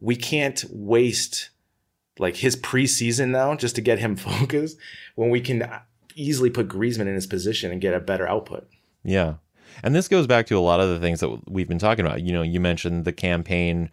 we 0.00 0.16
can't 0.16 0.64
waste 0.70 1.50
like 2.18 2.36
his 2.36 2.56
preseason 2.56 3.28
now 3.28 3.54
just 3.54 3.74
to 3.76 3.80
get 3.80 3.98
him 3.98 4.16
focused 4.16 4.78
when 5.14 5.30
we 5.30 5.40
can 5.40 5.68
easily 6.14 6.50
put 6.50 6.68
Griezmann 6.68 7.02
in 7.02 7.14
his 7.14 7.26
position 7.26 7.70
and 7.70 7.80
get 7.80 7.94
a 7.94 8.00
better 8.00 8.26
output. 8.26 8.68
Yeah. 9.04 9.34
And 9.82 9.94
this 9.94 10.08
goes 10.08 10.26
back 10.26 10.46
to 10.46 10.58
a 10.58 10.60
lot 10.60 10.80
of 10.80 10.88
the 10.88 10.98
things 10.98 11.20
that 11.20 11.50
we've 11.50 11.68
been 11.68 11.78
talking 11.78 12.06
about. 12.06 12.22
You 12.22 12.32
know, 12.32 12.42
you 12.42 12.60
mentioned 12.60 13.04
the 13.04 13.12
campaign 13.12 13.90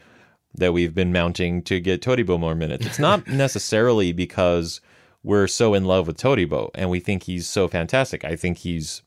that 0.56 0.72
we've 0.72 0.94
been 0.94 1.12
mounting 1.12 1.62
to 1.64 1.80
get 1.80 2.02
Todibo 2.02 2.40
more 2.40 2.56
minutes. 2.56 2.86
It's 2.86 3.00
not 3.00 3.28
necessarily 3.28 4.14
because 4.14 4.80
we're 5.24 5.48
so 5.48 5.74
in 5.74 5.86
love 5.86 6.08
with 6.08 6.18
Todibo 6.18 6.70
and 6.76 6.90
we 6.90 7.00
think 7.00 7.24
he's 7.24 7.48
so 7.48 7.68
fantastic. 7.68 8.26
I 8.26 8.36
think 8.36 8.60
he's 8.60 9.02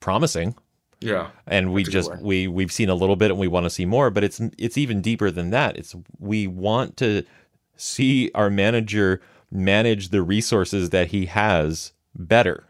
promising. 0.00 0.54
Yeah. 1.00 1.30
And 1.46 1.72
we 1.72 1.84
just 1.84 2.14
we 2.18 2.46
we've 2.46 2.72
seen 2.72 2.90
a 2.90 2.94
little 2.94 3.16
bit 3.16 3.30
and 3.30 3.40
we 3.40 3.48
want 3.48 3.64
to 3.64 3.70
see 3.70 3.86
more, 3.86 4.10
but 4.10 4.22
it's 4.22 4.40
it's 4.58 4.76
even 4.76 5.00
deeper 5.00 5.30
than 5.30 5.50
that. 5.50 5.76
It's 5.76 5.94
we 6.18 6.46
want 6.46 6.96
to 6.98 7.24
see 7.76 8.30
our 8.34 8.50
manager 8.50 9.22
manage 9.50 10.10
the 10.10 10.22
resources 10.22 10.90
that 10.90 11.08
he 11.08 11.26
has 11.26 11.92
better. 12.14 12.64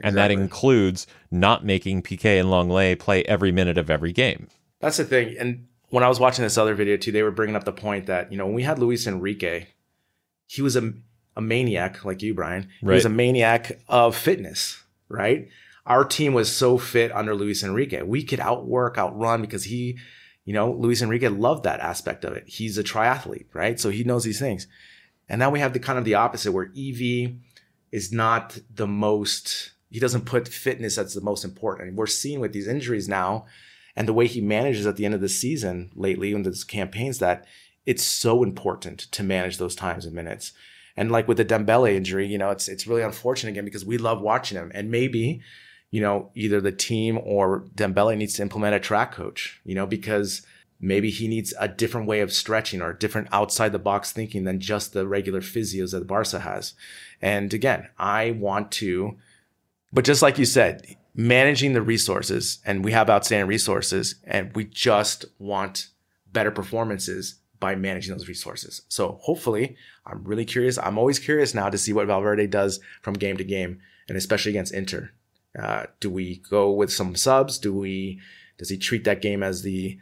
And 0.00 0.16
that 0.16 0.30
includes 0.30 1.06
not 1.30 1.64
making 1.64 2.02
Piqué 2.02 2.40
and 2.40 2.48
Lenglet 2.48 2.98
play 2.98 3.22
every 3.24 3.52
minute 3.52 3.78
of 3.78 3.88
every 3.88 4.12
game. 4.12 4.48
That's 4.80 4.96
the 4.96 5.04
thing. 5.04 5.36
And 5.38 5.68
when 5.90 6.02
I 6.02 6.08
was 6.08 6.18
watching 6.18 6.42
this 6.42 6.58
other 6.58 6.74
video 6.74 6.96
too, 6.96 7.12
they 7.12 7.22
were 7.22 7.30
bringing 7.30 7.54
up 7.54 7.64
the 7.64 7.72
point 7.72 8.06
that, 8.06 8.32
you 8.32 8.38
know, 8.38 8.46
when 8.46 8.54
we 8.54 8.64
had 8.64 8.78
Luis 8.78 9.06
Enrique, 9.06 9.66
he 10.46 10.60
was 10.60 10.74
a, 10.74 10.92
a 11.36 11.40
maniac 11.40 12.04
like 12.04 12.22
you, 12.22 12.34
Brian. 12.34 12.68
He 12.80 12.86
was 12.86 13.04
a 13.04 13.10
maniac 13.10 13.80
of 13.88 14.16
fitness, 14.16 14.82
right? 15.08 15.48
Our 15.86 16.04
team 16.04 16.34
was 16.34 16.54
so 16.54 16.78
fit 16.78 17.10
under 17.12 17.34
Luis 17.34 17.62
Enrique. 17.62 18.02
We 18.02 18.22
could 18.22 18.40
outwork, 18.40 18.98
outrun 18.98 19.40
because 19.40 19.64
he, 19.64 19.98
you 20.44 20.52
know, 20.52 20.72
Luis 20.72 21.02
Enrique 21.02 21.28
loved 21.28 21.64
that 21.64 21.80
aspect 21.80 22.24
of 22.24 22.34
it. 22.34 22.44
He's 22.46 22.78
a 22.78 22.84
triathlete, 22.84 23.46
right? 23.52 23.80
So 23.80 23.90
he 23.90 24.04
knows 24.04 24.24
these 24.24 24.38
things. 24.38 24.66
And 25.28 25.38
now 25.38 25.50
we 25.50 25.60
have 25.60 25.72
the 25.72 25.80
kind 25.80 25.98
of 25.98 26.04
the 26.04 26.14
opposite 26.14 26.52
where 26.52 26.72
EV 26.76 27.32
is 27.90 28.12
not 28.12 28.58
the 28.72 28.86
most 28.86 29.72
he 29.92 30.00
doesn't 30.00 30.24
put 30.24 30.48
fitness 30.48 30.96
as 30.96 31.12
the 31.12 31.20
most 31.20 31.44
important. 31.44 31.96
We're 31.96 32.06
seeing 32.06 32.40
with 32.40 32.54
these 32.54 32.66
injuries 32.66 33.08
now 33.08 33.44
and 33.94 34.08
the 34.08 34.14
way 34.14 34.26
he 34.26 34.40
manages 34.40 34.86
at 34.86 34.96
the 34.96 35.04
end 35.04 35.14
of 35.14 35.20
the 35.20 35.28
season 35.28 35.90
lately 35.94 36.32
in 36.32 36.42
these 36.44 36.64
campaigns 36.64 37.18
that 37.18 37.44
it's 37.84 38.02
so 38.02 38.42
important 38.42 39.00
to 39.12 39.22
manage 39.22 39.58
those 39.58 39.76
times 39.76 40.06
and 40.06 40.14
minutes. 40.14 40.52
And 40.96 41.10
like 41.10 41.28
with 41.28 41.38
the 41.38 41.44
Dembele 41.44 41.94
injury, 41.94 42.26
you 42.26 42.38
know, 42.38 42.50
it's 42.50 42.68
it's 42.68 42.86
really 42.86 43.02
unfortunate 43.02 43.50
again 43.50 43.64
because 43.64 43.84
we 43.84 43.98
love 43.98 44.20
watching 44.20 44.58
him. 44.58 44.70
And 44.74 44.90
maybe, 44.90 45.40
you 45.90 46.00
know, 46.00 46.30
either 46.34 46.60
the 46.60 46.72
team 46.72 47.18
or 47.22 47.64
Dembele 47.74 48.16
needs 48.16 48.34
to 48.34 48.42
implement 48.42 48.74
a 48.74 48.80
track 48.80 49.12
coach, 49.12 49.60
you 49.64 49.74
know, 49.74 49.86
because 49.86 50.46
maybe 50.80 51.10
he 51.10 51.28
needs 51.28 51.54
a 51.58 51.68
different 51.68 52.06
way 52.06 52.20
of 52.20 52.32
stretching 52.32 52.82
or 52.82 52.92
different 52.92 53.28
outside 53.32 53.72
the 53.72 53.78
box 53.78 54.12
thinking 54.12 54.44
than 54.44 54.60
just 54.60 54.92
the 54.92 55.06
regular 55.06 55.40
physios 55.40 55.92
that 55.92 56.06
Barca 56.06 56.40
has. 56.40 56.74
And 57.20 57.54
again, 57.54 57.88
I 57.98 58.32
want 58.32 58.72
to 58.72 59.16
but 59.92 60.04
just 60.04 60.22
like 60.22 60.38
you 60.38 60.46
said, 60.46 60.96
managing 61.14 61.74
the 61.74 61.82
resources, 61.82 62.60
and 62.64 62.84
we 62.84 62.92
have 62.92 63.10
outstanding 63.10 63.46
resources, 63.46 64.16
and 64.24 64.54
we 64.56 64.64
just 64.64 65.26
want 65.38 65.88
better 66.32 66.50
performances 66.50 67.36
by 67.62 67.76
managing 67.76 68.12
those 68.12 68.26
resources. 68.26 68.82
So 68.88 69.20
hopefully, 69.22 69.76
I'm 70.04 70.24
really 70.24 70.44
curious. 70.44 70.78
I'm 70.78 70.98
always 70.98 71.20
curious 71.20 71.54
now 71.54 71.70
to 71.70 71.78
see 71.78 71.92
what 71.92 72.08
Valverde 72.08 72.48
does 72.48 72.80
from 73.02 73.14
game 73.14 73.36
to 73.36 73.44
game, 73.44 73.78
and 74.08 74.18
especially 74.18 74.50
against 74.50 74.74
Inter. 74.74 75.10
Uh, 75.56 75.84
do 76.00 76.10
we 76.10 76.42
go 76.50 76.72
with 76.72 76.92
some 76.92 77.14
subs? 77.14 77.58
Do 77.58 77.72
we? 77.72 78.20
Does 78.58 78.68
he 78.68 78.76
treat 78.78 79.04
that 79.04 79.22
game 79.22 79.44
as 79.44 79.62
the 79.62 79.96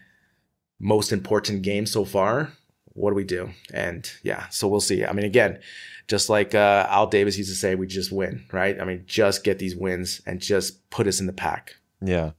most 0.79 1.13
important 1.13 1.61
game 1.61 1.85
so 1.85 2.07
far? 2.07 2.55
What 2.95 3.11
do 3.11 3.15
we 3.15 3.25
do? 3.25 3.51
And 3.75 4.11
yeah, 4.23 4.49
so 4.49 4.67
we'll 4.67 4.81
see. 4.81 5.05
I 5.05 5.13
mean, 5.13 5.27
again, 5.27 5.61
just 6.09 6.31
like 6.31 6.55
uh, 6.55 6.87
Al 6.89 7.09
Davis 7.09 7.37
used 7.37 7.51
to 7.51 7.57
say, 7.57 7.75
we 7.75 7.87
just 7.87 8.11
win, 8.11 8.47
right? 8.53 8.81
I 8.81 8.85
mean, 8.85 9.05
just 9.07 9.45
get 9.45 9.59
these 9.59 9.77
wins 9.77 10.23
and 10.27 10.41
just 10.41 10.89
put 10.89 11.07
us 11.07 11.21
in 11.21 11.27
the 11.27 11.33
pack. 11.35 11.77
Yeah. 12.01 12.31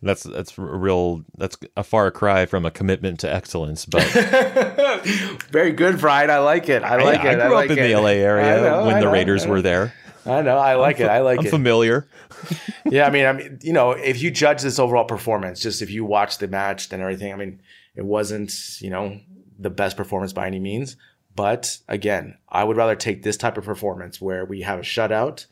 That's 0.00 0.22
that's 0.22 0.56
a 0.56 0.62
real 0.62 1.24
that's 1.36 1.56
a 1.76 1.82
far 1.82 2.10
cry 2.10 2.46
from 2.46 2.64
a 2.64 2.70
commitment 2.70 3.18
to 3.20 3.32
excellence, 3.32 3.84
but 3.84 4.04
very 5.50 5.72
good, 5.72 5.98
Brian. 5.98 6.30
I 6.30 6.38
like 6.38 6.68
it. 6.68 6.84
I 6.84 7.02
like 7.02 7.20
I, 7.20 7.32
it. 7.32 7.40
I 7.40 7.46
grew 7.46 7.54
I 7.54 7.56
like 7.56 7.70
up 7.70 7.78
in 7.78 7.84
it. 7.84 7.88
the 7.88 8.00
LA 8.00 8.08
area 8.10 8.62
know, 8.62 8.86
when 8.86 9.00
the 9.00 9.08
Raiders 9.08 9.46
were 9.46 9.60
there. 9.60 9.92
I 10.24 10.42
know. 10.42 10.56
I 10.56 10.74
like 10.74 11.00
I'm 11.00 11.06
it. 11.06 11.08
I 11.08 11.20
like 11.20 11.40
I'm 11.40 11.46
it. 11.46 11.50
familiar. 11.50 12.06
yeah, 12.84 13.06
I 13.06 13.10
mean, 13.10 13.26
I 13.26 13.32
mean, 13.32 13.58
you 13.62 13.72
know, 13.72 13.92
if 13.92 14.22
you 14.22 14.30
judge 14.30 14.62
this 14.62 14.78
overall 14.78 15.04
performance, 15.04 15.60
just 15.60 15.82
if 15.82 15.90
you 15.90 16.04
watch 16.04 16.38
the 16.38 16.48
match 16.48 16.92
and 16.92 17.02
everything, 17.02 17.32
I 17.32 17.36
mean, 17.36 17.60
it 17.96 18.04
wasn't, 18.04 18.52
you 18.80 18.90
know, 18.90 19.18
the 19.58 19.70
best 19.70 19.96
performance 19.96 20.32
by 20.32 20.46
any 20.46 20.60
means, 20.60 20.96
but 21.34 21.78
again, 21.88 22.36
I 22.48 22.64
would 22.64 22.76
rather 22.76 22.94
take 22.94 23.22
this 23.22 23.36
type 23.36 23.56
of 23.56 23.64
performance 23.64 24.20
where 24.20 24.44
we 24.44 24.62
have 24.62 24.78
a 24.78 24.82
shutout 24.82 25.46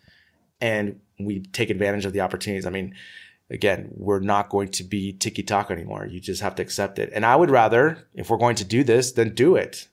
and 0.60 1.00
we 1.18 1.40
take 1.40 1.70
advantage 1.70 2.04
of 2.04 2.12
the 2.12 2.20
opportunities. 2.20 2.66
I 2.66 2.70
mean, 2.70 2.94
again, 3.50 3.88
we're 3.94 4.20
not 4.20 4.48
going 4.48 4.68
to 4.68 4.84
be 4.84 5.12
tiki 5.12 5.42
taka 5.42 5.72
anymore. 5.72 6.06
You 6.06 6.20
just 6.20 6.42
have 6.42 6.54
to 6.56 6.62
accept 6.62 6.98
it. 6.98 7.10
And 7.14 7.24
I 7.24 7.36
would 7.36 7.50
rather, 7.50 8.06
if 8.14 8.30
we're 8.30 8.36
going 8.38 8.56
to 8.56 8.64
do 8.64 8.82
this, 8.84 9.12
then 9.12 9.34
do 9.34 9.56
it. 9.56 9.88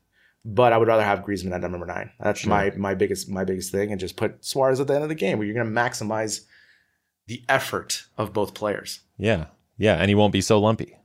But 0.46 0.74
I 0.74 0.78
would 0.78 0.88
rather 0.90 1.04
have 1.04 1.20
Griezmann 1.24 1.54
at 1.54 1.62
number 1.62 1.86
nine. 1.86 2.12
That's 2.20 2.42
sure. 2.42 2.50
my 2.50 2.72
my 2.76 2.94
biggest 2.96 3.30
my 3.30 3.46
biggest 3.46 3.72
thing, 3.72 3.92
and 3.92 4.00
just 4.00 4.18
put 4.18 4.44
Suarez 4.44 4.80
at 4.82 4.88
the 4.88 4.94
end 4.94 5.04
of 5.04 5.10
the 5.10 5.16
game, 5.16 5.38
where 5.38 5.48
you're 5.48 5.56
going 5.56 5.74
to 5.74 5.82
maximize 5.82 6.42
the 7.28 7.42
effort 7.48 8.06
of 8.18 8.34
both 8.34 8.54
players. 8.54 9.00
Yeah, 9.18 9.46
yeah, 9.78 9.96
and 9.96 10.10
he 10.10 10.16
won't 10.16 10.34
be 10.34 10.42
so 10.42 10.60
lumpy. 10.60 10.98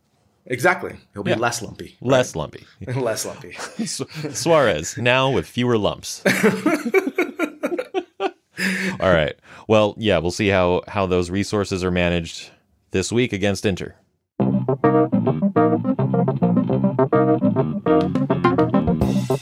Exactly. 0.46 0.96
He'll 1.12 1.22
be 1.22 1.30
Yeah. 1.32 1.36
less 1.36 1.62
lumpy. 1.62 1.96
Less 2.00 2.34
lumpy. 2.34 2.66
less 2.96 3.24
lumpy. 3.26 3.52
Su- 3.86 4.06
Suarez 4.32 4.96
now 4.98 5.30
with 5.30 5.46
fewer 5.46 5.78
lumps. 5.78 6.22
All 9.00 9.12
right. 9.12 9.34
Well, 9.68 9.94
yeah, 9.98 10.18
we'll 10.18 10.30
see 10.30 10.48
how 10.48 10.82
how 10.88 11.06
those 11.06 11.30
resources 11.30 11.84
are 11.84 11.90
managed 11.90 12.50
this 12.90 13.12
week 13.12 13.32
against 13.32 13.66
Inter. 13.66 13.94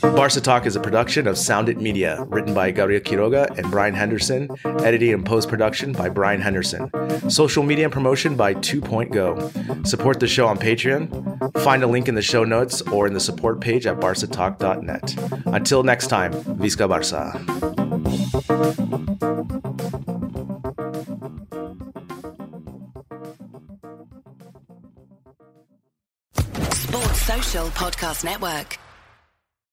Barca 0.01 0.41
Talk 0.41 0.67
is 0.67 0.77
a 0.77 0.81
production 0.81 1.27
of 1.27 1.39
Sound 1.39 1.69
It 1.69 1.81
Media, 1.81 2.25
written 2.25 2.55
by 2.55 2.71
Gabriel 2.71 3.01
Quiroga 3.01 3.57
and 3.57 3.71
Brian 3.71 3.95
Henderson, 3.95 4.49
editing 4.65 5.13
and 5.13 5.25
post 5.25 5.49
production 5.49 5.93
by 5.93 6.09
Brian 6.09 6.41
Henderson, 6.41 6.91
social 7.31 7.63
media 7.63 7.85
and 7.85 7.93
promotion 7.93 8.37
by 8.37 8.55
Two 8.55 8.81
Point 8.81 9.13
Go. 9.13 9.51
Support 9.85 10.21
the 10.21 10.27
show 10.27 10.47
on 10.47 10.59
Patreon. 10.59 11.61
Find 11.61 11.83
a 11.83 11.87
link 11.87 12.09
in 12.09 12.15
the 12.15 12.23
show 12.23 12.45
notes 12.45 12.81
or 12.83 13.07
in 13.07 13.15
the 13.15 13.21
support 13.21 13.61
page 13.61 13.87
at 13.87 14.01
barcatalk.net. 14.01 15.47
Until 15.47 15.83
next 15.83 16.09
time, 16.09 16.33
Visca 16.33 16.89
Barca. 16.89 17.33
Sports 26.73 27.23
Social 27.23 27.67
Podcast 27.69 28.25
Network. 28.25 28.79